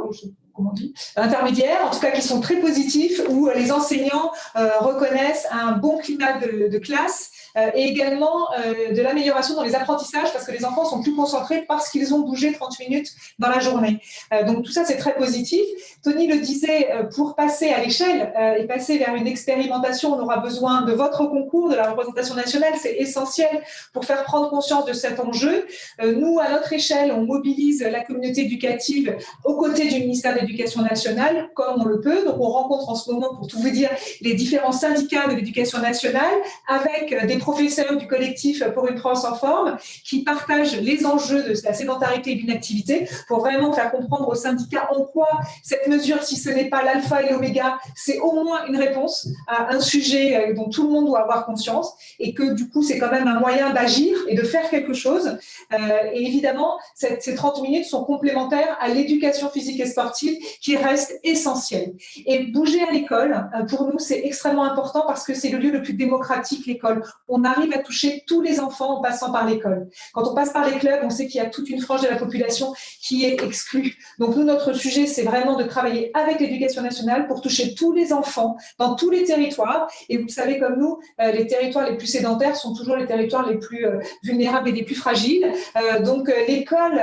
intermédiaires, 1.16 1.84
en 1.84 1.90
tout 1.90 2.00
cas 2.00 2.10
qui 2.10 2.22
sont 2.22 2.40
très 2.40 2.56
positifs, 2.56 3.20
où 3.28 3.48
les 3.54 3.72
enseignants 3.72 4.32
euh, 4.56 4.70
reconnaissent 4.80 5.46
un 5.50 5.72
bon 5.72 5.98
climat 5.98 6.38
de 6.38 6.78
classe 6.78 7.30
et 7.74 7.84
également 7.84 8.48
euh, 8.58 8.92
de 8.92 9.02
l'amélioration 9.02 9.54
dans 9.54 9.62
les 9.62 9.74
apprentissages 9.74 10.32
parce 10.32 10.46
que 10.46 10.52
les 10.52 10.64
enfants 10.64 10.84
sont 10.84 11.02
plus 11.02 11.14
concentrés 11.14 11.64
parce 11.68 11.90
qu'ils 11.90 12.14
ont 12.14 12.20
bougé 12.20 12.52
30 12.52 12.78
minutes 12.80 13.08
dans 13.38 13.48
la 13.48 13.60
journée. 13.60 14.00
Euh, 14.32 14.44
donc 14.44 14.64
tout 14.64 14.72
ça, 14.72 14.84
c'est 14.84 14.96
très 14.96 15.14
positif. 15.14 15.60
Tony 16.02 16.26
le 16.26 16.38
disait, 16.38 16.88
pour 17.14 17.34
passer 17.34 17.70
à 17.70 17.80
l'échelle 17.82 18.32
et 18.58 18.64
passer 18.64 18.98
vers 18.98 19.14
une 19.14 19.26
expérimentation, 19.26 20.14
on 20.14 20.20
aura 20.20 20.38
besoin 20.38 20.82
de 20.82 20.92
votre 20.92 21.26
concours, 21.26 21.68
de 21.70 21.76
la 21.76 21.90
représentation 21.90 22.34
nationale. 22.34 22.72
C'est 22.80 22.94
essentiel 22.94 23.62
pour 23.92 24.04
faire 24.04 24.24
prendre 24.24 24.50
conscience 24.50 24.84
de 24.84 24.92
cet 24.92 25.20
enjeu. 25.20 25.66
Nous, 26.02 26.40
à 26.40 26.50
notre 26.50 26.72
échelle, 26.72 27.12
on 27.12 27.24
mobilise 27.24 27.82
la 27.82 28.02
communauté 28.04 28.42
éducative 28.42 29.16
aux 29.44 29.56
côtés 29.56 29.88
du 29.88 30.00
ministère 30.00 30.34
de 30.34 30.40
l'Éducation 30.40 30.82
nationale, 30.82 31.50
comme 31.54 31.82
on 31.82 31.84
le 31.84 32.00
peut. 32.00 32.24
Donc 32.24 32.36
on 32.40 32.48
rencontre 32.48 32.88
en 32.88 32.94
ce 32.94 33.10
moment, 33.10 33.36
pour 33.36 33.46
tout 33.46 33.60
vous 33.60 33.70
dire, 33.70 33.90
les 34.20 34.34
différents 34.34 34.72
syndicats 34.72 35.28
de 35.28 35.34
l'éducation 35.34 35.78
nationale 35.78 36.34
avec 36.68 37.26
des 37.26 37.38
professeurs 37.42 37.96
du 37.96 38.06
collectif 38.06 38.64
pour 38.74 38.88
une 38.88 38.96
France 38.96 39.24
en 39.24 39.34
forme 39.34 39.76
qui 40.04 40.24
partagent 40.24 40.76
les 40.80 41.04
enjeux 41.04 41.42
de 41.42 41.54
la 41.64 41.74
sédentarité 41.74 42.32
et 42.32 42.34
l'inactivité 42.36 43.08
pour 43.28 43.40
vraiment 43.40 43.72
faire 43.72 43.90
comprendre 43.90 44.28
aux 44.28 44.34
syndicats 44.34 44.88
en 44.92 45.04
quoi 45.04 45.28
cette 45.62 45.86
mesure, 45.88 46.22
si 46.22 46.36
ce 46.36 46.50
n'est 46.50 46.68
pas 46.68 46.82
l'alpha 46.82 47.22
et 47.22 47.30
l'oméga, 47.30 47.78
c'est 47.94 48.18
au 48.20 48.32
moins 48.32 48.66
une 48.66 48.76
réponse 48.76 49.28
à 49.46 49.72
un 49.72 49.80
sujet 49.80 50.36
euh, 50.36 50.54
dont 50.54 50.68
tout 50.68 50.84
le 50.84 50.90
monde 50.90 51.06
doit 51.06 51.20
avoir 51.20 51.44
conscience 51.44 51.94
et 52.18 52.34
que 52.34 52.54
du 52.54 52.68
coup, 52.68 52.82
c'est 52.82 52.98
quand 52.98 53.10
même 53.10 53.28
un 53.28 53.40
moyen 53.40 53.72
d'agir 53.72 54.16
et 54.28 54.34
de 54.34 54.42
faire 54.42 54.68
quelque 54.70 54.94
chose. 54.94 55.38
Euh, 55.72 55.78
et 56.12 56.26
évidemment, 56.26 56.78
ces 56.94 57.34
30 57.34 57.62
minutes 57.62 57.84
sont 57.84 58.04
complémentaires 58.04 58.76
à 58.80 58.88
l'éducation 58.88 59.50
physique 59.50 59.80
et 59.80 59.86
sportive 59.86 60.38
qui 60.60 60.76
reste 60.76 61.18
essentielle. 61.24 61.94
Et 62.26 62.44
bouger 62.44 62.82
à 62.82 62.90
l'école, 62.90 63.50
euh, 63.54 63.64
pour 63.64 63.86
nous, 63.86 63.98
c'est 63.98 64.20
extrêmement 64.24 64.64
important 64.64 65.04
parce 65.06 65.24
que 65.24 65.34
c'est 65.34 65.50
le 65.50 65.58
lieu 65.58 65.70
le 65.70 65.82
plus 65.82 65.94
démocratique, 65.94 66.66
l'école 66.66 67.02
on 67.32 67.44
arrive 67.44 67.72
à 67.74 67.78
toucher 67.78 68.22
tous 68.26 68.42
les 68.42 68.60
enfants 68.60 68.98
en 68.98 69.02
passant 69.02 69.32
par 69.32 69.46
l'école. 69.46 69.88
Quand 70.12 70.30
on 70.30 70.34
passe 70.34 70.52
par 70.52 70.68
les 70.68 70.78
clubs, 70.78 71.00
on 71.02 71.10
sait 71.10 71.26
qu'il 71.26 71.40
y 71.42 71.44
a 71.44 71.48
toute 71.48 71.68
une 71.70 71.80
frange 71.80 72.02
de 72.02 72.08
la 72.08 72.16
population 72.16 72.74
qui 73.00 73.24
est 73.24 73.42
exclue. 73.42 73.96
Donc 74.18 74.36
nous, 74.36 74.44
notre 74.44 74.74
sujet, 74.74 75.06
c'est 75.06 75.22
vraiment 75.22 75.56
de 75.56 75.64
travailler 75.64 76.10
avec 76.14 76.40
l'éducation 76.40 76.82
nationale 76.82 77.26
pour 77.26 77.40
toucher 77.40 77.74
tous 77.74 77.92
les 77.92 78.12
enfants 78.12 78.56
dans 78.78 78.94
tous 78.94 79.08
les 79.08 79.24
territoires. 79.24 79.90
Et 80.10 80.18
vous 80.18 80.28
savez, 80.28 80.58
comme 80.58 80.78
nous, 80.78 80.98
euh, 81.20 81.32
les 81.32 81.46
territoires 81.46 81.88
les 81.90 81.96
plus 81.96 82.06
sédentaires 82.06 82.56
sont 82.56 82.74
toujours 82.74 82.96
les 82.96 83.06
territoires 83.06 83.48
les 83.48 83.58
plus 83.58 83.86
euh, 83.86 83.98
vulnérables 84.22 84.68
et 84.68 84.72
les 84.72 84.84
plus 84.84 84.94
fragiles. 84.94 85.50
Euh, 85.76 86.00
donc 86.00 86.30
l'école, 86.46 86.96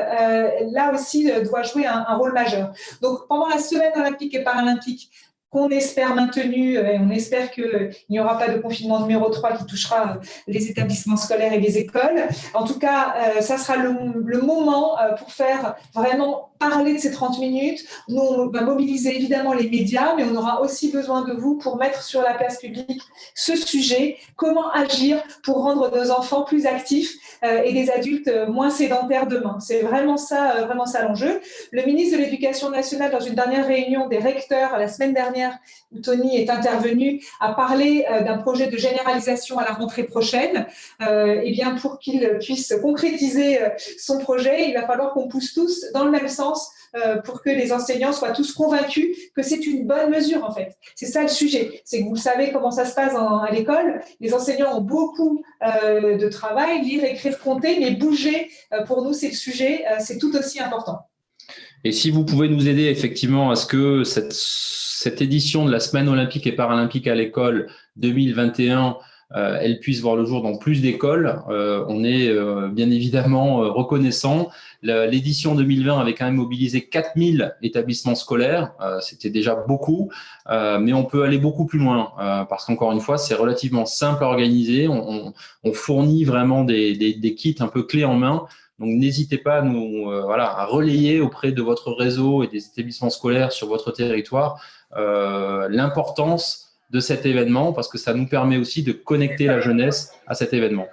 là 0.71 0.93
aussi, 0.93 1.31
doit 1.43 1.63
jouer 1.63 1.87
un, 1.87 2.05
un 2.07 2.15
rôle 2.15 2.33
majeur. 2.33 2.71
Donc 3.01 3.27
pendant 3.27 3.47
la 3.47 3.57
semaine 3.57 3.91
olympique 3.95 4.35
et 4.35 4.43
paralympique, 4.43 5.09
qu'on 5.49 5.69
espère 5.69 6.15
maintenu, 6.15 6.77
euh, 6.77 6.97
on 6.99 7.09
espère 7.09 7.51
qu'il 7.51 7.91
n'y 8.09 8.19
aura 8.19 8.37
pas 8.37 8.49
de 8.49 8.59
confinement 8.59 8.99
numéro 9.01 9.29
3 9.29 9.57
qui 9.57 9.65
touchera 9.65 10.11
euh, 10.11 10.19
les 10.47 10.69
établissements 10.69 11.17
scolaires 11.17 11.53
et 11.53 11.59
les 11.59 11.77
écoles. 11.77 12.27
En 12.53 12.65
tout 12.65 12.77
cas, 12.77 13.15
euh, 13.17 13.41
ça 13.41 13.57
sera 13.57 13.77
le, 13.77 13.95
le 14.23 14.41
moment 14.41 14.97
pour 15.17 15.31
faire 15.31 15.75
vraiment 15.93 16.49
parler 16.59 16.93
de 16.93 16.99
ces 16.99 17.11
30 17.11 17.39
minutes. 17.39 17.85
Nous, 18.09 18.19
on 18.19 18.47
va 18.47 18.61
mobiliser 18.61 19.15
évidemment 19.15 19.53
les 19.53 19.69
médias, 19.69 20.13
mais 20.15 20.25
on 20.25 20.35
aura 20.35 20.61
aussi 20.61 20.91
besoin 20.91 21.23
de 21.23 21.33
vous 21.33 21.55
pour 21.55 21.77
mettre 21.77 22.03
sur 22.03 22.21
la 22.21 22.33
place 22.33 22.59
publique 22.59 23.01
ce 23.33 23.55
sujet, 23.55 24.17
comment 24.35 24.69
agir 24.71 25.23
pour 25.43 25.63
rendre 25.63 25.89
nos 25.95 26.11
enfants 26.11 26.43
plus 26.43 26.65
actifs 26.65 27.13
euh, 27.43 27.63
et 27.63 27.73
des 27.73 27.89
adultes 27.89 28.27
euh, 28.27 28.47
moins 28.47 28.69
sédentaires 28.69 29.25
demain? 29.25 29.57
C'est 29.61 29.81
vraiment 29.81 30.17
ça, 30.17 30.57
euh, 30.57 30.65
vraiment 30.65 30.85
ça 30.85 31.03
l'enjeu. 31.03 31.39
Le 31.71 31.83
ministre 31.83 32.17
de 32.17 32.23
l'Éducation 32.23 32.69
nationale, 32.69 33.11
dans 33.11 33.19
une 33.21 33.35
dernière 33.35 33.65
réunion 33.65 34.07
des 34.07 34.17
recteurs 34.17 34.77
la 34.77 34.89
semaine 34.89 35.13
dernière, 35.13 35.38
où 35.91 35.99
Tony 35.99 36.37
est 36.41 36.49
intervenu, 36.49 37.23
a 37.39 37.53
parlé 37.53 38.05
d'un 38.25 38.37
projet 38.37 38.67
de 38.67 38.77
généralisation 38.77 39.57
à 39.57 39.63
la 39.63 39.73
rentrée 39.73 40.03
prochaine. 40.03 40.67
et 41.01 41.41
eh 41.43 41.51
bien, 41.51 41.75
pour 41.75 41.99
qu'il 41.99 42.37
puisse 42.39 42.73
concrétiser 42.81 43.59
son 43.97 44.19
projet, 44.19 44.69
il 44.69 44.73
va 44.73 44.85
falloir 44.85 45.13
qu'on 45.13 45.27
pousse 45.27 45.53
tous 45.53 45.85
dans 45.93 46.03
le 46.03 46.11
même 46.11 46.27
sens 46.27 46.71
euh, 46.95 47.17
pour 47.17 47.43
que 47.43 47.51
les 47.51 47.71
enseignants 47.71 48.13
soient 48.13 48.31
tous 48.31 48.51
convaincus 48.51 49.15
que 49.35 49.43
c'est 49.43 49.63
une 49.67 49.85
bonne 49.85 50.09
mesure 50.09 50.43
en 50.43 50.51
fait. 50.51 50.75
C'est 50.95 51.05
ça 51.05 51.21
le 51.21 51.27
sujet. 51.27 51.81
C'est 51.85 52.01
que 52.01 52.09
vous 52.09 52.15
savez 52.15 52.51
comment 52.51 52.71
ça 52.71 52.85
se 52.85 52.95
passe 52.95 53.13
à 53.13 53.51
l'école. 53.51 54.01
Les 54.19 54.33
enseignants 54.33 54.75
ont 54.75 54.81
beaucoup 54.81 55.43
euh, 55.63 56.17
de 56.17 56.29
travail, 56.29 56.81
lire, 56.81 57.03
écrire, 57.03 57.37
compter, 57.39 57.79
mais 57.79 57.91
bouger, 57.91 58.49
euh, 58.73 58.83
pour 58.85 59.03
nous, 59.03 59.13
c'est 59.13 59.27
le 59.27 59.35
sujet, 59.35 59.83
c'est 59.99 60.17
tout 60.17 60.35
aussi 60.35 60.59
important. 60.59 61.01
Et 61.83 61.91
si 61.91 62.09
vous 62.09 62.25
pouvez 62.25 62.49
nous 62.49 62.67
aider 62.67 62.85
effectivement 62.85 63.51
à 63.51 63.55
ce 63.55 63.67
que 63.67 64.03
cette, 64.03 64.33
cette 64.99 65.21
édition 65.21 65.65
de 65.65 65.71
la 65.71 65.79
semaine 65.79 66.09
olympique 66.09 66.45
et 66.45 66.51
paralympique 66.51 67.07
à 67.07 67.15
l'école 67.15 67.67
2021 67.95 68.97
elle 69.31 69.79
puisse 69.79 70.01
voir 70.01 70.15
le 70.15 70.25
jour 70.25 70.41
dans 70.41 70.57
plus 70.57 70.81
d'écoles. 70.81 71.39
on 71.47 72.03
est 72.03 72.33
bien 72.71 72.89
évidemment 72.89 73.57
reconnaissant. 73.57 74.49
L'édition 74.81 75.53
2020 75.53 75.99
avait 75.99 76.15
quand 76.15 76.25
même 76.25 76.37
mobilisé 76.37 76.87
4000 76.87 77.55
établissements 77.61 78.15
scolaires. 78.15 78.71
C'était 79.01 79.29
déjà 79.29 79.53
beaucoup, 79.53 80.09
mais 80.49 80.93
on 80.93 81.03
peut 81.03 81.23
aller 81.23 81.37
beaucoup 81.37 81.67
plus 81.67 81.77
loin 81.77 82.11
parce 82.49 82.65
qu'encore 82.65 82.91
une 82.91 83.01
fois, 83.01 83.19
c'est 83.19 83.35
relativement 83.35 83.85
simple 83.85 84.23
à 84.23 84.27
organiser. 84.27 84.87
On, 84.87 85.31
on, 85.63 85.73
fournit 85.73 86.23
vraiment 86.23 86.63
des, 86.63 86.95
des, 86.95 87.13
des 87.13 87.35
kits 87.35 87.55
un 87.59 87.67
peu 87.67 87.83
clés 87.83 88.05
en 88.05 88.15
main 88.15 88.47
donc 88.79 88.89
n'hésitez 88.91 89.37
pas 89.37 89.57
à 89.57 89.61
nous 89.61 90.09
euh, 90.09 90.23
voilà 90.23 90.57
à 90.57 90.65
relayer 90.65 91.19
auprès 91.19 91.51
de 91.51 91.61
votre 91.61 91.91
réseau 91.91 92.43
et 92.43 92.47
des 92.47 92.65
établissements 92.65 93.09
scolaires 93.09 93.51
sur 93.51 93.67
votre 93.67 93.91
territoire 93.91 94.53
euh, 94.53 94.78
l'importance 94.95 96.65
de 96.89 96.99
cet 96.99 97.25
événement 97.25 97.71
parce 97.71 97.87
que 97.87 97.99
ça 97.99 98.13
nous 98.13 98.27
permet 98.27 98.57
aussi 98.57 98.81
de 98.81 98.91
connecter 98.91 99.45
la 99.45 99.59
jeunesse 99.59 100.11
à 100.25 100.33
cet 100.33 100.53
événement. 100.53 100.87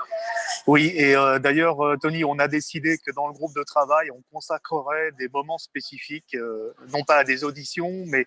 Oui, 0.67 0.93
et 0.95 1.17
euh, 1.17 1.39
d'ailleurs, 1.39 1.79
Tony, 2.03 2.25
on 2.25 2.39
a 2.39 2.49
décidé 2.49 2.99
que 2.99 3.13
dans 3.13 3.29
le 3.29 3.33
groupe 3.33 3.55
de 3.55 3.63
travail, 3.63 4.11
on 4.11 4.21
consacrerait 4.33 5.13
des 5.19 5.29
moments 5.29 5.59
spécifiques, 5.59 6.37
non 6.93 7.03
pas 7.05 7.19
à 7.19 7.25
des 7.25 7.45
auditions, 7.45 8.05
mais 8.07 8.27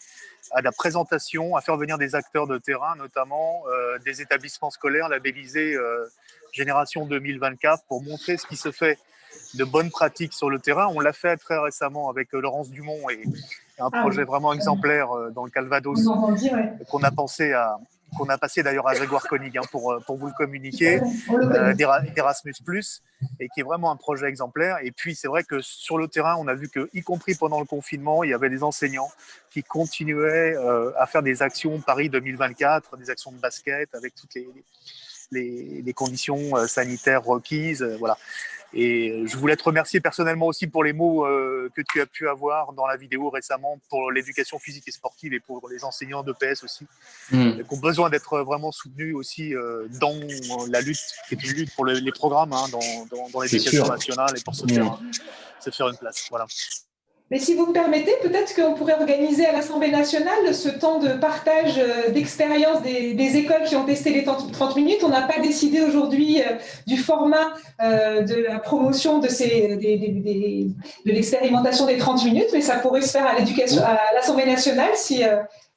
à 0.51 0.61
la 0.61 0.72
présentation, 0.72 1.55
à 1.55 1.61
faire 1.61 1.78
venir 1.78 1.97
des 1.97 2.15
acteurs 2.15 2.47
de 2.47 2.57
terrain, 2.57 2.95
notamment 2.95 3.63
des 4.05 4.22
établissements 4.22 4.72
scolaires 4.72 5.09
labellisés 5.09 5.78
Génération 6.51 7.05
2024, 7.05 7.84
pour 7.88 8.01
montrer 8.01 8.38
ce 8.38 8.47
qui 8.47 8.57
se 8.57 8.72
fait 8.72 8.97
de 9.55 9.63
bonnes 9.63 9.89
pratiques 9.89 10.34
sur 10.34 10.49
le 10.49 10.59
terrain. 10.59 10.88
On 10.88 10.99
l'a 10.99 11.13
fait 11.13 11.38
très 11.38 11.57
récemment 11.57 12.09
avec 12.09 12.34
euh, 12.34 12.41
Laurence 12.41 12.70
Dumont 12.70 13.09
et 13.09 13.24
un 13.80 13.89
ah 13.91 14.01
projet 14.01 14.23
vraiment 14.23 14.53
exemplaire 14.53 15.11
euh, 15.11 15.32
dans 15.32 15.45
le 15.45 15.51
Calvados 15.51 15.99
qu'on 16.89 17.03
a 17.03 17.11
pensé 17.11 17.53
à 17.53 17.77
qu'on 18.17 18.27
a 18.27 18.39
passé 18.39 18.63
d'ailleurs 18.63 18.88
à 18.88 18.95
Grégoire 18.95 19.21
Koenig 19.27 19.55
hein, 19.55 19.61
pour, 19.71 19.91
euh, 19.91 19.99
pour 19.99 20.17
vous 20.17 20.25
le 20.25 20.34
communiquer, 20.34 20.99
d'Erasmus 21.75 22.55
Plus, 22.65 23.03
et 23.39 23.47
qui 23.49 23.59
est 23.59 23.63
vraiment 23.63 23.91
un 23.91 23.97
projet 23.97 24.25
exemplaire. 24.25 24.77
Et 24.82 24.91
puis 24.91 25.13
c'est 25.13 25.27
vrai 25.27 25.43
que 25.43 25.61
sur 25.61 25.99
le 25.99 26.07
terrain, 26.07 26.36
on 26.39 26.47
a 26.47 26.55
vu 26.55 26.69
que, 26.69 26.89
y 26.95 27.03
compris 27.03 27.36
pendant 27.36 27.59
le 27.59 27.67
confinement, 27.67 28.23
il 28.23 28.32
y 28.32 28.34
avait 28.34 28.49
des 28.49 28.63
enseignants 28.63 29.11
qui 29.51 29.61
continuaient 29.61 30.55
à 30.97 31.05
faire 31.05 31.21
des 31.21 31.43
actions 31.43 31.80
Paris 31.82 32.09
2024, 32.09 32.97
des 32.97 33.11
actions 33.11 33.32
de 33.32 33.38
basket 33.38 33.93
avec 33.93 34.15
toutes 34.15 34.34
les, 34.34 34.49
les, 35.32 35.84
les 35.84 35.93
conditions 35.93 36.55
sanitaires 36.65 37.23
requises. 37.23 37.84
Voilà. 37.99 38.17
Et 38.74 39.24
je 39.26 39.38
voulais 39.38 39.55
te 39.55 39.63
remercier 39.63 39.99
personnellement 39.99 40.45
aussi 40.45 40.67
pour 40.67 40.84
les 40.84 40.93
mots 40.93 41.26
euh, 41.26 41.72
que 41.76 41.82
tu 41.82 42.01
as 42.01 42.05
pu 42.05 42.28
avoir 42.28 42.74
dans 42.74 42.86
la 42.86 42.97
vidéo 42.97 43.30
récemment 43.30 43.80
pour 43.89 44.11
l'éducation 44.11 44.59
physique 44.59 44.88
et 44.88 44.91
sportive 44.91 45.34
et 45.34 45.39
pour 45.39 45.67
les 45.70 45.84
enseignants 45.84 46.24
de 46.24 46.34
PS 46.34 46.63
aussi, 46.63 46.86
hmm. 47.32 47.63
qui 47.63 47.74
ont 47.74 47.80
besoin 47.80 48.09
d'être 48.09 48.39
vraiment 48.41 48.72
soutenus 48.72 49.15
aussi 49.15 49.55
euh, 49.55 49.88
dans 49.99 50.15
la 50.70 50.82
lutte, 50.82 50.99
qui 51.28 51.36
est 51.36 51.43
une 51.43 51.53
lutte 51.53 51.74
pour 51.74 51.86
les 51.86 52.11
programmes 52.11 52.53
hein, 52.53 52.65
dans, 52.72 53.30
dans, 53.32 53.41
l'éducation 53.41 53.88
nationale 53.88 54.38
et 54.38 54.43
pour 54.43 54.55
se, 54.55 54.67
faire, 54.67 54.93
hmm. 54.93 55.11
se 55.59 55.70
faire 55.72 55.88
une 55.88 55.97
place. 55.97 56.28
Voilà. 56.30 56.45
Mais 57.32 57.38
si 57.38 57.53
vous 57.53 57.67
me 57.67 57.73
permettez, 57.73 58.11
peut-être 58.23 58.55
qu'on 58.55 58.73
pourrait 58.73 58.95
organiser 58.95 59.45
à 59.45 59.51
l'Assemblée 59.51 59.91
nationale 59.91 60.53
ce 60.53 60.69
temps 60.69 60.97
de 60.97 61.09
partage 61.09 61.77
euh, 61.77 62.09
d'expérience 62.09 62.82
des, 62.82 63.38
écoles 63.38 63.63
qui 63.65 63.75
ont 63.75 63.86
testé 63.86 64.11
les 64.11 64.23
30 64.23 64.75
minutes. 64.75 65.03
On 65.03 65.09
n'a 65.09 65.21
pas 65.21 65.39
décidé 65.39 65.82
aujourd'hui 65.82 66.41
euh, 66.41 66.55
du 66.88 66.97
format 66.97 67.53
euh, 67.82 68.21
de 68.21 68.36
la 68.36 68.57
promotion 68.57 69.19
de, 69.19 69.27
ces, 69.27 69.77
de 69.77 71.11
l'expérimentation 71.11 71.86
des 71.86 71.97
30 71.97 72.25
minutes, 72.25 72.49
mais 72.51 72.61
ça 72.61 72.77
pourrait 72.77 73.01
se 73.01 73.11
faire 73.11 73.27
à 73.27 74.13
l'Assemblée 74.15 74.47
nationale 74.47 74.91
si, 74.95 75.21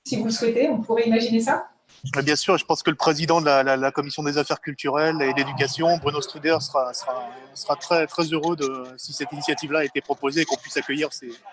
si 0.05 0.17
vous 0.17 0.25
le 0.25 0.31
souhaitez. 0.31 0.71
On 0.71 0.81
pourrait 0.81 1.07
imaginer 1.07 1.41
ça. 1.41 1.67
Bien 2.05 2.35
sûr, 2.35 2.59
je 2.59 2.65
pense 2.65 2.83
que 2.83 2.91
le 2.91 2.97
président 2.97 3.41
de 3.41 3.47
la, 3.47 3.93
commission 3.93 4.25
des 4.25 4.37
affaires 4.37 4.61
culturelles 4.61 5.23
et 5.23 5.33
d'éducation, 5.35 5.97
Bruno 5.99 6.21
Struder, 6.21 6.57
sera, 6.61 6.93
sera, 6.93 7.77
très, 7.77 8.09
très 8.09 8.25
heureux 8.25 8.57
de, 8.57 8.85
si 8.97 9.13
cette 9.13 9.31
initiative-là 9.31 9.81
a 9.81 9.85
été 9.85 10.01
proposée 10.01 10.41
et 10.41 10.45
qu'on 10.45 10.57
puisse 10.57 10.77
accueillir 10.77 11.11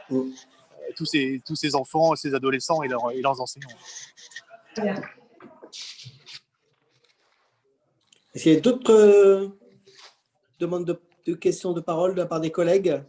mm. 0.09 0.21
tous, 0.95 1.05
ces, 1.05 1.41
tous 1.45 1.55
ces 1.55 1.75
enfants, 1.75 2.15
ces 2.15 2.33
adolescents 2.33 2.81
et, 2.81 2.87
leurs 2.87 3.39
enseignants. 3.39 3.69
Est-ce 8.33 8.43
qu'il 8.43 8.53
y 8.53 8.57
a 8.57 8.59
d'autres 8.59 8.91
euh, 8.91 9.49
demandes 10.59 10.99
de, 11.25 11.33
questions 11.35 11.73
de 11.73 11.81
parole 11.81 12.15
de 12.15 12.21
la 12.21 12.25
part 12.25 12.41
des 12.41 12.51
collègues? 12.51 13.03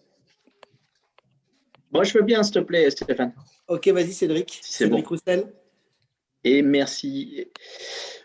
Moi, 1.91 2.05
je 2.05 2.18
veux 2.18 2.22
bien, 2.22 2.43
s'il 2.43 2.55
te 2.55 2.59
plaît, 2.59 2.91
Stéphane. 2.91 3.32
Ok, 3.66 3.88
vas-y, 3.88 4.12
Cédric. 4.12 4.61
Cédric 4.62 5.07
Roussel 5.07 5.51
et 6.45 6.62
merci. 6.62 7.47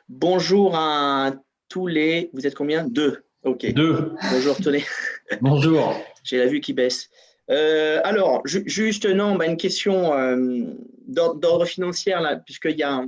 Bonjour 0.10 0.76
à 0.76 1.34
tous 1.70 1.88
les. 1.88 2.30
Vous 2.34 2.46
êtes 2.46 2.56
combien? 2.56 2.86
Deux. 2.86 3.24
Ok. 3.44 3.72
Deux. 3.74 4.14
Bonjour, 4.32 4.58
Tony. 4.58 4.84
Bonjour. 5.42 5.94
J'ai 6.24 6.38
la 6.38 6.48
vue 6.48 6.62
qui 6.62 6.74
baisse. 6.74 7.10
Euh, 7.52 8.02
alors, 8.04 8.42
juste, 8.46 9.06
non, 9.06 9.36
bah, 9.36 9.46
une 9.46 9.58
question 9.58 10.14
euh, 10.14 10.64
d'ordre 11.08 11.66
financier, 11.66 12.14
là, 12.14 12.38
puisqu'il 12.38 12.78
y 12.78 12.84
a 12.84 13.04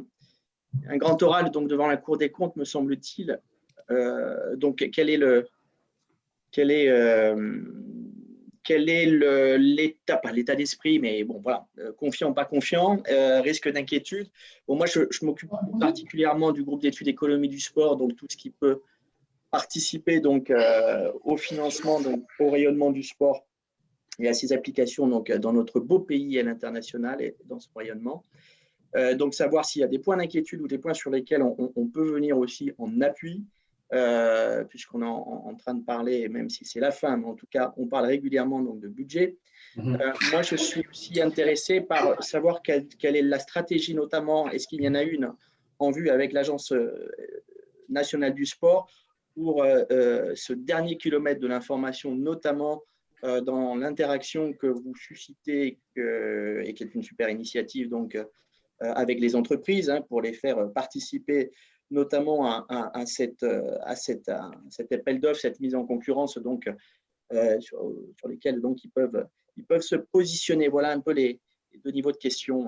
un, 0.88 0.98
grand 0.98 1.22
oral 1.24 1.50
donc, 1.50 1.68
devant 1.68 1.88
la 1.88 1.98
Cour 1.98 2.18
des 2.18 2.30
comptes, 2.30 2.56
me 2.56 2.66
semble-t-il. 2.66 3.40
Euh, 3.90 4.56
donc, 4.56 4.88
quel 4.94 5.10
est 5.10 5.18
le. 5.18 5.48
Quel 6.52 6.72
est 6.72 6.88
quel 8.68 8.90
est 8.90 9.06
l'état, 9.58 10.56
d'esprit, 10.56 11.00
mais 11.00 11.24
bon, 11.24 11.40
voilà, 11.40 11.66
euh, 11.80 11.94
confiant, 11.94 12.34
pas 12.34 12.44
confiant, 12.44 13.02
euh, 13.10 13.40
risque 13.40 13.72
d'inquiétude. 13.72 14.28
Moi, 14.68 14.86
je, 14.88 15.26
m'occupe 15.26 15.52
particulièrement 15.80 16.52
du 16.52 16.64
groupe 16.66 16.82
d'études 16.82 17.08
économie 17.08 17.48
du 17.48 17.62
sport, 17.62 17.96
donc 17.96 18.18
tout 18.18 18.28
ce 18.30 18.36
qui 18.36 18.50
peut 18.50 18.82
participer 19.52 20.20
donc 20.20 20.50
euh, 20.50 21.10
au 21.24 21.38
financement, 21.38 22.02
au 22.40 22.50
rayonnement 22.50 22.92
du 22.92 23.04
sport 23.04 23.48
et 24.20 24.28
à 24.28 24.34
ses 24.34 24.52
applications 24.52 25.08
donc 25.08 25.32
dans 25.32 25.54
notre 25.54 25.80
beau 25.80 26.00
pays 26.00 26.36
et 26.36 26.42
à 26.42 26.44
l'international 26.44 27.22
et 27.22 27.38
dans 27.46 27.62
ce 27.62 27.70
rayonnement. 27.74 28.26
donc, 29.16 29.34
savoir 29.34 29.64
s'il 29.64 29.82
y 29.82 29.86
a 29.86 29.88
des 29.88 30.00
points 30.00 30.18
d'inquiétude 30.18 30.62
ou 30.62 30.68
des 30.68 30.78
points 30.78 30.94
sur 30.94 31.10
lesquels 31.10 31.42
on 31.42 31.88
peut 31.88 32.12
venir 32.12 32.38
aussi 32.38 32.74
en 32.78 33.00
appui 33.00 33.46
euh, 33.94 34.66
puisqu'on 34.66 35.02
est 35.02 35.06
en, 35.06 35.56
train 35.56 35.74
de 35.74 35.84
parler, 35.84 36.28
même 36.28 36.50
si 36.50 36.66
c'est 36.66 36.82
la 36.82 36.92
fin, 36.92 37.16
mais 37.16 37.26
en 37.26 37.36
tout 37.36 37.48
cas, 37.50 37.74
on 37.78 37.88
parle 37.88 38.08
régulièrement 38.08 38.60
donc, 38.60 38.82
de 38.82 38.90
budget. 38.90 39.38
Mhm. 39.78 39.98
Euh, 40.02 40.12
moi, 40.32 40.42
je 40.42 40.58
suis 40.58 40.86
aussi 40.90 41.22
intéressé 41.22 41.80
par 41.80 42.22
savoir 42.22 42.62
quelle, 42.62 42.88
est 43.02 43.22
la 43.22 43.40
stratégie, 43.40 43.96
notamment, 43.96 44.50
est-ce 44.50 44.68
qu'il 44.68 44.82
y 44.82 44.88
en 44.90 44.96
a 44.96 45.04
une 45.04 45.32
en 45.80 45.92
vue 45.92 46.10
avec 46.10 46.34
l'Agence 46.34 46.74
euh, 46.74 47.10
nationale 47.88 48.34
du 48.34 48.46
sport 48.46 48.90
pour 49.36 49.64
ce 49.64 50.54
dernier 50.54 50.98
kilomètre 50.98 51.40
de 51.40 51.46
l'information, 51.46 52.16
notamment 52.16 52.82
dans 53.22 53.76
l'interaction 53.76 54.52
que 54.52 54.66
vous 54.66 54.96
suscitez 54.96 55.78
et 55.96 56.74
qui 56.74 56.84
est 56.84 56.96
une 56.96 57.04
super 57.04 57.30
initiative 57.30 57.88
donc, 57.88 58.18
avec 58.80 59.20
les 59.20 59.36
entreprises 59.36 59.92
hein, 59.92 60.02
pour 60.10 60.24
les 60.24 60.34
faire 60.34 60.74
participer 60.74 61.52
notamment 61.90 62.66
à, 62.70 63.06
cette, 63.06 63.46
à, 63.82 63.96
cette, 63.96 64.32
cet 64.70 64.92
appel 64.92 65.20
d'offres, 65.20 65.40
cette 65.40 65.60
mise 65.60 65.76
en 65.76 65.86
concurrence 65.86 66.38
donc, 66.38 66.70
euh, 67.34 67.60
sur, 67.60 67.80
sur, 68.18 68.28
lesquels 68.30 68.62
donc, 68.62 68.84
ils, 68.84 68.90
peuvent, 68.90 69.26
ils 69.58 69.66
peuvent 69.66 69.82
se 69.82 69.96
positionner. 69.96 70.70
Voilà 70.70 70.92
un 70.92 71.00
peu 71.00 71.12
les, 71.12 71.40
deux 71.84 71.92
niveaux 71.92 72.12
de 72.12 72.18
questions. 72.18 72.66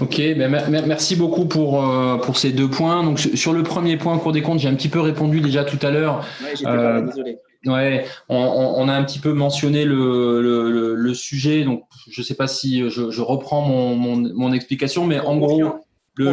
Ok, 0.00 0.16
ben, 0.16 0.48
merci 0.86 1.14
beaucoup 1.14 1.46
pour, 1.46 1.84
euh, 1.84 2.16
pour 2.18 2.38
ces 2.38 2.52
deux 2.52 2.70
points. 2.70 3.04
Donc, 3.04 3.18
sur 3.18 3.52
le 3.52 3.62
premier 3.62 3.96
point, 3.98 4.18
cours 4.18 4.32
des 4.32 4.42
comptes, 4.42 4.60
j'ai 4.60 4.68
un 4.68 4.74
petit 4.74 4.88
peu 4.88 5.00
répondu 5.00 5.40
déjà 5.40 5.64
tout 5.64 5.84
à 5.84 5.90
l'heure. 5.90 6.24
Ouais, 6.42 6.66
euh, 6.66 7.02
désolé. 7.02 7.38
Ouais, 7.66 8.06
on, 8.28 8.88
a 8.88 8.92
un 8.92 9.04
petit 9.04 9.18
peu 9.18 9.32
mentionné 9.32 9.84
le, 9.84 10.40
le, 10.40 10.94
le, 10.94 11.14
sujet, 11.14 11.64
donc 11.64 11.82
je 12.08 12.20
ne 12.20 12.24
sais 12.24 12.36
pas 12.36 12.46
si 12.46 12.88
je, 12.88 13.10
je 13.10 13.20
reprends 13.22 13.60
mon, 13.60 13.96
mon, 13.96 14.16
mon, 14.16 14.52
explication, 14.52 15.04
mais 15.04 15.18
en 15.18 15.36
gros, 15.36 15.74
le, 16.16 16.32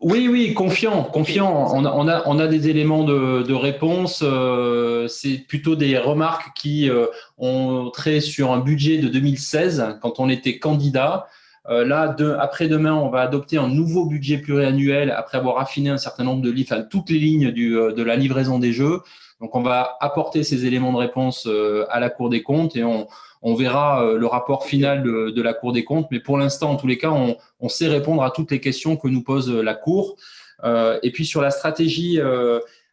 oui, 0.00 0.28
oui, 0.28 0.54
confiant, 0.54 1.02
confiant. 1.02 1.74
On 1.74 1.84
a, 1.84 1.90
on 1.90 2.06
a, 2.06 2.22
on 2.26 2.38
a 2.38 2.46
des 2.46 2.68
éléments 2.68 3.02
de, 3.02 3.42
de 3.42 3.54
réponse. 3.54 4.20
Euh, 4.22 5.08
c'est 5.08 5.38
plutôt 5.38 5.74
des 5.74 5.98
remarques 5.98 6.52
qui 6.54 6.88
euh, 6.88 7.06
ont 7.36 7.90
trait 7.90 8.20
sur 8.20 8.52
un 8.52 8.60
budget 8.60 8.98
de 8.98 9.08
2016 9.08 9.96
quand 10.00 10.20
on 10.20 10.28
était 10.28 10.60
candidat. 10.60 11.26
Euh, 11.68 11.84
là, 11.84 12.14
après-demain, 12.38 12.94
on 12.94 13.10
va 13.10 13.22
adopter 13.22 13.56
un 13.58 13.66
nouveau 13.66 14.06
budget 14.06 14.38
pluriannuel 14.38 15.10
après 15.10 15.36
avoir 15.36 15.58
affiné 15.58 15.90
un 15.90 15.98
certain 15.98 16.22
nombre 16.22 16.42
de 16.42 16.50
livres, 16.50 16.68
enfin, 16.72 16.82
toutes 16.82 17.10
les 17.10 17.18
lignes 17.18 17.50
du, 17.50 17.70
de 17.72 18.02
la 18.04 18.14
livraison 18.14 18.60
des 18.60 18.72
jeux. 18.72 19.00
Donc, 19.40 19.56
on 19.56 19.62
va 19.62 19.96
apporter 20.00 20.44
ces 20.44 20.64
éléments 20.64 20.92
de 20.92 20.98
réponse 20.98 21.48
à 21.90 21.98
la 21.98 22.08
Cour 22.08 22.30
des 22.30 22.44
comptes 22.44 22.76
et 22.76 22.84
on, 22.84 23.08
on 23.42 23.54
verra 23.54 24.04
euh, 24.04 24.18
le 24.18 24.26
rapport 24.26 24.64
final 24.64 25.02
de, 25.02 25.42
la 25.42 25.54
Cour 25.54 25.72
des 25.72 25.84
comptes, 25.84 26.08
mais 26.10 26.20
pour 26.20 26.38
l'instant, 26.38 26.70
en 26.70 26.76
tous 26.76 26.86
les 26.86 26.98
cas, 26.98 27.10
on, 27.10 27.68
sait 27.68 27.88
répondre 27.88 28.22
à 28.22 28.30
toutes 28.30 28.50
les 28.50 28.60
questions 28.60 28.96
que 28.96 29.08
nous 29.08 29.22
pose 29.22 29.50
euh, 29.50 29.62
la 29.62 29.74
Cour. 29.74 30.16
Euh, 30.64 30.98
et 31.02 31.12
puis 31.12 31.24
sur 31.24 31.40
la 31.40 31.50
stratégie 31.50 32.20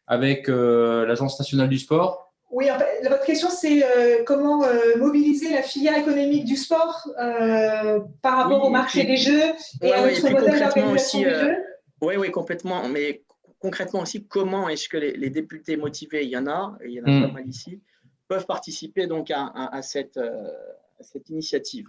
avec 0.07 0.47
l'Agence 0.47 1.39
nationale 1.39 1.69
du 1.69 1.79
sport, 1.79 2.21
oui, 2.51 2.67
votre 3.03 3.25
question, 3.25 3.49
c'est 3.49 3.83
comment 4.25 4.63
mobiliser 4.97 5.51
la 5.51 5.61
filière 5.61 5.97
économique 5.97 6.45
du 6.45 6.55
sport 6.55 7.09
par 8.21 8.37
rapport 8.37 8.63
au 8.63 8.69
marché 8.69 9.03
des 9.03 9.17
jeux 9.17 9.41
et 9.81 9.91
à 9.91 10.05
notre 10.05 10.29
modèle 10.29 10.59
d'organisation 10.59 11.19
des 11.19 11.29
jeux 11.33 11.57
Oui, 12.01 12.15
oui, 12.17 12.31
complètement. 12.31 12.87
Mais 12.87 13.23
concrètement 13.59 14.01
aussi, 14.01 14.25
comment 14.27 14.69
est-ce 14.69 14.87
que 14.87 14.97
les, 14.97 15.29
députés 15.31 15.75
motivés, 15.75 16.23
il 16.23 16.29
y 16.29 16.37
en 16.37 16.47
a, 16.47 16.77
et 16.83 16.89
il 16.89 16.93
y 16.93 17.01
en 17.01 17.05
a 17.05 17.09
hmm. 17.09 17.21
pas 17.23 17.31
mal 17.33 17.47
ici, 17.47 17.81
peuvent 18.27 18.45
participer 18.45 19.07
donc 19.07 19.31
à, 19.31 19.81
cette, 19.81 20.19
cette 21.01 21.29
initiative 21.29 21.87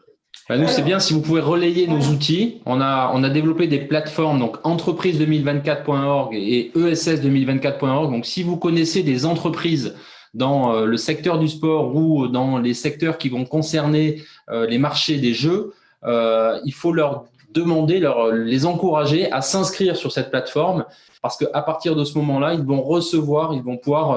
bah, 0.48 0.56
nous, 0.56 0.68
c'est 0.68 0.82
bien 0.82 1.00
si 1.00 1.12
vous 1.12 1.22
pouvez 1.22 1.40
relayer 1.40 1.88
nos 1.88 2.00
outils. 2.02 2.60
On 2.66 2.80
a, 2.80 3.10
on 3.12 3.24
a 3.24 3.30
développé 3.30 3.66
des 3.66 3.80
plateformes, 3.80 4.38
donc 4.38 4.58
entreprise2024.org 4.58 6.34
et 6.34 6.70
ess2024.org. 6.76 8.12
Donc, 8.12 8.26
si 8.26 8.44
vous 8.44 8.56
connaissez 8.56 9.02
des 9.02 9.26
entreprises 9.26 9.96
dans 10.34 10.72
euh, 10.72 10.86
le 10.86 10.96
secteur 10.96 11.40
du 11.40 11.48
sport 11.48 11.96
ou 11.96 12.28
dans 12.28 12.58
les 12.58 12.74
secteurs 12.74 13.18
qui 13.18 13.28
vont 13.28 13.44
concerner 13.44 14.22
euh, 14.50 14.66
les 14.66 14.78
marchés 14.78 15.18
des 15.18 15.34
jeux, 15.34 15.72
euh, 16.04 16.60
il 16.64 16.74
faut 16.74 16.92
leur 16.92 17.24
demander, 17.52 17.98
leur, 17.98 18.30
les 18.30 18.66
encourager 18.66 19.32
à 19.32 19.40
s'inscrire 19.40 19.96
sur 19.96 20.12
cette 20.12 20.30
plateforme 20.30 20.84
parce 21.22 21.38
qu'à 21.38 21.62
partir 21.62 21.96
de 21.96 22.04
ce 22.04 22.16
moment-là, 22.18 22.54
ils 22.54 22.62
vont 22.62 22.82
recevoir, 22.82 23.52
ils 23.54 23.62
vont 23.62 23.78
pouvoir 23.78 24.16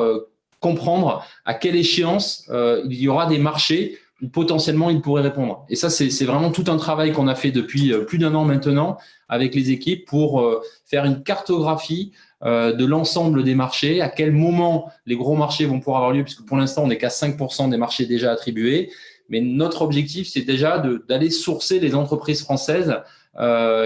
comprendre 0.59 1.25
à 1.45 1.53
quelle 1.53 1.75
échéance 1.75 2.49
il 2.85 3.01
y 3.01 3.07
aura 3.07 3.25
des 3.25 3.37
marchés 3.37 3.99
potentiellement 4.27 4.89
il 4.89 5.01
pourrait 5.01 5.21
répondre. 5.21 5.65
Et 5.69 5.75
ça, 5.75 5.89
c'est 5.89 6.25
vraiment 6.25 6.51
tout 6.51 6.65
un 6.67 6.77
travail 6.77 7.13
qu'on 7.13 7.27
a 7.27 7.35
fait 7.35 7.51
depuis 7.51 7.93
euh, 7.93 8.03
plus 8.03 8.17
d'un 8.17 8.35
an 8.35 8.45
maintenant 8.45 8.97
avec 9.29 9.55
les 9.55 9.71
équipes 9.71 10.05
pour 10.05 10.41
euh, 10.41 10.61
faire 10.85 11.05
une 11.05 11.23
cartographie 11.23 12.11
euh, 12.43 12.73
de 12.73 12.85
l'ensemble 12.85 13.43
des 13.43 13.55
marchés, 13.55 14.01
à 14.01 14.09
quel 14.09 14.31
moment 14.31 14.91
les 15.05 15.15
gros 15.15 15.35
marchés 15.35 15.65
vont 15.65 15.79
pouvoir 15.79 15.97
avoir 15.97 16.13
lieu, 16.13 16.23
puisque 16.23 16.45
pour 16.45 16.57
l'instant, 16.57 16.83
on 16.83 16.87
n'est 16.87 16.97
qu'à 16.97 17.09
5% 17.09 17.69
des 17.69 17.77
marchés 17.77 18.05
déjà 18.05 18.31
attribués. 18.31 18.91
Mais 19.29 19.41
notre 19.41 19.83
objectif, 19.83 20.27
c'est 20.27 20.41
déjà 20.41 20.83
d'aller 21.07 21.29
sourcer 21.29 21.79
les 21.79 21.93
entreprises 21.93 22.41
françaises 22.41 22.95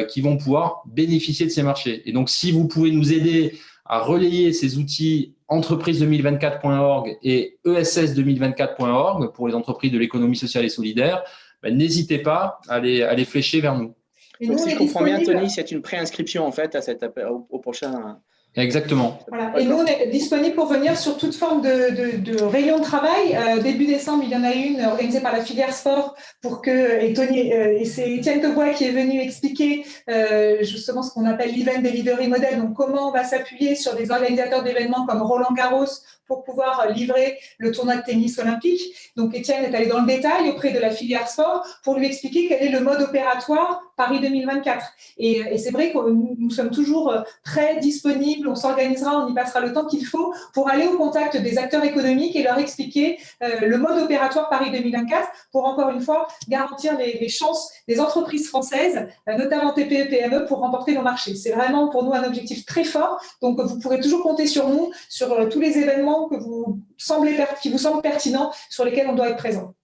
qui 0.10 0.22
vont 0.22 0.38
pouvoir 0.38 0.84
bénéficier 0.86 1.46
de 1.46 1.52
ces 1.52 1.64
marchés. 1.64 2.02
Et 2.06 2.14
donc, 2.14 2.30
si 2.30 2.54
vous 2.54 2.66
pouvez 2.66 2.92
nous 2.92 3.12
aider 3.12 3.60
à 3.86 4.00
relayer 4.00 4.54
ces 4.54 4.78
outils 4.78 5.36
entreprise2024.org 5.50 7.18
et 7.22 7.58
ess2024.org 7.66 9.34
pour 9.34 9.48
les 9.48 9.54
entreprises 9.54 9.92
de 9.92 9.98
l'économie 9.98 10.38
sociale 10.38 10.66
et 10.66 10.70
solidaire, 10.70 11.24
ben, 11.62 11.76
n'hésitez 11.78 12.20
pas 12.20 12.60
à 12.70 12.80
les, 12.80 13.04
à 13.04 13.14
les, 13.14 13.26
flécher 13.26 13.62
vers 13.62 13.76
nous. 13.76 13.94
Donc, 14.42 14.60
si 14.60 14.70
je 14.72 14.78
comprends 14.78 15.04
bien, 15.04 15.22
Tony, 15.22 15.50
c'est 15.50 15.72
une 15.72 15.82
préinscription 15.82 16.46
en 16.46 16.52
fait 16.52 16.76
à 16.76 16.82
cette, 16.82 17.06
au 17.50 17.60
prochain 17.60 18.20
Exactement. 18.56 19.18
Et 19.58 19.66
nous, 19.66 19.78
on 19.78 19.86
est 19.86 20.08
disponible 20.08 20.56
pour 20.56 20.68
venir 20.68 20.96
sur 20.96 21.18
toute 21.18 21.34
forme 21.34 21.62
de, 21.62 22.18
de, 22.18 22.44
réunion 22.44 22.78
de 22.78 22.84
travail. 22.84 23.36
Euh, 23.36 23.60
début 23.60 23.88
décembre, 23.88 24.24
il 24.24 24.30
y 24.30 24.36
en 24.36 24.44
a 24.44 24.54
une 24.54 24.80
organisée 24.86 25.22
par 25.22 25.34
la 25.34 25.42
filière 25.42 25.74
sport 25.74 26.16
pour 26.40 26.62
que, 26.62 27.02
et 27.02 27.14
Tony, 27.14 27.52
euh, 27.52 27.80
et 27.80 27.86
c'est 27.86 28.12
Étienne 28.12 28.42
Tebois 28.42 28.70
qui 28.70 28.86
est 28.86 28.92
venu 28.92 29.20
expliquer 29.20 29.86
euh, 30.08 30.58
justement 30.62 31.02
ce 31.02 31.12
qu'on 31.14 31.26
appelle 31.26 31.52
l'event 31.52 31.82
delivery 31.82 32.28
model. 32.28 32.60
Donc, 32.62 32.76
comment 32.76 33.10
on 33.10 33.12
va 33.12 33.24
s'appuyer 33.24 33.74
sur 33.76 33.96
des 33.96 34.12
organisateurs 34.12 34.64
d'événements 34.64 35.08
comme 35.08 35.24
Roland 35.24 35.54
Garros 35.56 35.86
pour 36.34 36.44
pouvoir 36.44 36.90
livrer 36.90 37.38
le 37.58 37.72
tournoi 37.72 37.98
de 37.98 38.02
tennis 38.02 38.40
olympique. 38.40 38.82
Donc, 39.16 39.36
Étienne 39.36 39.64
est 39.64 39.76
allé 39.76 39.86
dans 39.86 40.02
le 40.02 40.08
détail 40.08 40.50
auprès 40.50 40.72
de 40.72 40.80
la 40.80 40.90
filière 40.90 41.28
sport 41.28 41.66
pour 41.84 41.96
lui 41.96 42.08
expliquer 42.08 42.48
quel 42.48 42.64
est 42.64 42.72
le 42.72 42.80
mode 42.80 43.02
opératoire 43.02 43.82
Paris 43.96 44.20
2024. 44.20 44.86
Et, 45.18 45.44
et 45.52 45.58
c'est 45.58 45.72
vrai 45.72 45.92
que 45.92 46.10
nous, 46.10 46.50
sommes 46.50 46.72
toujours 46.72 47.14
très 47.44 47.78
disponibles, 47.80 48.48
on 48.48 48.56
s'organisera, 48.56 49.26
on 49.26 49.30
y 49.30 49.34
passera 49.34 49.60
le 49.60 49.74
temps 49.74 49.86
qu'il 49.86 50.06
faut 50.06 50.34
pour 50.54 50.70
aller 50.70 50.88
au 50.88 50.98
contact 50.98 51.38
des 51.38 51.58
acteurs 51.58 51.84
économiques 51.84 52.36
et 52.36 52.44
leur 52.44 52.58
expliquer 52.58 53.20
euh, 53.42 53.60
le 53.62 53.78
mode 53.78 54.02
opératoire 54.02 54.50
Paris 54.50 54.72
2024 54.72 55.28
pour 55.52 55.66
encore 55.66 55.90
une 55.90 56.02
fois 56.02 56.28
garantir 56.50 56.98
les, 56.98 57.30
chances 57.30 57.72
des 57.88 58.00
entreprises 58.00 58.48
françaises, 58.48 59.08
euh, 59.28 59.38
notamment 59.38 59.74
TPE, 59.74 60.10
PME, 60.10 60.46
pour 60.46 60.60
remporter 60.60 60.94
nos 60.94 61.02
marchés. 61.02 61.36
C'est 61.36 61.52
vraiment 61.52 61.90
pour 61.90 62.04
nous 62.04 62.14
un 62.14 62.24
objectif 62.24 62.66
très 62.66 62.84
fort. 62.84 63.22
Donc, 63.42 63.60
vous 63.60 63.80
pourrez 63.80 64.00
toujours 64.00 64.22
compter 64.22 64.48
sur 64.48 64.70
nous, 64.70 64.92
sur 65.10 65.32
euh, 65.32 65.48
tous 65.48 65.60
les 65.60 65.78
événements 65.78 66.23
que 66.28 66.36
vous 66.36 66.82
semblez, 66.98 67.38
qui 67.62 67.72
vous 67.72 67.78
semblent 67.78 68.02
pertinents, 68.02 68.52
sur 68.70 68.86
lesquels 68.86 69.08
on 69.08 69.16
doit 69.16 69.30
être 69.30 69.38
présent. 69.38 69.76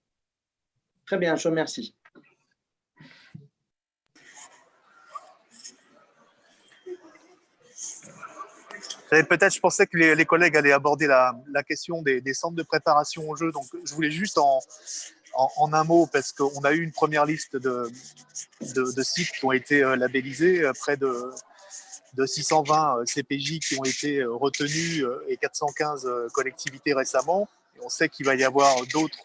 Très 1.06 1.18
bien, 1.18 1.36
je 1.36 1.44
vous 1.44 1.50
remercie. 1.50 1.94
Peut-être, 9.10 9.52
je 9.52 9.58
pensais 9.58 9.88
que 9.88 9.96
les, 9.96 10.24
collègues 10.24 10.56
allaient 10.56 10.70
aborder 10.70 11.08
la, 11.08 11.34
question 11.66 12.00
des, 12.00 12.22
centres 12.32 12.54
de 12.54 12.62
préparation 12.62 13.28
au 13.28 13.34
jeu. 13.34 13.50
Donc, 13.50 13.66
je 13.84 13.92
voulais 13.92 14.12
juste 14.12 14.38
en, 14.38 14.60
en, 15.34 15.72
un 15.72 15.82
mot, 15.82 16.06
parce 16.06 16.30
qu'on 16.30 16.60
a 16.60 16.72
eu 16.72 16.82
une 16.82 16.92
première 16.92 17.26
liste 17.26 17.56
de, 17.56 17.90
de, 18.60 19.02
sites 19.02 19.32
qui 19.32 19.44
ont 19.44 19.52
été 19.52 19.82
euh, 19.82 19.96
labellisés, 19.96 20.62
euh, 20.62 20.72
près 20.78 20.96
de 20.96 21.30
de 22.14 22.26
620 22.26 22.98
euh, 22.98 23.04
CPJ 23.04 23.60
qui 23.60 23.78
ont 23.78 23.84
été 23.84 24.18
euh, 24.18 24.32
retenus 24.32 25.02
euh, 25.02 25.24
et 25.28 25.36
415 25.36 26.08
collectivités 26.32 26.94
récemment. 26.94 27.48
on 27.82 27.88
sait 27.88 28.08
qu'il 28.08 28.26
va 28.26 28.34
y 28.34 28.44
avoir 28.44 28.74
d'autres 28.86 29.18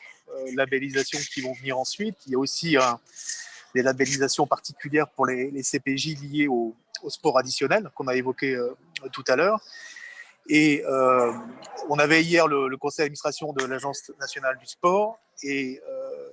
labellisations 0.53 1.19
qui 1.33 1.41
vont 1.41 1.53
venir 1.53 1.77
ensuite. 1.77 2.15
Il 2.25 2.33
y 2.33 2.35
a 2.35 2.39
aussi 2.39 2.77
des 3.73 3.81
labellisations 3.81 4.45
particulières 4.47 5.07
pour 5.07 5.25
les, 5.27 5.63
CPJ 5.63 6.17
liés 6.21 6.47
au, 6.47 6.75
sport 7.07 7.37
additionnel 7.37 7.89
qu'on 7.93 8.07
a 8.07 8.15
évoqué 8.15 8.57
tout 9.13 9.23
à 9.27 9.35
l'heure. 9.35 9.59
Et 10.49 10.83
on 11.89 11.99
avait 11.99 12.23
hier 12.23 12.47
le, 12.47 12.75
conseil 12.77 13.05
d'administration 13.05 13.53
de 13.53 13.65
l'Agence 13.65 14.11
nationale 14.19 14.57
du 14.57 14.65
sport 14.65 15.19
et 15.43 15.81
euh, 15.87 16.29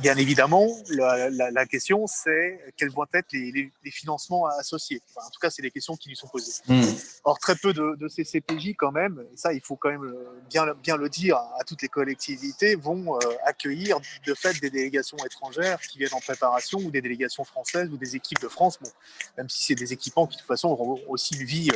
bien 0.00 0.16
évidemment, 0.16 0.68
la, 0.90 1.66
question, 1.66 2.06
c'est 2.06 2.60
quels 2.76 2.90
vont 2.90 3.06
être 3.12 3.32
les, 3.32 3.72
financements 3.90 4.46
associés. 4.46 5.00
en 5.16 5.30
tout 5.30 5.40
cas, 5.40 5.50
c'est 5.50 5.62
les 5.62 5.70
questions 5.70 5.96
qui 5.96 6.08
lui 6.08 6.16
sont 6.16 6.28
posées. 6.28 6.52
Hmm. 6.66 6.82
Or, 7.24 7.38
très 7.38 7.56
peu 7.56 7.72
de, 7.72 8.08
ces 8.08 8.24
CPJ, 8.24 8.74
quand 8.76 8.92
même, 8.92 9.24
et 9.32 9.36
ça, 9.36 9.52
il 9.52 9.60
faut 9.60 9.76
quand 9.76 9.90
même 9.90 10.04
euh, 10.04 10.40
bien, 10.48 10.66
bien 10.82 10.96
le 10.96 11.08
dire 11.08 11.36
à 11.36 11.64
toutes 11.66 11.82
les 11.82 11.88
collectivités, 11.88 12.74
vont 12.74 13.16
euh, 13.16 13.18
accueillir 13.44 13.98
de 14.26 14.34
fait 14.34 14.58
des 14.60 14.70
délégations 14.70 15.18
étrangères 15.24 15.80
qui 15.80 15.98
viennent 15.98 16.14
en 16.14 16.20
préparation 16.20 16.78
ou 16.78 16.90
des 16.90 17.00
délégations 17.00 17.44
françaises 17.44 17.88
ou 17.90 17.96
des 17.96 18.16
équipes 18.16 18.40
de 18.40 18.48
France, 18.48 18.78
bon, 18.80 18.90
même 19.36 19.48
si 19.48 19.64
c'est 19.64 19.74
des 19.74 19.92
équipements 19.92 20.26
qui, 20.26 20.36
de 20.36 20.40
toute 20.40 20.48
façon, 20.48 20.68
auront 20.68 21.00
aussi 21.08 21.34
une 21.34 21.44
vie 21.44 21.70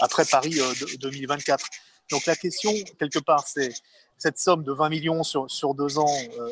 après 0.00 0.24
Paris 0.24 0.58
2024. 1.00 1.66
Donc, 2.10 2.26
la 2.26 2.36
question, 2.36 2.72
quelque 2.98 3.18
part, 3.18 3.46
c'est 3.46 3.72
cette 4.18 4.38
somme 4.38 4.62
de 4.62 4.72
20 4.72 4.88
millions 4.88 5.22
sur, 5.22 5.50
sur 5.50 5.74
deux 5.74 5.98
ans, 5.98 6.16
euh, 6.38 6.48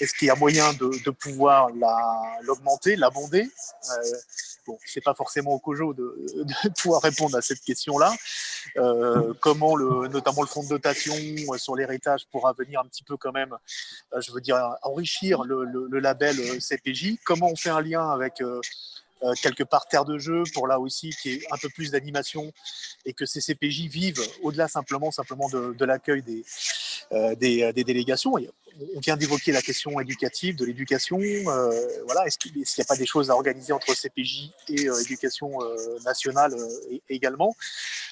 est-ce 0.00 0.14
qu'il 0.14 0.28
y 0.28 0.30
a 0.30 0.34
moyen 0.34 0.72
de, 0.74 0.90
de 1.04 1.10
pouvoir 1.10 1.68
l'augmenter, 2.42 2.96
l'abonder 2.96 3.42
euh, 3.42 4.16
Bon, 4.66 4.76
c'est 4.84 5.00
pas 5.00 5.14
forcément 5.14 5.52
au 5.52 5.58
COJO 5.60 5.94
de, 5.94 6.12
pouvoir 6.82 7.00
répondre 7.02 7.36
à 7.36 7.42
cette 7.42 7.60
question-là. 7.60 8.12
Euh, 8.76 9.32
comment, 9.40 9.76
le, 9.76 10.08
notamment 10.08 10.42
le 10.42 10.48
fonds 10.48 10.64
de 10.64 10.68
dotation 10.68 11.14
euh, 11.14 11.56
sur 11.56 11.76
l'héritage 11.76 12.26
pourra 12.32 12.52
venir 12.52 12.80
un 12.80 12.86
petit 12.86 13.04
peu 13.04 13.16
quand 13.16 13.30
même, 13.30 13.56
je 14.18 14.32
veux 14.32 14.40
dire, 14.40 14.58
enrichir 14.82 15.44
le, 15.44 15.64
le 15.64 15.98
label 16.00 16.36
CPJ 16.60 17.18
Comment 17.24 17.48
on 17.48 17.56
fait 17.56 17.70
un 17.70 17.80
lien 17.80 18.10
avec 18.10 18.42
euh, 19.22 19.32
quelque 19.40 19.64
part 19.64 19.88
terre 19.88 20.04
de 20.04 20.18
jeu 20.18 20.42
pour 20.52 20.66
là 20.66 20.78
aussi 20.78 21.10
qui 21.22 21.30
est 21.34 21.52
un 21.52 21.56
peu 21.56 21.68
plus 21.68 21.90
d'animation 21.90 22.52
et 23.04 23.12
que 23.12 23.24
ces 23.24 23.40
CPJ 23.40 23.88
vivent 23.88 24.22
au-delà 24.42 24.68
simplement 24.68 25.10
simplement 25.10 25.48
de, 25.48 25.74
de 25.78 25.84
l'accueil 25.84 26.22
des, 26.22 26.44
des, 27.12 27.72
des, 27.72 27.84
délégations 27.84 28.36
on 28.94 29.00
vient 29.00 29.16
d'évoquer 29.16 29.52
la 29.52 29.62
question 29.62 29.98
éducative, 30.00 30.56
de 30.56 30.64
l'éducation. 30.64 31.18
Euh, 31.18 31.70
voilà, 32.04 32.26
est-ce 32.26 32.38
qu'il 32.38 32.54
n'y 32.56 32.64
a 32.78 32.84
pas 32.84 32.96
des 32.96 33.06
choses 33.06 33.30
à 33.30 33.34
organiser 33.34 33.72
entre 33.72 33.94
CPJ 33.94 34.50
et 34.68 34.88
euh, 34.88 35.00
éducation 35.00 35.62
euh, 35.62 35.98
nationale 36.04 36.54
également? 37.08 37.54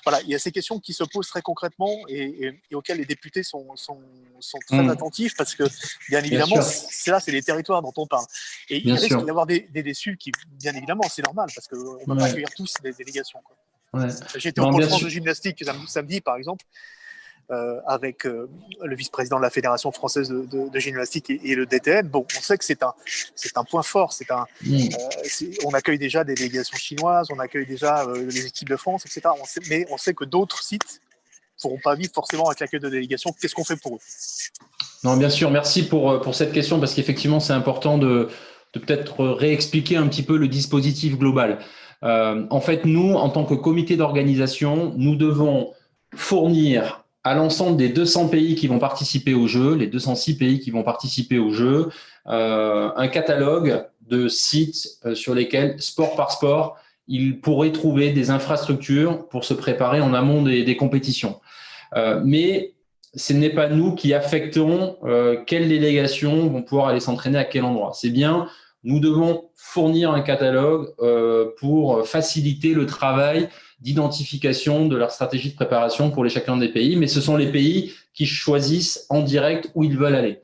Voilà, 0.05 0.21
il 0.23 0.29
y 0.29 0.35
a 0.35 0.39
ces 0.39 0.53
questions 0.53 0.81
qui 0.81 0.93
se 0.93 1.05
posent 1.05 1.29
très 1.29 1.43
concrètement 1.43 1.99
et, 2.09 2.53
auxquelles 2.73 2.99
les 2.99 3.05
députés 3.05 3.43
sont, 3.43 3.67
sont, 3.77 3.99
très 4.67 4.83
mmh. 4.83 4.91
attentifs 4.91 5.35
parce 5.37 5.55
que, 5.55 5.65
bien 6.09 6.23
évidemment, 6.23 6.61
c'est 6.63 7.11
là, 7.11 7.21
c'est 7.21 7.33
les 7.33 7.43
territoires 7.43 7.83
dont 7.83 7.93
on 7.97 8.07
parle. 8.07 8.27
Et 8.69 8.79
il 8.85 8.93
risque 8.93 9.17
d'y 9.17 9.31
avoir 9.31 9.47
des, 9.47 9.61
déçus 9.71 10.17
qui, 10.17 10.33
bien 10.59 10.75
évidemment, 10.75 11.05
c'est 11.11 11.23
normal 11.23 11.49
parce 11.55 11.69
qu'on 11.69 11.77
ne 11.77 12.05
peut 12.05 12.17
pas 12.17 12.27
accueillir 12.27 12.51
tous 12.57 12.75
des 12.83 12.93
délégations. 12.93 13.41
J'étais 14.37 14.61
au 14.61 14.71
pôle 14.71 14.87
France 14.87 15.03
de 15.03 15.09
gymnastique 15.09 15.65
samedi, 15.87 16.21
par 16.21 16.37
exemple. 16.37 16.65
Euh, 17.51 17.79
avec 17.87 18.25
euh, 18.25 18.49
le 18.83 18.97
vice-président 18.97 19.37
de 19.37 19.43
la 19.43 19.51
Fédération 19.51 19.93
française 19.93 20.31
de, 20.31 20.79
gymnastique 20.79 21.29
et, 21.29 21.55
le 21.55 21.67
DTN. 21.67 22.09
Bon, 22.09 22.25
on 22.39 22.41
sait 22.41 22.57
que 22.57 22.65
c'est 22.65 22.83
un, 22.83 22.95
c'est 23.35 23.59
un 23.59 23.65
point 23.65 23.83
fort. 23.83 24.15
C'est 24.15 24.31
un, 24.31 24.47
mm. 24.63 24.75
euh, 24.75 25.47
on 25.67 25.75
accueille 25.75 25.99
déjà 25.99 26.25
des 26.25 26.33
délégations 26.33 26.79
chinoises, 26.79 27.29
on 27.31 27.39
accueille 27.39 27.67
déjà 27.67 28.07
les 28.17 28.47
équipes 28.47 28.71
de 28.71 28.77
France, 28.77 29.05
etc. 29.05 29.29
On 29.39 29.45
sait, 29.45 29.61
mais 29.69 29.85
on 29.91 29.99
sait 29.99 30.15
que 30.15 30.25
d'autres 30.25 30.63
sites 30.63 31.03
ne 31.59 31.61
pourront 31.61 31.81
pas 31.85 31.95
vivre 31.95 32.13
forcément 32.15 32.47
avec 32.47 32.61
l'accueil 32.61 32.81
de 32.81 32.89
délégations. 32.89 33.31
Qu'est-ce 33.39 33.55
qu'on 33.55 33.65
fait 33.65 33.77
pour 33.77 33.97
eux? 33.97 34.01
Non, 35.05 35.19
bien 35.19 35.29
sûr. 35.29 35.51
Merci 35.51 35.87
pour, 35.87 36.23
pour 36.23 36.35
cette 36.35 36.53
question 36.53 36.81
parce 36.81 36.95
qu'effectivement, 36.95 37.41
c'est 37.41 37.53
important 37.53 37.99
de, 37.99 38.31
de 38.73 38.79
peut-être 38.79 39.23
réexpliquer 39.23 39.99
un 39.99 40.09
petit 40.09 40.23
peu 40.23 40.39
le 40.39 40.49
dispositif 40.49 41.19
global. 41.19 41.59
en 42.01 42.61
fait, 42.63 42.87
nous, 42.87 43.13
en 43.17 43.29
tant 43.29 43.45
que 43.45 43.55
comité 43.55 43.99
d'organisation, 43.99 44.95
nous 44.97 45.15
devons 45.15 45.75
fournir 46.17 47.04
à 47.25 47.35
l'ensemble 47.35 47.77
des 47.77 47.89
200 47.89 48.29
pays 48.29 48.55
qui 48.55 48.69
vont 48.69 48.79
participer 48.79 49.35
au 49.35 49.47
jeu, 49.47 49.75
les 49.75 49.87
206 49.87 50.37
pays 50.37 50.61
qui 50.61 50.71
vont 50.71 50.83
participer 50.83 51.39
au 51.39 51.53
jeu, 51.53 51.89
un 52.27 53.09
catalogue 53.09 53.87
de 54.03 54.29
sites 54.29 54.99
sur 55.15 55.35
lesquels, 55.35 55.81
sport 55.81 56.17
par 56.17 56.31
sport, 56.31 56.77
ils 57.09 57.41
pourraient 57.41 57.73
trouver 57.73 58.13
des 58.13 58.31
infrastructures 58.31 59.27
pour 59.29 59.45
se 59.45 59.55
préparer 59.55 60.03
en 60.03 60.13
amont 60.13 60.43
des, 60.43 60.77
compétitions. 60.77 61.41
mais 62.25 62.75
ce 63.17 63.33
n'est 63.33 63.51
pas 63.51 63.69
nous 63.69 63.95
qui 63.95 64.15
affectons 64.15 64.97
euh, 65.05 65.37
quelles 65.47 65.69
délégations 65.69 66.49
vont 66.49 66.63
pouvoir 66.63 66.89
aller 66.89 67.01
s'entraîner 67.01 67.39
à 67.39 67.45
quel 67.45 67.65
endroit. 67.65 67.93
C'est 67.95 68.11
bien, 68.11 68.49
nous 68.83 69.01
devons 69.01 69.45
fournir 69.55 70.11
un 70.11 70.21
catalogue 70.21 70.93
euh, 71.01 71.51
pour 71.59 72.07
faciliter 72.07 72.75
le 72.75 72.87
travail 72.87 73.49
d'identification 73.85 74.87
de 74.87 74.97
leur 74.97 75.11
stratégie 75.11 75.51
de 75.51 75.55
préparation 75.55 76.11
pour 76.11 76.25
les 76.25 76.31
chacun 76.31 76.57
des 76.57 76.71
pays, 76.71 76.97
mais 76.97 77.07
ce 77.07 77.21
sont 77.21 77.37
les 77.37 77.53
pays 77.53 77.93
qui 78.15 78.25
choisissent 78.25 79.05
en 79.11 79.21
direct 79.21 79.71
où 79.75 79.85
ils 79.85 79.97
veulent 79.97 80.15
aller. 80.15 80.41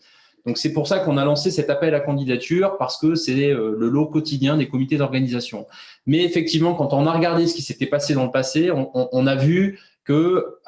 Donc 0.46 0.58
c'est 0.58 0.74
pour 0.74 0.86
ça 0.86 0.98
qu'on 0.98 1.16
a 1.16 1.24
lancé 1.24 1.50
cet 1.50 1.70
appel 1.70 1.94
à 1.94 2.00
candidature 2.00 2.76
parce 2.78 2.98
que 2.98 3.14
c'est 3.14 3.50
euh, 3.50 3.74
le 3.78 3.88
lot 3.88 4.06
quotidien 4.06 4.58
des 4.58 4.68
comités 4.68 4.98
d'organisation. 4.98 5.66
Mais 6.06 6.22
effectivement, 6.22 6.74
quand 6.74 6.92
on 6.92 7.06
a 7.06 7.12
regardé 7.12 7.46
ce 7.46 7.54
qui 7.54 7.62
s'était 7.62 7.86
passé 7.86 8.12
dans 8.12 8.24
le 8.24 8.30
passé, 8.30 8.70
on, 8.70 9.26
a 9.26 9.34
vu 9.34 9.78
que 10.04 10.58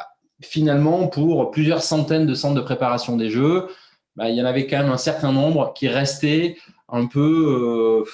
finalement, 0.41 1.09
pour 1.09 1.51
plusieurs 1.51 1.83
centaines 1.83 2.27
de 2.27 2.35
centres 2.35 2.55
de 2.55 2.61
préparation 2.61 3.17
des 3.17 3.29
Jeux, 3.29 3.69
bah, 4.17 4.31
il 4.31 4.37
y 4.37 4.43
en 4.43 4.47
avait 4.47 4.67
quand 4.67 4.79
même 4.79 4.93
un 4.93 4.99
certain 4.99 5.33
nombre 5.33 5.75
qui 5.75 5.89
restaient 5.89 6.57
un 6.89 7.07
peu 7.07 8.05
euh, 8.05 8.11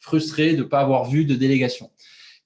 frustrés 0.00 0.52
de 0.52 0.62
ne 0.62 0.68
pas 0.68 0.80
avoir 0.80 1.04
vu 1.08 1.24
de 1.24 1.34
délégation. 1.34 1.90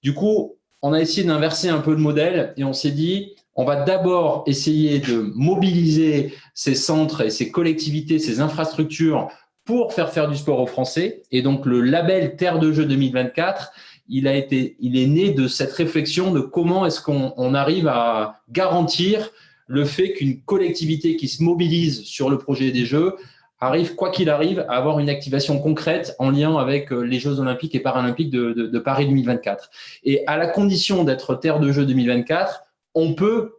Du 0.02 0.14
coup, 0.14 0.56
on 0.82 0.92
a 0.92 1.00
essayé 1.00 1.26
d'inverser 1.26 1.68
un 1.68 1.78
peu 1.78 1.92
le 1.92 1.98
modèle 1.98 2.52
et 2.56 2.64
on 2.64 2.72
s'est 2.72 2.90
dit, 2.90 3.34
on 3.54 3.64
va 3.64 3.76
d'abord 3.76 4.44
essayer 4.46 4.98
de 4.98 5.30
mobiliser 5.34 6.34
ces 6.54 6.74
centres 6.74 7.20
et 7.22 7.30
ces 7.30 7.50
collectivités, 7.50 8.18
ces 8.18 8.40
infrastructures 8.40 9.28
pour 9.64 9.92
faire 9.92 10.10
faire 10.10 10.28
du 10.28 10.36
sport 10.36 10.58
aux 10.58 10.66
Français. 10.66 11.22
Et 11.30 11.42
donc, 11.42 11.66
le 11.66 11.80
label 11.80 12.36
Terre 12.36 12.58
de 12.58 12.72
Jeux 12.72 12.86
2024, 12.86 13.72
il, 14.08 14.26
a 14.26 14.34
été, 14.34 14.76
il 14.80 14.98
est 14.98 15.06
né 15.06 15.30
de 15.30 15.46
cette 15.46 15.72
réflexion 15.72 16.32
de 16.32 16.40
comment 16.40 16.84
est-ce 16.84 17.00
qu'on 17.00 17.54
arrive 17.54 17.86
à 17.86 18.40
garantir 18.50 19.30
le 19.68 19.84
fait 19.84 20.12
qu'une 20.12 20.42
collectivité 20.42 21.16
qui 21.16 21.28
se 21.28 21.42
mobilise 21.42 22.02
sur 22.02 22.28
le 22.28 22.38
projet 22.38 22.72
des 22.72 22.84
Jeux 22.84 23.14
arrive, 23.62 23.94
quoi 23.94 24.10
qu'il 24.10 24.28
arrive, 24.28 24.66
à 24.68 24.76
avoir 24.76 24.98
une 24.98 25.08
activation 25.08 25.60
concrète 25.60 26.16
en 26.18 26.30
lien 26.30 26.56
avec 26.56 26.92
euh, 26.92 27.02
les 27.02 27.20
Jeux 27.20 27.38
olympiques 27.38 27.76
et 27.76 27.80
paralympiques 27.80 28.30
de, 28.30 28.78
Paris 28.80 29.06
2024. 29.06 29.70
Et 30.04 30.26
à 30.26 30.36
la 30.36 30.48
condition 30.48 31.04
d'être 31.04 31.36
terre 31.36 31.60
de 31.60 31.70
Jeux 31.70 31.86
2024, 31.86 32.64
on 32.94 33.14
peut 33.14 33.54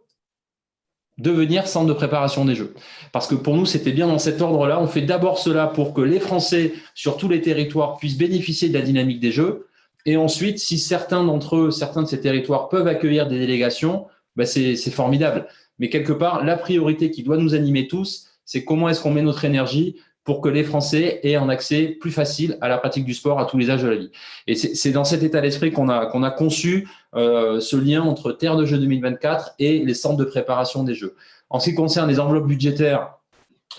devenir 1.16 1.66
centre 1.66 1.86
de 1.86 1.94
préparation 1.94 2.44
des 2.44 2.54
Jeux. 2.54 2.74
Parce 3.12 3.26
que 3.26 3.34
pour 3.34 3.56
nous, 3.56 3.64
c'était 3.64 3.92
bien 3.92 4.06
dans 4.06 4.18
cet 4.18 4.42
ordre-là. 4.42 4.78
On 4.78 4.86
fait 4.86 5.00
d'abord 5.00 5.38
cela 5.38 5.68
pour 5.68 5.94
que 5.94 6.02
les 6.02 6.20
Français 6.20 6.74
sur 6.94 7.16
tous 7.16 7.28
les 7.28 7.40
territoires 7.40 7.96
puissent 7.96 8.18
bénéficier 8.18 8.68
de 8.68 8.74
la 8.74 8.82
dynamique 8.82 9.20
des 9.20 9.32
Jeux. 9.32 9.68
Et 10.04 10.18
ensuite, 10.18 10.58
si 10.58 10.76
certains 10.76 11.24
d'entre 11.24 11.56
eux, 11.56 11.70
certains 11.70 12.02
de 12.02 12.08
ces 12.08 12.20
territoires 12.20 12.68
peuvent 12.68 12.88
accueillir 12.88 13.26
des 13.26 13.38
délégations, 13.38 14.06
ben 14.36 14.44
c'est 14.44 14.76
formidable. 14.90 15.46
Mais 15.78 15.88
quelque 15.88 16.12
part, 16.12 16.44
la 16.44 16.58
priorité 16.58 17.10
qui 17.10 17.22
doit 17.22 17.38
nous 17.38 17.54
animer 17.54 17.88
tous, 17.88 18.28
c'est 18.44 18.64
comment 18.64 18.88
est-ce 18.88 19.00
qu'on 19.00 19.10
met 19.10 19.22
notre 19.22 19.44
énergie 19.44 19.96
pour 20.24 20.40
que 20.40 20.48
les 20.48 20.64
Français 20.64 21.20
aient 21.22 21.36
un 21.36 21.50
accès 21.50 21.88
plus 22.00 22.10
facile 22.10 22.56
à 22.62 22.68
la 22.68 22.78
pratique 22.78 23.04
du 23.04 23.12
sport 23.12 23.38
à 23.38 23.44
tous 23.44 23.58
les 23.58 23.70
âges 23.70 23.82
de 23.82 23.88
la 23.88 23.96
vie. 23.96 24.10
Et 24.46 24.54
c'est 24.54 24.90
dans 24.90 25.04
cet 25.04 25.22
état 25.22 25.42
d'esprit 25.42 25.70
qu'on 25.70 25.88
a, 25.90 26.30
conçu 26.30 26.88
euh, 27.14 27.60
ce 27.60 27.76
lien 27.76 28.02
entre 28.02 28.32
Terre 28.32 28.56
de 28.56 28.64
Jeux 28.64 28.78
2024 28.78 29.54
et 29.58 29.84
les 29.84 29.94
centres 29.94 30.16
de 30.16 30.24
préparation 30.24 30.82
des 30.82 30.94
Jeux. 30.94 31.14
En 31.50 31.60
ce 31.60 31.68
qui 31.68 31.76
concerne 31.76 32.08
les 32.08 32.20
enveloppes 32.20 32.46
budgétaires, 32.46 33.18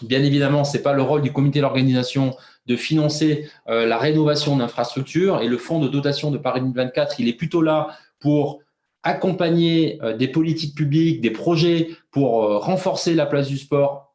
bien 0.04 0.24
évidemment, 0.24 0.64
ce 0.64 0.78
n'est 0.78 0.84
pas 0.84 0.94
le 0.94 1.02
rôle 1.02 1.24
du 1.24 1.34
comité 1.34 1.62
d'organisation 1.62 2.36
de 2.68 2.76
financer 2.76 3.50
euh, 3.68 3.88
la 3.88 3.98
rénovation 3.98 4.56
d'infrastructures 4.56 5.42
et 5.42 5.48
le 5.48 5.58
fonds 5.58 5.80
de 5.80 5.88
dotation 5.88 6.30
de 6.30 6.38
Paris 6.38 6.62
2024, 6.62 7.20
il 7.20 7.28
est 7.28 7.34
plutôt 7.34 7.64
là 7.64 7.98
pour 8.20 8.60
accompagner 9.02 10.00
euh, 10.04 10.16
des 10.16 10.28
politiques 10.28 10.76
publiques, 10.76 11.22
des 11.22 11.32
projets 11.32 11.90
pour 12.12 12.64
renforcer 12.64 13.16
la 13.16 13.26
place 13.26 13.48
du 13.48 13.58
sport, 13.58 14.15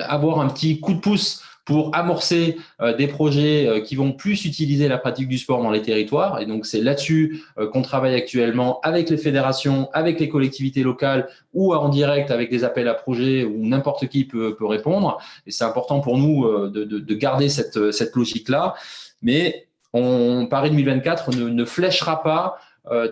avoir 0.00 0.40
un 0.40 0.48
petit 0.48 0.80
coup 0.80 0.94
de 0.94 1.00
pouce 1.00 1.42
pour 1.64 1.94
amorcer 1.94 2.58
euh, 2.80 2.94
des 2.94 3.06
projets 3.06 3.66
euh, 3.66 3.80
qui 3.80 3.96
vont 3.96 4.12
plus 4.12 4.44
utiliser 4.44 4.86
la 4.88 4.98
pratique 4.98 5.28
du 5.28 5.38
sport 5.38 5.62
dans 5.62 5.70
les 5.70 5.80
territoires. 5.80 6.40
Et 6.40 6.46
donc, 6.46 6.66
c'est 6.66 6.80
là-dessus 6.80 7.42
euh, 7.58 7.68
qu'on 7.68 7.82
travaille 7.82 8.14
actuellement 8.14 8.80
avec 8.82 9.08
les 9.08 9.16
fédérations, 9.16 9.88
avec 9.92 10.20
les 10.20 10.28
collectivités 10.28 10.82
locales 10.82 11.28
ou 11.54 11.74
en 11.74 11.88
direct 11.88 12.30
avec 12.30 12.50
des 12.50 12.64
appels 12.64 12.88
à 12.88 12.94
projets 12.94 13.44
où 13.44 13.66
n'importe 13.66 14.08
qui 14.08 14.24
peut, 14.24 14.54
peut, 14.54 14.66
répondre. 14.66 15.18
Et 15.46 15.50
c'est 15.50 15.64
important 15.64 16.00
pour 16.00 16.18
nous 16.18 16.46
de, 16.68 16.84
de, 16.84 16.98
de 16.98 17.14
garder 17.14 17.48
cette, 17.48 17.92
cette 17.92 18.14
logique-là. 18.14 18.74
Mais 19.22 19.66
on, 19.92 20.46
Paris 20.46 20.70
2024 20.70 21.34
ne, 21.34 21.48
ne 21.48 21.64
fléchera 21.64 22.22
pas 22.22 22.58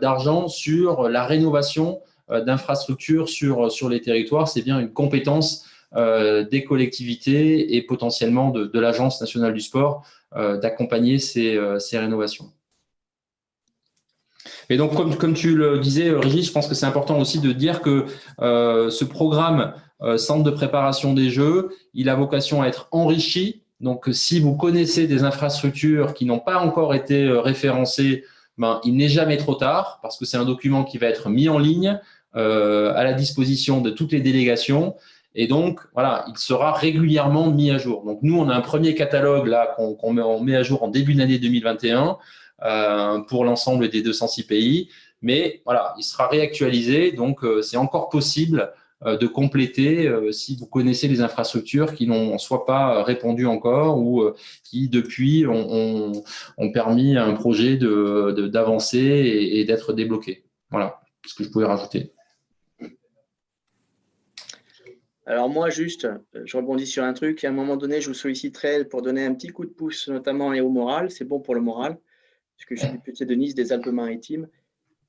d'argent 0.02 0.48
sur 0.48 1.08
la 1.08 1.24
rénovation 1.24 2.00
d'infrastructures 2.28 3.28
sur, 3.28 3.72
sur 3.72 3.88
les 3.88 4.02
territoires. 4.02 4.48
C'est 4.48 4.60
bien 4.60 4.78
une 4.78 4.92
compétence 4.92 5.64
des 5.94 6.64
collectivités 6.64 7.76
et 7.76 7.82
potentiellement 7.82 8.50
de, 8.50 8.80
l'Agence 8.80 9.20
nationale 9.20 9.52
du 9.52 9.60
sport 9.60 10.04
euh, 10.34 10.56
d'accompagner 10.56 11.18
euh, 11.36 11.78
ces, 11.78 11.98
rénovations. 11.98 12.50
Et 14.70 14.78
donc, 14.78 14.94
comme, 14.94 15.14
comme, 15.18 15.34
tu 15.34 15.54
le 15.54 15.78
disais, 15.78 16.10
Régis, 16.10 16.46
je 16.46 16.52
pense 16.52 16.68
que 16.68 16.74
c'est 16.74 16.86
important 16.86 17.20
aussi 17.20 17.38
de 17.38 17.52
dire 17.52 17.82
que 17.82 18.06
ce 18.38 19.04
programme 19.04 19.74
Centre 20.16 20.42
de 20.42 20.50
préparation 20.50 21.12
des 21.12 21.28
Jeux, 21.28 21.70
il 21.92 22.08
a 22.08 22.14
vocation 22.14 22.62
à 22.62 22.66
être 22.66 22.88
enrichi. 22.92 23.62
Donc, 23.80 24.08
si 24.12 24.40
vous 24.40 24.56
connaissez 24.56 25.06
des 25.06 25.22
infrastructures 25.22 26.14
qui 26.14 26.24
n'ont 26.24 26.40
pas 26.40 26.58
encore 26.58 26.94
été 26.94 27.28
référencées, 27.28 28.24
ben, 28.56 28.80
il 28.84 28.96
n'est 28.96 29.10
jamais 29.10 29.36
trop 29.36 29.54
tard 29.54 29.98
parce 30.00 30.18
que 30.18 30.24
c'est 30.24 30.38
un 30.38 30.44
document 30.46 30.82
qui 30.82 30.96
va 30.96 31.08
être 31.08 31.28
mis 31.28 31.50
en 31.50 31.58
ligne 31.58 32.00
à 32.34 33.04
la 33.04 33.12
disposition 33.12 33.82
de 33.82 33.90
toutes 33.90 34.12
les 34.12 34.22
délégations 34.22 34.96
et 35.34 35.46
donc, 35.46 35.80
voilà, 35.94 36.24
il 36.28 36.36
sera 36.36 36.72
régulièrement 36.72 37.50
mis 37.50 37.70
à 37.70 37.78
jour. 37.78 38.04
Donc, 38.04 38.18
nous, 38.22 38.38
on 38.38 38.48
a 38.48 38.54
un 38.54 38.60
premier 38.60 38.94
catalogue 38.94 39.46
là 39.46 39.74
qu'on 39.76 40.12
met, 40.12 40.22
met, 40.42 40.56
à 40.56 40.62
jour 40.62 40.82
en 40.82 40.88
début 40.88 41.14
d'année 41.14 41.38
2021 41.38 42.18
euh, 42.64 43.20
pour 43.20 43.44
l'ensemble 43.44 43.88
des 43.88 44.02
206 44.02 44.44
pays. 44.44 44.88
Mais 45.22 45.62
voilà, 45.64 45.94
il 45.98 46.02
sera 46.02 46.28
réactualisé. 46.28 47.12
Donc, 47.12 47.44
euh, 47.44 47.62
c'est 47.62 47.76
encore 47.76 48.08
possible 48.08 48.72
euh, 49.04 49.16
de 49.16 49.26
compléter 49.26 50.06
euh, 50.06 50.30
si 50.30 50.54
vous 50.54 50.66
connaissez 50.66 51.08
les 51.08 51.22
infrastructures 51.22 51.94
qui 51.94 52.06
n'ont 52.06 52.38
soit 52.38 52.64
pas 52.64 53.02
répondu 53.02 53.46
encore 53.46 53.98
ou 53.98 54.22
euh, 54.22 54.36
qui, 54.62 54.88
depuis, 54.88 55.44
ont, 55.44 55.66
ont, 55.72 56.22
ont, 56.56 56.70
permis 56.70 57.16
à 57.16 57.24
un 57.24 57.32
projet 57.32 57.76
d'avancer 57.76 59.00
de, 59.00 59.26
et, 59.26 59.60
et 59.60 59.64
d'être 59.64 59.92
débloqué. 59.92 60.44
Voilà 60.70 61.00
ce 61.26 61.34
que 61.34 61.42
je 61.42 61.48
pouvais 61.48 61.66
rajouter. 61.66 62.12
Alors 65.24 65.48
moi, 65.48 65.70
juste, 65.70 66.04
euh, 66.04 66.42
je 66.44 66.56
rebondis 66.56 66.86
sur 66.86 67.04
un 67.04 67.12
truc. 67.12 67.44
À 67.44 67.48
un 67.48 67.52
moment 67.52 67.76
donné, 67.76 68.00
je 68.00 68.08
vous 68.08 68.14
solliciterai 68.14 68.84
pour 68.84 69.02
donner 69.02 69.24
un 69.24 69.34
petit 69.34 69.48
coup 69.48 69.64
de 69.64 69.70
pouce, 69.70 70.08
notamment 70.08 70.52
et 70.52 70.60
au 70.60 70.68
moral. 70.68 71.10
C'est 71.10 71.24
bon 71.24 71.40
pour 71.40 71.54
le 71.54 71.60
moral, 71.60 71.96
puisque 72.56 72.74
je 72.82 72.88
suis 72.88 72.98
petit 72.98 73.24
de 73.24 73.34
Nice, 73.34 73.54
des 73.54 73.72
Alpes-Maritimes. 73.72 74.48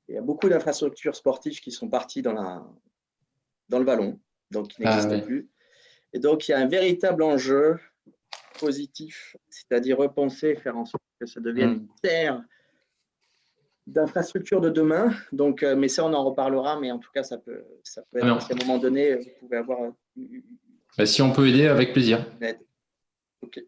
Il 0.08 0.14
y 0.14 0.18
a 0.18 0.22
beaucoup 0.22 0.48
d'infrastructures 0.48 1.16
sportives 1.16 1.60
qui 1.60 1.72
sont 1.72 1.88
parties 1.88 2.22
dans, 2.22 2.32
la, 2.32 2.64
dans 3.68 3.78
le 3.78 3.84
vallon, 3.84 4.20
donc 4.50 4.68
qui 4.68 4.82
ah 4.84 4.90
n'existent 4.90 5.20
plus. 5.20 5.48
Et 6.12 6.20
donc, 6.20 6.46
il 6.46 6.52
y 6.52 6.54
a 6.54 6.58
un 6.58 6.68
véritable 6.68 7.22
enjeu 7.22 7.80
positif, 8.60 9.36
c'est-à-dire 9.48 9.98
repenser, 9.98 10.54
faire 10.54 10.76
en 10.76 10.84
sorte 10.84 11.02
que 11.18 11.26
ça 11.26 11.40
devienne 11.40 11.70
mmh. 11.70 11.74
une 11.74 11.88
terre 12.02 12.44
d'infrastructures 13.86 14.60
de 14.60 14.70
demain. 14.70 15.12
Donc, 15.32 15.62
euh, 15.62 15.76
mais 15.76 15.88
ça, 15.88 16.04
on 16.04 16.12
en 16.12 16.24
reparlera. 16.24 16.78
Mais 16.80 16.90
en 16.90 16.98
tout 16.98 17.10
cas, 17.12 17.22
ça 17.22 17.38
peut, 17.38 17.64
ça 17.82 18.02
peut 18.10 18.18
être, 18.18 18.26
à 18.26 18.54
un 18.54 18.66
moment 18.66 18.78
donné, 18.78 19.16
vous 19.16 19.30
pouvez 19.40 19.56
avoir. 19.56 19.92
Bah, 20.96 21.06
si 21.06 21.22
on 21.22 21.32
peut 21.32 21.48
aider, 21.48 21.66
avec 21.66 21.92
plaisir. 21.92 22.24
Ok. 23.42 23.62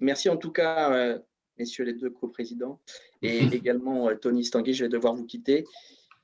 Merci 0.00 0.28
en 0.28 0.36
tout 0.36 0.50
cas, 0.50 0.92
euh, 0.92 1.18
messieurs 1.58 1.84
les 1.84 1.92
deux 1.92 2.10
coprésidents, 2.10 2.80
et 3.22 3.38
également 3.52 4.08
euh, 4.08 4.14
Tony 4.14 4.44
Stanguy. 4.44 4.72
Je 4.72 4.84
vais 4.84 4.90
devoir 4.90 5.14
vous 5.14 5.26
quitter. 5.26 5.64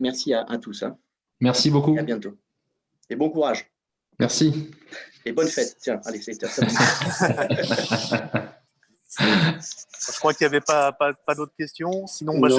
Merci 0.00 0.34
à, 0.34 0.44
tous. 0.60 0.82
Hein. 0.82 0.96
Merci 1.40 1.70
beaucoup. 1.70 1.96
à 1.98 2.02
bientôt. 2.02 2.36
Et 3.08 3.16
bon 3.16 3.30
courage. 3.30 3.70
Merci. 4.18 4.70
Et 5.24 5.32
bonne 5.32 5.48
fête. 5.48 5.76
Tiens, 5.78 6.00
allez, 6.04 6.20
c'est 6.20 6.38
Je 9.18 10.18
crois 10.18 10.34
qu'il 10.34 10.46
n'y 10.46 10.54
avait 10.54 10.60
pas, 10.60 10.92
pas, 10.92 11.12
pas 11.12 11.34
d'autres 11.34 11.54
questions. 11.58 12.06
Sinon, 12.06 12.38
moi, 12.38 12.48
je, 12.48 12.54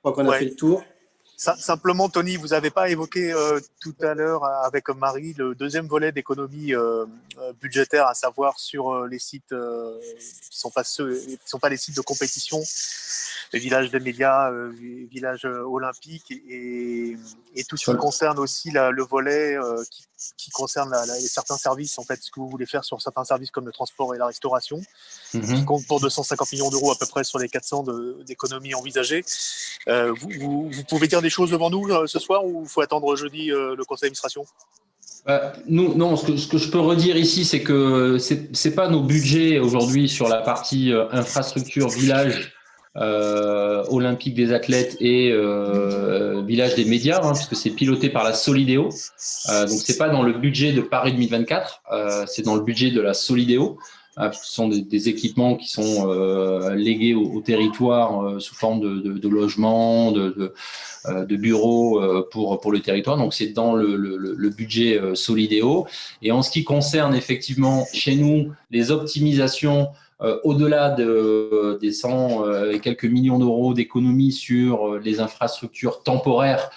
crois 0.00 0.12
qu'on 0.12 0.28
a, 0.28 0.38
fait 0.38 0.46
le 0.46 0.56
tour. 0.56 0.82
Simplement, 1.36 2.08
Tony, 2.08 2.36
vous 2.36 2.48
n'avez 2.48 2.70
pas 2.70 2.88
évoqué 2.88 3.32
euh, 3.32 3.58
tout 3.80 3.94
à 4.00 4.14
l'heure 4.14 4.44
avec 4.44 4.88
Marie 4.90 5.34
le 5.36 5.56
deuxième 5.56 5.88
volet 5.88 6.12
d'économie 6.12 6.72
euh, 6.72 7.04
euh, 7.38 7.52
budgétaire, 7.60 8.06
à 8.06 8.14
savoir 8.14 8.60
sur 8.60 9.06
les 9.06 9.18
sites 9.18 9.48
qui 9.48 9.54
ne 9.54 9.98
sont, 10.50 10.70
pas 10.70 10.84
sont 10.84 11.58
pas 11.60 11.68
les 11.68 11.76
sites 11.76 11.96
de 11.96 12.00
compétition, 12.00 12.60
les 13.52 13.58
villages 13.58 13.90
des 13.90 13.98
médias, 13.98 14.52
les 14.52 15.06
villages 15.06 15.44
olympiques 15.44 16.30
et, 16.30 17.16
tout 17.68 17.76
ce 17.76 17.90
qui 17.90 17.96
concerne 17.96 18.38
aussi 18.38 18.70
le 18.70 19.02
volet 19.02 19.56
qui, 19.90 20.06
concerne 20.52 20.94
certains 21.26 21.56
services, 21.56 21.98
en 21.98 22.04
fait, 22.04 22.20
ce 22.22 22.30
que 22.30 22.40
vous 22.40 22.48
voulez 22.48 22.66
faire 22.66 22.84
sur 22.84 23.00
certains 23.00 23.24
services 23.24 23.50
comme 23.50 23.66
le 23.66 23.72
transport 23.72 24.14
et 24.14 24.18
la 24.18 24.26
restauration, 24.26 24.80
qui 25.30 25.38
mhm. 25.38 25.64
compte 25.64 25.86
pour 25.86 26.00
250 26.00 26.52
millions 26.52 26.70
d'euros 26.70 26.92
à 26.92 26.96
peu 26.96 27.06
près 27.06 27.24
sur 27.24 27.38
les 27.38 27.48
400 27.48 27.84
d'économies 28.26 28.74
envisagées. 28.74 29.24
vous, 29.86 30.70
vous 30.70 30.84
pouvez 30.84 31.08
dire 31.08 31.22
des 31.22 31.30
choses 31.30 31.50
devant 31.50 31.70
nous 31.70 31.88
euh, 31.90 32.06
ce 32.06 32.18
soir 32.18 32.44
ou 32.44 32.62
il 32.64 32.68
faut 32.68 32.80
attendre 32.80 33.16
jeudi 33.16 33.50
euh, 33.50 33.74
le 33.76 33.84
conseil 33.84 34.08
d'administration? 34.08 34.44
Bah, 35.24 35.52
nous, 35.66 35.94
non, 35.94 36.16
ce 36.16 36.48
que, 36.48 36.58
je 36.58 36.70
peux 36.70 36.80
redire 36.80 37.16
ici, 37.16 37.44
c'est 37.44 37.62
que 37.62 38.18
ce 38.18 38.34
n'est 38.34 38.74
pas 38.74 38.88
nos 38.88 39.02
budgets 39.02 39.58
aujourd'hui 39.58 40.08
sur 40.08 40.28
la 40.28 40.40
partie 40.40 40.92
euh, 40.92 41.08
infrastructure, 41.12 41.88
village, 41.88 42.52
olympique 42.94 44.34
des 44.34 44.52
athlètes 44.52 44.96
et 45.00 45.32
village 46.46 46.74
des 46.74 46.84
médias, 46.84 47.20
hein, 47.22 47.32
puisque 47.32 47.56
c'est 47.56 47.70
piloté 47.70 48.10
par 48.10 48.24
la 48.24 48.34
Solidéo. 48.34 48.84
donc, 48.84 48.92
ce 48.98 49.92
n'est 49.92 49.98
pas 49.98 50.08
dans 50.08 50.22
le 50.22 50.32
budget 50.32 50.72
de 50.72 50.82
Paris 50.82 51.12
2024, 51.12 51.82
c'est 52.26 52.42
dans 52.42 52.54
le 52.54 52.62
budget 52.62 52.90
de 52.90 53.00
la 53.00 53.14
Solidéo. 53.14 53.78
Ah, 54.16 54.30
ce 54.30 54.52
sont 54.52 54.68
des, 54.68 55.08
équipements 55.08 55.56
qui 55.56 55.68
sont 55.68 56.10
euh, 56.10 56.74
légués 56.74 57.14
au, 57.14 57.40
territoire 57.40 58.22
euh, 58.22 58.40
sous 58.40 58.54
forme 58.54 58.80
de, 58.80 59.00
de, 59.00 59.12
de 59.16 59.28
logements, 59.28 60.12
de, 60.12 60.52
euh, 61.06 61.24
bureaux 61.24 61.98
pour, 62.30 62.60
pour 62.60 62.72
le 62.72 62.80
territoire. 62.80 63.16
Donc, 63.16 63.32
c'est 63.32 63.48
dans 63.48 63.74
le, 63.74 63.96
le, 63.96 64.18
le 64.18 64.50
budget 64.50 65.00
Solidéo. 65.14 65.86
Et 66.20 66.30
en 66.30 66.42
ce 66.42 66.50
qui 66.50 66.62
concerne 66.62 67.14
effectivement 67.14 67.86
chez 67.94 68.14
nous 68.14 68.52
les 68.70 68.90
optimisations 68.90 69.88
au-delà 70.44 70.90
de, 70.90 71.78
des 71.80 71.92
100 71.92 72.70
et 72.70 72.80
quelques 72.80 73.04
millions 73.04 73.38
d'euros 73.38 73.74
d'économies 73.74 74.32
sur 74.32 74.98
les 74.98 75.20
infrastructures 75.20 76.02
temporaires 76.02 76.70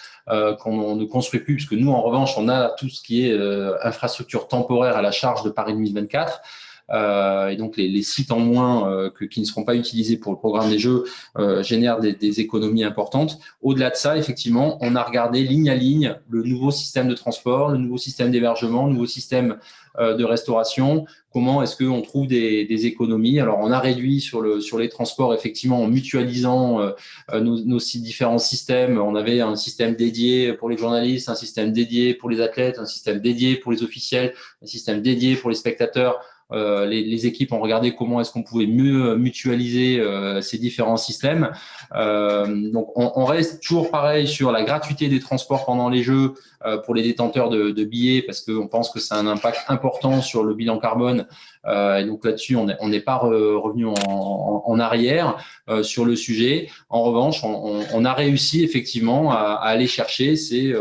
qu'on 0.59 0.95
ne 0.95 1.05
construit 1.05 1.39
plus, 1.39 1.55
puisque 1.55 1.73
nous, 1.73 1.91
en 1.91 2.01
revanche, 2.01 2.33
on 2.37 2.49
a 2.49 2.69
tout 2.69 2.89
ce 2.89 3.01
qui 3.01 3.27
est 3.27 3.39
infrastructure 3.83 4.47
temporaire 4.47 4.97
à 4.97 5.01
la 5.01 5.11
charge 5.11 5.43
de 5.43 5.49
Paris 5.49 5.73
2024. 5.73 6.41
Euh, 6.91 7.49
et 7.49 7.55
donc 7.55 7.77
les, 7.77 7.87
les, 7.87 8.03
sites 8.03 8.31
en 8.31 8.39
moins 8.39 8.91
euh, 8.91 9.09
que, 9.09 9.25
qui 9.25 9.39
ne 9.39 9.45
seront 9.45 9.63
pas 9.63 9.75
utilisés 9.75 10.17
pour 10.17 10.31
le 10.31 10.37
programme 10.37 10.69
des 10.69 10.77
jeux 10.77 11.05
euh, 11.37 11.63
génèrent 11.63 11.99
des, 11.99 12.13
des, 12.13 12.39
économies 12.39 12.83
importantes. 12.83 13.39
Au-delà 13.61 13.89
de 13.89 13.95
ça, 13.95 14.17
effectivement, 14.17 14.77
on 14.81 14.95
a 14.95 15.01
regardé 15.01 15.41
ligne 15.41 15.69
à 15.69 15.75
ligne 15.75 16.15
le 16.29 16.43
nouveau 16.43 16.69
système 16.69 17.07
de 17.07 17.15
transport, 17.15 17.69
le 17.69 17.79
nouveau 17.79 17.97
système 17.97 18.29
d'hébergement, 18.29 18.85
le 18.85 18.93
nouveau 18.93 19.07
système 19.07 19.57
de 19.97 20.25
restauration. 20.25 21.05
Comment 21.31 21.63
est-ce 21.63 21.77
qu'on 21.77 22.01
trouve 22.01 22.27
des, 22.27 22.65
des, 22.65 22.85
économies? 22.85 23.39
Alors, 23.39 23.59
on 23.61 23.71
a 23.71 23.79
réduit 23.79 24.19
sur, 24.19 24.41
le, 24.41 24.59
sur 24.59 24.77
les 24.77 24.89
transports, 24.89 25.33
effectivement, 25.33 25.81
en 25.81 25.87
mutualisant 25.87 26.81
nos, 27.31 27.63
nos 27.63 27.77
différents 27.77 28.37
systèmes. 28.37 28.97
On 28.97 29.15
avait 29.15 29.39
un 29.39 29.55
système 29.55 29.95
dédié 29.95 30.51
pour 30.51 30.69
les 30.69 30.77
journalistes, 30.77 31.29
un 31.29 31.35
système 31.35 31.71
dédié 31.71 32.13
pour 32.13 32.29
les 32.29 32.41
athlètes, 32.41 32.77
un 32.77 32.85
système 32.85 33.21
dédié 33.21 33.55
pour 33.55 33.71
les 33.71 33.83
officiels, 33.83 34.33
un 34.61 34.65
système 34.65 35.01
dédié 35.01 35.37
pour 35.37 35.49
les 35.49 35.55
spectateurs. 35.55 36.19
Euh, 36.51 36.85
les, 36.85 37.03
les, 37.03 37.25
équipes 37.25 37.53
ont 37.53 37.59
regardé 37.59 37.95
comment 37.95 38.21
est-ce 38.21 38.31
qu'on 38.31 38.43
pouvait 38.43 38.67
mieux 38.67 39.15
mutualiser 39.15 39.99
euh, 39.99 40.41
ces 40.41 40.59
différents 40.59 40.97
systèmes. 40.97 41.49
Euh, 41.95 42.71
donc, 42.71 42.91
on, 42.95 43.11
on, 43.15 43.25
reste 43.25 43.63
toujours 43.63 43.89
pareil 43.89 44.27
sur 44.27 44.51
la 44.51 44.63
gratuité 44.63 45.07
des 45.07 45.19
transports 45.19 45.65
pendant 45.65 45.89
les 45.89 46.03
Jeux 46.03 46.33
euh, 46.63 46.77
pour 46.77 46.93
les 46.93 47.01
détenteurs 47.01 47.49
de, 47.49 47.71
de 47.71 47.83
billets, 47.83 48.21
parce 48.21 48.41
qu'on 48.41 48.67
pense 48.67 48.91
que 48.91 48.99
ça 48.99 49.15
a 49.15 49.19
un 49.19 49.25
impact 49.25 49.61
important 49.69 50.21
sur 50.21 50.43
le 50.43 50.53
bilan 50.53 50.77
carbone. 50.77 51.25
Euh, 51.65 51.97
et 51.97 52.05
donc 52.05 52.23
là-dessus, 52.23 52.55
on 52.55 52.87
n'est 52.87 52.99
pas 52.99 53.15
revenu 53.17 53.87
en, 53.87 53.95
en, 54.07 54.63
en 54.67 54.79
arrière 54.79 55.37
sur 55.81 56.05
le 56.05 56.15
sujet. 56.15 56.69
En 56.89 57.01
revanche, 57.01 57.43
on, 57.43 57.83
on 57.91 58.05
a 58.05 58.13
réussi 58.13 58.63
effectivement 58.63 59.31
à, 59.31 59.37
à 59.37 59.69
aller 59.69 59.87
chercher 59.87 60.35
ces 60.35 60.75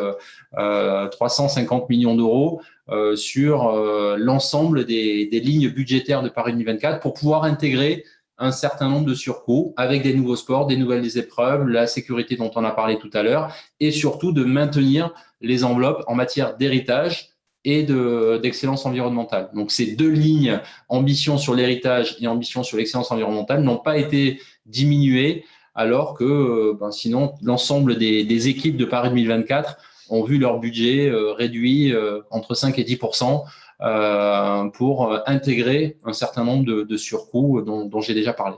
350 0.56 1.88
millions 1.88 2.14
d'euros 2.14 2.60
euh, 2.90 3.16
sur 3.16 3.68
euh, 3.68 4.16
l'ensemble 4.18 4.84
des, 4.84 5.26
des, 5.26 5.40
lignes 5.40 5.70
budgétaires 5.70 6.22
de 6.22 6.28
Paris 6.28 6.52
2024 6.52 7.00
pour 7.00 7.14
pouvoir 7.14 7.44
intégrer 7.44 8.04
un 8.36 8.50
certain 8.50 8.90
nombre 8.90 9.06
de 9.06 9.14
surcoûts 9.14 9.72
avec 9.78 10.02
des 10.02 10.12
nouveaux 10.12 10.36
sports, 10.36 10.66
des 10.66 10.76
nouvelles 10.76 11.16
épreuves, 11.16 11.66
la 11.66 11.86
sécurité 11.86 12.36
dont 12.36 12.50
on 12.56 12.64
a 12.64 12.72
parlé 12.72 12.98
tout 12.98 13.08
à 13.14 13.22
l'heure, 13.22 13.54
et 13.80 13.90
surtout 13.90 14.32
de 14.32 14.44
maintenir 14.44 15.14
les 15.40 15.64
enveloppes 15.64 16.04
en 16.08 16.14
matière 16.14 16.58
d'héritage 16.58 17.30
et 17.64 17.84
d'excellence 17.84 18.84
environnementale. 18.84 19.48
Donc 19.54 19.70
ces 19.70 19.94
deux 19.94 20.10
lignes, 20.10 20.60
ambition 20.90 21.38
sur 21.38 21.54
l'héritage 21.54 22.16
et 22.20 22.26
ambition 22.26 22.62
sur 22.62 22.76
l'excellence 22.76 23.10
environnementale, 23.10 23.62
n'ont 23.62 23.78
pas 23.78 23.96
été 23.96 24.42
diminuées, 24.66 25.44
alors 25.74 26.12
que 26.12 26.24
euh, 26.24 26.76
ben, 26.78 26.90
sinon 26.90 27.32
l'ensemble 27.40 27.96
des, 27.96 28.24
des 28.24 28.48
équipes 28.48 28.76
de 28.76 28.84
Paris 28.84 29.08
2024 29.08 29.78
ont 30.10 30.24
vu 30.24 30.38
leur 30.38 30.58
budget 30.58 31.08
euh, 31.08 31.32
réduit 31.32 31.92
euh, 31.92 32.22
entre 32.30 32.54
5 32.54 32.78
et 32.78 32.84
10% 32.84 33.44
euh, 33.80 34.68
pour 34.70 35.18
intégrer 35.26 35.98
un 36.04 36.12
certain 36.12 36.44
nombre 36.44 36.64
de, 36.64 36.96
surcoûts 36.96 37.60
dont, 37.62 38.00
j'ai 38.00 38.14
déjà 38.14 38.32
parlé. 38.32 38.56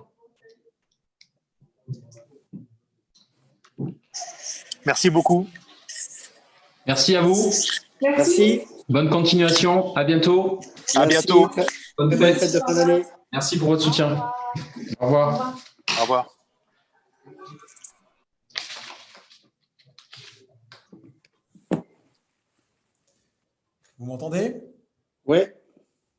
Merci 4.84 5.10
beaucoup. 5.10 5.48
Merci 6.86 7.16
à 7.16 7.22
vous. 7.22 7.50
Merci. 8.00 8.62
Bonne 8.88 9.10
continuation. 9.10 9.94
À 9.96 10.04
bientôt. 10.04 10.60
À 10.94 11.06
bientôt. 11.06 11.50
Bonne 11.98 12.16
fête. 12.16 12.52
de 12.52 12.60
fin 12.60 12.74
d'année. 12.74 13.04
Merci 13.32 13.58
pour 13.58 13.68
votre 13.70 13.82
soutien. 13.82 14.30
Au 15.00 15.06
revoir. 15.06 15.58
Au 15.98 16.02
revoir. 16.02 16.35
Vous 23.98 24.04
m'entendez? 24.06 24.62
Oui. 25.24 25.38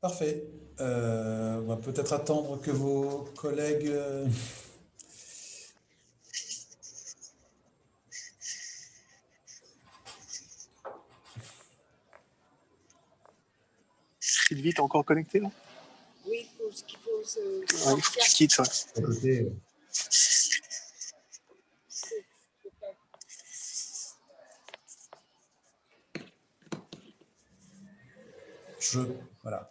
Parfait. 0.00 0.44
Euh, 0.80 1.60
on 1.60 1.66
va 1.66 1.76
peut-être 1.76 2.12
attendre 2.12 2.60
que 2.60 2.70
vos 2.70 3.24
collègues... 3.36 3.88
Euh, 3.88 4.26
Sylvie, 14.18 14.72
t'es 14.72 14.80
encore 14.80 15.04
connecté 15.04 15.40
là? 15.40 15.50
Oui, 16.26 16.38
il 16.40 16.48
faut, 16.56 16.70
qu'il 16.86 16.98
faut 16.98 17.22
se... 17.22 17.94
Ouais, 17.94 18.02
tu 18.22 18.30
quittes, 18.30 18.58
ouais. 18.58 19.52
Je, 28.92 29.00
voilà. 29.42 29.70